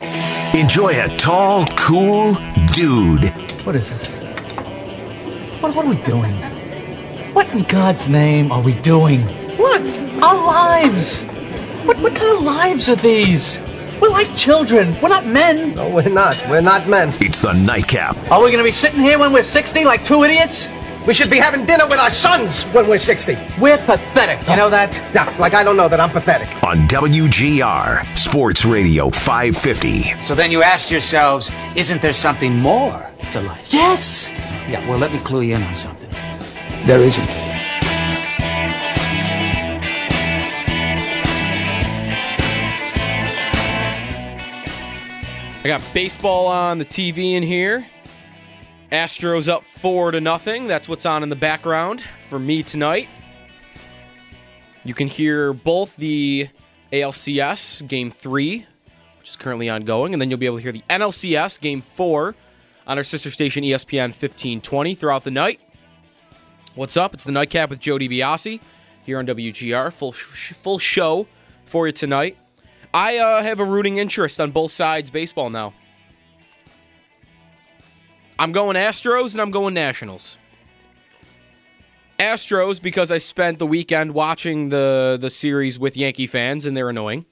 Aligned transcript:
Enjoy 0.00 0.98
a 1.02 1.08
tall, 1.16 1.66
cool 1.76 2.34
dude. 2.72 3.32
What 3.64 3.74
is 3.74 3.90
this? 3.90 4.16
What, 5.60 5.74
what 5.74 5.84
are 5.84 5.88
we 5.88 5.96
doing? 6.02 6.34
What 7.34 7.48
in 7.50 7.62
God's 7.64 8.08
name 8.08 8.52
are 8.52 8.60
we 8.60 8.74
doing? 8.74 9.22
What? 9.58 9.80
Our 10.22 10.46
lives! 10.46 11.22
What, 11.84 11.98
what 11.98 12.14
kind 12.14 12.36
of 12.38 12.44
lives 12.44 12.88
are 12.88 12.96
these? 12.96 13.60
We're 14.00 14.10
like 14.10 14.36
children. 14.36 14.96
We're 15.00 15.08
not 15.08 15.26
men. 15.26 15.74
No, 15.74 15.88
we're 15.88 16.08
not. 16.08 16.36
We're 16.48 16.60
not 16.60 16.86
men. 16.88 17.12
It's 17.20 17.40
the 17.40 17.52
nightcap 17.52 18.16
Are 18.30 18.42
we 18.42 18.50
going 18.50 18.58
to 18.58 18.64
be 18.64 18.72
sitting 18.72 19.00
here 19.00 19.18
when 19.18 19.32
we're 19.32 19.42
60 19.42 19.84
like 19.84 20.04
two 20.04 20.24
idiots? 20.24 20.68
We 21.06 21.14
should 21.14 21.30
be 21.30 21.38
having 21.38 21.64
dinner 21.66 21.86
with 21.86 22.00
our 22.00 22.10
sons 22.10 22.64
when 22.74 22.88
we're 22.88 22.98
60. 22.98 23.36
We're 23.60 23.78
pathetic. 23.78 24.40
You 24.48 24.56
know 24.56 24.68
that? 24.70 24.92
Yeah, 25.14 25.32
like 25.38 25.54
I 25.54 25.62
don't 25.62 25.76
know 25.76 25.88
that 25.88 26.00
I'm 26.00 26.10
pathetic. 26.10 26.48
on 26.64 26.88
WGR 26.88 28.04
Sports 28.18 28.64
Radio 28.64 29.08
550. 29.10 30.20
So 30.20 30.34
then 30.34 30.50
you 30.50 30.64
asked 30.64 30.90
yourselves, 30.90 31.52
isn't 31.76 32.02
there 32.02 32.12
something 32.12 32.56
more 32.56 33.08
to 33.30 33.40
life? 33.40 33.72
Yes. 33.72 34.30
Yeah, 34.68 34.86
well, 34.88 34.98
let 34.98 35.12
me 35.12 35.18
clue 35.20 35.42
you 35.42 35.54
in 35.54 35.62
on 35.62 35.76
something. 35.76 36.10
There 36.86 36.98
isn't. 36.98 37.30
I 45.64 45.68
got 45.68 45.82
baseball 45.92 46.46
on 46.46 46.78
the 46.78 46.84
TV 46.84 47.32
in 47.32 47.42
here. 47.42 47.84
Astros 48.92 49.48
up 49.48 49.64
four 49.64 50.12
to 50.12 50.20
nothing. 50.20 50.68
That's 50.68 50.88
what's 50.88 51.04
on 51.04 51.22
in 51.22 51.28
the 51.28 51.36
background 51.36 52.04
for 52.28 52.38
me 52.38 52.62
tonight. 52.62 53.08
You 54.84 54.94
can 54.94 55.08
hear 55.08 55.52
both 55.52 55.96
the 55.96 56.48
ALCS 56.92 57.86
game 57.88 58.12
three, 58.12 58.66
which 59.18 59.30
is 59.30 59.36
currently 59.36 59.68
ongoing, 59.68 60.12
and 60.12 60.22
then 60.22 60.30
you'll 60.30 60.38
be 60.38 60.46
able 60.46 60.58
to 60.58 60.62
hear 60.62 60.70
the 60.70 60.84
NLCS 60.88 61.60
game 61.60 61.80
four 61.80 62.36
on 62.86 62.96
our 62.96 63.02
sister 63.02 63.30
station 63.32 63.64
ESPN 63.64 64.10
1520 64.10 64.94
throughout 64.94 65.24
the 65.24 65.32
night. 65.32 65.58
What's 66.76 66.96
up? 66.96 67.12
It's 67.12 67.24
the 67.24 67.32
nightcap 67.32 67.70
with 67.70 67.80
Jody 67.80 68.08
DiBiase 68.08 68.60
here 69.02 69.18
on 69.18 69.26
WGR. 69.26 69.92
Full 69.92 70.12
full 70.12 70.78
show 70.78 71.26
for 71.64 71.88
you 71.88 71.92
tonight. 71.92 72.36
I 72.94 73.18
uh, 73.18 73.42
have 73.42 73.58
a 73.58 73.64
rooting 73.64 73.96
interest 73.96 74.40
on 74.40 74.52
both 74.52 74.70
sides 74.70 75.10
baseball 75.10 75.50
now. 75.50 75.74
I'm 78.38 78.52
going 78.52 78.76
Astros 78.76 79.32
and 79.32 79.40
I'm 79.40 79.50
going 79.50 79.74
Nationals. 79.74 80.38
Astros 82.18 82.80
because 82.80 83.10
I 83.10 83.18
spent 83.18 83.58
the 83.58 83.66
weekend 83.66 84.14
watching 84.14 84.70
the 84.70 85.18
the 85.20 85.30
series 85.30 85.78
with 85.78 85.96
Yankee 85.96 86.26
fans 86.26 86.66
and 86.66 86.76
they're 86.76 86.88
annoying. 86.88 87.26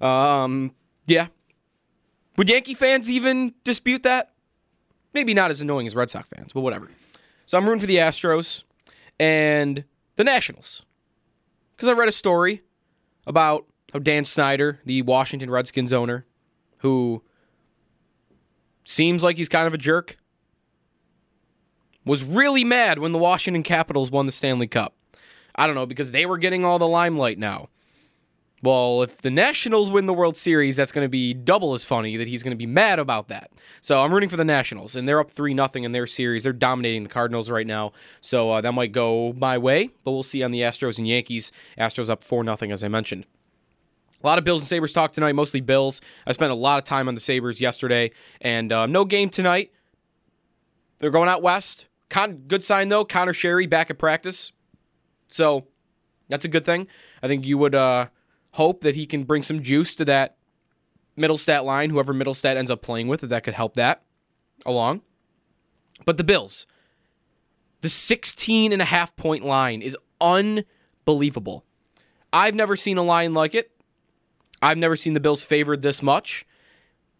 Um, 0.00 0.74
yeah. 1.06 1.28
Would 2.36 2.48
Yankee 2.48 2.74
fans 2.74 3.10
even 3.10 3.54
dispute 3.64 4.04
that? 4.04 4.32
Maybe 5.12 5.34
not 5.34 5.50
as 5.50 5.60
annoying 5.60 5.86
as 5.86 5.94
Red 5.94 6.10
Sox 6.10 6.28
fans, 6.28 6.52
but 6.52 6.60
whatever. 6.60 6.88
So 7.46 7.58
I'm 7.58 7.64
rooting 7.64 7.80
for 7.80 7.86
the 7.86 7.96
Astros 7.96 8.62
and 9.18 9.84
the 10.16 10.24
Nationals. 10.24 10.84
Because 11.76 11.88
I 11.88 11.92
read 11.92 12.08
a 12.08 12.12
story 12.12 12.62
about 13.26 13.64
how 13.92 13.98
Dan 13.98 14.24
Snyder, 14.24 14.80
the 14.84 15.02
Washington 15.02 15.50
Redskins 15.50 15.92
owner, 15.92 16.26
who 16.78 17.22
seems 18.84 19.22
like 19.22 19.36
he's 19.36 19.48
kind 19.48 19.66
of 19.66 19.74
a 19.74 19.78
jerk, 19.78 20.18
was 22.08 22.24
really 22.24 22.64
mad 22.64 22.98
when 22.98 23.12
the 23.12 23.18
Washington 23.18 23.62
Capitals 23.62 24.10
won 24.10 24.26
the 24.26 24.32
Stanley 24.32 24.66
Cup. 24.66 24.94
I 25.54 25.66
don't 25.66 25.74
know, 25.74 25.86
because 25.86 26.10
they 26.10 26.26
were 26.26 26.38
getting 26.38 26.64
all 26.64 26.78
the 26.78 26.88
limelight 26.88 27.38
now. 27.38 27.68
Well, 28.60 29.02
if 29.02 29.22
the 29.22 29.30
Nationals 29.30 29.90
win 29.90 30.06
the 30.06 30.14
World 30.14 30.36
Series, 30.36 30.76
that's 30.76 30.90
going 30.90 31.04
to 31.04 31.08
be 31.08 31.32
double 31.32 31.74
as 31.74 31.84
funny 31.84 32.16
that 32.16 32.26
he's 32.26 32.42
going 32.42 32.52
to 32.52 32.56
be 32.56 32.66
mad 32.66 32.98
about 32.98 33.28
that. 33.28 33.52
So 33.80 34.02
I'm 34.02 34.12
rooting 34.12 34.28
for 34.28 34.36
the 34.36 34.44
Nationals, 34.44 34.96
and 34.96 35.08
they're 35.08 35.20
up 35.20 35.30
3 35.30 35.54
nothing 35.54 35.84
in 35.84 35.92
their 35.92 36.08
series. 36.08 36.42
They're 36.42 36.52
dominating 36.52 37.04
the 37.04 37.08
Cardinals 37.08 37.50
right 37.50 37.66
now. 37.66 37.92
So 38.20 38.50
uh, 38.50 38.60
that 38.62 38.72
might 38.72 38.90
go 38.90 39.32
my 39.34 39.58
way, 39.58 39.90
but 40.02 40.10
we'll 40.10 40.24
see 40.24 40.42
on 40.42 40.50
the 40.50 40.60
Astros 40.60 40.98
and 40.98 41.06
Yankees. 41.06 41.52
Astros 41.78 42.08
up 42.08 42.24
4 42.24 42.42
nothing, 42.42 42.72
as 42.72 42.82
I 42.82 42.88
mentioned. 42.88 43.26
A 44.22 44.26
lot 44.26 44.38
of 44.38 44.44
Bills 44.44 44.62
and 44.62 44.68
Sabres 44.68 44.92
talk 44.92 45.12
tonight, 45.12 45.36
mostly 45.36 45.60
Bills. 45.60 46.00
I 46.26 46.32
spent 46.32 46.50
a 46.50 46.56
lot 46.56 46.78
of 46.78 46.84
time 46.84 47.06
on 47.06 47.14
the 47.14 47.20
Sabres 47.20 47.60
yesterday, 47.60 48.10
and 48.40 48.72
uh, 48.72 48.86
no 48.86 49.04
game 49.04 49.30
tonight. 49.30 49.72
They're 50.98 51.10
going 51.10 51.28
out 51.28 51.42
west. 51.42 51.86
Con- 52.10 52.44
good 52.46 52.64
sign, 52.64 52.88
though. 52.88 53.04
Conor 53.04 53.32
Sheary 53.32 53.68
back 53.68 53.90
at 53.90 53.98
practice. 53.98 54.52
So 55.28 55.66
that's 56.28 56.44
a 56.44 56.48
good 56.48 56.64
thing. 56.64 56.86
I 57.22 57.28
think 57.28 57.44
you 57.44 57.58
would 57.58 57.74
uh, 57.74 58.08
hope 58.52 58.82
that 58.82 58.94
he 58.94 59.06
can 59.06 59.24
bring 59.24 59.42
some 59.42 59.62
juice 59.62 59.94
to 59.96 60.04
that 60.06 60.36
Mittelstadt 61.18 61.64
line, 61.64 61.90
whoever 61.90 62.14
Mittelstadt 62.14 62.56
ends 62.56 62.70
up 62.70 62.80
playing 62.80 63.08
with, 63.08 63.20
that 63.20 63.28
that 63.28 63.44
could 63.44 63.54
help 63.54 63.74
that 63.74 64.02
along. 64.64 65.02
But 66.04 66.16
the 66.16 66.24
Bills, 66.24 66.66
the 67.80 67.88
16 67.88 68.72
and 68.72 68.80
a 68.80 68.86
half 68.86 69.14
point 69.16 69.44
line 69.44 69.82
is 69.82 69.96
unbelievable. 70.20 71.64
I've 72.32 72.54
never 72.54 72.76
seen 72.76 72.98
a 72.98 73.02
line 73.02 73.34
like 73.34 73.54
it. 73.54 73.72
I've 74.62 74.78
never 74.78 74.96
seen 74.96 75.14
the 75.14 75.20
Bills 75.20 75.42
favored 75.42 75.82
this 75.82 76.02
much. 76.02 76.46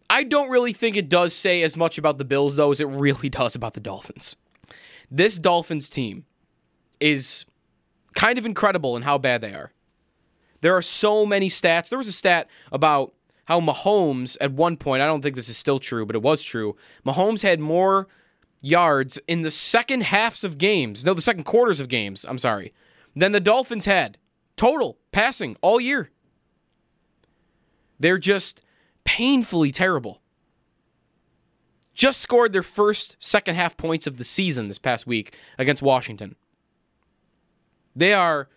I 0.09 0.23
don't 0.23 0.49
really 0.49 0.73
think 0.73 0.95
it 0.95 1.09
does 1.09 1.33
say 1.33 1.61
as 1.61 1.77
much 1.77 1.97
about 1.97 2.17
the 2.17 2.25
Bills, 2.25 2.55
though, 2.55 2.71
as 2.71 2.81
it 2.81 2.87
really 2.87 3.29
does 3.29 3.55
about 3.55 3.73
the 3.73 3.79
Dolphins. 3.79 4.35
This 5.11 5.37
Dolphins 5.37 5.89
team 5.89 6.25
is 6.99 7.45
kind 8.13 8.37
of 8.37 8.45
incredible 8.45 8.95
in 8.95 9.03
how 9.03 9.17
bad 9.17 9.41
they 9.41 9.53
are. 9.53 9.71
There 10.61 10.75
are 10.75 10.81
so 10.81 11.25
many 11.25 11.49
stats. 11.49 11.89
There 11.89 11.97
was 11.97 12.07
a 12.07 12.13
stat 12.13 12.47
about 12.71 13.13
how 13.45 13.59
Mahomes, 13.61 14.37
at 14.39 14.51
one 14.51 14.77
point, 14.77 15.01
I 15.01 15.07
don't 15.07 15.21
think 15.21 15.35
this 15.35 15.49
is 15.49 15.57
still 15.57 15.79
true, 15.79 16.05
but 16.05 16.15
it 16.15 16.21
was 16.21 16.41
true. 16.43 16.75
Mahomes 17.05 17.41
had 17.41 17.59
more 17.59 18.07
yards 18.61 19.17
in 19.27 19.41
the 19.41 19.51
second 19.51 20.03
halves 20.03 20.43
of 20.43 20.57
games, 20.57 21.05
no, 21.05 21.13
the 21.13 21.21
second 21.21 21.45
quarters 21.45 21.79
of 21.79 21.87
games, 21.87 22.25
I'm 22.27 22.37
sorry, 22.37 22.73
than 23.15 23.31
the 23.31 23.39
Dolphins 23.39 23.85
had 23.85 24.17
total 24.57 24.97
passing 25.11 25.55
all 25.61 25.79
year. 25.79 26.11
They're 27.99 28.17
just 28.17 28.61
painfully 29.03 29.71
terrible. 29.71 30.21
Just 31.99 32.21
scored 32.21 32.53
their 32.53 32.63
first 32.63 33.17
second 33.19 33.55
half 33.55 33.75
points 33.75 34.07
of 34.07 34.15
the 34.15 34.23
season 34.23 34.69
this 34.69 34.79
past 34.79 35.05
week 35.05 35.35
against 35.57 35.81
Washington. 35.81 36.37
They 37.93 38.13
are, 38.13 38.47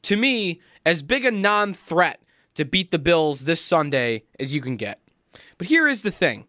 to 0.00 0.16
me, 0.16 0.62
as 0.86 1.02
big 1.02 1.26
a 1.26 1.30
non 1.30 1.74
threat 1.74 2.22
to 2.54 2.64
beat 2.64 2.90
the 2.90 2.98
Bills 2.98 3.40
this 3.40 3.60
Sunday 3.60 4.22
as 4.40 4.54
you 4.54 4.62
can 4.62 4.78
get. 4.78 5.02
But 5.58 5.66
here 5.66 5.86
is 5.86 6.00
the 6.00 6.10
thing 6.10 6.46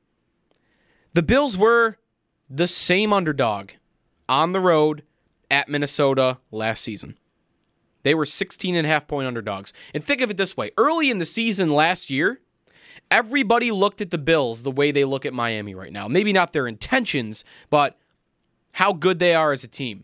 the 1.13 1.21
Bills 1.21 1.57
were 1.57 1.97
the 2.49 2.65
same 2.65 3.11
underdog 3.11 3.71
on 4.29 4.53
the 4.53 4.61
road 4.61 5.03
at 5.51 5.67
Minnesota 5.67 6.37
last 6.49 6.81
season. 6.81 7.17
They 8.03 8.15
were 8.15 8.25
16 8.25 8.73
and 8.73 8.87
a 8.87 8.89
half 8.89 9.05
point 9.05 9.27
underdogs. 9.27 9.73
And 9.93 10.01
think 10.01 10.21
of 10.21 10.29
it 10.29 10.37
this 10.37 10.55
way 10.55 10.71
early 10.77 11.09
in 11.09 11.17
the 11.17 11.25
season 11.25 11.73
last 11.73 12.09
year, 12.09 12.39
everybody 13.15 13.71
looked 13.71 14.01
at 14.01 14.11
the 14.11 14.17
Bills 14.17 14.63
the 14.63 14.71
way 14.71 14.91
they 14.91 15.05
look 15.05 15.25
at 15.25 15.33
Miami 15.33 15.73
right 15.73 15.93
now. 15.93 16.05
Maybe 16.09 16.33
not 16.33 16.51
their 16.51 16.67
intentions, 16.67 17.45
but 17.69 17.97
how 18.73 18.91
good 18.91 19.19
they 19.19 19.33
are 19.33 19.53
as 19.53 19.63
a 19.63 19.69
team. 19.69 20.03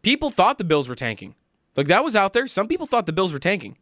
People 0.00 0.30
thought 0.30 0.56
the 0.56 0.64
Bills 0.64 0.88
were 0.88 0.94
tanking. 0.94 1.34
Like 1.76 1.88
that 1.88 2.02
was 2.02 2.16
out 2.16 2.32
there. 2.32 2.48
Some 2.48 2.66
people 2.66 2.86
thought 2.86 3.04
the 3.04 3.12
Bills 3.12 3.34
were 3.34 3.38
tanking. 3.38 3.76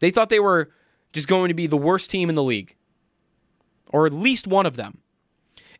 They 0.00 0.10
thought 0.10 0.28
they 0.28 0.40
were 0.40 0.70
just 1.14 1.26
going 1.26 1.48
to 1.48 1.54
be 1.54 1.66
the 1.66 1.78
worst 1.78 2.10
team 2.10 2.28
in 2.28 2.34
the 2.34 2.42
league, 2.42 2.76
or 3.90 4.04
at 4.04 4.12
least 4.12 4.46
one 4.46 4.66
of 4.66 4.76
them. 4.76 4.98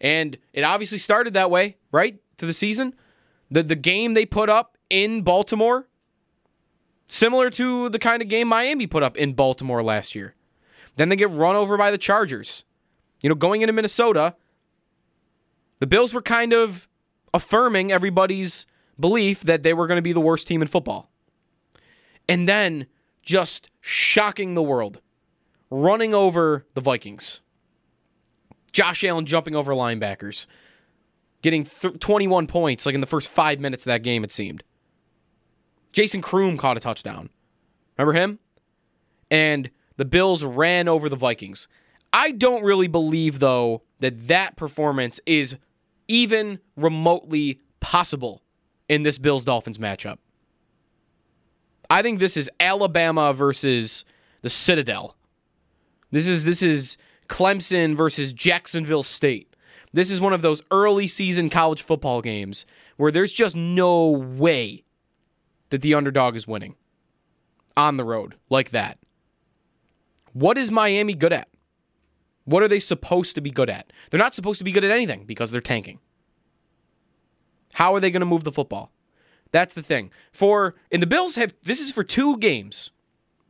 And 0.00 0.38
it 0.54 0.62
obviously 0.62 0.96
started 0.96 1.34
that 1.34 1.50
way, 1.50 1.76
right? 1.92 2.19
To 2.38 2.46
the 2.46 2.54
season. 2.54 2.94
The, 3.50 3.62
the 3.62 3.76
game 3.76 4.14
they 4.14 4.25
put 4.25 4.48
up 4.48 4.78
in 4.88 5.20
Baltimore, 5.20 5.86
similar 7.08 7.50
to 7.50 7.90
the 7.90 7.98
kind 7.98 8.22
of 8.22 8.28
game 8.28 8.48
Miami 8.48 8.86
put 8.86 9.02
up 9.02 9.19
in 9.19 9.34
Baltimore 9.34 9.82
last 9.82 10.14
year. 10.14 10.35
Then 10.96 11.08
they 11.08 11.16
get 11.16 11.31
run 11.31 11.56
over 11.56 11.76
by 11.76 11.90
the 11.90 11.98
Chargers. 11.98 12.64
You 13.22 13.28
know, 13.28 13.34
going 13.34 13.62
into 13.62 13.72
Minnesota, 13.72 14.34
the 15.78 15.87
Bills 15.87 16.12
were 16.12 16.22
kind 16.22 16.52
of 16.52 16.88
affirming 17.32 17.93
everybody's 17.93 18.66
belief 18.98 19.43
that 19.43 19.62
they 19.62 19.75
were 19.75 19.87
going 19.87 19.98
to 19.98 20.02
be 20.02 20.12
the 20.12 20.20
worst 20.20 20.48
team 20.48 20.62
in 20.62 20.69
football. 20.69 21.10
And 22.28 22.48
then 22.48 22.87
just 23.22 23.70
shocking 23.81 24.54
the 24.54 24.62
world. 24.62 25.00
running 25.69 26.14
over 26.14 26.64
the 26.75 26.81
Vikings. 26.81 27.40
Josh 28.70 29.02
Allen 29.02 29.26
jumping 29.26 29.56
over 29.56 29.72
linebackers, 29.72 30.46
getting 31.43 31.64
th- 31.64 31.98
21 31.98 32.46
points 32.46 32.87
like 32.87 32.94
in 32.94 33.00
the 33.00 33.06
first 33.06 33.26
five 33.26 33.58
minutes 33.58 33.82
of 33.84 33.87
that 33.87 34.02
game, 34.02 34.22
it 34.22 34.31
seemed. 34.31 34.62
Jason 35.93 36.20
Croom 36.22 36.56
caught 36.56 36.76
a 36.76 36.81
touchdown. 36.81 37.31
Remember 37.98 38.12
him? 38.12 38.38
And 39.31 39.70
the 39.96 40.04
Bills 40.04 40.44
ran 40.44 40.88
over 40.88 41.08
the 41.08 41.16
Vikings. 41.16 41.69
I 42.12 42.31
don't 42.31 42.64
really 42.64 42.88
believe, 42.88 43.38
though, 43.38 43.82
that 44.00 44.28
that 44.28 44.56
performance 44.56 45.20
is 45.26 45.56
even 46.08 46.60
remotely 46.76 47.60
possible 47.81 48.43
in 48.88 49.02
this 49.02 49.19
Bills 49.19 49.44
Dolphins 49.44 49.78
matchup. 49.78 50.19
I 51.88 52.02
think 52.02 52.19
this 52.19 52.37
is 52.37 52.50
Alabama 52.58 53.32
versus 53.32 54.04
the 54.43 54.50
Citadel. 54.50 55.16
This 56.10 56.26
is 56.26 56.44
this 56.44 56.62
is 56.62 56.96
Clemson 57.28 57.96
versus 57.96 58.32
Jacksonville 58.32 59.02
State. 59.02 59.54
This 59.93 60.10
is 60.10 60.20
one 60.20 60.32
of 60.32 60.43
those 60.43 60.62
early 60.70 61.06
season 61.06 61.48
college 61.48 61.82
football 61.82 62.20
games 62.20 62.66
where 62.96 63.12
there's 63.12 63.32
just 63.32 63.56
no 63.56 64.08
way 64.08 64.84
that 65.70 65.82
the 65.82 65.94
underdog 65.94 66.37
is 66.37 66.46
winning 66.46 66.75
on 67.76 67.96
the 67.96 68.04
road 68.04 68.34
like 68.50 68.70
that. 68.70 68.98
What 70.36 70.58
is 70.58 70.70
Miami 70.70 71.14
good 71.14 71.32
at? 71.32 71.48
What 72.44 72.62
are 72.62 72.68
they 72.68 72.78
supposed 72.78 73.34
to 73.36 73.40
be 73.40 73.50
good 73.50 73.70
at? 73.70 73.90
They're 74.10 74.18
not 74.18 74.34
supposed 74.34 74.58
to 74.58 74.64
be 74.64 74.70
good 74.70 74.84
at 74.84 74.90
anything 74.90 75.24
because 75.24 75.50
they're 75.50 75.62
tanking. 75.62 75.98
How 77.72 77.94
are 77.94 78.00
they 78.00 78.10
going 78.10 78.20
to 78.20 78.26
move 78.26 78.44
the 78.44 78.52
football? 78.52 78.92
That's 79.50 79.72
the 79.72 79.82
thing. 79.82 80.10
For 80.32 80.74
and 80.92 81.00
the 81.00 81.06
Bills 81.06 81.36
have 81.36 81.54
this 81.62 81.80
is 81.80 81.90
for 81.90 82.04
two 82.04 82.36
games. 82.36 82.90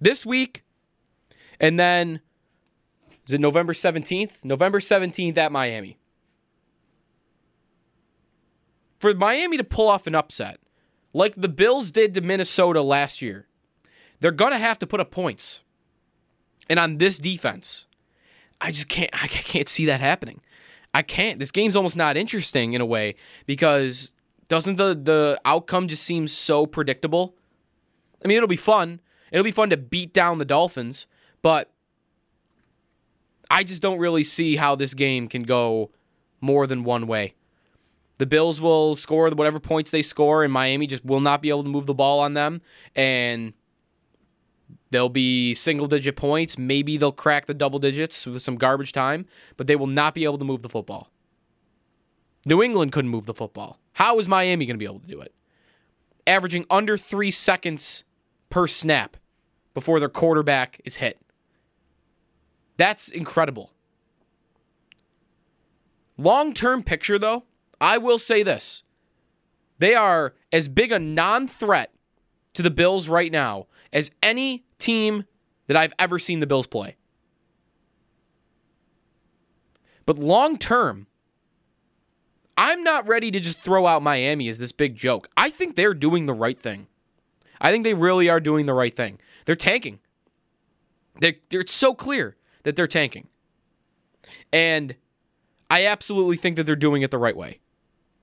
This 0.00 0.24
week 0.24 0.62
and 1.58 1.76
then 1.76 2.20
is 3.26 3.32
it 3.32 3.40
November 3.40 3.72
17th? 3.72 4.44
November 4.44 4.78
17th 4.78 5.36
at 5.36 5.50
Miami. 5.50 5.98
For 9.00 9.12
Miami 9.12 9.56
to 9.56 9.64
pull 9.64 9.88
off 9.88 10.06
an 10.06 10.14
upset, 10.14 10.60
like 11.12 11.34
the 11.34 11.48
Bills 11.48 11.90
did 11.90 12.14
to 12.14 12.20
Minnesota 12.20 12.80
last 12.80 13.20
year, 13.20 13.48
they're 14.20 14.30
going 14.30 14.52
to 14.52 14.58
have 14.58 14.78
to 14.78 14.86
put 14.86 15.00
up 15.00 15.10
points. 15.10 15.62
And 16.68 16.78
on 16.78 16.98
this 16.98 17.18
defense, 17.18 17.86
I 18.60 18.70
just 18.70 18.88
can't 18.88 19.10
I 19.12 19.28
can't 19.28 19.68
see 19.68 19.86
that 19.86 20.00
happening. 20.00 20.40
I 20.94 21.02
can't. 21.02 21.38
This 21.38 21.50
game's 21.50 21.76
almost 21.76 21.96
not 21.96 22.16
interesting 22.16 22.72
in 22.72 22.80
a 22.80 22.86
way 22.86 23.16
because 23.46 24.12
doesn't 24.48 24.76
the 24.76 24.94
the 24.94 25.40
outcome 25.44 25.88
just 25.88 26.02
seem 26.02 26.28
so 26.28 26.66
predictable? 26.66 27.34
I 28.24 28.28
mean, 28.28 28.36
it'll 28.36 28.48
be 28.48 28.56
fun. 28.56 29.00
It'll 29.30 29.44
be 29.44 29.52
fun 29.52 29.70
to 29.70 29.76
beat 29.76 30.12
down 30.12 30.38
the 30.38 30.44
Dolphins, 30.44 31.06
but 31.42 31.70
I 33.50 33.64
just 33.64 33.82
don't 33.82 33.98
really 33.98 34.24
see 34.24 34.56
how 34.56 34.74
this 34.74 34.94
game 34.94 35.28
can 35.28 35.42
go 35.42 35.90
more 36.40 36.66
than 36.66 36.84
one 36.84 37.06
way. 37.06 37.34
The 38.18 38.26
Bills 38.26 38.60
will 38.60 38.96
score 38.96 39.28
whatever 39.30 39.60
points 39.60 39.90
they 39.90 40.02
score, 40.02 40.42
and 40.42 40.52
Miami 40.52 40.86
just 40.86 41.04
will 41.04 41.20
not 41.20 41.42
be 41.42 41.50
able 41.50 41.64
to 41.64 41.68
move 41.68 41.86
the 41.86 41.94
ball 41.94 42.20
on 42.20 42.34
them. 42.34 42.62
And 42.94 43.52
they'll 44.96 45.10
be 45.10 45.54
single 45.54 45.86
digit 45.86 46.16
points. 46.16 46.56
Maybe 46.56 46.96
they'll 46.96 47.12
crack 47.12 47.44
the 47.44 47.52
double 47.52 47.78
digits 47.78 48.24
with 48.24 48.40
some 48.40 48.56
garbage 48.56 48.92
time, 48.92 49.26
but 49.58 49.66
they 49.66 49.76
will 49.76 49.86
not 49.86 50.14
be 50.14 50.24
able 50.24 50.38
to 50.38 50.44
move 50.44 50.62
the 50.62 50.70
football. 50.70 51.10
New 52.46 52.62
England 52.62 52.92
couldn't 52.92 53.10
move 53.10 53.26
the 53.26 53.34
football. 53.34 53.78
How 53.92 54.18
is 54.18 54.26
Miami 54.26 54.64
going 54.64 54.76
to 54.76 54.78
be 54.78 54.86
able 54.86 55.00
to 55.00 55.06
do 55.06 55.20
it? 55.20 55.34
Averaging 56.26 56.64
under 56.70 56.96
three 56.96 57.30
seconds 57.30 58.04
per 58.48 58.66
snap 58.66 59.18
before 59.74 60.00
their 60.00 60.08
quarterback 60.08 60.80
is 60.86 60.96
hit. 60.96 61.20
That's 62.78 63.10
incredible. 63.10 63.72
Long 66.16 66.54
term 66.54 66.82
picture, 66.82 67.18
though, 67.18 67.44
I 67.82 67.98
will 67.98 68.18
say 68.18 68.42
this. 68.42 68.82
They 69.78 69.94
are 69.94 70.32
as 70.50 70.68
big 70.68 70.90
a 70.90 70.98
non 70.98 71.48
threat 71.48 71.92
to 72.54 72.62
the 72.62 72.70
Bills 72.70 73.10
right 73.10 73.30
now 73.30 73.66
as 73.92 74.10
any 74.22 74.64
team 74.78 75.24
that 75.66 75.76
I've 75.76 75.94
ever 75.98 76.18
seen 76.18 76.40
the 76.40 76.46
Bills 76.46 76.66
play. 76.66 76.96
But 80.04 80.18
long 80.18 80.56
term, 80.56 81.06
I'm 82.56 82.82
not 82.82 83.06
ready 83.06 83.30
to 83.30 83.40
just 83.40 83.58
throw 83.58 83.86
out 83.86 84.02
Miami 84.02 84.48
as 84.48 84.58
this 84.58 84.72
big 84.72 84.96
joke. 84.96 85.28
I 85.36 85.50
think 85.50 85.76
they're 85.76 85.94
doing 85.94 86.26
the 86.26 86.34
right 86.34 86.58
thing. 86.58 86.86
I 87.60 87.70
think 87.70 87.84
they 87.84 87.94
really 87.94 88.28
are 88.28 88.40
doing 88.40 88.66
the 88.66 88.74
right 88.74 88.94
thing. 88.94 89.18
They're 89.44 89.56
tanking. 89.56 90.00
They're, 91.20 91.34
they're, 91.50 91.60
it's 91.60 91.72
so 91.72 91.94
clear 91.94 92.36
that 92.62 92.76
they're 92.76 92.86
tanking. 92.86 93.28
And 94.52 94.94
I 95.70 95.86
absolutely 95.86 96.36
think 96.36 96.56
that 96.56 96.64
they're 96.64 96.76
doing 96.76 97.02
it 97.02 97.10
the 97.10 97.18
right 97.18 97.36
way. 97.36 97.60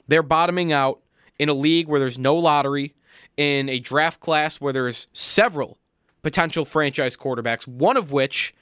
They're 0.07 0.23
bottoming 0.23 0.71
out 0.71 1.01
in 1.39 1.49
a 1.49 1.53
league 1.53 1.87
where 1.87 1.99
there's 1.99 2.19
no 2.19 2.35
lottery, 2.35 2.93
in 3.37 3.69
a 3.69 3.79
draft 3.79 4.19
class 4.19 4.61
where 4.61 4.73
there's 4.73 5.07
several 5.13 5.77
potential 6.21 6.65
franchise 6.65 7.17
quarterbacks, 7.17 7.67
one 7.67 7.97
of 7.97 8.11
which 8.11 8.53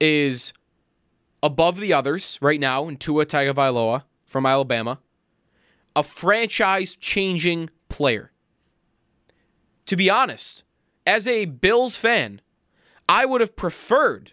is 0.00 0.52
above 1.42 1.78
the 1.78 1.92
others 1.92 2.38
right 2.40 2.60
now 2.60 2.88
in 2.88 2.96
Tua 2.96 3.26
Tagovailoa 3.26 4.04
from 4.26 4.46
Alabama, 4.46 4.98
a 5.96 6.02
franchise 6.02 6.96
changing 6.96 7.70
player. 7.88 8.32
To 9.86 9.96
be 9.96 10.08
honest, 10.08 10.62
as 11.06 11.26
a 11.26 11.46
Bills 11.46 11.96
fan, 11.96 12.40
I 13.08 13.24
would 13.26 13.40
have 13.40 13.56
preferred 13.56 14.32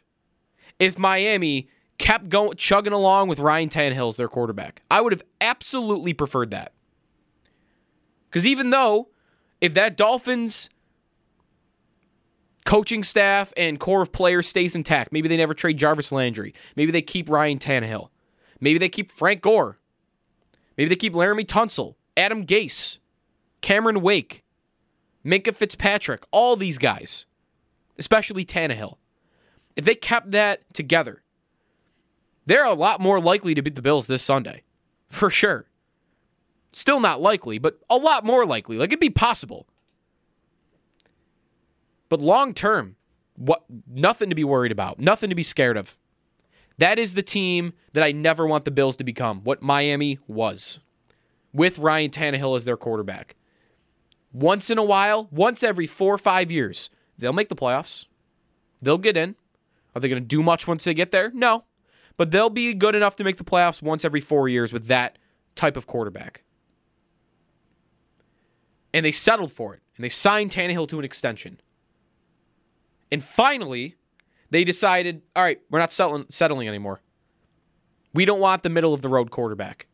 if 0.80 1.00
Miami 1.00 1.70
kept 1.98 2.30
going 2.30 2.56
chugging 2.58 2.94
along 2.94 3.28
with 3.28 3.40
Ryan 3.40 3.70
Tannehill 3.70 4.10
as 4.10 4.18
their 4.18 4.28
quarterback. 4.28 4.84
I 4.92 5.02
would 5.02 5.14
have 5.14 5.24
absolutely 5.42 6.14
preferred 6.14 6.52
that. 6.52 6.74
Because 8.30 8.46
even 8.46 8.70
though 8.70 9.10
if 9.62 9.74
that 9.74 9.98
Dolphins 9.98 10.70
coaching 12.66 13.04
staff 13.04 13.54
and 13.56 13.80
core 13.80 14.02
of 14.02 14.12
players 14.12 14.48
stays 14.48 14.76
intact, 14.76 15.12
maybe 15.12 15.28
they 15.28 15.38
never 15.38 15.54
trade 15.54 15.78
Jarvis 15.78 16.12
Landry, 16.12 16.54
maybe 16.76 16.92
they 16.92 17.02
keep 17.02 17.30
Ryan 17.30 17.60
Tannehill, 17.60 18.10
maybe 18.60 18.78
they 18.78 18.90
keep 18.90 19.12
Frank 19.12 19.42
Gore, 19.42 19.78
maybe 20.78 20.90
they 20.90 20.96
keep 20.96 21.14
Laremy 21.14 21.46
Tunsil, 21.46 21.96
Adam 22.16 22.46
Gase, 22.46 22.98
Cameron 23.62 24.02
Wake, 24.02 24.44
Minkah 25.26 25.56
Fitzpatrick, 25.56 26.24
all 26.32 26.56
these 26.56 26.78
guys, 26.78 27.26
especially 27.98 28.46
Tannehill. 28.46 28.98
If 29.76 29.86
they 29.86 29.96
kept 29.96 30.32
that 30.32 30.74
together, 30.74 31.24
they're 32.46 32.66
a 32.66 32.74
lot 32.74 33.00
more 33.00 33.20
likely 33.20 33.54
to 33.54 33.62
beat 33.62 33.76
the 33.76 33.82
Bills 33.82 34.08
this 34.08 34.24
Sunday, 34.24 34.64
for 35.10 35.30
sure. 35.30 35.68
Still 36.72 37.00
not 37.00 37.22
likely, 37.22 37.58
but 37.58 37.80
a 37.90 37.98
lot 37.98 38.26
more 38.26 38.46
likely. 38.46 38.78
Like 38.78 38.90
it'd 38.90 39.00
be 39.00 39.10
possible. 39.10 39.68
But 42.10 42.22
long 42.22 42.54
term, 42.54 42.96
what 43.36 43.64
nothing 43.88 44.30
to 44.30 44.36
be 44.36 44.44
worried 44.44 44.72
about, 44.72 45.00
nothing 45.00 45.30
to 45.30 45.36
be 45.36 45.44
scared 45.44 45.78
of. 45.78 45.98
That 46.78 47.00
is 47.00 47.16
the 47.16 47.24
team 47.24 47.74
that 47.94 48.04
I 48.04 48.12
never 48.12 48.46
want 48.46 48.66
the 48.66 48.72
Bills 48.72 48.96
to 48.98 49.04
become, 49.04 49.42
what 49.44 49.64
Miami 49.64 50.20
was. 50.28 50.80
With 51.54 51.80
Ryan 51.80 52.12
Tannehill 52.12 52.56
as 52.56 52.66
their 52.66 52.78
quarterback. 52.78 53.36
Once 54.32 54.70
in 54.70 54.78
a 54.78 54.84
while, 54.84 55.28
once 55.32 55.64
every 55.64 55.88
four 55.88 56.14
or 56.14 56.20
five 56.20 56.52
years, 56.52 56.92
they'll 57.18 57.34
make 57.34 57.50
the 57.50 57.56
playoffs. 57.56 58.06
They'll 58.82 59.00
get 59.00 59.18
in. 59.18 59.36
Are 59.96 60.00
they 60.00 60.10
going 60.10 60.22
to 60.22 60.28
do 60.28 60.44
much 60.44 60.68
once 60.68 60.84
they 60.84 60.94
get 60.94 61.10
there? 61.10 61.32
No. 61.34 61.64
But 62.18 62.30
they'll 62.30 62.52
be 62.52 62.74
good 62.76 62.94
enough 62.94 63.16
to 63.16 63.24
make 63.24 63.38
the 63.38 63.44
playoffs 63.44 63.82
once 63.82 64.06
every 64.06 64.22
four 64.22 64.48
years 64.48 64.72
with 64.72 64.86
that 64.88 65.18
type 65.56 65.78
of 65.78 65.88
quarterback. 65.88 66.44
And 68.98 69.06
they 69.06 69.12
settled 69.12 69.52
for 69.52 69.76
it. 69.76 69.82
And 69.96 70.04
they 70.04 70.10
signed 70.10 70.50
Tannehill 70.50 70.88
to 70.88 70.98
an 70.98 71.06
extension. 71.06 71.62
And 73.12 73.24
finally, 73.24 73.94
they 74.50 74.64
decided, 74.64 75.22
all 75.36 75.44
right, 75.44 75.62
we're 75.70 75.78
not 75.78 75.92
settling, 75.92 76.26
settling 76.32 76.68
anymore. 76.68 77.02
We 78.16 78.26
don't 78.26 78.40
want 78.40 78.64
the 78.64 78.70
middle 78.70 78.96
of 78.96 79.04
the 79.04 79.08
road 79.08 79.30
quarterback. 79.30 79.86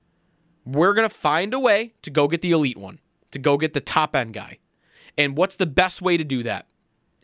We're 0.65 0.93
going 0.93 1.09
to 1.09 1.13
find 1.13 1.53
a 1.53 1.59
way 1.59 1.95
to 2.03 2.09
go 2.09 2.29
get 2.29 2.41
the 2.41 2.51
elite 2.51 2.77
one, 2.77 2.99
to 3.31 3.39
go 3.39 3.57
get 3.57 3.73
the 3.73 3.81
top 3.81 4.15
end 4.15 4.33
guy. 4.35 4.59
And 5.17 5.35
what's 5.35 5.57
the 5.57 5.65
best 5.65 6.01
way 6.01 6.15
to 6.15 6.23
do 6.23 6.41
that? 6.43 6.67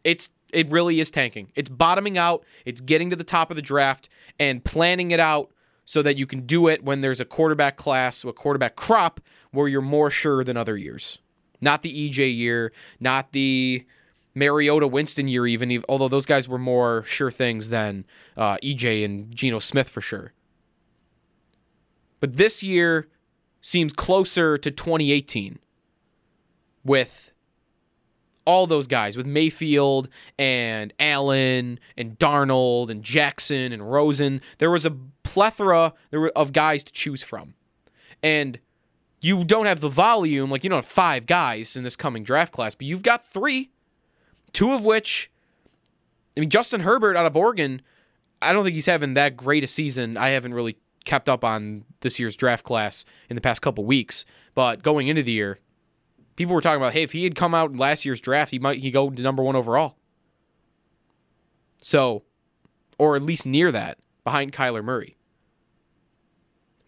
It's 0.04 0.32
it 0.52 0.70
really 0.70 1.00
is 1.00 1.10
tanking. 1.10 1.54
It's 1.56 1.70
bottoming 1.70 2.18
out, 2.18 2.44
it's 2.66 2.82
getting 2.82 3.10
to 3.10 3.16
the 3.16 3.24
top 3.24 3.52
of 3.52 3.56
the 3.56 3.62
draft 3.62 4.10
and 4.38 4.66
planning 4.66 5.12
it 5.12 5.22
out 5.22 5.52
so 5.86 6.02
that 6.02 6.18
you 6.18 6.28
can 6.28 6.46
do 6.46 6.68
it 6.68 6.84
when 6.84 7.00
there's 7.00 7.22
a 7.22 7.26
quarterback 7.26 7.78
class, 7.78 8.26
a 8.26 8.34
quarterback 8.34 8.76
crop 8.76 9.22
where 9.52 9.70
you're 9.70 9.82
more 9.82 10.10
sure 10.10 10.44
than 10.44 10.58
other 10.58 10.76
years. 10.76 11.20
Not 11.62 11.82
the 11.82 12.10
EJ 12.10 12.36
year, 12.36 12.72
not 13.00 13.32
the 13.32 13.86
Mariota 14.34 14.88
Winston 14.88 15.28
year, 15.28 15.46
even, 15.48 15.84
although 15.89 16.08
those 16.08 16.25
guys 16.25 16.48
were 16.48 16.58
more 16.60 17.04
sure 17.04 17.32
things 17.32 17.70
than 17.70 18.06
uh, 18.38 18.58
EJ 18.58 19.04
and 19.04 19.36
Geno 19.36 19.60
Smith 19.60 19.89
for 19.89 20.01
sure. 20.01 20.34
But 22.20 22.38
this 22.38 22.63
year 22.63 23.08
seems 23.62 23.94
closer 23.94 24.58
to 24.58 24.72
2018 24.72 25.60
with 26.84 27.34
all 28.46 28.66
those 28.66 28.88
guys 28.88 29.16
with 29.16 29.25
Mayfield 29.25 30.10
and 30.38 30.94
Allen 31.00 31.80
and 31.98 32.18
Darnold 32.18 32.89
and 32.89 33.04
Jackson 33.04 33.72
and 33.72 33.92
Rosen. 33.92 34.42
There 34.58 34.72
was 34.72 34.86
a 34.86 34.96
plethora 35.24 35.94
of 36.36 36.54
guys 36.54 36.84
to 36.84 36.92
choose 36.92 37.22
from. 37.22 37.54
And 38.24 38.60
you 39.22 39.44
don't 39.44 39.66
have 39.66 39.82
the 39.82 39.90
volume, 39.90 40.50
like 40.50 40.64
you 40.64 40.70
don't 40.70 40.78
have 40.78 40.86
five 40.86 41.26
guys 41.26 41.76
in 41.76 41.84
this 41.84 41.96
coming 41.96 42.24
draft 42.24 42.54
class, 42.54 42.76
but 42.76 42.88
you've 42.88 43.04
got 43.04 43.28
three, 43.28 43.70
two 44.54 44.72
of 44.72 44.84
which, 44.84 45.30
I 46.38 46.40
mean, 46.40 46.50
Justin 46.50 46.82
Herbert 46.82 47.18
out 47.18 47.26
of 47.26 47.36
Oregon, 47.36 47.82
I 48.42 48.54
don't 48.54 48.64
think 48.64 48.76
he's 48.76 48.86
having 48.86 49.16
that 49.16 49.36
great 49.36 49.64
a 49.64 49.68
season. 49.68 50.16
I 50.16 50.30
haven't 50.30 50.54
really 50.54 50.78
kept 51.04 51.28
up 51.28 51.44
on 51.44 51.84
this 52.02 52.20
year's 52.20 52.36
draft 52.36 52.64
class 52.64 53.04
in 53.30 53.36
the 53.36 53.42
past 53.42 53.62
couple 53.62 53.84
weeks, 53.84 54.26
but 54.56 54.84
going 54.84 55.08
into 55.08 55.24
the 55.24 55.34
year, 55.34 55.60
people 56.36 56.56
were 56.56 56.62
talking 56.62 56.82
about, 56.82 56.94
hey, 56.94 57.04
if 57.04 57.12
he 57.12 57.26
had 57.26 57.36
come 57.36 57.54
out 57.54 57.72
in 57.72 57.78
last 57.78 58.06
year's 58.06 58.22
draft, 58.22 58.52
he 58.52 58.60
might 58.60 58.80
he 58.80 58.92
go 58.92 59.10
to 59.10 59.22
number 59.22 59.44
one 59.44 59.58
overall. 59.58 59.98
So, 61.82 62.24
or 62.98 63.16
at 63.16 63.24
least 63.24 63.46
near 63.46 63.72
that, 63.72 63.98
behind 64.24 64.54
Kyler 64.54 64.84
Murray. 64.84 65.18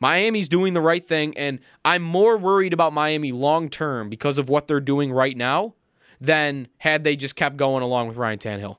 Miami's 0.01 0.50
doing 0.50 0.74
the 0.74 0.81
right 0.81 1.05
thing, 1.05 1.38
and 1.38 1.60
I'm 1.86 2.01
more 2.01 2.36
worried 2.36 2.74
about 2.74 2.91
Miami 2.91 3.31
long 3.31 3.70
term 3.70 4.10
because 4.10 4.39
of 4.39 4.50
what 4.50 4.67
they're 4.67 4.79
doing 4.81 5.12
right 5.12 5.38
now 5.38 5.75
than 6.20 6.67
had 6.79 7.03
they 7.03 7.15
just 7.15 7.36
kept 7.36 7.55
going 7.55 7.84
along 7.84 8.08
with 8.08 8.17
Ryan 8.17 8.39
Tannehill. 8.39 8.77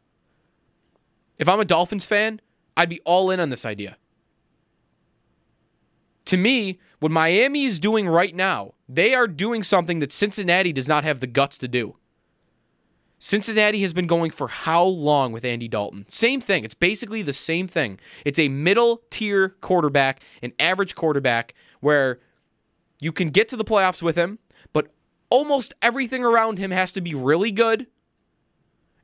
If 1.38 1.48
I'm 1.48 1.60
a 1.60 1.64
Dolphins 1.64 2.06
fan, 2.06 2.40
I'd 2.76 2.88
be 2.88 3.00
all 3.04 3.30
in 3.30 3.38
on 3.38 3.50
this 3.50 3.64
idea. 3.64 3.96
To 6.26 6.36
me, 6.36 6.80
what 6.98 7.12
Miami 7.12 7.64
is 7.64 7.78
doing 7.78 8.08
right 8.08 8.34
now, 8.34 8.74
they 8.88 9.14
are 9.14 9.26
doing 9.26 9.62
something 9.62 10.00
that 10.00 10.12
Cincinnati 10.12 10.72
does 10.72 10.88
not 10.88 11.04
have 11.04 11.20
the 11.20 11.26
guts 11.26 11.56
to 11.58 11.68
do. 11.68 11.96
Cincinnati 13.24 13.82
has 13.82 13.92
been 13.92 14.08
going 14.08 14.32
for 14.32 14.48
how 14.48 14.82
long 14.82 15.30
with 15.30 15.44
Andy 15.44 15.68
Dalton? 15.68 16.06
Same 16.08 16.40
thing. 16.40 16.64
It's 16.64 16.74
basically 16.74 17.22
the 17.22 17.32
same 17.32 17.68
thing. 17.68 18.00
It's 18.24 18.38
a 18.40 18.48
middle 18.48 19.02
tier 19.10 19.50
quarterback, 19.60 20.24
an 20.42 20.52
average 20.58 20.96
quarterback, 20.96 21.54
where 21.78 22.18
you 23.00 23.12
can 23.12 23.28
get 23.28 23.48
to 23.50 23.56
the 23.56 23.64
playoffs 23.64 24.02
with 24.02 24.16
him, 24.16 24.40
but 24.72 24.92
almost 25.30 25.72
everything 25.80 26.24
around 26.24 26.58
him 26.58 26.72
has 26.72 26.90
to 26.92 27.00
be 27.00 27.14
really 27.14 27.52
good, 27.52 27.86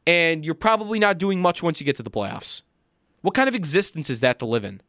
and 0.04 0.44
you're 0.44 0.54
probably 0.56 0.98
not 0.98 1.18
doing 1.18 1.40
much 1.40 1.62
once 1.62 1.78
you 1.78 1.87
get 1.87 1.94
to 1.94 2.02
the 2.02 2.10
playoffs. 2.10 2.62
What 3.20 3.34
kind 3.34 3.48
of 3.48 3.54
existence 3.54 4.10
is 4.10 4.18
that 4.18 4.40
to 4.40 4.46
live 4.46 4.64
in? 4.64 4.80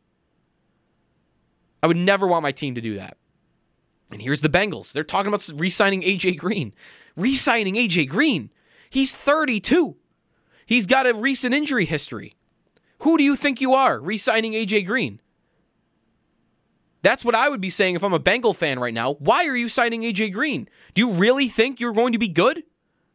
I 1.83 1.88
would 1.88 1.98
never 1.98 2.25
want 2.25 2.41
my 2.41 2.51
team 2.51 2.74
to 2.74 2.81
do 2.81 2.95
that. 2.95 3.15
And 4.12 4.24
here's 4.24 4.41
the 4.41 4.50
Bengals. 4.50 4.91
They're 4.91 5.03
talking 5.03 5.27
about 5.27 5.48
re 5.53 5.69
signing 5.69 6.01
AJ 6.01 6.39
Green. 6.39 6.74
Re 7.15 7.36
signing 7.36 7.75
AJ 7.75 8.09
Green. 8.09 8.50
He's 8.89 9.13
32. 9.13 9.96
He's 10.65 10.86
got 10.86 11.08
a 11.08 11.13
recent 11.13 11.53
injury 11.53 11.86
history. 11.86 12.36
Who 13.00 13.17
do 13.17 13.24
you 13.24 13.36
think 13.36 13.62
you 13.62 13.74
are, 13.74 14.00
re 14.00 14.17
signing 14.17 14.53
AJ 14.53 14.86
Green? 14.86 15.22
That's 17.01 17.24
what 17.24 17.36
I 17.36 17.48
would 17.48 17.62
be 17.62 17.69
saying 17.69 17.96
if 17.96 18.03
I'm 18.03 18.13
a 18.13 18.19
Bengal 18.19 18.53
fan 18.53 18.77
right 18.79 18.93
now. 18.93 19.13
Why 19.13 19.46
are 19.46 19.55
you 19.55 19.69
signing 19.69 20.01
AJ 20.01 20.34
Green? 20.34 20.67
Do 20.93 21.01
you 21.01 21.12
really 21.12 21.48
think 21.48 21.79
you're 21.79 21.93
going 21.93 22.12
to 22.12 22.19
be 22.19 22.27
good? 22.27 22.63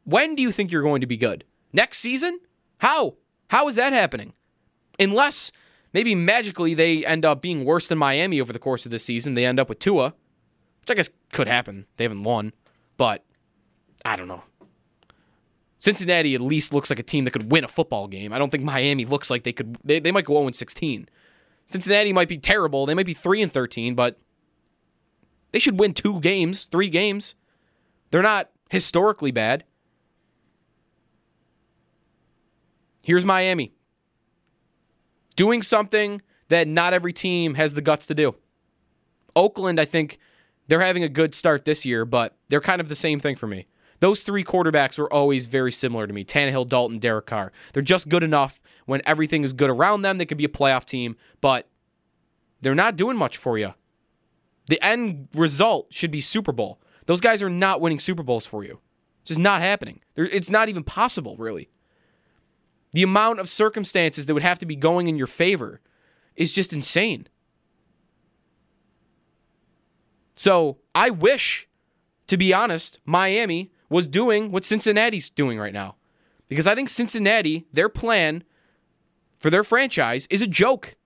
When 0.04 0.34
do 0.34 0.42
you 0.42 0.52
think 0.52 0.70
you're 0.72 0.82
going 0.82 1.02
to 1.02 1.06
be 1.06 1.16
good? 1.16 1.44
Next 1.72 1.98
season? 1.98 2.40
How? 2.78 3.16
How 3.48 3.68
is 3.68 3.74
that 3.74 3.92
happening? 3.92 4.32
Unless 4.98 5.52
maybe 5.92 6.14
magically 6.14 6.72
they 6.74 7.04
end 7.04 7.24
up 7.24 7.42
being 7.42 7.64
worse 7.64 7.86
than 7.86 7.98
Miami 7.98 8.40
over 8.40 8.52
the 8.52 8.58
course 8.58 8.84
of 8.86 8.90
this 8.90 9.04
season. 9.04 9.34
They 9.34 9.44
end 9.44 9.60
up 9.60 9.68
with 9.68 9.80
Tua, 9.80 10.14
which 10.80 10.90
I 10.90 10.94
guess 10.94 11.10
could 11.32 11.48
happen. 11.48 11.86
They 11.96 12.04
haven't 12.04 12.22
won, 12.22 12.52
but 12.96 13.24
I 14.04 14.16
don't 14.16 14.28
know. 14.28 14.44
Cincinnati 15.84 16.34
at 16.34 16.40
least 16.40 16.72
looks 16.72 16.88
like 16.88 16.98
a 16.98 17.02
team 17.02 17.24
that 17.24 17.32
could 17.32 17.52
win 17.52 17.62
a 17.62 17.68
football 17.68 18.08
game. 18.08 18.32
I 18.32 18.38
don't 18.38 18.48
think 18.48 18.64
Miami 18.64 19.04
looks 19.04 19.28
like 19.28 19.44
they 19.44 19.52
could. 19.52 19.76
They, 19.84 20.00
they 20.00 20.12
might 20.12 20.24
go 20.24 20.32
0 20.32 20.50
16. 20.50 21.10
Cincinnati 21.66 22.10
might 22.10 22.28
be 22.28 22.38
terrible. 22.38 22.86
They 22.86 22.94
might 22.94 23.04
be 23.04 23.12
3 23.12 23.42
and 23.42 23.52
13, 23.52 23.94
but 23.94 24.18
they 25.52 25.58
should 25.58 25.78
win 25.78 25.92
two 25.92 26.20
games, 26.20 26.64
three 26.64 26.88
games. 26.88 27.34
They're 28.10 28.22
not 28.22 28.48
historically 28.70 29.30
bad. 29.30 29.64
Here's 33.02 33.26
Miami 33.26 33.74
doing 35.36 35.60
something 35.60 36.22
that 36.48 36.66
not 36.66 36.94
every 36.94 37.12
team 37.12 37.56
has 37.56 37.74
the 37.74 37.82
guts 37.82 38.06
to 38.06 38.14
do. 38.14 38.36
Oakland, 39.36 39.78
I 39.78 39.84
think 39.84 40.18
they're 40.66 40.80
having 40.80 41.04
a 41.04 41.10
good 41.10 41.34
start 41.34 41.66
this 41.66 41.84
year, 41.84 42.06
but 42.06 42.38
they're 42.48 42.62
kind 42.62 42.80
of 42.80 42.88
the 42.88 42.94
same 42.94 43.20
thing 43.20 43.36
for 43.36 43.46
me. 43.46 43.66
Those 44.04 44.20
three 44.20 44.44
quarterbacks 44.44 44.98
were 44.98 45.10
always 45.10 45.46
very 45.46 45.72
similar 45.72 46.06
to 46.06 46.12
me 46.12 46.26
Tannehill, 46.26 46.68
Dalton, 46.68 46.98
Derek 46.98 47.24
Carr. 47.24 47.52
They're 47.72 47.82
just 47.82 48.10
good 48.10 48.22
enough 48.22 48.60
when 48.84 49.00
everything 49.06 49.44
is 49.44 49.54
good 49.54 49.70
around 49.70 50.02
them. 50.02 50.18
They 50.18 50.26
could 50.26 50.36
be 50.36 50.44
a 50.44 50.48
playoff 50.48 50.84
team, 50.84 51.16
but 51.40 51.70
they're 52.60 52.74
not 52.74 52.96
doing 52.96 53.16
much 53.16 53.38
for 53.38 53.56
you. 53.56 53.72
The 54.68 54.78
end 54.84 55.28
result 55.34 55.86
should 55.88 56.10
be 56.10 56.20
Super 56.20 56.52
Bowl. 56.52 56.82
Those 57.06 57.22
guys 57.22 57.42
are 57.42 57.48
not 57.48 57.80
winning 57.80 57.98
Super 57.98 58.22
Bowls 58.22 58.44
for 58.44 58.62
you. 58.62 58.78
It's 59.22 59.28
just 59.28 59.40
not 59.40 59.62
happening. 59.62 60.00
It's 60.16 60.50
not 60.50 60.68
even 60.68 60.84
possible, 60.84 61.36
really. 61.38 61.70
The 62.92 63.04
amount 63.04 63.40
of 63.40 63.48
circumstances 63.48 64.26
that 64.26 64.34
would 64.34 64.42
have 64.42 64.58
to 64.58 64.66
be 64.66 64.76
going 64.76 65.06
in 65.06 65.16
your 65.16 65.26
favor 65.26 65.80
is 66.36 66.52
just 66.52 66.74
insane. 66.74 67.26
So 70.34 70.76
I 70.94 71.08
wish, 71.08 71.70
to 72.26 72.36
be 72.36 72.52
honest, 72.52 73.00
Miami 73.06 73.70
was 73.94 74.08
doing 74.08 74.50
what 74.50 74.64
Cincinnati's 74.64 75.30
doing 75.30 75.56
right 75.56 75.72
now. 75.72 75.94
Because 76.48 76.66
I 76.66 76.74
think 76.74 76.88
Cincinnati, 76.88 77.64
their 77.72 77.88
plan 77.88 78.42
for 79.38 79.50
their 79.50 79.62
franchise 79.62 80.26
is 80.30 80.42
a 80.42 80.48
joke. 80.48 80.96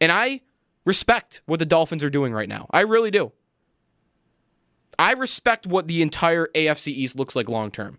And 0.00 0.10
I 0.10 0.40
respect 0.86 1.42
what 1.44 1.58
the 1.58 1.66
Dolphins 1.66 2.02
are 2.02 2.08
doing 2.08 2.32
right 2.32 2.48
now. 2.48 2.66
I 2.70 2.80
really 2.80 3.10
do. 3.10 3.32
I 4.98 5.12
respect 5.12 5.66
what 5.66 5.86
the 5.86 6.00
entire 6.00 6.48
AFC 6.54 6.86
East 6.88 7.14
looks 7.14 7.36
like 7.36 7.46
long 7.46 7.70
term. 7.70 7.98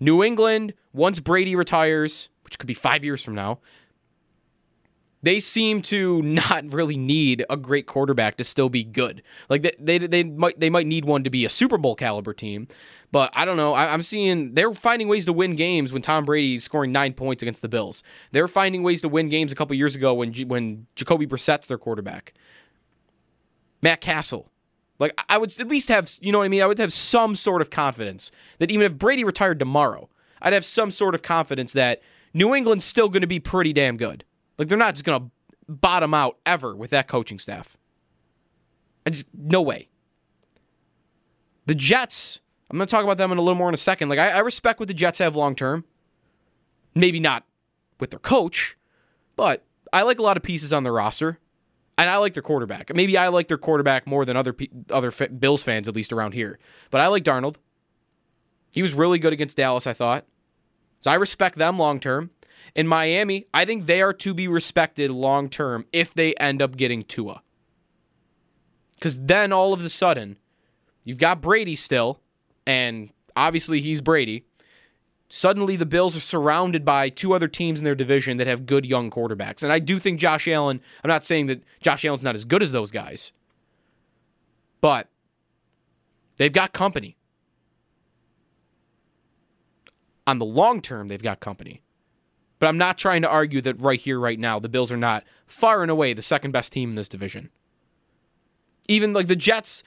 New 0.00 0.24
England, 0.24 0.72
once 0.94 1.20
Brady 1.20 1.54
retires, 1.54 2.30
which 2.44 2.58
could 2.58 2.66
be 2.66 2.72
five 2.72 3.04
years 3.04 3.22
from 3.22 3.34
now, 3.34 3.60
they 5.24 5.40
seem 5.40 5.80
to 5.80 6.20
not 6.22 6.72
really 6.72 6.96
need 6.96 7.44
a 7.48 7.56
great 7.56 7.86
quarterback 7.86 8.36
to 8.36 8.44
still 8.44 8.68
be 8.68 8.84
good. 8.84 9.22
Like 9.48 9.62
they, 9.62 9.72
they, 9.78 9.98
they 10.06 10.24
might 10.24 10.60
they 10.60 10.70
might 10.70 10.86
need 10.86 11.06
one 11.06 11.24
to 11.24 11.30
be 11.30 11.44
a 11.44 11.48
Super 11.48 11.78
Bowl 11.78 11.96
caliber 11.96 12.34
team, 12.34 12.68
but 13.10 13.30
I 13.34 13.44
don't 13.44 13.56
know. 13.56 13.72
I, 13.72 13.92
am 13.92 14.02
seeing 14.02 14.54
they're 14.54 14.74
finding 14.74 15.08
ways 15.08 15.24
to 15.24 15.32
win 15.32 15.56
games 15.56 15.92
when 15.92 16.02
Tom 16.02 16.24
Brady's 16.24 16.64
scoring 16.64 16.92
nine 16.92 17.14
points 17.14 17.42
against 17.42 17.62
the 17.62 17.68
Bills. 17.68 18.02
They're 18.32 18.48
finding 18.48 18.82
ways 18.82 19.00
to 19.02 19.08
win 19.08 19.28
games 19.28 19.50
a 19.50 19.54
couple 19.54 19.74
years 19.76 19.94
ago 19.94 20.12
when 20.14 20.32
when 20.46 20.86
Jacoby 20.94 21.26
Brissett's 21.26 21.66
their 21.66 21.78
quarterback. 21.78 22.34
Matt 23.82 24.00
Cassel. 24.00 24.50
Like 24.98 25.18
I 25.28 25.38
would 25.38 25.58
at 25.58 25.66
least 25.66 25.88
have, 25.88 26.10
you 26.20 26.30
know 26.30 26.38
what 26.38 26.44
I 26.44 26.48
mean? 26.48 26.62
I 26.62 26.66
would 26.66 26.78
have 26.78 26.92
some 26.92 27.34
sort 27.34 27.60
of 27.62 27.70
confidence 27.70 28.30
that 28.58 28.70
even 28.70 28.86
if 28.86 28.96
Brady 28.96 29.24
retired 29.24 29.58
tomorrow, 29.58 30.08
I'd 30.40 30.52
have 30.52 30.64
some 30.64 30.90
sort 30.90 31.14
of 31.14 31.22
confidence 31.22 31.72
that 31.72 32.00
New 32.32 32.54
England's 32.54 32.84
still 32.84 33.08
going 33.08 33.22
to 33.22 33.26
be 33.26 33.40
pretty 33.40 33.72
damn 33.72 33.96
good. 33.96 34.24
Like 34.58 34.68
they're 34.68 34.78
not 34.78 34.94
just 34.94 35.04
to 35.04 35.30
bottom 35.68 36.14
out 36.14 36.38
ever 36.44 36.74
with 36.74 36.90
that 36.90 37.08
coaching 37.08 37.38
staff. 37.38 37.76
I 39.06 39.10
just 39.10 39.26
no 39.34 39.62
way. 39.62 39.88
The 41.66 41.74
Jets, 41.74 42.40
I'm 42.70 42.78
to 42.78 42.86
talk 42.86 43.04
about 43.04 43.16
them 43.16 43.32
in 43.32 43.38
a 43.38 43.40
little 43.40 43.58
more 43.58 43.68
in 43.68 43.74
a 43.74 43.78
second. 43.78 44.08
Like 44.08 44.18
I, 44.18 44.30
I 44.30 44.38
respect 44.38 44.80
what 44.80 44.88
the 44.88 44.94
Jets 44.94 45.18
have 45.18 45.34
long 45.36 45.54
term. 45.54 45.84
Maybe 46.94 47.18
not 47.18 47.44
with 47.98 48.10
their 48.10 48.20
coach, 48.20 48.76
but 49.34 49.64
I 49.92 50.02
like 50.02 50.18
a 50.18 50.22
lot 50.22 50.36
of 50.36 50.42
pieces 50.42 50.72
on 50.72 50.84
their 50.84 50.92
roster, 50.92 51.38
and 51.98 52.08
I 52.08 52.18
like 52.18 52.34
their 52.34 52.42
quarterback. 52.42 52.94
Maybe 52.94 53.16
I 53.16 53.28
like 53.28 53.48
their 53.48 53.58
quarterback 53.58 54.06
more 54.06 54.24
than 54.24 54.36
other 54.36 54.54
other 54.90 55.10
Bills 55.10 55.62
fans, 55.62 55.88
at 55.88 55.96
least 55.96 56.12
around 56.12 56.34
here. 56.34 56.58
But 56.90 57.00
I 57.00 57.08
like 57.08 57.24
Darnold. 57.24 57.56
He 58.70 58.82
was 58.82 58.92
really 58.92 59.18
good 59.18 59.32
against 59.32 59.56
Dallas, 59.56 59.86
I 59.86 59.92
thought. 59.92 60.26
So 61.00 61.10
I 61.10 61.14
respect 61.14 61.58
them 61.58 61.78
long 61.78 62.00
term. 62.00 62.30
In 62.74 62.86
Miami, 62.86 63.46
I 63.54 63.64
think 63.64 63.86
they 63.86 64.02
are 64.02 64.12
to 64.14 64.34
be 64.34 64.48
respected 64.48 65.10
long 65.10 65.48
term 65.48 65.86
if 65.92 66.14
they 66.14 66.34
end 66.34 66.60
up 66.60 66.76
getting 66.76 67.02
Tua. 67.02 67.42
Because 68.94 69.18
then 69.18 69.52
all 69.52 69.72
of 69.72 69.84
a 69.84 69.90
sudden, 69.90 70.38
you've 71.04 71.18
got 71.18 71.40
Brady 71.42 71.76
still, 71.76 72.20
and 72.66 73.10
obviously 73.36 73.80
he's 73.80 74.00
Brady. 74.00 74.44
Suddenly, 75.28 75.76
the 75.76 75.86
Bills 75.86 76.16
are 76.16 76.20
surrounded 76.20 76.84
by 76.84 77.08
two 77.08 77.34
other 77.34 77.48
teams 77.48 77.80
in 77.80 77.84
their 77.84 77.94
division 77.94 78.36
that 78.36 78.46
have 78.46 78.66
good 78.66 78.86
young 78.86 79.10
quarterbacks. 79.10 79.62
And 79.62 79.72
I 79.72 79.78
do 79.78 79.98
think 79.98 80.20
Josh 80.20 80.46
Allen, 80.46 80.80
I'm 81.02 81.08
not 81.08 81.24
saying 81.24 81.46
that 81.46 81.62
Josh 81.80 82.04
Allen's 82.04 82.22
not 82.22 82.34
as 82.34 82.44
good 82.44 82.62
as 82.62 82.72
those 82.72 82.90
guys, 82.90 83.32
but 84.80 85.08
they've 86.36 86.52
got 86.52 86.72
company. 86.72 87.16
On 90.26 90.38
the 90.38 90.44
long 90.44 90.80
term, 90.80 91.08
they've 91.08 91.22
got 91.22 91.40
company. 91.40 91.82
But 92.58 92.68
I'm 92.68 92.78
not 92.78 92.98
trying 92.98 93.22
to 93.22 93.28
argue 93.28 93.60
that 93.62 93.80
right 93.80 94.00
here, 94.00 94.18
right 94.18 94.38
now, 94.38 94.58
the 94.58 94.68
Bills 94.68 94.92
are 94.92 94.96
not 94.96 95.24
far 95.46 95.82
and 95.82 95.90
away 95.90 96.12
the 96.12 96.22
second 96.22 96.52
best 96.52 96.72
team 96.72 96.90
in 96.90 96.94
this 96.94 97.08
division. 97.08 97.50
Even 98.88 99.12
like 99.12 99.26
the 99.26 99.36
Jets, 99.36 99.82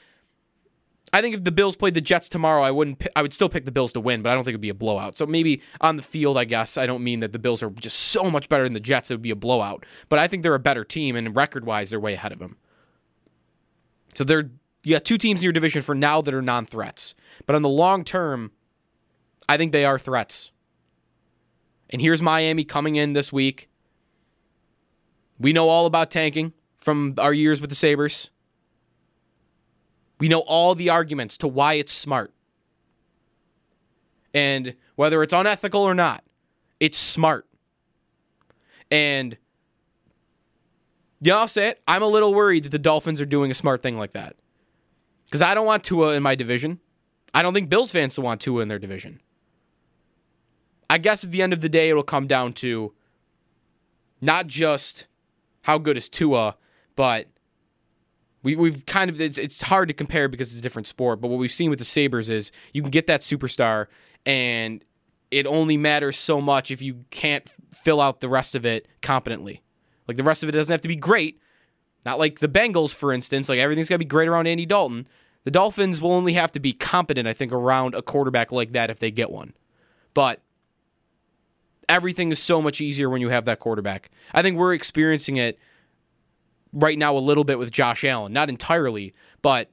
I 1.14 1.22
think 1.22 1.36
if 1.36 1.44
the 1.44 1.52
Bills 1.52 1.76
played 1.76 1.94
the 1.94 2.02
Jets 2.02 2.28
tomorrow, 2.28 2.62
I 2.62 2.72
wouldn't. 2.72 3.08
I 3.16 3.22
would 3.22 3.34
still 3.34 3.48
pick 3.48 3.66
the 3.66 3.72
Bills 3.72 3.94
to 3.94 4.00
win, 4.02 4.22
but 4.22 4.30
I 4.30 4.36
don't 4.36 4.44
think 4.44 4.54
it'd 4.54 4.62
be 4.62 4.70
a 4.70 4.74
blowout. 4.74 5.18
So 5.18 5.26
maybe 5.26 5.62
on 5.80 5.96
the 5.96 6.04
field, 6.04 6.38
I 6.38 6.44
guess 6.44 6.78
I 6.78 6.86
don't 6.86 7.04
mean 7.04 7.22
that 7.22 7.32
the 7.32 7.40
Bills 7.40 7.64
are 7.64 7.70
just 7.70 7.98
so 7.98 8.30
much 8.30 8.50
better 8.50 8.64
than 8.64 8.74
the 8.74 8.80
Jets. 8.80 9.10
It 9.10 9.14
would 9.16 9.22
be 9.22 9.32
a 9.32 9.36
blowout, 9.36 9.86
but 10.10 10.20
I 10.20 10.28
think 10.28 10.44
they're 10.44 10.54
a 10.54 10.60
better 10.60 10.84
team, 10.84 11.16
and 11.16 11.36
record-wise, 11.36 11.90
they're 11.90 12.00
way 12.00 12.14
ahead 12.14 12.34
of 12.34 12.40
them. 12.40 12.58
So 14.16 14.24
they're 14.24 14.50
you 14.84 14.96
got 14.96 15.06
two 15.06 15.18
teams 15.18 15.40
in 15.40 15.44
your 15.44 15.54
division 15.54 15.82
for 15.82 15.96
now 15.96 16.22
that 16.22 16.34
are 16.34 16.42
non-threats, 16.42 17.16
but 17.46 17.56
on 17.56 17.62
the 17.62 17.70
long 17.70 18.04
term, 18.04 18.52
I 19.48 19.58
think 19.58 19.72
they 19.72 19.86
are 19.86 20.00
threats. 20.00 20.52
And 21.90 22.02
here's 22.02 22.22
Miami 22.22 22.64
coming 22.64 22.96
in 22.96 23.14
this 23.14 23.32
week. 23.32 23.70
We 25.40 25.54
know 25.54 25.70
all 25.70 25.86
about 25.86 26.12
tanking 26.12 26.54
from 26.78 27.16
our 27.18 27.34
years 27.34 27.62
with 27.62 27.70
the 27.70 27.76
Sabres. 27.76 28.30
We 30.20 30.28
know 30.28 30.40
all 30.40 30.76
the 30.76 30.90
arguments 30.90 31.38
to 31.38 31.48
why 31.48 31.74
it's 31.74 31.94
smart. 31.94 32.34
And 34.34 34.76
whether 34.96 35.22
it's 35.24 35.34
unethical 35.34 35.82
or 35.82 35.96
not, 35.96 36.24
it's 36.80 36.98
smart. 36.98 37.48
And 38.90 39.38
yeah, 41.22 41.38
I'll 41.38 41.48
say 41.48 41.70
it. 41.70 41.82
I'm 41.88 42.04
a 42.04 42.08
little 42.08 42.34
worried 42.34 42.64
that 42.64 42.70
the 42.70 42.80
Dolphins 42.80 43.22
are 43.22 43.26
doing 43.26 43.52
a 43.52 43.56
smart 43.56 43.82
thing 43.82 43.98
like 43.98 44.14
that. 44.14 44.36
Because 45.26 45.42
I 45.42 45.54
don't 45.54 45.66
want 45.66 45.84
Tua 45.84 46.14
in 46.14 46.24
my 46.24 46.36
division. 46.36 46.80
I 47.34 47.42
don't 47.42 47.54
think 47.54 47.70
Bills 47.70 47.92
fans 47.92 48.18
want 48.18 48.42
Tua 48.42 48.62
in 48.62 48.68
their 48.68 48.80
division. 48.80 49.22
I 50.90 50.98
guess 50.98 51.24
at 51.24 51.32
the 51.32 51.42
end 51.42 51.54
of 51.54 51.62
the 51.62 51.70
day, 51.70 51.90
it'll 51.90 52.04
come 52.04 52.28
down 52.28 52.54
to 52.54 52.94
not 54.22 54.48
just 54.48 55.08
how 55.64 55.78
good 55.78 55.98
is 55.98 56.10
Tua, 56.10 56.56
but 56.96 57.28
we, 58.44 58.56
we've 58.56 58.86
kind 58.86 59.10
of 59.10 59.20
it's, 59.20 59.38
it's 59.38 59.64
hard 59.64 59.90
to 59.90 59.94
compare 59.94 60.28
because 60.28 60.50
it's 60.50 60.60
a 60.60 60.62
different 60.62 60.88
sport. 60.88 61.20
But 61.20 61.28
what 61.28 61.38
we've 61.38 61.52
seen 61.52 61.70
with 61.70 61.80
the 61.80 61.86
Sabres 61.86 62.30
is 62.30 62.52
you 62.74 62.82
can 62.82 62.92
get 62.92 63.08
that 63.08 63.22
superstar, 63.22 63.88
and 64.26 64.84
it 65.30 65.46
only 65.46 65.76
matters 65.76 66.18
so 66.18 66.40
much 66.40 66.72
if 66.72 66.82
you 66.82 67.06
can't 67.10 67.48
fill 67.74 68.00
out 68.00 68.22
the 68.22 68.30
rest 68.30 68.56
of 68.56 68.66
it 68.66 68.88
competently. 69.02 69.62
Like 70.08 70.18
the 70.18 70.24
rest 70.24 70.44
of 70.44 70.50
it 70.50 70.54
doesn't 70.54 70.74
have 70.74 70.82
to 70.82 70.88
be 70.88 70.96
great. 70.96 71.42
Not 72.06 72.20
like 72.20 72.40
the 72.40 72.48
Bengals, 72.48 72.96
for 72.96 73.12
instance. 73.12 73.50
Like 73.50 73.60
everything's 73.60 73.90
got 73.90 73.96
to 73.96 74.00
be 74.00 74.06
great 74.06 74.30
around 74.30 74.48
Andy 74.48 74.66
Dalton. 74.66 75.08
The 75.44 75.52
Dolphins 75.52 76.02
will 76.02 76.14
only 76.14 76.34
have 76.34 76.52
to 76.54 76.60
be 76.60 76.72
competent, 76.72 77.28
I 77.28 77.34
think, 77.34 77.52
around 77.52 77.96
a 77.96 78.02
quarterback 78.02 78.52
like 78.52 78.72
that 78.72 78.90
if 78.90 79.00
they 79.00 79.12
get 79.12 79.30
one. 79.30 79.54
But 80.14 80.42
everything 81.90 82.32
is 82.32 82.40
so 82.40 82.62
much 82.62 82.82
easier 82.82 83.10
when 83.10 83.22
you 83.22 83.30
have 83.30 83.46
that 83.46 83.60
quarterback. 83.60 84.10
I 84.34 84.42
think 84.42 84.58
we're 84.58 84.74
experiencing 84.74 85.38
it 85.38 85.58
right 86.74 86.98
now 86.98 87.18
a 87.18 87.20
little 87.20 87.44
bit 87.44 87.60
with 87.60 87.72
Josh 87.72 88.04
Allen. 88.04 88.34
Not 88.34 88.50
entirely, 88.50 89.14
but 89.42 89.72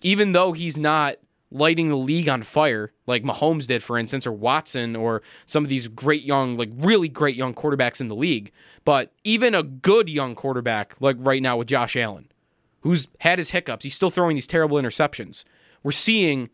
even 0.00 0.32
though 0.32 0.52
he's 0.52 0.78
not 0.78 1.16
lighting 1.50 1.88
the 1.88 1.96
league 1.96 2.28
on 2.28 2.42
fire 2.42 2.92
like 3.06 3.22
Mahomes 3.22 3.66
did, 3.66 3.82
for 3.82 3.98
instance, 3.98 4.26
or 4.26 4.32
Watson, 4.32 4.96
or 4.96 5.22
some 5.46 5.62
of 5.62 5.68
these 5.68 5.86
great 5.88 6.24
young, 6.24 6.56
like 6.56 6.70
really 6.74 7.08
great 7.08 7.36
young 7.36 7.54
quarterbacks 7.54 8.00
in 8.00 8.08
the 8.08 8.16
league, 8.16 8.50
but 8.84 9.12
even 9.22 9.54
a 9.54 9.62
good 9.62 10.08
young 10.08 10.34
quarterback 10.34 10.96
like 11.00 11.16
right 11.18 11.42
now 11.42 11.58
with 11.58 11.68
Josh 11.68 11.94
Allen, 11.94 12.32
who's 12.80 13.06
had 13.20 13.38
his 13.38 13.50
hiccups, 13.50 13.84
he's 13.84 13.94
still 13.94 14.10
throwing 14.10 14.34
these 14.34 14.46
terrible 14.46 14.78
interceptions. 14.78 15.44
We're 15.82 15.92
seeing 15.92 16.48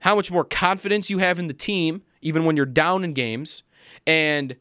how 0.00 0.14
much 0.14 0.30
more 0.30 0.44
confidence 0.44 1.10
you 1.10 1.18
have 1.18 1.38
in 1.38 1.46
the 1.46 1.54
team, 1.54 2.02
even 2.24 2.44
when 2.44 2.56
you're 2.56 2.66
down 2.66 3.04
in 3.04 3.12
games, 3.12 3.62
and 4.04 4.56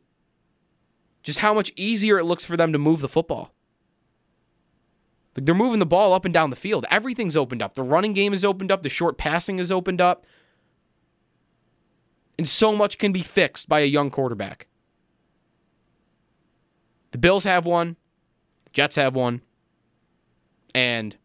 just 1.24 1.40
how 1.40 1.54
much 1.54 1.72
easier 1.76 2.20
it 2.20 2.26
looks 2.26 2.46
for 2.46 2.56
them 2.56 2.72
to 2.72 2.78
move 2.78 3.02
the 3.02 3.08
football. 3.08 3.54
Like 5.36 5.46
they're 5.46 5.56
moving 5.56 5.80
the 5.80 5.86
ball 5.86 6.14
up 6.14 6.26
and 6.26 6.34
down 6.34 6.52
the 6.52 6.56
field. 6.56 6.86
Everything's 6.92 7.36
opened 7.36 7.64
up. 7.64 7.74
The 7.74 7.82
running 7.82 8.14
game 8.14 8.34
is 8.34 8.46
opened 8.46 8.72
up. 8.72 8.84
The 8.84 8.90
short 8.90 9.18
passing 9.18 9.58
is 9.58 9.72
opened 9.72 10.00
up. 10.00 10.26
And 12.38 12.48
so 12.48 12.76
much 12.76 12.98
can 12.98 13.12
be 13.12 13.24
fixed 13.24 13.68
by 13.68 13.80
a 13.80 13.86
young 13.86 14.12
quarterback. 14.12 14.68
The 17.12 17.18
Bills 17.18 17.46
have 17.46 17.66
one. 17.66 17.96
Jets 18.74 18.96
have 18.96 19.16
one. 19.16 19.42
And 20.76 21.16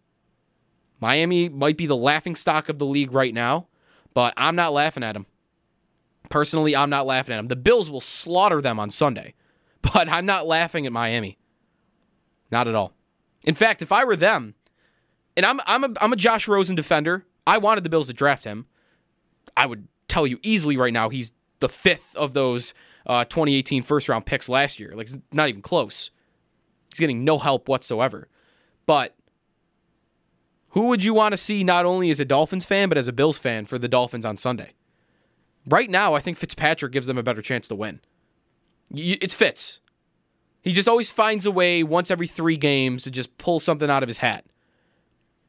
Miami 1.00 1.48
might 1.48 1.76
be 1.76 1.86
the 1.86 1.96
laughing 1.96 2.36
stock 2.36 2.68
of 2.68 2.78
the 2.78 2.86
league 2.86 3.12
right 3.12 3.32
now, 3.32 3.66
but 4.14 4.34
I'm 4.36 4.56
not 4.56 4.72
laughing 4.72 5.02
at 5.02 5.12
them. 5.12 5.26
Personally, 6.28 6.76
I'm 6.76 6.90
not 6.90 7.06
laughing 7.06 7.34
at 7.34 7.38
them. 7.38 7.46
The 7.46 7.56
Bills 7.56 7.90
will 7.90 8.00
slaughter 8.00 8.60
them 8.60 8.78
on 8.78 8.90
Sunday, 8.90 9.34
but 9.82 10.08
I'm 10.08 10.26
not 10.26 10.46
laughing 10.46 10.86
at 10.86 10.92
Miami. 10.92 11.38
Not 12.50 12.68
at 12.68 12.74
all. 12.74 12.94
In 13.44 13.54
fact, 13.54 13.82
if 13.82 13.92
I 13.92 14.04
were 14.04 14.16
them, 14.16 14.54
and 15.36 15.46
I'm 15.46 15.60
I'm 15.66 15.84
a 15.84 15.92
I'm 16.00 16.12
a 16.12 16.16
Josh 16.16 16.48
Rosen 16.48 16.74
defender. 16.74 17.24
I 17.46 17.58
wanted 17.58 17.84
the 17.84 17.90
Bills 17.90 18.08
to 18.08 18.12
draft 18.12 18.44
him. 18.44 18.66
I 19.56 19.66
would 19.66 19.88
tell 20.08 20.26
you 20.26 20.38
easily 20.42 20.76
right 20.76 20.92
now 20.92 21.08
he's 21.08 21.32
the 21.60 21.68
fifth 21.68 22.14
of 22.16 22.34
those 22.34 22.74
uh, 23.06 23.24
2018 23.24 23.82
first 23.82 24.08
round 24.08 24.26
picks 24.26 24.48
last 24.48 24.78
year. 24.78 24.92
Like 24.94 25.08
not 25.32 25.48
even 25.48 25.62
close. 25.62 26.10
He's 26.90 27.00
getting 27.00 27.24
no 27.24 27.38
help 27.38 27.68
whatsoever. 27.68 28.28
But 28.84 29.14
who 30.70 30.88
would 30.88 31.04
you 31.04 31.14
want 31.14 31.32
to 31.32 31.36
see 31.36 31.64
not 31.64 31.86
only 31.86 32.10
as 32.10 32.20
a 32.20 32.24
Dolphins 32.24 32.64
fan 32.64 32.88
but 32.88 32.98
as 32.98 33.08
a 33.08 33.12
Bills 33.12 33.38
fan 33.38 33.66
for 33.66 33.78
the 33.78 33.88
Dolphins 33.88 34.24
on 34.24 34.36
Sunday? 34.36 34.72
Right 35.68 35.90
now, 35.90 36.14
I 36.14 36.20
think 36.20 36.38
Fitzpatrick 36.38 36.92
gives 36.92 37.06
them 37.06 37.18
a 37.18 37.22
better 37.22 37.42
chance 37.42 37.68
to 37.68 37.74
win. 37.74 38.00
It's 38.90 39.34
Fitz. 39.34 39.80
He 40.62 40.72
just 40.72 40.88
always 40.88 41.10
finds 41.10 41.44
a 41.46 41.50
way 41.50 41.82
once 41.82 42.10
every 42.10 42.26
three 42.26 42.56
games 42.56 43.02
to 43.02 43.10
just 43.10 43.36
pull 43.38 43.60
something 43.60 43.90
out 43.90 44.02
of 44.02 44.08
his 44.08 44.18
hat. 44.18 44.46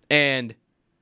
And 0.10 0.56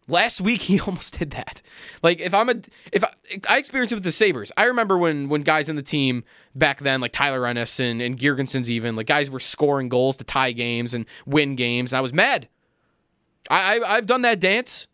last 0.08 0.40
week 0.40 0.62
he 0.64 0.80
almost 0.80 1.18
did 1.18 1.32
that. 1.32 1.62
Like 2.04 2.20
if 2.20 2.34
I'm 2.34 2.50
a 2.50 2.56
if 2.92 3.04
I, 3.04 3.12
I 3.50 3.58
experienced 3.58 3.92
it 3.92 3.96
with 3.96 4.04
the 4.04 4.12
Sabres. 4.12 4.52
I 4.56 4.66
remember 4.66 4.98
when 4.98 5.30
when 5.30 5.42
guys 5.42 5.68
in 5.68 5.76
the 5.76 5.84
team 5.84 6.24
back 6.56 6.80
then, 6.82 7.02
like 7.02 7.12
Tyler 7.12 7.46
Ennis 7.48 7.80
and, 7.80 8.02
and 8.02 8.18
Girgensons 8.20 8.70
even, 8.70 8.96
like 8.96 9.08
guys 9.08 9.32
were 9.32 9.40
scoring 9.40 9.90
goals 9.90 10.18
to 10.18 10.24
tie 10.24 10.52
games 10.52 10.94
and 10.94 11.06
win 11.26 11.56
games, 11.56 11.92
and 11.92 11.98
I 11.98 12.02
was 12.02 12.14
mad. 12.14 12.48
I, 13.50 13.80
I 13.80 13.96
I've 13.96 14.06
done 14.06 14.22
that 14.22 14.40
dance. 14.40 14.88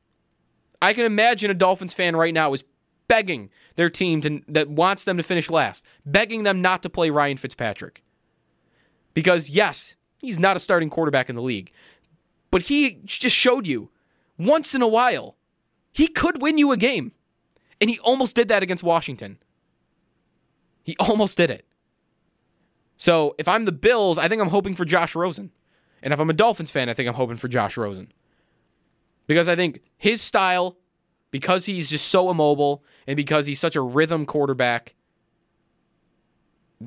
I 0.81 0.93
can 0.93 1.05
imagine 1.05 1.49
a 1.49 1.53
Dolphins 1.53 1.93
fan 1.93 2.15
right 2.15 2.33
now 2.33 2.53
is 2.53 2.63
begging 3.13 3.51
their 3.75 3.91
team 3.91 4.21
to 4.21 4.41
that 4.47 4.69
wants 4.69 5.03
them 5.03 5.17
to 5.17 5.23
finish 5.23 5.47
last, 5.47 5.85
begging 6.03 6.41
them 6.41 6.63
not 6.63 6.81
to 6.81 6.89
play 6.89 7.11
Ryan 7.11 7.37
Fitzpatrick. 7.37 8.03
Because 9.13 9.51
yes, 9.51 9.95
he's 10.17 10.39
not 10.39 10.57
a 10.57 10.59
starting 10.59 10.89
quarterback 10.89 11.29
in 11.29 11.35
the 11.35 11.41
league, 11.43 11.71
but 12.49 12.63
he 12.63 13.01
just 13.05 13.35
showed 13.35 13.67
you 13.67 13.91
once 14.39 14.73
in 14.73 14.81
a 14.81 14.87
while 14.87 15.35
he 15.91 16.07
could 16.07 16.41
win 16.41 16.57
you 16.57 16.71
a 16.71 16.77
game. 16.77 17.11
And 17.79 17.89
he 17.89 17.99
almost 17.99 18.35
did 18.35 18.47
that 18.47 18.63
against 18.63 18.83
Washington. 18.83 19.37
He 20.83 20.95
almost 20.99 21.37
did 21.37 21.51
it. 21.51 21.67
So 22.97 23.35
if 23.37 23.47
I'm 23.47 23.65
the 23.65 23.71
Bills, 23.71 24.17
I 24.17 24.27
think 24.27 24.41
I'm 24.41 24.49
hoping 24.49 24.75
for 24.75 24.85
Josh 24.85 25.15
Rosen. 25.15 25.51
And 26.01 26.13
if 26.13 26.19
I'm 26.19 26.29
a 26.29 26.33
Dolphins 26.33 26.71
fan, 26.71 26.89
I 26.89 26.93
think 26.93 27.07
I'm 27.07 27.15
hoping 27.15 27.37
for 27.37 27.47
Josh 27.47 27.77
Rosen. 27.77 28.11
Because 29.27 29.47
I 29.47 29.55
think 29.55 29.81
his 29.97 30.21
style, 30.21 30.77
because 31.33 31.65
he's 31.65 31.89
just 31.89 32.07
so 32.09 32.29
immobile 32.29 32.83
and 33.07 33.17
because 33.17 33.47
he's 33.47 33.59
such 33.59 33.75
a 33.75 33.81
rhythm 33.81 34.23
quarterback, 34.23 34.93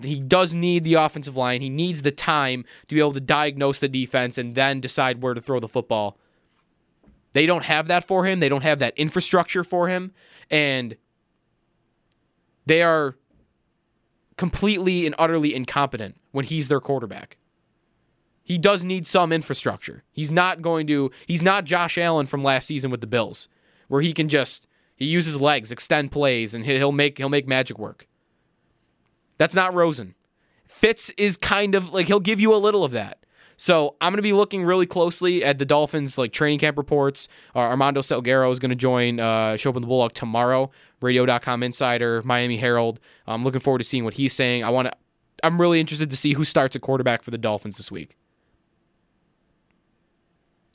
he 0.00 0.20
does 0.20 0.54
need 0.54 0.84
the 0.84 0.94
offensive 0.94 1.34
line. 1.34 1.62
He 1.62 1.68
needs 1.68 2.02
the 2.02 2.12
time 2.12 2.64
to 2.86 2.94
be 2.94 3.00
able 3.00 3.14
to 3.14 3.20
diagnose 3.20 3.80
the 3.80 3.88
defense 3.88 4.38
and 4.38 4.54
then 4.54 4.80
decide 4.80 5.20
where 5.20 5.34
to 5.34 5.40
throw 5.40 5.58
the 5.58 5.68
football. 5.68 6.16
They 7.32 7.44
don't 7.44 7.64
have 7.64 7.88
that 7.88 8.06
for 8.06 8.24
him. 8.24 8.38
They 8.38 8.48
don't 8.48 8.62
have 8.62 8.78
that 8.78 8.96
infrastructure 8.96 9.64
for 9.64 9.88
him. 9.88 10.12
And 10.48 10.96
they 12.66 12.82
are 12.82 13.16
completely 14.36 15.06
and 15.06 15.16
utterly 15.18 15.56
incompetent 15.56 16.20
when 16.30 16.44
he's 16.44 16.68
their 16.68 16.80
quarterback. 16.80 17.36
He 18.44 18.58
does 18.58 18.84
need 18.84 19.08
some 19.08 19.32
infrastructure. 19.32 20.04
He's 20.12 20.30
not 20.30 20.62
going 20.62 20.86
to, 20.86 21.10
he's 21.26 21.42
not 21.42 21.64
Josh 21.64 21.98
Allen 21.98 22.26
from 22.26 22.44
last 22.44 22.66
season 22.66 22.92
with 22.92 23.00
the 23.00 23.08
Bills, 23.08 23.48
where 23.88 24.02
he 24.02 24.12
can 24.12 24.28
just, 24.28 24.66
he 24.94 25.04
uses 25.04 25.40
legs, 25.40 25.70
extend 25.72 26.12
plays, 26.12 26.54
and 26.54 26.64
he'll 26.64 26.92
make, 26.92 27.18
he'll 27.18 27.28
make 27.28 27.46
magic 27.46 27.78
work. 27.78 28.06
That's 29.38 29.54
not 29.54 29.74
Rosen. 29.74 30.14
Fitz 30.66 31.10
is 31.16 31.36
kind 31.36 31.74
of 31.74 31.92
like 31.92 32.06
he'll 32.06 32.20
give 32.20 32.40
you 32.40 32.54
a 32.54 32.56
little 32.56 32.84
of 32.84 32.92
that. 32.92 33.24
So 33.56 33.96
I'm 34.00 34.12
going 34.12 34.18
to 34.18 34.22
be 34.22 34.34
looking 34.34 34.64
really 34.64 34.86
closely 34.86 35.42
at 35.42 35.58
the 35.58 35.64
Dolphins 35.64 36.18
like 36.18 36.32
training 36.32 36.58
camp 36.58 36.76
reports. 36.76 37.28
Uh, 37.54 37.60
Armando 37.60 38.02
Salguero 38.02 38.52
is 38.52 38.58
going 38.58 38.70
to 38.70 38.76
join 38.76 39.18
uh, 39.18 39.54
Schopp 39.54 39.74
and 39.76 39.82
the 39.82 39.88
Bulldog 39.88 40.12
tomorrow. 40.12 40.70
Radio.com 41.00 41.62
insider, 41.62 42.22
Miami 42.22 42.58
Herald. 42.58 43.00
I'm 43.26 43.44
looking 43.44 43.60
forward 43.60 43.78
to 43.78 43.84
seeing 43.84 44.04
what 44.04 44.14
he's 44.14 44.34
saying. 44.34 44.62
I 44.64 44.70
want 44.70 44.88
to. 44.88 44.94
I'm 45.42 45.60
really 45.60 45.80
interested 45.80 46.10
to 46.10 46.16
see 46.16 46.34
who 46.34 46.44
starts 46.44 46.76
at 46.76 46.82
quarterback 46.82 47.22
for 47.22 47.30
the 47.30 47.38
Dolphins 47.38 47.76
this 47.76 47.90
week. 47.90 48.16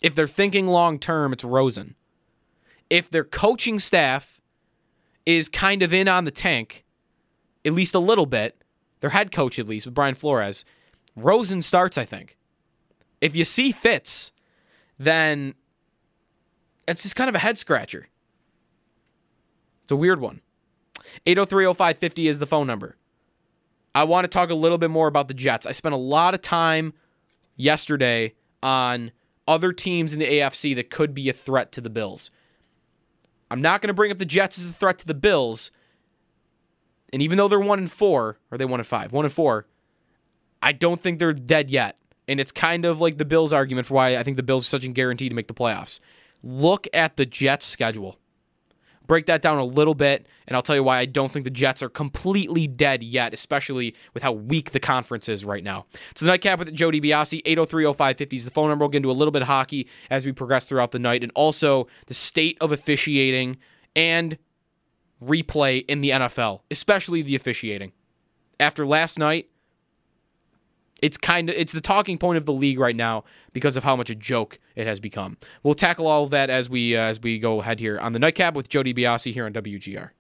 If 0.02 0.15
they're 0.15 0.28
thinking 0.28 0.67
long 0.67 0.97
term, 0.97 1.34
it's 1.34 1.43
Rosen. 1.43 1.95
If 2.92 3.10
their 3.10 3.24
coaching 3.24 3.80
staff 3.80 4.42
is 5.26 5.48
kind 5.48 5.82
of 5.82 5.94
in 5.94 6.10
on 6.10 6.26
the 6.26 6.32
tank, 6.32 6.84
at 7.64 7.72
least 7.72 7.96
a 7.96 8.00
little 8.00 8.26
bit, 8.26 8.64
their 9.00 9.12
head 9.12 9.32
coach 9.32 9.58
at 9.58 9.68
least 9.70 9.86
with 9.86 9.96
Brian 9.96 10.14
Flores, 10.14 10.66
Rosen 11.16 11.62
starts, 11.62 11.98
I 11.98 12.04
think. 12.04 12.38
If 13.22 13.34
you 13.34 13.46
see 13.46 13.72
Fitz, 13.72 14.34
then 15.00 15.56
It's 16.88 17.04
just 17.04 17.16
kind 17.16 17.30
of 17.30 17.36
a 17.36 17.40
head 17.40 17.58
scratcher. 17.58 18.10
It's 19.84 19.92
a 19.92 19.96
weird 19.96 20.20
one. 20.20 20.42
8030550 21.26 22.30
is 22.30 22.40
the 22.40 22.46
phone 22.46 22.68
number. 22.68 22.98
I 23.94 24.04
want 24.04 24.26
to 24.26 24.28
talk 24.28 24.50
a 24.50 24.56
little 24.56 24.78
bit 24.78 24.90
more 24.90 25.08
about 25.08 25.28
the 25.28 25.34
Jets. 25.34 25.66
I 25.66 25.72
spent 25.74 25.94
a 25.94 25.98
lot 25.98 26.34
of 26.34 26.42
time 26.42 26.94
yesterday 27.56 28.34
on 28.64 29.12
other 29.48 29.74
teams 29.74 30.14
in 30.14 30.20
the 30.20 30.26
AFC 30.26 30.76
that 30.76 30.90
could 30.90 31.14
be 31.14 31.30
a 31.30 31.34
threat 31.34 31.72
to 31.74 31.82
the 31.82 31.90
Bills. 31.90 32.32
I'm 33.52 33.62
not 33.62 33.82
going 33.82 33.90
to 33.90 33.94
bring 33.94 34.12
up 34.12 34.18
the 34.18 34.26
Jets 34.26 34.58
as 34.58 34.66
a 34.66 34.72
threat 34.72 34.98
to 35.00 35.06
the 35.06 35.14
Bills. 35.14 35.72
And 37.12 37.22
even 37.22 37.38
though 37.38 37.50
they're 37.50 37.60
one 37.60 37.80
and 37.80 37.92
four, 37.92 38.38
or 38.50 38.58
they 38.58 38.64
one 38.64 38.80
and 38.80 38.88
five, 38.88 39.12
one 39.12 39.26
and 39.26 39.34
four, 39.34 39.68
I 40.62 40.72
don't 40.72 41.02
think 41.02 41.20
they're 41.20 41.34
dead 41.34 41.70
yet. 41.70 41.98
And 42.30 42.40
it's 42.40 42.54
kind 42.54 42.86
of 42.86 43.02
like 43.02 43.18
the 43.18 43.26
Bills 43.26 43.52
argument 43.52 43.88
for 43.88 43.96
why 43.96 44.16
I 44.16 44.24
think 44.24 44.38
the 44.38 44.44
Bills 44.44 44.66
are 44.66 44.70
such 44.70 44.86
a 44.86 44.88
guarantee 44.88 45.28
to 45.28 45.36
make 45.36 45.50
the 45.50 45.54
playoffs. 45.54 46.00
Look 46.42 46.88
at 46.94 47.18
the 47.18 47.26
Jets 47.26 47.66
schedule. 47.66 48.18
Break 49.12 49.26
that 49.26 49.41
down 49.41 49.58
a 49.58 49.65
little 49.65 49.93
bit, 49.93 50.26
and 50.47 50.56
I'll 50.56 50.62
tell 50.62 50.78
you 50.78 50.84
why 50.84 51.00
I 51.00 51.04
don't 51.04 51.30
think 51.34 51.43
the 51.43 51.52
Jets 51.52 51.84
are 51.84 51.89
completely 51.89 52.65
dead 52.65 53.04
yet, 53.04 53.34
especially 53.34 53.93
with 54.13 54.24
how 54.24 54.32
weak 54.32 54.71
the 54.71 54.80
conference 54.80 55.28
is 55.28 55.43
right 55.43 55.65
now. 55.65 55.86
So 56.15 56.26
the 56.26 56.32
nightcap 56.32 56.60
with 56.60 56.74
Joe 56.74 56.91
DiBiase, 56.91 57.43
8030550 57.43 58.34
is 58.38 58.45
the 58.45 58.52
phone 58.52 58.69
number. 58.69 58.84
We'll 58.84 58.89
get 58.91 59.00
into 59.00 59.12
a 59.12 59.19
little 59.19 59.34
bit 59.34 59.41
of 59.41 59.50
hockey 59.50 59.89
as 60.10 60.26
we 60.26 60.32
progress 60.32 60.63
throughout 60.63 60.91
the 60.91 61.00
night, 61.00 61.24
and 61.24 61.32
also 61.36 61.88
the 62.08 62.13
state 62.13 62.58
of 62.62 62.71
officiating 62.71 63.58
and 63.97 64.38
replay 65.21 65.84
in 65.89 66.00
the 66.00 66.12
NFL, 66.12 66.62
especially 66.71 67.21
the 67.21 67.36
officiating. 67.36 67.91
After 68.62 68.88
last 68.88 69.19
night, 69.19 69.50
it's 71.02 71.18
kind 71.18 71.50
of 71.50 71.56
it's 71.56 71.74
the 71.74 71.82
talking 71.82 72.18
point 72.18 72.38
of 72.38 72.46
the 72.46 72.54
league 72.54 72.80
right 72.80 72.96
now 72.96 73.24
because 73.54 73.76
of 73.76 73.84
how 73.84 73.96
much 73.96 74.10
a 74.10 74.16
joke 74.16 74.60
it 74.76 74.88
has 74.88 75.00
become. 75.00 75.38
We'll 75.64 75.74
tackle 75.74 76.08
all 76.08 76.24
of 76.24 76.30
that 76.30 76.50
as 76.50 76.70
we 76.70 76.96
uh, 76.96 77.02
as 77.02 77.20
we 77.20 77.40
go 77.40 77.62
ahead 77.62 77.80
here 77.80 78.00
on 78.00 78.14
the 78.14 78.20
nightcap 78.20 78.54
with 78.54 78.70
Joe 78.70 78.84
DiBiase 78.84 79.34
here 79.34 79.46
on 79.46 79.54
WGR. 79.54 80.12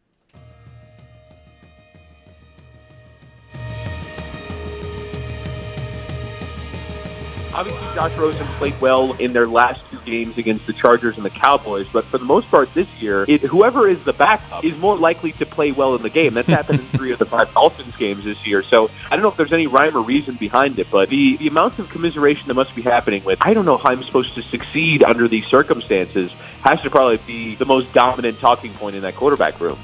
Obviously, 7.53 7.85
Josh 7.93 8.17
Rosen 8.17 8.47
played 8.57 8.79
well 8.79 9.11
in 9.13 9.33
their 9.33 9.47
last 9.47 9.81
two 9.91 9.99
games 10.05 10.37
against 10.37 10.65
the 10.65 10.73
Chargers 10.73 11.17
and 11.17 11.25
the 11.25 11.29
Cowboys, 11.29 11.87
but 11.91 12.05
for 12.05 12.17
the 12.17 12.25
most 12.25 12.49
part 12.49 12.73
this 12.73 12.87
year, 13.01 13.25
it, 13.27 13.41
whoever 13.41 13.89
is 13.89 14.01
the 14.03 14.13
backup 14.13 14.63
is 14.63 14.77
more 14.77 14.97
likely 14.97 15.33
to 15.33 15.45
play 15.45 15.71
well 15.71 15.95
in 15.95 16.01
the 16.01 16.09
game. 16.09 16.33
That's 16.33 16.47
happened 16.47 16.79
in 16.79 16.85
three 16.87 17.11
of 17.11 17.19
the 17.19 17.25
five 17.25 17.53
Dolphins 17.53 17.95
games 17.97 18.23
this 18.23 18.45
year. 18.47 18.63
So 18.63 18.89
I 19.09 19.15
don't 19.15 19.23
know 19.23 19.29
if 19.29 19.35
there's 19.35 19.53
any 19.53 19.67
rhyme 19.67 19.97
or 19.97 20.01
reason 20.01 20.35
behind 20.35 20.79
it, 20.79 20.89
but 20.89 21.09
the, 21.09 21.35
the 21.37 21.47
amount 21.47 21.79
of 21.79 21.89
commiseration 21.89 22.47
that 22.47 22.53
must 22.53 22.73
be 22.73 22.81
happening 22.81 23.23
with, 23.23 23.39
I 23.41 23.53
don't 23.53 23.65
know 23.65 23.77
how 23.77 23.89
I'm 23.89 24.03
supposed 24.03 24.35
to 24.35 24.43
succeed 24.43 25.03
under 25.03 25.27
these 25.27 25.45
circumstances, 25.47 26.31
has 26.63 26.81
to 26.81 26.89
probably 26.89 27.17
be 27.17 27.55
the 27.55 27.65
most 27.65 27.91
dominant 27.93 28.39
talking 28.39 28.73
point 28.73 28.95
in 28.95 29.01
that 29.01 29.15
quarterback 29.15 29.59
room. 29.59 29.77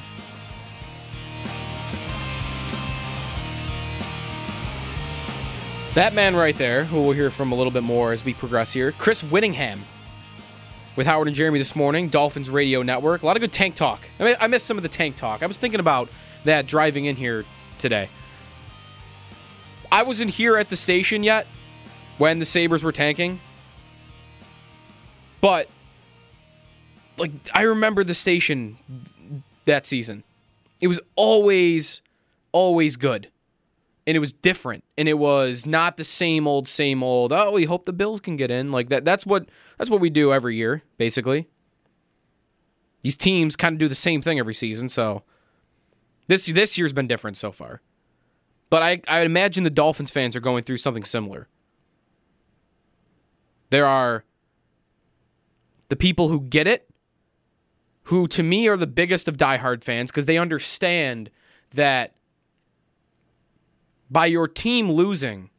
That 5.98 6.14
man 6.14 6.36
right 6.36 6.56
there, 6.56 6.84
who 6.84 7.02
we'll 7.02 7.14
hear 7.14 7.32
from 7.32 7.52
a 7.52 7.56
little 7.56 7.72
bit 7.72 7.82
more 7.82 8.14
as 8.14 8.24
we 8.24 8.36
progress 8.36 8.72
here, 8.72 8.92
Chris 8.92 9.24
Wittyngham 9.24 9.80
with 10.96 11.08
Howard 11.08 11.28
and 11.28 11.36
Jeremy 11.36 11.58
this 11.58 11.76
morning, 11.76 12.10
Dolphins 12.10 12.52
Radio 12.52 12.84
Network. 12.84 13.24
A 13.24 13.26
lot 13.26 13.36
of 13.36 13.42
good 13.42 13.52
tank 13.52 13.74
talk. 13.74 14.02
I 14.20 14.24
mean, 14.24 14.36
I 14.40 14.46
missed 14.46 14.68
some 14.68 14.78
of 14.78 14.84
the 14.84 14.90
tank 14.90 15.16
talk. 15.16 15.42
I 15.42 15.48
was 15.48 15.58
thinking 15.58 15.80
about 15.80 16.10
that 16.44 16.68
driving 16.68 17.06
in 17.06 17.16
here 17.16 17.46
today. 17.80 18.10
I 19.92 20.04
wasn't 20.04 20.30
here 20.30 20.56
at 20.56 20.70
the 20.70 20.76
station 20.76 21.24
yet 21.24 21.48
when 22.20 22.38
the 22.38 22.46
Sabres 22.46 22.84
were 22.84 22.92
tanking. 22.92 23.40
But 25.42 25.68
like 27.18 27.32
I 27.56 27.64
remember 27.64 28.04
the 28.04 28.14
station 28.14 28.78
that 29.66 29.88
season. 29.88 30.24
It 30.80 30.90
was 30.90 31.00
always 31.16 32.04
always 32.52 32.98
good 32.98 33.32
and 34.08 34.16
it 34.16 34.22
was 34.22 34.32
different 34.32 34.86
and 34.98 35.10
it 35.10 35.20
was 35.20 35.66
not 35.66 35.98
the 35.98 36.04
same 36.06 36.48
old 36.48 36.68
same 36.68 37.04
old 37.04 37.34
oh 37.34 37.52
we 37.52 37.66
hope 37.66 37.86
the 37.86 37.94
bills 37.94 38.22
can 38.22 38.38
get 38.38 38.50
in. 38.50 38.72
Like 38.72 38.88
that 38.90 39.04
that's 39.04 39.26
what 39.26 39.50
that's 39.78 39.92
what 39.92 40.00
we 40.00 40.10
do 40.10 40.34
every 40.34 40.56
year 40.56 40.82
basically. 40.98 41.50
These 43.02 43.18
teams 43.18 43.56
kind 43.56 43.74
of 43.74 43.80
do 43.80 43.90
the 43.90 43.96
same 43.96 44.22
thing 44.22 44.40
every 44.40 44.54
season 44.54 44.88
so 44.88 45.24
this 46.28 46.46
this 46.48 46.78
year's 46.78 46.94
been 46.94 47.08
different 47.08 47.36
so 47.38 47.52
far. 47.52 47.82
But 48.70 48.82
i 48.82 49.02
i 49.10 49.20
imagine 49.22 49.66
the 49.66 49.70
dolphins 49.70 50.10
fans 50.10 50.36
are 50.36 50.42
going 50.42 50.64
through 50.64 50.78
something 50.78 51.04
similar. 51.04 51.50
There 53.70 53.86
are 53.86 54.24
the 55.90 55.98
people 55.98 56.30
who 56.30 56.40
get 56.42 56.66
it 56.66 56.90
who 58.04 58.26
to 58.30 58.42
me 58.42 58.70
are 58.70 58.78
the 58.78 58.88
biggest 58.88 59.28
of 59.28 59.36
diehard 59.36 59.84
fans 59.84 60.12
because 60.12 60.28
they 60.28 60.38
understand 60.38 61.30
that 61.72 62.17
by 64.10 64.26
your 64.26 64.48
team 64.48 64.92
losing, 64.92 65.50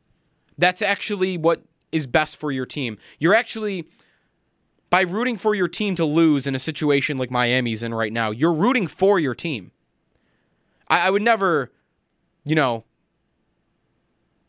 that's 0.57 0.83
actually 0.83 1.37
what 1.37 1.63
is 1.93 2.07
best 2.07 2.37
for 2.37 2.51
your 2.51 2.67
team. 2.67 2.99
You're 3.19 3.35
actually 3.35 3.87
by 4.91 5.03
rooting 5.03 5.37
for 5.37 5.55
your 5.55 5.69
team 5.69 5.95
to 5.97 6.05
lose 6.05 6.47
in 6.47 6.55
a 6.55 6.59
situation 6.59 7.19
like 7.19 7.31
Miami's 7.31 7.83
in 7.83 7.93
right 7.95 8.13
now, 8.13 8.31
you're 8.31 8.53
rooting 8.53 8.87
for 8.87 9.19
your 9.19 9.35
team. 9.35 9.73
I, 10.89 11.09
I 11.09 11.11
would 11.11 11.23
never, 11.23 11.71
you 12.45 12.55
know, 12.55 12.85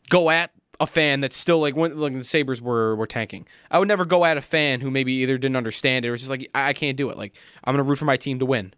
go 0.08 0.30
at 0.30 0.50
a 0.80 0.86
fan 0.86 1.20
that's 1.20 1.36
still 1.36 1.60
like 1.60 1.76
when 1.76 1.98
like 1.98 2.14
the 2.14 2.24
Sabres 2.24 2.62
were 2.62 2.96
were 2.96 3.06
tanking. 3.06 3.46
I 3.70 3.78
would 3.78 3.88
never 3.88 4.06
go 4.06 4.24
at 4.24 4.38
a 4.38 4.42
fan 4.42 4.80
who 4.80 4.90
maybe 4.90 5.12
either 5.14 5.36
didn't 5.36 5.56
understand 5.56 6.04
it 6.04 6.08
or 6.08 6.12
was 6.12 6.22
just 6.22 6.30
like 6.30 6.48
I, 6.54 6.70
I 6.70 6.72
can't 6.72 6.96
do 6.96 7.10
it. 7.10 7.18
Like 7.18 7.34
I'm 7.64 7.74
gonna 7.74 7.82
root 7.82 7.98
for 7.98 8.06
my 8.06 8.16
team 8.16 8.38
to 8.38 8.46
win. 8.46 8.72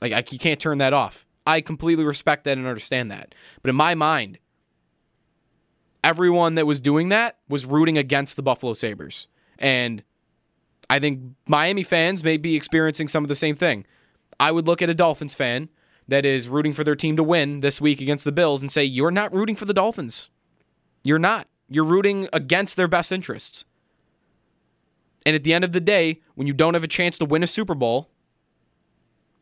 Like 0.00 0.12
I, 0.12 0.24
you 0.30 0.38
can't 0.38 0.58
turn 0.58 0.78
that 0.78 0.94
off. 0.94 1.26
I 1.46 1.60
completely 1.60 2.04
respect 2.04 2.44
that 2.44 2.58
and 2.58 2.66
understand 2.66 3.10
that. 3.10 3.34
But 3.62 3.70
in 3.70 3.76
my 3.76 3.94
mind, 3.94 4.38
everyone 6.04 6.54
that 6.54 6.66
was 6.66 6.80
doing 6.80 7.08
that 7.10 7.38
was 7.48 7.66
rooting 7.66 7.98
against 7.98 8.36
the 8.36 8.42
Buffalo 8.42 8.74
Sabres. 8.74 9.26
And 9.58 10.02
I 10.88 10.98
think 10.98 11.20
Miami 11.46 11.82
fans 11.82 12.24
may 12.24 12.36
be 12.36 12.56
experiencing 12.56 13.08
some 13.08 13.24
of 13.24 13.28
the 13.28 13.34
same 13.34 13.56
thing. 13.56 13.86
I 14.38 14.50
would 14.50 14.66
look 14.66 14.82
at 14.82 14.90
a 14.90 14.94
Dolphins 14.94 15.34
fan 15.34 15.68
that 16.08 16.24
is 16.24 16.48
rooting 16.48 16.72
for 16.72 16.82
their 16.82 16.96
team 16.96 17.16
to 17.16 17.22
win 17.22 17.60
this 17.60 17.80
week 17.80 18.00
against 18.00 18.24
the 18.24 18.32
Bills 18.32 18.62
and 18.62 18.72
say, 18.72 18.84
You're 18.84 19.10
not 19.10 19.32
rooting 19.32 19.56
for 19.56 19.64
the 19.66 19.74
Dolphins. 19.74 20.30
You're 21.04 21.18
not. 21.18 21.46
You're 21.68 21.84
rooting 21.84 22.28
against 22.32 22.76
their 22.76 22.88
best 22.88 23.12
interests. 23.12 23.64
And 25.24 25.36
at 25.36 25.44
the 25.44 25.52
end 25.52 25.64
of 25.64 25.72
the 25.72 25.80
day, 25.80 26.20
when 26.34 26.46
you 26.46 26.52
don't 26.52 26.74
have 26.74 26.84
a 26.84 26.88
chance 26.88 27.18
to 27.18 27.24
win 27.24 27.42
a 27.42 27.46
Super 27.46 27.74
Bowl, 27.74 28.10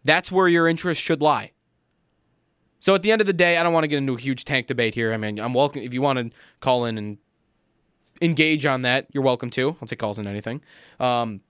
that's 0.05 0.31
where 0.31 0.49
your 0.49 0.69
interest 0.69 1.01
should 1.01 1.23
lie. 1.23 1.53
So 2.81 2.95
at 2.95 3.03
the 3.03 3.11
end 3.11 3.21
of 3.21 3.27
the 3.27 3.33
day, 3.33 3.57
I 3.57 3.63
don't 3.63 3.73
want 3.73 3.85
to 3.85 3.89
get 3.89 3.99
into 3.99 4.15
a 4.15 4.21
huge 4.21 4.45
tank 4.45 4.67
debate 4.67 4.95
here. 4.95 5.13
I 5.13 5.17
mean, 5.17 5.41
I'm 5.41 5.55
welcome 5.55 5.83
if 5.83 5.93
you 5.93 6.01
want 6.01 6.19
to 6.19 6.31
call 6.61 6.85
in 6.85 6.97
and 6.97 7.19
engage 8.23 8.67
on 8.67 8.83
that. 8.83 9.07
You're 9.13 9.25
welcome 9.25 9.51
to. 9.51 9.77
I'll 9.81 9.89
take 9.89 9.99
calls 9.99 10.19
on 10.19 10.27
anything, 10.27 10.61
um, 11.01 11.41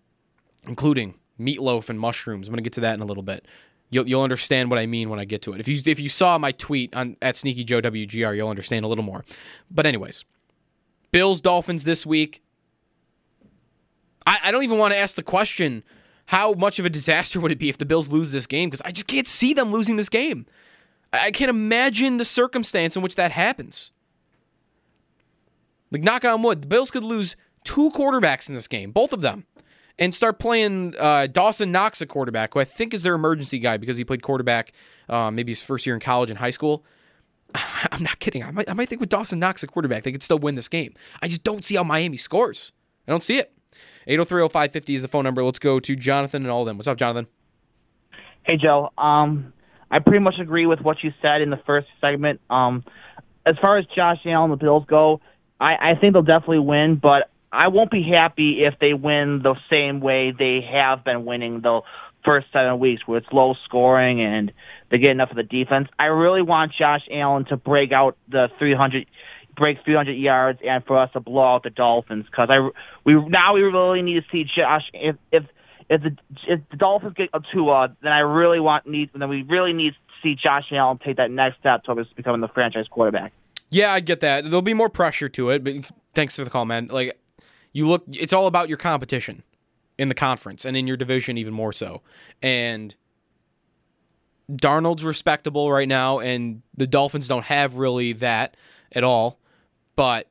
including 0.66 1.14
meatloaf 1.38 1.88
and 1.88 2.00
mushrooms. 2.00 2.48
I'm 2.48 2.54
to 2.54 2.62
get 2.62 2.72
to 2.74 2.80
that 2.80 2.94
in 2.94 3.00
a 3.00 3.04
little 3.04 3.22
bit. 3.22 3.46
You'll, 3.90 4.06
you'll 4.06 4.22
understand 4.22 4.70
what 4.70 4.78
I 4.78 4.86
mean 4.86 5.08
when 5.08 5.18
I 5.18 5.24
get 5.24 5.42
to 5.42 5.52
it. 5.54 5.60
If 5.60 5.68
you 5.68 5.80
if 5.86 5.98
you 5.98 6.08
saw 6.08 6.36
my 6.36 6.52
tweet 6.52 6.94
on 6.94 7.16
at 7.22 7.36
Sneaky 7.36 7.64
Joe 7.64 7.80
WGR, 7.80 8.36
you'll 8.36 8.50
understand 8.50 8.84
a 8.84 8.88
little 8.88 9.04
more. 9.04 9.24
But 9.70 9.86
anyways, 9.86 10.24
Bills 11.10 11.40
Dolphins 11.40 11.84
this 11.84 12.04
week. 12.04 12.42
I, 14.26 14.38
I 14.44 14.50
don't 14.50 14.62
even 14.62 14.76
want 14.76 14.92
to 14.92 14.98
ask 14.98 15.16
the 15.16 15.22
question 15.22 15.82
how 16.26 16.52
much 16.52 16.78
of 16.78 16.84
a 16.84 16.90
disaster 16.90 17.40
would 17.40 17.52
it 17.52 17.58
be 17.58 17.70
if 17.70 17.78
the 17.78 17.86
Bills 17.86 18.08
lose 18.08 18.32
this 18.32 18.46
game 18.46 18.68
because 18.68 18.82
I 18.84 18.90
just 18.90 19.06
can't 19.06 19.28
see 19.28 19.54
them 19.54 19.72
losing 19.72 19.96
this 19.96 20.10
game. 20.10 20.46
I 21.12 21.30
can't 21.30 21.50
imagine 21.50 22.18
the 22.18 22.24
circumstance 22.24 22.96
in 22.96 23.02
which 23.02 23.14
that 23.14 23.30
happens. 23.30 23.92
Like, 25.90 26.02
knock 26.02 26.24
on 26.24 26.42
wood, 26.42 26.62
the 26.62 26.66
Bills 26.66 26.90
could 26.90 27.02
lose 27.02 27.34
two 27.64 27.90
quarterbacks 27.92 28.48
in 28.48 28.54
this 28.54 28.68
game, 28.68 28.92
both 28.92 29.12
of 29.12 29.22
them, 29.22 29.46
and 29.98 30.14
start 30.14 30.38
playing 30.38 30.94
uh, 30.98 31.26
Dawson 31.26 31.72
Knox 31.72 32.02
at 32.02 32.08
quarterback, 32.08 32.54
who 32.54 32.60
I 32.60 32.64
think 32.64 32.92
is 32.92 33.02
their 33.02 33.14
emergency 33.14 33.58
guy 33.58 33.78
because 33.78 33.96
he 33.96 34.04
played 34.04 34.22
quarterback 34.22 34.72
uh, 35.08 35.30
maybe 35.30 35.52
his 35.52 35.62
first 35.62 35.86
year 35.86 35.94
in 35.94 36.00
college 36.00 36.30
and 36.30 36.38
high 36.38 36.50
school. 36.50 36.84
I'm 37.54 38.02
not 38.02 38.18
kidding. 38.18 38.44
I 38.44 38.50
might, 38.50 38.68
I 38.68 38.74
might 38.74 38.88
think 38.88 39.00
with 39.00 39.08
Dawson 39.08 39.38
Knox 39.38 39.64
at 39.64 39.70
quarterback, 39.70 40.02
they 40.02 40.12
could 40.12 40.22
still 40.22 40.38
win 40.38 40.54
this 40.54 40.68
game. 40.68 40.94
I 41.22 41.28
just 41.28 41.42
don't 41.42 41.64
see 41.64 41.76
how 41.76 41.84
Miami 41.84 42.18
scores. 42.18 42.72
I 43.06 43.10
don't 43.10 43.22
see 43.22 43.38
it. 43.38 43.52
8030550 44.06 44.94
is 44.94 45.02
the 45.02 45.08
phone 45.08 45.24
number. 45.24 45.42
Let's 45.42 45.58
go 45.58 45.80
to 45.80 45.96
Jonathan 45.96 46.42
and 46.42 46.50
all 46.50 46.62
of 46.62 46.66
them. 46.66 46.78
What's 46.78 46.88
up, 46.88 46.98
Jonathan? 46.98 47.26
Hey, 48.44 48.56
Joe. 48.56 48.90
Um, 48.96 49.52
I 49.90 50.01
pretty 50.01 50.20
much 50.20 50.35
agree 50.40 50.66
with 50.66 50.81
what 50.81 51.03
you 51.03 51.12
said 51.22 51.40
in 51.40 51.51
the 51.51 51.61
first 51.66 51.87
segment. 52.01 52.40
Um, 52.51 52.85
as 53.46 53.57
far 53.61 53.79
as 53.79 53.87
Josh 53.87 54.18
Allen 54.27 54.51
and 54.51 54.61
the 54.61 54.62
Bills 54.62 54.85
go, 54.87 55.20
I, 55.61 55.92
I 55.92 55.94
think 56.01 56.12
they'll 56.12 56.22
definitely 56.22 56.61
win, 56.61 56.96
but 56.96 57.31
I 57.51 57.68
won't 57.68 57.90
be 57.90 58.03
happy 58.03 58.64
if 58.64 58.74
they 58.79 58.92
win 58.92 59.40
the 59.42 59.55
same 59.70 60.01
way 60.01 60.33
they 60.38 60.61
have 60.70 61.05
been 61.05 61.24
winning 61.24 61.62
the 61.62 61.81
first 62.24 62.46
seven 62.53 62.79
weeks, 62.79 63.07
where 63.07 63.18
it's 63.18 63.27
low 63.33 63.55
scoring 63.64 64.20
and 64.20 64.53
they 64.90 64.98
get 64.98 65.11
enough 65.11 65.31
of 65.31 65.37
the 65.37 65.42
defense. 65.42 65.88
I 65.98 66.07
really 66.07 66.42
want 66.42 66.72
Josh 66.79 67.03
Allen 67.11 67.46
to 67.46 67.57
break 67.57 67.90
out 67.92 68.16
the 68.29 68.48
300, 68.59 69.07
break 69.57 69.79
300 69.85 70.12
yards, 70.12 70.61
and 70.66 70.85
for 70.85 70.98
us 70.98 71.11
to 71.14 71.20
blow 71.20 71.55
out 71.55 71.62
the 71.62 71.70
Dolphins 71.70 72.27
because 72.27 72.48
I 72.51 72.68
we 73.05 73.14
now 73.29 73.55
we 73.55 73.62
really 73.62 74.03
need 74.03 74.20
to 74.20 74.27
see 74.31 74.44
Josh 74.44 74.85
if 74.92 75.16
if 75.33 75.44
if 75.88 76.03
the 76.03 76.16
if 76.46 76.61
the 76.70 76.77
Dolphins 76.77 77.14
get 77.16 77.31
a 77.33 77.40
Tua, 77.53 77.96
then 78.03 78.12
I 78.12 78.20
really 78.20 78.61
want 78.61 78.87
need 78.87 79.11
then 79.14 79.29
we 79.29 79.42
really 79.42 79.72
need 79.72 79.92
to 79.92 79.98
see 80.22 80.35
Josh 80.35 80.64
Allen 80.72 80.98
take 81.05 81.16
that 81.16 81.31
next 81.31 81.59
step 81.59 81.85
towards 81.85 82.12
becoming 82.14 82.40
the 82.40 82.48
franchise 82.48 82.87
quarterback. 82.90 83.33
Yeah, 83.70 83.92
I 83.92 84.01
get 84.01 84.20
that. 84.20 84.44
There'll 84.44 84.62
be 84.62 84.74
more 84.74 84.88
pressure 84.88 85.29
to 85.31 85.51
it, 85.51 85.64
but 85.64 85.74
thanks 86.14 86.37
for 86.37 86.44
the 86.44 86.51
call, 86.51 86.64
man. 86.64 86.88
Like 86.88 87.18
you 87.72 87.87
look 87.87 88.05
it's 88.12 88.33
all 88.33 88.46
about 88.46 88.68
your 88.68 88.79
competition 88.79 89.42
in 89.98 90.09
the 90.09 90.14
conference 90.14 90.64
and 90.64 90.77
in 90.77 90.87
your 90.87 90.96
division 90.96 91.38
even 91.38 91.55
more 91.55 91.72
so. 91.72 92.03
And 92.42 92.94
Darnold's 94.51 95.05
respectable 95.05 95.70
right 95.70 95.88
now 95.88 96.18
and 96.18 96.62
the 96.77 96.87
Dolphins 96.87 97.29
don't 97.29 97.44
have 97.44 97.77
really 97.77 98.12
that 98.14 98.57
at 98.92 99.05
all. 99.05 99.38
But 99.96 100.29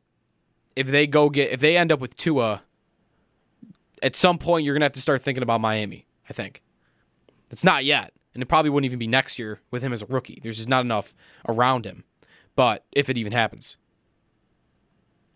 if 0.76 0.88
they 0.88 1.08
go 1.08 1.30
get 1.30 1.52
if 1.52 1.60
they 1.60 1.78
end 1.78 1.92
up 1.92 2.00
with 2.00 2.16
Tua 2.16 2.64
at 4.02 4.16
some 4.16 4.38
point 4.38 4.66
you're 4.66 4.78
to 4.78 4.86
have 4.86 4.94
to 4.94 5.02
start 5.02 5.22
thinking 5.22 5.44
about 5.44 5.62
Miami, 5.62 6.06
I 6.30 6.34
think. 6.34 6.62
It's 7.50 7.64
not 7.64 7.86
yet, 7.86 8.14
and 8.34 8.44
it 8.44 8.48
probably 8.48 8.70
wouldn't 8.70 8.86
even 8.86 9.00
be 9.00 9.08
next 9.08 9.40
year 9.40 9.62
with 9.72 9.82
him 9.82 9.94
as 9.94 10.02
a 10.02 10.06
rookie. 10.06 10.40
There's 10.42 10.58
just 10.58 10.70
not 10.70 10.84
enough 10.84 11.16
around 11.48 11.86
him. 11.86 12.04
But 12.56 12.86
if 12.92 13.10
it 13.10 13.18
even 13.18 13.34
happens. 13.34 13.78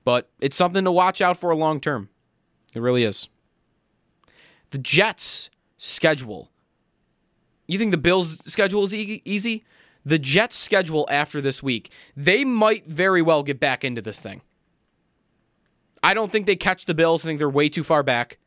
But 0.04 0.30
it's 0.40 0.56
something 0.56 0.84
to 0.84 0.92
watch 0.92 1.22
out 1.22 1.38
for 1.38 1.54
long 1.56 1.80
term. 1.80 2.10
It 2.74 2.80
really 2.82 3.04
is. 3.04 3.30
The 4.72 4.78
Jets' 4.78 5.50
schedule. 5.78 6.50
You 7.68 7.78
think 7.78 7.92
the 7.92 7.98
Bills' 7.98 8.40
schedule 8.52 8.84
is 8.84 8.94
e- 8.94 9.22
easy? 9.24 9.64
The 10.04 10.18
Jets' 10.18 10.56
schedule 10.56 11.08
after 11.12 11.42
this 11.42 11.62
week, 11.62 11.92
they 12.18 12.44
might 12.44 12.88
very 12.88 13.22
well 13.22 13.44
get 13.44 13.60
back 13.60 13.84
into 13.84 14.02
this 14.02 14.22
thing. 14.22 14.42
I 16.02 16.16
don't 16.16 16.32
think 16.32 16.48
they 16.48 16.56
catch 16.56 16.86
the 16.86 16.96
Bills. 16.96 17.24
I 17.24 17.28
think 17.28 17.38
they're 17.38 17.50
way 17.50 17.70
too 17.70 17.84
far 17.84 18.02
back. 18.02 18.40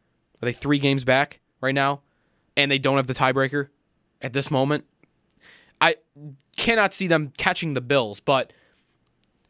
Are 0.42 0.47
they 0.47 0.53
three 0.53 0.79
games 0.79 1.05
back 1.05 1.40
right 1.61 1.75
now? 1.75 2.03
And 2.57 2.70
they 2.70 2.79
don't 2.79 2.97
have 2.97 3.07
the 3.07 3.14
tiebreaker 3.14 3.68
at 4.20 4.33
this 4.33 4.51
moment? 4.51 4.85
I 5.81 5.97
cannot 6.57 6.94
see 6.94 7.07
them 7.07 7.33
catching 7.37 7.75
the 7.75 7.81
Bills, 7.81 8.20
but 8.20 8.53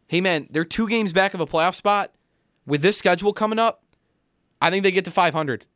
hey, 0.08 0.20
man, 0.20 0.48
they're 0.50 0.64
two 0.64 0.88
games 0.88 1.12
back 1.12 1.34
of 1.34 1.40
a 1.40 1.46
playoff 1.46 1.74
spot. 1.74 2.12
With 2.66 2.80
this 2.80 2.96
schedule 2.96 3.32
coming 3.32 3.58
up, 3.58 3.82
I 4.60 4.70
think 4.70 4.82
they 4.82 4.90
get 4.90 5.04
to 5.04 5.10
500 5.10 5.66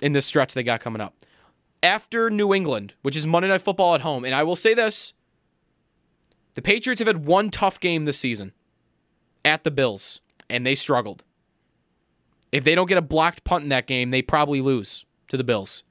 in 0.00 0.12
this 0.12 0.26
stretch 0.26 0.52
they 0.52 0.62
got 0.62 0.80
coming 0.80 1.00
up. 1.00 1.14
After 1.82 2.30
New 2.30 2.52
England, 2.52 2.94
which 3.02 3.16
is 3.16 3.26
Monday 3.26 3.48
Night 3.48 3.62
Football 3.62 3.94
at 3.94 4.02
home, 4.02 4.24
and 4.24 4.34
I 4.34 4.42
will 4.42 4.56
say 4.56 4.74
this 4.74 5.14
the 6.54 6.62
Patriots 6.62 7.00
have 7.00 7.06
had 7.06 7.24
one 7.24 7.50
tough 7.50 7.80
game 7.80 8.04
this 8.04 8.18
season 8.18 8.52
at 9.44 9.64
the 9.64 9.70
Bills, 9.70 10.20
and 10.48 10.64
they 10.64 10.74
struggled. 10.74 11.24
If 12.54 12.62
they 12.62 12.76
don't 12.76 12.86
get 12.86 12.98
a 12.98 13.02
blocked 13.02 13.42
punt 13.42 13.64
in 13.64 13.68
that 13.70 13.88
game, 13.88 14.12
they 14.12 14.22
probably 14.22 14.60
lose 14.60 15.04
to 15.26 15.36
the 15.36 15.42
Bills. 15.42 15.82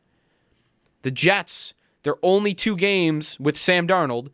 The 1.01 1.11
Jets, 1.11 1.73
their 2.03 2.15
only 2.23 2.53
two 2.53 2.77
games 2.77 3.37
with 3.37 3.57
Sam 3.57 3.85
Darnold 3.85 4.29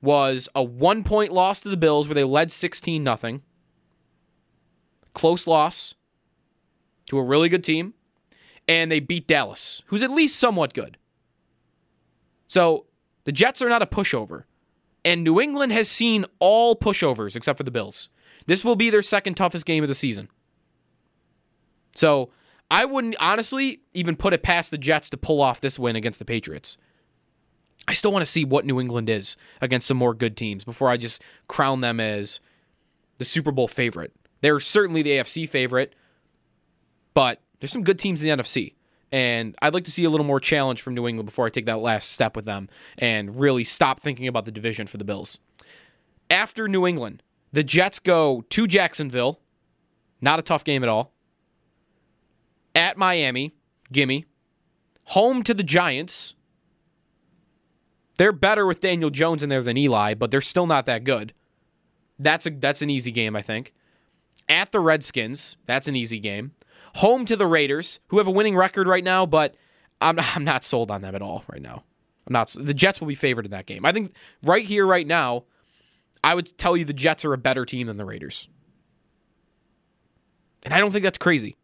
was 0.00 0.48
a 0.54 0.62
one 0.62 1.02
point 1.02 1.32
loss 1.32 1.60
to 1.62 1.68
the 1.68 1.76
Bills 1.76 2.06
where 2.06 2.14
they 2.14 2.22
led 2.22 2.52
16 2.52 3.04
0. 3.04 3.40
Close 5.12 5.48
loss 5.48 5.94
to 7.06 7.18
a 7.18 7.24
really 7.24 7.48
good 7.48 7.64
team. 7.64 7.94
And 8.68 8.92
they 8.92 9.00
beat 9.00 9.26
Dallas, 9.26 9.82
who's 9.86 10.04
at 10.04 10.12
least 10.12 10.38
somewhat 10.38 10.74
good. 10.74 10.98
So 12.46 12.86
the 13.24 13.32
Jets 13.32 13.60
are 13.60 13.68
not 13.68 13.82
a 13.82 13.86
pushover. 13.86 14.44
And 15.04 15.24
New 15.24 15.40
England 15.40 15.72
has 15.72 15.88
seen 15.88 16.26
all 16.38 16.76
pushovers 16.76 17.34
except 17.34 17.56
for 17.56 17.64
the 17.64 17.72
Bills. 17.72 18.08
This 18.46 18.64
will 18.64 18.76
be 18.76 18.88
their 18.88 19.02
second 19.02 19.34
toughest 19.34 19.66
game 19.66 19.82
of 19.82 19.88
the 19.88 19.96
season. 19.96 20.28
So 21.94 22.30
I 22.70 22.86
wouldn't 22.86 23.16
honestly 23.20 23.80
even 23.92 24.16
put 24.16 24.32
it 24.32 24.42
past 24.42 24.70
the 24.70 24.78
Jets 24.78 25.10
to 25.10 25.16
pull 25.18 25.42
off 25.42 25.60
this 25.60 25.78
win 25.78 25.94
against 25.94 26.18
the 26.18 26.24
Patriots. 26.24 26.78
I 27.86 27.92
still 27.92 28.12
want 28.12 28.24
to 28.24 28.30
see 28.30 28.44
what 28.44 28.64
New 28.64 28.80
England 28.80 29.10
is 29.10 29.36
against 29.60 29.88
some 29.88 29.98
more 29.98 30.14
good 30.14 30.36
teams 30.36 30.64
before 30.64 30.88
I 30.88 30.96
just 30.96 31.22
crown 31.48 31.82
them 31.82 32.00
as 32.00 32.40
the 33.18 33.24
Super 33.26 33.50
Bowl 33.50 33.68
favorite. 33.68 34.12
They're 34.40 34.60
certainly 34.60 35.02
the 35.02 35.10
AFC 35.10 35.48
favorite, 35.48 35.94
but 37.12 37.40
there's 37.60 37.72
some 37.72 37.84
good 37.84 37.98
teams 37.98 38.22
in 38.22 38.28
the 38.28 38.42
NFC. 38.42 38.74
And 39.10 39.54
I'd 39.60 39.74
like 39.74 39.84
to 39.84 39.90
see 39.90 40.04
a 40.04 40.10
little 40.10 40.24
more 40.24 40.40
challenge 40.40 40.80
from 40.80 40.94
New 40.94 41.06
England 41.06 41.26
before 41.26 41.44
I 41.44 41.50
take 41.50 41.66
that 41.66 41.80
last 41.80 42.10
step 42.10 42.34
with 42.34 42.46
them 42.46 42.70
and 42.96 43.38
really 43.38 43.64
stop 43.64 44.00
thinking 44.00 44.26
about 44.26 44.46
the 44.46 44.50
division 44.50 44.86
for 44.86 44.96
the 44.96 45.04
Bills. 45.04 45.38
After 46.30 46.66
New 46.66 46.86
England, 46.86 47.22
the 47.52 47.62
Jets 47.62 47.98
go 47.98 48.46
to 48.48 48.66
Jacksonville. 48.66 49.40
Not 50.22 50.38
a 50.38 50.42
tough 50.42 50.64
game 50.64 50.82
at 50.82 50.88
all 50.88 51.11
at 52.74 52.96
Miami, 52.96 53.52
gimme. 53.90 54.26
Home 55.06 55.42
to 55.42 55.54
the 55.54 55.62
Giants. 55.62 56.34
They're 58.18 58.32
better 58.32 58.66
with 58.66 58.80
Daniel 58.80 59.10
Jones 59.10 59.42
in 59.42 59.48
there 59.48 59.62
than 59.62 59.76
Eli, 59.76 60.14
but 60.14 60.30
they're 60.30 60.40
still 60.40 60.66
not 60.66 60.86
that 60.86 61.04
good. 61.04 61.32
That's 62.18 62.46
a 62.46 62.50
that's 62.50 62.82
an 62.82 62.90
easy 62.90 63.10
game, 63.10 63.34
I 63.34 63.42
think. 63.42 63.72
At 64.48 64.70
the 64.70 64.80
Redskins, 64.80 65.56
that's 65.66 65.88
an 65.88 65.96
easy 65.96 66.18
game. 66.18 66.52
Home 66.96 67.24
to 67.24 67.36
the 67.36 67.46
Raiders, 67.46 68.00
who 68.08 68.18
have 68.18 68.26
a 68.26 68.30
winning 68.30 68.54
record 68.54 68.86
right 68.86 69.02
now, 69.02 69.26
but 69.26 69.56
I'm 70.00 70.18
I'm 70.34 70.44
not 70.44 70.64
sold 70.64 70.90
on 70.90 71.02
them 71.02 71.14
at 71.14 71.22
all 71.22 71.44
right 71.48 71.62
now. 71.62 71.84
I'm 72.26 72.32
not. 72.32 72.54
The 72.58 72.74
Jets 72.74 73.00
will 73.00 73.08
be 73.08 73.14
favored 73.14 73.44
in 73.44 73.50
that 73.50 73.66
game. 73.66 73.84
I 73.84 73.92
think 73.92 74.14
right 74.42 74.64
here, 74.64 74.86
right 74.86 75.06
now, 75.06 75.44
I 76.22 76.34
would 76.34 76.56
tell 76.56 76.76
you 76.76 76.84
the 76.84 76.92
Jets 76.92 77.24
are 77.24 77.32
a 77.32 77.38
better 77.38 77.64
team 77.64 77.88
than 77.88 77.96
the 77.96 78.04
Raiders, 78.04 78.46
and 80.62 80.72
I 80.72 80.78
don't 80.78 80.92
think 80.92 81.02
that's 81.02 81.18
crazy 81.18 81.56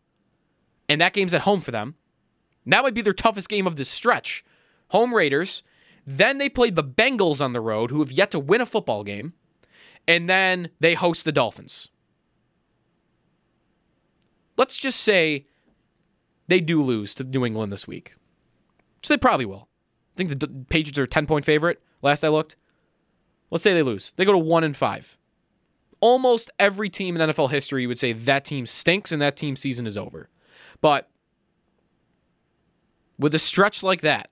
and 0.88 1.00
that 1.00 1.12
game's 1.12 1.34
at 1.34 1.42
home 1.42 1.60
for 1.60 1.70
them. 1.70 1.96
That 2.66 2.82
might 2.82 2.94
be 2.94 3.02
their 3.02 3.12
toughest 3.12 3.48
game 3.48 3.66
of 3.66 3.76
this 3.76 3.88
stretch. 3.88 4.44
Home 4.88 5.14
Raiders. 5.14 5.62
Then 6.06 6.38
they 6.38 6.48
play 6.48 6.70
the 6.70 6.84
Bengals 6.84 7.42
on 7.42 7.52
the 7.52 7.60
road, 7.60 7.90
who 7.90 8.00
have 8.00 8.12
yet 8.12 8.30
to 8.30 8.38
win 8.38 8.60
a 8.60 8.66
football 8.66 9.04
game. 9.04 9.34
And 10.06 10.28
then 10.28 10.70
they 10.80 10.94
host 10.94 11.24
the 11.24 11.32
Dolphins. 11.32 11.88
Let's 14.56 14.78
just 14.78 15.00
say 15.00 15.46
they 16.48 16.60
do 16.60 16.82
lose 16.82 17.14
to 17.14 17.24
New 17.24 17.44
England 17.44 17.72
this 17.72 17.86
week. 17.86 18.16
So 19.02 19.12
they 19.12 19.18
probably 19.18 19.46
will. 19.46 19.68
I 20.14 20.16
think 20.16 20.40
the 20.40 20.48
Patriots 20.68 20.98
are 20.98 21.04
a 21.04 21.08
10 21.08 21.26
point 21.26 21.44
favorite 21.44 21.80
last 22.02 22.24
I 22.24 22.28
looked. 22.28 22.56
Let's 23.50 23.62
say 23.64 23.72
they 23.72 23.82
lose. 23.82 24.12
They 24.16 24.24
go 24.24 24.32
to 24.32 24.38
1 24.38 24.64
and 24.64 24.76
5. 24.76 25.16
Almost 26.00 26.50
every 26.58 26.90
team 26.90 27.16
in 27.16 27.30
NFL 27.30 27.50
history 27.50 27.86
would 27.86 27.98
say 27.98 28.12
that 28.12 28.44
team 28.44 28.66
stinks 28.66 29.12
and 29.12 29.20
that 29.22 29.36
team 29.36 29.56
season 29.56 29.86
is 29.86 29.96
over. 29.96 30.28
But 30.80 31.08
with 33.18 33.34
a 33.34 33.38
stretch 33.38 33.82
like 33.82 34.00
that, 34.02 34.30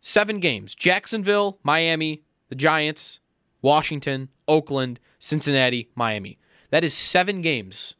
seven 0.00 0.40
games 0.40 0.74
Jacksonville, 0.74 1.58
Miami, 1.62 2.22
the 2.48 2.54
Giants, 2.54 3.20
Washington, 3.62 4.28
Oakland, 4.46 5.00
Cincinnati, 5.18 5.90
Miami. 5.94 6.38
That 6.70 6.84
is 6.84 6.94
seven 6.94 7.40
games 7.40 7.94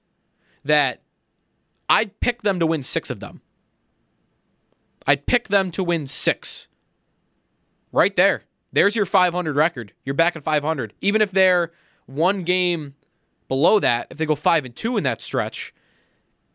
that 0.65 1.03
I'd 1.89 2.21
pick 2.21 2.43
them 2.43 2.61
to 2.61 2.67
win 2.67 2.83
six 2.83 3.11
of 3.11 3.21
them. 3.21 3.41
I'd 5.07 5.27
pick 5.27 5.49
them 5.49 5.71
to 5.73 5.83
win 5.83 6.07
six. 6.07 6.69
Right 7.93 8.15
there. 8.15 8.43
There's 8.73 8.95
your 8.95 9.07
500 9.07 9.57
record. 9.57 9.95
You're 10.05 10.15
back 10.15 10.37
at 10.37 10.45
500. 10.45 10.93
Even 11.01 11.23
if 11.23 11.31
they're 11.31 11.73
one 12.05 12.43
game 12.43 12.95
below 13.49 13.81
that, 13.81 14.09
if 14.11 14.19
they 14.19 14.27
go 14.27 14.35
5 14.35 14.67
and 14.67 14.77
2 14.77 14.99
in 14.99 15.05
that 15.05 15.23
stretch, 15.23 15.75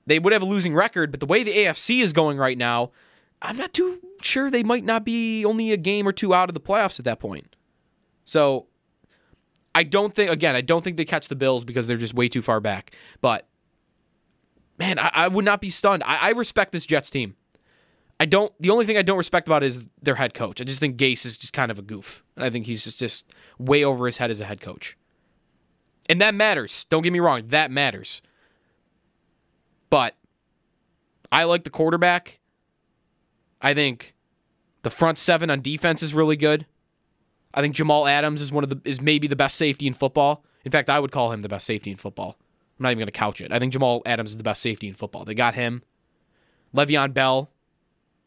they 0.05 0.19
would 0.19 0.33
have 0.33 0.41
a 0.41 0.45
losing 0.45 0.73
record, 0.73 1.11
but 1.11 1.19
the 1.19 1.25
way 1.25 1.43
the 1.43 1.55
AFC 1.55 2.01
is 2.01 2.13
going 2.13 2.37
right 2.37 2.57
now, 2.57 2.91
I'm 3.41 3.57
not 3.57 3.73
too 3.73 3.99
sure 4.21 4.49
they 4.49 4.63
might 4.63 4.83
not 4.83 5.03
be 5.03 5.45
only 5.45 5.71
a 5.71 5.77
game 5.77 6.07
or 6.07 6.11
two 6.11 6.33
out 6.33 6.49
of 6.49 6.53
the 6.53 6.61
playoffs 6.61 6.99
at 6.99 7.05
that 7.05 7.19
point. 7.19 7.55
So 8.25 8.67
I 9.75 9.83
don't 9.83 10.13
think 10.13 10.31
again, 10.31 10.55
I 10.55 10.61
don't 10.61 10.83
think 10.83 10.97
they 10.97 11.05
catch 11.05 11.27
the 11.27 11.35
Bills 11.35 11.65
because 11.65 11.87
they're 11.87 11.97
just 11.97 12.13
way 12.13 12.29
too 12.29 12.41
far 12.41 12.59
back. 12.59 12.95
But 13.21 13.47
man, 14.77 14.99
I, 14.99 15.11
I 15.13 15.27
would 15.27 15.45
not 15.45 15.61
be 15.61 15.69
stunned. 15.69 16.03
I, 16.03 16.17
I, 16.17 16.29
respect 16.31 16.71
this 16.71 16.85
Jets 16.85 17.09
team. 17.09 17.35
I 18.19 18.25
don't 18.25 18.53
the 18.59 18.69
only 18.69 18.85
thing 18.85 18.97
I 18.97 19.01
don't 19.01 19.17
respect 19.17 19.47
about 19.47 19.63
is 19.63 19.83
their 20.01 20.15
head 20.15 20.33
coach. 20.33 20.61
I 20.61 20.63
just 20.63 20.79
think 20.79 20.97
Gase 20.97 21.25
is 21.25 21.37
just 21.37 21.53
kind 21.53 21.71
of 21.71 21.79
a 21.79 21.81
goof. 21.81 22.23
And 22.35 22.45
I 22.45 22.49
think 22.49 22.65
he's 22.65 22.83
just, 22.83 22.99
just 22.99 23.33
way 23.57 23.83
over 23.83 24.05
his 24.05 24.17
head 24.17 24.31
as 24.31 24.39
a 24.39 24.45
head 24.45 24.61
coach. 24.61 24.97
And 26.09 26.21
that 26.21 26.35
matters. 26.35 26.85
Don't 26.89 27.01
get 27.01 27.13
me 27.13 27.19
wrong, 27.19 27.47
that 27.47 27.71
matters. 27.71 28.21
But 29.93 30.15
I 31.31 31.43
like 31.43 31.65
the 31.65 31.69
quarterback. 31.69 32.39
I 33.61 33.75
think 33.75 34.15
the 34.81 34.89
front 34.89 35.19
seven 35.19 35.51
on 35.51 35.61
defense 35.61 36.01
is 36.01 36.15
really 36.15 36.35
good. 36.35 36.65
I 37.53 37.61
think 37.61 37.75
Jamal 37.75 38.07
Adams 38.07 38.41
is 38.41 38.51
one 38.51 38.63
of 38.63 38.71
the 38.71 38.81
is 38.85 38.99
maybe 38.99 39.27
the 39.27 39.35
best 39.35 39.55
safety 39.55 39.85
in 39.85 39.93
football. 39.93 40.43
In 40.65 40.71
fact, 40.71 40.89
I 40.89 40.99
would 40.99 41.11
call 41.11 41.31
him 41.31 41.43
the 41.43 41.47
best 41.47 41.67
safety 41.67 41.91
in 41.91 41.97
football. 41.97 42.39
I'm 42.79 42.83
not 42.85 42.89
even 42.89 43.01
going 43.01 43.05
to 43.05 43.11
couch 43.11 43.39
it. 43.39 43.51
I 43.51 43.59
think 43.59 43.71
Jamal 43.71 44.01
Adams 44.03 44.31
is 44.31 44.37
the 44.37 44.43
best 44.43 44.63
safety 44.63 44.87
in 44.87 44.95
football. 44.95 45.25
They 45.25 45.35
got 45.35 45.53
him. 45.53 45.83
Le'Veon 46.75 47.13
Bell 47.13 47.51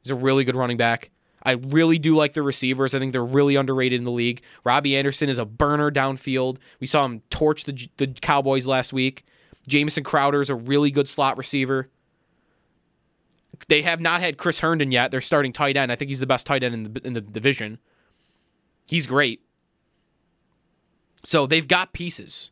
is 0.05 0.12
a 0.12 0.14
really 0.14 0.44
good 0.44 0.55
running 0.55 0.76
back. 0.76 1.11
I 1.42 1.55
really 1.55 1.98
do 1.98 2.14
like 2.14 2.35
the 2.35 2.42
receivers. 2.42 2.94
I 2.94 3.00
think 3.00 3.11
they're 3.11 3.24
really 3.24 3.57
underrated 3.57 3.98
in 3.98 4.05
the 4.05 4.12
league. 4.12 4.40
Robby 4.62 4.96
Anderson 4.96 5.29
is 5.29 5.38
a 5.38 5.44
burner 5.44 5.90
downfield. 5.90 6.59
We 6.79 6.87
saw 6.87 7.05
him 7.05 7.22
torch 7.29 7.64
the, 7.64 7.88
the 7.96 8.07
Cowboys 8.07 8.68
last 8.68 8.92
week. 8.92 9.24
Jamison 9.66 10.05
Crowder 10.05 10.40
is 10.40 10.50
a 10.50 10.55
really 10.55 10.90
good 10.90 11.09
slot 11.09 11.37
receiver. 11.37 11.88
They 13.68 13.83
have 13.83 14.00
not 14.00 14.20
had 14.20 14.37
Chris 14.37 14.61
Herndon 14.61 14.92
yet. 14.92 15.11
They're 15.11 15.20
starting 15.20 15.52
tight 15.52 15.76
end. 15.76 15.90
I 15.90 15.96
think 15.96 16.09
he's 16.09 16.20
the 16.20 16.26
best 16.26 16.46
tight 16.46 16.62
end 16.62 16.74
in 16.74 16.92
the 16.92 17.07
in 17.07 17.12
the 17.14 17.20
division. 17.20 17.79
He's 18.87 19.07
great. 19.07 19.40
So 21.24 21.46
they've 21.46 21.66
got 21.66 21.92
pieces. 21.92 22.50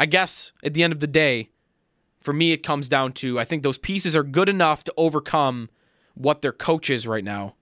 I 0.00 0.06
guess 0.06 0.52
at 0.64 0.74
the 0.74 0.82
end 0.82 0.92
of 0.92 1.00
the 1.00 1.06
day, 1.06 1.50
for 2.20 2.32
me, 2.32 2.52
it 2.52 2.62
comes 2.62 2.88
down 2.88 3.12
to 3.14 3.38
I 3.38 3.44
think 3.44 3.62
those 3.62 3.78
pieces 3.78 4.16
are 4.16 4.24
good 4.24 4.48
enough 4.48 4.82
to 4.84 4.94
overcome 4.96 5.68
what 6.14 6.42
their 6.42 6.52
coach 6.52 6.90
is 6.90 7.06
right 7.06 7.24
now. 7.24 7.54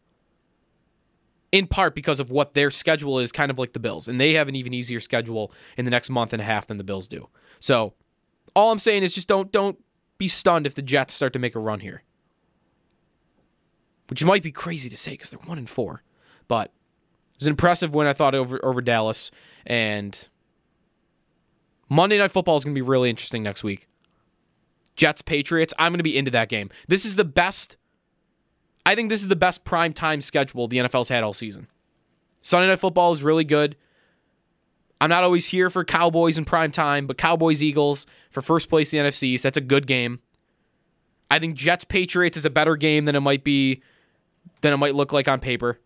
In 1.51 1.67
part 1.67 1.95
because 1.95 2.21
of 2.21 2.31
what 2.31 2.55
their 2.55 2.71
schedule 2.71 3.19
is, 3.19 3.31
kind 3.31 3.51
of 3.51 3.59
like 3.59 3.75
the 3.75 3.79
Bills. 3.79 4.09
And 4.09 4.19
they 4.19 4.33
have 4.33 4.49
an 4.49 4.57
even 4.57 4.73
easier 4.73 5.01
schedule 5.01 5.53
in 5.77 5.85
the 5.85 5.91
next 5.91 6.09
month 6.09 6.33
and 6.33 6.41
a 6.41 6.45
half 6.45 6.67
than 6.67 6.79
the 6.79 6.85
Bills 6.85 7.09
do. 7.09 7.29
So 7.61 7.93
all 8.55 8.73
I'm 8.73 8.79
saying 8.79 9.03
is 9.03 9.15
just 9.15 9.29
don't 9.29 9.51
don't 9.53 9.79
be 10.19 10.29
stunned 10.29 10.67
if 10.67 10.75
the 10.75 10.83
Jets 10.83 11.15
start 11.15 11.33
to 11.33 11.39
make 11.39 11.55
a 11.55 11.59
run 11.59 11.81
here. 11.81 12.03
Which 14.09 14.25
might 14.25 14.43
be 14.43 14.53
crazy 14.53 14.89
to 14.91 14.97
say 14.97 15.13
because 15.13 15.31
they're 15.31 15.41
one 15.41 15.59
and 15.59 15.69
four. 15.69 16.03
But 16.49 16.67
it 16.67 17.39
was 17.41 17.47
an 17.47 17.53
impressive 17.53 17.95
win, 17.95 18.07
I 18.07 18.13
thought, 18.13 18.35
over 18.35 18.63
over 18.65 18.81
Dallas. 18.81 19.31
And 19.67 20.29
Monday 21.89 22.19
Night 22.19 22.31
Football 22.31 22.57
is 22.57 22.65
going 22.65 22.75
to 22.75 22.79
be 22.79 22.87
really 22.87 23.11
interesting 23.11 23.43
next 23.43 23.65
week. 23.65 23.89
Jets 24.97 25.23
Patriots. 25.23 25.73
I'm 25.79 25.93
going 25.93 25.99
to 25.99 26.05
be 26.05 26.17
into 26.17 26.31
that 26.33 26.49
game. 26.49 26.71
This 26.89 27.05
is 27.05 27.17
the 27.17 27.25
best. 27.25 27.77
I 28.85 28.95
think 28.95 29.09
this 29.09 29.23
is 29.23 29.29
the 29.29 29.37
best 29.37 29.65
prime 29.65 29.93
time 29.93 30.21
schedule 30.21 30.69
the 30.69 30.79
NFL's 30.79 31.09
had 31.09 31.23
all 31.23 31.33
season. 31.33 31.69
Sunday 32.43 32.67
Night 32.67 32.81
Football 32.81 33.13
is 33.13 33.23
really 33.23 33.45
good. 33.45 33.77
I'm 35.03 35.09
not 35.09 35.25
always 35.25 35.49
here 35.49 35.69
for 35.69 35.85
Cowboys 35.85 36.39
in 36.39 36.45
prime 36.45 36.71
time, 36.71 37.09
but 37.09 37.19
Cowboys 37.19 37.61
Eagles 37.61 38.07
for 38.31 38.41
first 38.41 38.69
place 38.69 38.93
in 38.93 39.03
the 39.03 39.11
NFC. 39.11 39.37
So 39.37 39.49
that's 39.49 39.57
a 39.57 39.61
good 39.61 39.89
game. 39.89 40.21
I 41.29 41.41
think 41.41 41.57
Jets 41.57 41.83
Patriots 41.83 42.37
is 42.37 42.45
a 42.45 42.51
better 42.51 42.77
game 42.77 43.05
than 43.07 43.17
it 43.17 43.21
might 43.21 43.43
be 43.43 43.83
than 44.61 44.73
it 44.73 44.77
might 44.77 44.95
look 44.95 45.13
like 45.13 45.27
on 45.27 45.41
paper. 45.41 45.81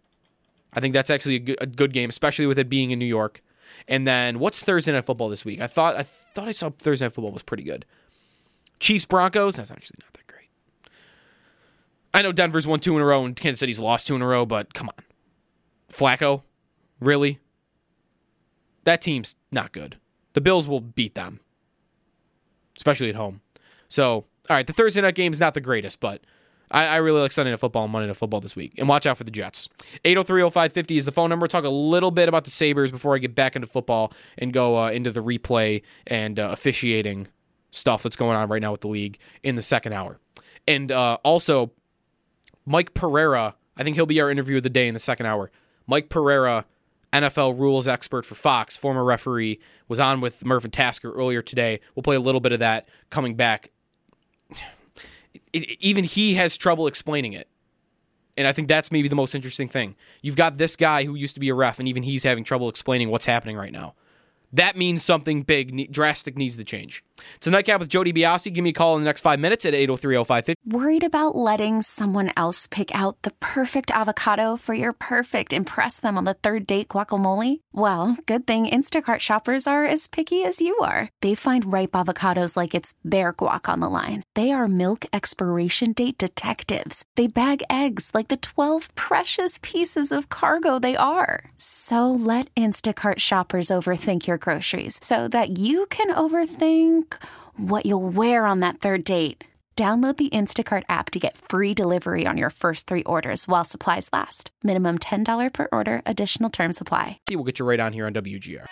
I 0.75 0.81
think 0.81 0.93
that's 0.93 1.09
actually 1.09 1.37
a 1.37 1.39
good, 1.39 1.57
a 1.63 1.67
good 1.67 1.95
game, 1.95 2.11
especially 2.11 2.45
with 2.45 2.59
it 2.59 2.69
being 2.69 2.91
in 2.91 2.99
New 2.99 3.07
York. 3.07 3.43
And 3.89 4.07
then 4.07 4.39
what's 4.39 4.61
Thursday 4.61 4.93
night 4.93 5.07
football 5.07 5.31
this 5.31 5.47
week? 5.47 5.63
I 5.63 5.67
thought 5.67 5.97
I 5.97 6.03
thought 6.03 6.49
I 6.49 6.53
saw 6.53 6.69
Thursday 6.69 7.07
night 7.07 7.15
football 7.15 7.33
was 7.33 7.43
pretty 7.43 7.63
good. 7.63 7.87
Chiefs 8.81 9.07
Broncos. 9.07 9.57
That's 9.57 9.71
actually 9.71 9.97
not 10.03 10.13
that 10.13 10.27
great. 10.27 10.51
I 12.13 12.21
know 12.21 12.33
Denver's 12.33 12.67
won 12.67 12.81
two 12.81 12.95
in 12.97 13.01
a 13.01 13.07
row 13.07 13.25
and 13.25 13.35
Kansas 13.35 13.61
City's 13.61 13.81
lost 13.81 14.09
two 14.09 14.15
in 14.15 14.21
a 14.21 14.27
row, 14.27 14.45
but 14.45 14.75
come 14.75 14.91
on, 14.91 15.05
Flacco, 15.91 16.43
really? 17.01 17.39
That 18.87 19.01
team's 19.01 19.35
not 19.51 19.73
good. 19.73 19.99
The 20.35 20.41
Bills 20.41 20.69
will 20.69 20.81
beat 20.81 21.17
them, 21.17 21.41
especially 22.77 23.09
at 23.09 23.17
home. 23.17 23.41
So, 23.89 24.25
all 24.49 24.57
right, 24.57 24.67
the 24.67 24.73
Thursday 24.73 25.01
night 25.01 25.17
game 25.17 25.33
is 25.33 25.41
not 25.41 25.55
the 25.55 25.61
greatest, 25.61 25.99
but 25.99 26.23
I, 26.71 26.87
I, 26.87 26.97
really 26.97 27.21
like 27.21 27.33
Sunday 27.33 27.51
Night 27.51 27.59
Football 27.59 27.85
and 27.85 27.93
Monday 27.93 28.07
Night 28.07 28.17
Football 28.17 28.41
this 28.41 28.55
week. 28.55 28.75
And 28.79 28.89
watch 28.89 29.05
out 29.05 29.19
for 29.19 29.25
the 29.25 29.33
Jets. 29.33 29.69
8030550 30.05 30.99
is 30.99 31.05
the 31.05 31.11
phone 31.11 31.31
number. 31.31 31.49
Talk 31.49 31.65
a 31.65 31.69
little 31.69 32.13
bit 32.13 32.29
about 32.29 32.45
the 32.45 32.53
Sabres 32.53 32.93
before 32.93 33.17
I 33.17 33.19
get 33.19 33.35
back 33.35 33.57
into 33.57 33.67
football 33.67 34.13
and 34.39 34.53
go 34.53 34.79
uh, 34.79 34.91
into 34.91 35.11
the 35.11 35.23
replay 35.23 35.83
and 36.07 36.39
uh, 36.39 36.51
officiating 36.53 37.27
stuff 37.73 38.05
that's 38.05 38.17
going 38.17 38.37
on 38.37 38.49
right 38.49 38.63
now 38.63 38.71
with 38.71 38.83
the 38.83 38.89
league 38.89 39.19
in 39.43 39.57
the 39.57 39.63
second 39.63 39.95
hour. 39.95 40.21
And 40.69 40.93
uh, 40.93 41.19
also, 41.25 41.73
Mike 42.65 42.95
Pereira, 42.95 43.57
I 43.77 43.83
think 43.83 43.97
he'll 43.97 44.07
be 44.07 44.21
our 44.21 44.31
interview 44.31 44.59
of 44.59 44.63
the 44.63 44.71
day 44.71 44.87
in 44.87 44.95
the 44.95 45.01
second 45.01 45.27
hour. 45.27 45.51
Mike 45.89 46.09
Pereira, 46.09 46.67
NFL 47.23 47.59
rules 47.59 47.89
expert 47.89 48.25
for 48.25 48.35
Fox, 48.35 48.77
former 48.77 49.05
referee, 49.05 49.59
was 49.89 50.01
on 50.01 50.21
with 50.21 50.45
Murph 50.45 50.65
and 50.65 50.73
Tasker 50.73 51.13
earlier 51.13 51.43
today. 51.43 51.81
We'll 51.95 52.03
play 52.03 52.17
a 52.17 52.21
little 52.21 52.41
bit 52.41 52.53
of 52.53 52.61
that 52.61 52.89
coming 53.11 53.35
back 53.35 53.71
it, 55.53 55.71
even 55.81 56.05
he 56.05 56.35
has 56.35 56.57
trouble 56.57 56.87
explaining 56.87 57.33
it. 57.33 57.49
And 58.37 58.47
I 58.47 58.53
think 58.53 58.69
that's 58.69 58.93
maybe 58.93 59.09
the 59.09 59.17
most 59.17 59.35
interesting 59.35 59.69
thing. 59.69 59.97
You've 60.21 60.37
got 60.37 60.59
this 60.59 60.77
guy 60.77 61.05
who 61.05 61.15
used 61.15 61.35
to 61.35 61.41
be 61.41 61.49
a 61.49 61.55
ref, 61.55 61.79
and 61.79 61.89
even 61.89 62.03
he's 62.03 62.23
having 62.23 62.45
trouble 62.45 62.69
explaining 62.69 63.09
what's 63.09 63.27
happening 63.27 63.57
right 63.57 63.73
now. 63.73 63.95
That 64.53 64.77
means 64.77 65.03
something 65.03 65.43
big, 65.43 65.91
drastic 65.91 66.37
needs 66.37 66.57
to 66.57 66.65
change. 66.65 67.03
It's 67.37 67.47
a 67.47 67.51
nightcap 67.51 67.81
with 67.81 67.89
Joe 67.89 68.03
DiBiase. 68.03 68.53
Give 68.53 68.65
me 68.65 68.71
a 68.71 68.73
call 68.73 68.97
in 68.97 69.03
the 69.03 69.07
next 69.07 69.21
five 69.21 69.39
minutes 69.39 69.65
at 69.65 69.75
803 69.75 70.17
Worried 70.65 71.05
about 71.05 71.37
letting 71.37 71.83
someone 71.83 72.33
else 72.37 72.67
pick 72.67 72.93
out 72.95 73.23
the 73.23 73.31
perfect 73.39 73.91
avocado 73.91 74.57
for 74.57 74.75
your 74.75 74.93
perfect 74.93 75.53
impress 75.53 76.01
them 76.01 76.19
on 76.19 76.25
the 76.25 76.35
third 76.35 76.67
date 76.67 76.89
guacamole? 76.89 77.61
Well, 77.73 78.17
good 78.27 78.47
thing 78.47 78.67
Instacart 78.67 79.21
shoppers 79.21 79.67
are 79.69 79.85
as 79.85 80.09
picky 80.09 80.43
as 80.43 80.61
you 80.61 80.77
are. 80.79 81.09
They 81.23 81.37
find 81.37 81.73
ripe 81.73 81.93
avocados 81.93 82.57
like 82.57 82.75
it's 82.75 82.95
their 83.05 83.33
guac 83.33 83.69
on 83.69 83.79
the 83.81 83.89
line. 83.89 84.25
They 84.35 84.51
are 84.51 84.67
milk 84.67 85.05
expiration 85.13 85.93
date 85.93 86.19
detectives. 86.19 87.05
They 87.15 87.29
bag 87.29 87.63
eggs 87.71 88.11
like 88.13 88.27
the 88.29 88.39
12 88.39 88.93
precious 88.97 89.61
pieces 89.63 90.11
of 90.11 90.29
cargo 90.29 90.81
they 90.81 90.97
are. 90.97 91.45
So 91.57 92.11
let 92.11 92.53
Instacart 92.57 93.21
shoppers 93.21 93.69
overthink 93.69 94.27
your 94.27 94.39
groceries 94.39 94.99
so 95.01 95.29
that 95.29 95.59
you 95.59 95.87
can 95.87 96.13
overthink 96.13 97.06
what 97.57 97.87
you'll 97.87 98.09
wear 98.09 98.47
on 98.47 98.61
that 98.61 98.81
third 98.81 99.05
date. 99.05 99.45
Download 99.77 100.17
the 100.17 100.31
Instacart 100.31 100.85
app 100.89 101.11
to 101.11 101.19
get 101.19 101.37
free 101.37 101.75
delivery 101.75 102.27
on 102.27 102.39
your 102.39 102.49
first 102.49 102.87
three 102.87 103.03
orders 103.03 103.47
while 103.47 103.63
supplies 103.63 104.09
last. 104.11 104.51
Minimum 104.63 105.01
$10 105.01 105.53
per 105.53 105.69
order, 105.71 106.01
additional 106.07 106.49
term 106.49 106.73
supply. 106.73 107.21
We'll 107.31 107.45
get 107.45 107.59
you 107.59 107.69
right 107.69 107.79
on 107.79 107.93
here 107.93 108.07
on 108.07 108.15
WGR. 108.15 108.65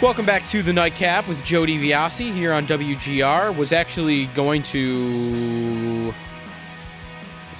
Welcome 0.00 0.24
back 0.24 0.46
to 0.50 0.62
the 0.62 0.72
Nightcap 0.72 1.26
with 1.26 1.44
Joe 1.44 1.62
DiBiase 1.62 2.32
here 2.32 2.52
on 2.52 2.66
WGR. 2.66 3.54
Was 3.54 3.72
actually 3.72 4.26
going 4.26 4.62
to 4.62 6.14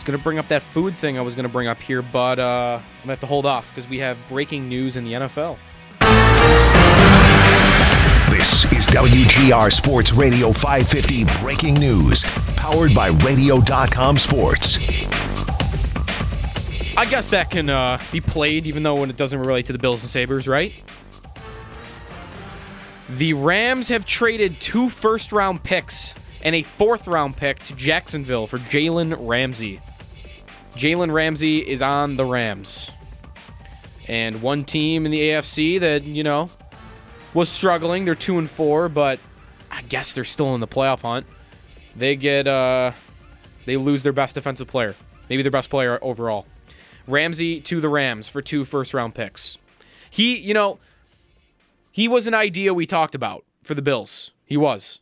going 0.09 0.19
to 0.19 0.25
bring 0.25 0.39
up 0.39 0.49
that 0.49 0.63
food 0.63 0.95
thing 0.95 1.19
I 1.19 1.21
was 1.21 1.35
going 1.35 1.45
to 1.45 1.53
bring 1.53 1.69
up 1.69 1.79
here, 1.79 2.01
but 2.01 2.39
uh, 2.39 2.81
I'm 2.81 2.81
going 2.81 3.03
to 3.03 3.09
have 3.09 3.21
to 3.21 3.27
hold 3.27 3.45
off 3.45 3.69
because 3.69 3.87
we 3.91 3.99
have 3.99 4.17
breaking 4.31 4.67
news 4.67 4.97
in 4.97 5.05
the 5.05 5.13
NFL. 5.13 5.59
This 8.31 8.65
is 8.73 8.87
WGR 8.87 9.71
Sports 9.71 10.13
Radio 10.15 10.51
550 10.51 11.43
Breaking 11.43 11.75
News, 11.75 12.25
powered 12.57 12.95
by 12.95 13.09
Radio.com 13.23 14.17
Sports. 14.17 15.07
I 16.97 17.05
guess 17.05 17.29
that 17.29 17.51
can 17.51 17.69
uh, 17.69 17.99
be 18.11 18.23
played 18.23 18.65
even 18.65 18.83
though 18.83 18.99
when 18.99 19.11
it 19.11 19.19
doesn't 19.19 19.39
relate 19.39 19.67
to 19.67 19.75
the 19.75 19.79
Bills 19.79 20.01
and 20.01 20.09
Sabres, 20.09 20.49
right? 20.49 20.83
The 23.11 23.35
Rams 23.35 23.91
have 23.91 24.07
traded 24.07 24.59
two 24.59 24.89
first 24.89 25.33
round 25.33 25.63
picks 25.65 26.15
and 26.43 26.55
a 26.55 26.63
fourth 26.63 27.07
round 27.07 27.37
pick 27.37 27.59
to 27.65 27.77
Jacksonville 27.77 28.47
for 28.47 28.57
Jalen 28.57 29.15
Ramsey. 29.21 29.81
Jalen 30.79 31.13
Ramsey 31.13 31.59
is 31.59 31.83
on 31.83 32.15
the 32.15 32.25
Rams. 32.25 32.89
And 34.07 34.41
one 34.41 34.63
team 34.63 35.07
in 35.07 35.11
the 35.11 35.31
AFC 35.31 35.81
that, 35.81 36.05
you 36.05 36.23
know, 36.23 36.51
was 37.35 37.49
struggling. 37.49 38.05
They're 38.05 38.15
2 38.15 38.39
and 38.39 38.49
4, 38.49 38.89
but 38.89 39.19
I 39.73 39.83
guess 39.83 40.13
they're 40.13 40.25
still 40.25 40.55
in 40.55 40.61
the 40.61 40.69
playoff 40.69 41.03
hunt. 41.03 41.27
They 41.97 42.15
get 42.15 42.47
uh 42.47 42.93
they 43.67 43.77
lose 43.77 44.05
their 44.05 44.13
best 44.13 44.37
defensive 44.37 44.69
player. 44.69 44.95
Maybe 45.29 45.43
their 45.43 45.51
best 45.51 45.69
player 45.69 45.99
overall. 46.01 46.47
Ramsey 47.09 47.61
to 47.63 47.81
the 47.81 47.89
Rams 47.89 48.29
for 48.29 48.41
two 48.41 48.65
first 48.65 48.95
round 48.95 49.17
picks. 49.17 49.59
He, 50.09 50.39
you 50.39 50.55
know, 50.55 50.79
he 51.91 52.07
was 52.07 52.29
an 52.29 52.35
idea 52.35 52.73
we 52.73 52.87
talked 52.87 53.17
about 53.17 53.45
for 53.65 53.75
the 53.75 53.83
Bills. 53.83 54.31
He 54.47 54.57
was. 54.57 55.01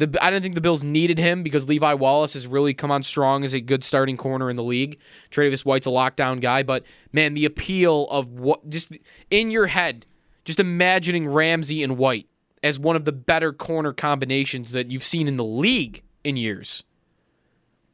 The, 0.00 0.18
I 0.22 0.30
didn't 0.30 0.42
think 0.42 0.54
the 0.54 0.62
Bills 0.62 0.82
needed 0.82 1.18
him 1.18 1.42
because 1.42 1.68
Levi 1.68 1.92
Wallace 1.92 2.32
has 2.32 2.46
really 2.46 2.72
come 2.72 2.90
on 2.90 3.02
strong 3.02 3.44
as 3.44 3.52
a 3.52 3.60
good 3.60 3.84
starting 3.84 4.16
corner 4.16 4.48
in 4.48 4.56
the 4.56 4.62
league. 4.62 4.98
Tre'Davious 5.30 5.62
White's 5.62 5.86
a 5.86 5.90
lockdown 5.90 6.40
guy, 6.40 6.62
but 6.62 6.84
man, 7.12 7.34
the 7.34 7.44
appeal 7.44 8.08
of 8.08 8.28
what 8.32 8.66
just 8.70 8.92
in 9.30 9.50
your 9.50 9.66
head, 9.66 10.06
just 10.46 10.58
imagining 10.58 11.28
Ramsey 11.28 11.82
and 11.82 11.98
White 11.98 12.26
as 12.62 12.78
one 12.78 12.96
of 12.96 13.04
the 13.04 13.12
better 13.12 13.52
corner 13.52 13.92
combinations 13.92 14.70
that 14.70 14.90
you've 14.90 15.04
seen 15.04 15.28
in 15.28 15.36
the 15.36 15.44
league 15.44 16.02
in 16.24 16.38
years 16.38 16.82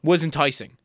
was 0.05 0.23
enticing. 0.23 0.77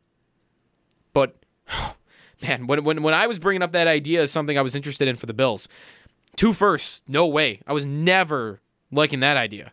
But 1.13 1.35
man, 2.41 2.65
when 2.65 2.83
when 2.83 3.03
when 3.03 3.13
I 3.13 3.27
was 3.27 3.37
bringing 3.37 3.61
up 3.61 3.73
that 3.73 3.85
idea 3.85 4.23
as 4.23 4.31
something 4.31 4.57
I 4.57 4.63
was 4.63 4.73
interested 4.73 5.07
in 5.07 5.17
for 5.17 5.27
the 5.27 5.35
Bills, 5.35 5.67
two 6.35 6.51
firsts, 6.51 7.03
no 7.07 7.27
way. 7.27 7.61
I 7.67 7.73
was 7.73 7.85
never 7.85 8.59
liking 8.91 9.19
that 9.19 9.37
idea. 9.37 9.71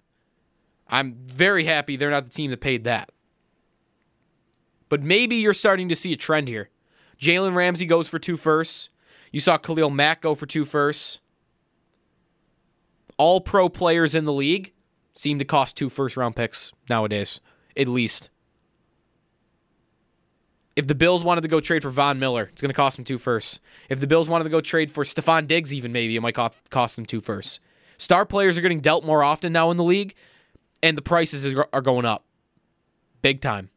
I'm 0.89 1.14
very 1.24 1.64
happy 1.64 1.97
they're 1.97 2.11
not 2.11 2.24
the 2.24 2.34
team 2.34 2.51
that 2.51 2.61
paid 2.61 2.84
that. 2.84 3.11
But 4.89 5.03
maybe 5.03 5.36
you're 5.36 5.55
starting 5.55 5.89
to 5.91 5.97
see 5.97 6.12
a 6.12 6.16
trend 6.16 6.49
here. 6.49 6.70
Jalen 7.20 7.55
Ramsey 7.55 7.86
goes 7.86 8.09
for 8.09 8.18
two 8.18 8.36
firsts. 8.36 8.89
You 9.32 9.41
saw 9.41 9.59
Khalil 9.59 9.91
Mack 9.91 10.22
go 10.22 10.34
for 10.34 10.47
two 10.47 10.64
firsts. 10.64 11.20
All 13.18 13.41
pro 13.41 13.68
players 13.68 14.14
in 14.14 14.24
the 14.24 14.32
league 14.32 14.72
seem 15.14 15.39
to 15.39 15.45
cost 15.45 15.76
two 15.76 15.91
first 15.91 16.16
round 16.16 16.36
picks 16.36 16.72
nowadays, 16.89 17.41
at 17.76 17.89
least. 17.89 18.30
If 20.76 20.86
the 20.86 20.95
Bills 20.95 21.24
wanted 21.24 21.41
to 21.41 21.49
go 21.49 21.61
trade 21.61 21.82
for 21.82 21.91
Von 21.91 22.20
Miller, 22.20 22.51
it's 22.53 22.62
going 22.62 22.70
to 22.70 22.74
cost 22.74 22.97
them 22.97 23.05
two 23.05 23.18
firsts. 23.18 23.59
If 23.89 23.99
the 23.99 24.07
Bills 24.07 24.28
wanted 24.28 24.45
to 24.45 24.51
go 24.51 24.61
trade 24.61 24.93
for 24.93 25.03
Stefon 25.03 25.49
Diggs, 25.49 25.74
even 25.74 25.91
maybe 25.91 26.14
it 26.14 26.20
might 26.20 26.36
cost, 26.36 26.95
them 26.95 27.05
two 27.05 27.20
firsts. 27.20 27.59
Star 27.99 28.24
players 28.24 28.57
are 28.57 28.61
getting 28.61 28.78
dealt 28.78 29.05
more 29.05 29.24
often 29.24 29.53
now 29.53 29.72
in 29.72 29.76
the 29.76 29.82
league, 29.82 30.14
and 30.83 30.97
the 30.97 31.03
prices 31.03 31.47
are 31.72 31.83
going 31.83 32.05
up 32.05 32.24
big 33.22 33.41
time. 33.41 33.70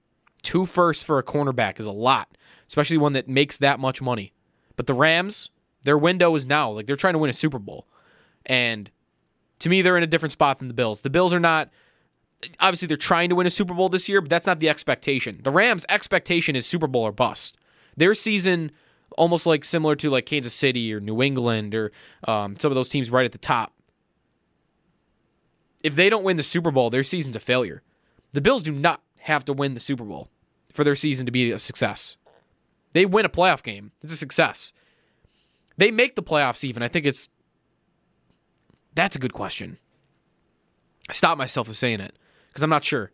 Two 0.44 0.66
firsts 0.66 1.04
for 1.04 1.18
a 1.18 1.24
cornerback 1.24 1.80
is 1.80 1.86
a 1.86 1.92
lot, 1.92 2.38
especially 2.68 2.98
one 2.98 3.14
that 3.14 3.28
makes 3.28 3.58
that 3.60 3.80
much 3.80 4.02
money. 4.02 4.34
But 4.76 4.88
the 4.88 4.94
Rams, 4.94 5.50
their 5.84 5.98
window 5.98 6.34
is 6.36 6.46
now. 6.46 6.72
Like 6.72 6.88
they're 6.88 6.96
trying 6.96 7.14
to 7.14 7.20
win 7.20 7.30
a 7.30 7.34
Super 7.34 7.60
Bowl. 7.60 7.88
And 8.46 8.90
to 9.60 9.70
me, 9.70 9.82
they're 9.82 9.98
in 9.98 10.04
a 10.04 10.08
different 10.08 10.32
spot 10.32 10.60
than 10.60 10.68
the 10.68 10.74
Bills. 10.74 11.02
The 11.02 11.10
Bills 11.10 11.34
are 11.34 11.40
not 11.40 11.70
obviously 12.60 12.88
they're 12.88 12.98
trying 12.98 13.30
to 13.30 13.36
win 13.36 13.48
a 13.48 13.52
Super 13.52 13.74
Bowl 13.74 13.90
this 13.90 14.10
year, 14.10 14.22
but 14.22 14.30
that's 14.30 14.48
not 14.48 14.60
the 14.60 14.70
expectation. 14.70 15.40
The 15.44 15.52
Rams' 15.52 15.86
expectation 15.90 16.56
is 16.56 16.66
Super 16.66 16.88
Bowl 16.88 17.04
or 17.04 17.12
bust. 17.12 17.58
Their 17.96 18.14
season 18.14 18.72
almost 19.18 19.46
like 19.46 19.66
similar 19.66 19.96
to 19.98 20.10
like 20.10 20.26
Kansas 20.26 20.54
City 20.54 20.94
or 20.94 21.00
New 21.00 21.22
England 21.22 21.76
or 21.76 21.92
um, 22.28 22.56
some 22.58 22.72
of 22.72 22.76
those 22.76 22.90
teams 22.90 23.12
right 23.12 23.26
at 23.26 23.32
the 23.32 23.38
top. 23.38 23.74
If 25.84 25.96
they 25.96 26.10
don't 26.10 26.24
win 26.24 26.38
the 26.38 26.44
Super 26.44 26.72
Bowl, 26.72 26.90
their 26.90 27.04
season's 27.04 27.36
a 27.36 27.40
failure. 27.40 27.82
The 28.34 28.42
Bills 28.42 28.64
do 28.64 28.72
not 28.72 29.02
have 29.20 29.46
to 29.46 29.54
win 29.54 29.74
the 29.74 29.80
Super 29.80 30.04
Bowl 30.04 30.30
for 30.74 30.84
their 30.84 30.96
season 30.96 31.26
to 31.26 31.32
be 31.32 31.52
a 31.52 31.60
success. 31.60 32.18
They 32.94 33.06
win 33.06 33.26
a 33.26 33.30
playoff 33.30 33.64
game. 33.64 33.92
It's 34.02 34.14
a 34.14 34.18
success. 34.18 34.74
They 35.78 35.92
make 35.92 36.16
the 36.16 36.24
playoffs 36.24 36.64
even. 36.64 36.84
I 36.84 36.88
think 36.88 37.06
it's 37.06 37.30
that's 38.94 39.16
a 39.16 39.20
good 39.20 39.34
question. 39.34 39.78
I 41.10 41.14
stopped 41.14 41.38
myself 41.38 41.68
from 41.68 41.74
saying 41.74 42.02
it 42.02 42.16
because 42.48 42.64
I'm 42.64 42.70
not 42.70 42.84
sure. 42.84 43.12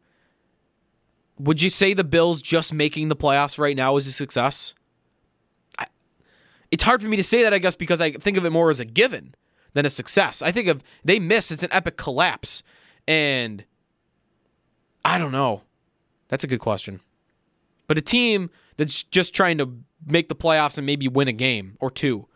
Would 1.39 1.61
you 1.61 1.69
say 1.69 1.93
the 1.93 2.03
Bills 2.03 2.41
just 2.41 2.73
making 2.73 3.09
the 3.09 3.15
playoffs 3.15 3.59
right 3.59 3.75
now 3.75 3.95
is 3.97 4.07
a 4.07 4.11
success? 4.11 4.73
I, 5.77 5.85
it's 6.71 6.83
hard 6.83 7.01
for 7.01 7.07
me 7.07 7.17
to 7.17 7.23
say 7.23 7.43
that, 7.43 7.53
I 7.53 7.59
guess, 7.59 7.75
because 7.75 8.01
I 8.01 8.11
think 8.11 8.37
of 8.37 8.45
it 8.45 8.49
more 8.49 8.71
as 8.71 8.79
a 8.79 8.85
given 8.85 9.35
than 9.73 9.85
a 9.85 9.89
success. 9.89 10.41
I 10.41 10.51
think 10.51 10.67
of 10.67 10.83
they 11.03 11.19
miss, 11.19 11.51
it's 11.51 11.63
an 11.63 11.71
epic 11.71 11.97
collapse. 11.97 12.63
And 13.07 13.63
I 15.05 15.17
don't 15.17 15.31
know. 15.31 15.63
That's 16.27 16.43
a 16.43 16.47
good 16.47 16.59
question. 16.59 16.99
But 17.87 17.97
a 17.97 18.01
team 18.01 18.49
that's 18.75 19.03
just 19.03 19.33
trying 19.33 19.57
to 19.59 19.77
make 20.05 20.29
the 20.29 20.35
playoffs 20.35 20.77
and 20.77 20.85
maybe 20.85 21.07
win 21.07 21.27
a 21.27 21.33
game 21.33 21.77
or 21.79 21.89
two, 21.89 22.27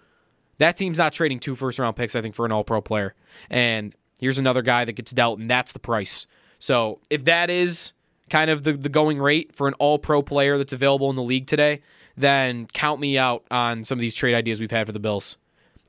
that 0.58 0.78
team's 0.78 0.98
not 0.98 1.14
trading 1.14 1.40
two 1.40 1.56
first 1.56 1.80
round 1.80 1.96
picks, 1.96 2.16
I 2.16 2.22
think, 2.22 2.36
for 2.36 2.46
an 2.46 2.52
all 2.52 2.64
pro 2.64 2.82
player. 2.82 3.16
And 3.50 3.94
here's 4.20 4.38
another 4.38 4.62
guy 4.62 4.86
that 4.86 4.94
gets 4.94 5.12
dealt, 5.12 5.40
and 5.40 5.50
that's 5.50 5.72
the 5.72 5.80
price. 5.80 6.28
So 6.60 7.00
if 7.10 7.26
that 7.26 7.50
is 7.50 7.94
kind 8.30 8.50
of 8.50 8.64
the, 8.64 8.74
the 8.74 8.90
going 8.90 9.20
rate 9.20 9.54
for 9.54 9.68
an 9.68 9.74
all 9.76 10.00
pro 10.00 10.22
player 10.22 10.58
that's 10.58 10.74
available 10.74 11.10
in 11.10 11.16
the 11.16 11.24
league 11.24 11.48
today, 11.48 11.82
then 12.16 12.68
count 12.68 13.00
me 13.00 13.18
out 13.18 13.44
on 13.52 13.84
some 13.84 13.98
of 13.98 14.02
these 14.02 14.16
trade 14.16 14.36
ideas 14.36 14.60
we've 14.60 14.72
had 14.72 14.86
for 14.86 14.94
the 14.94 15.00
Bills. 15.00 15.38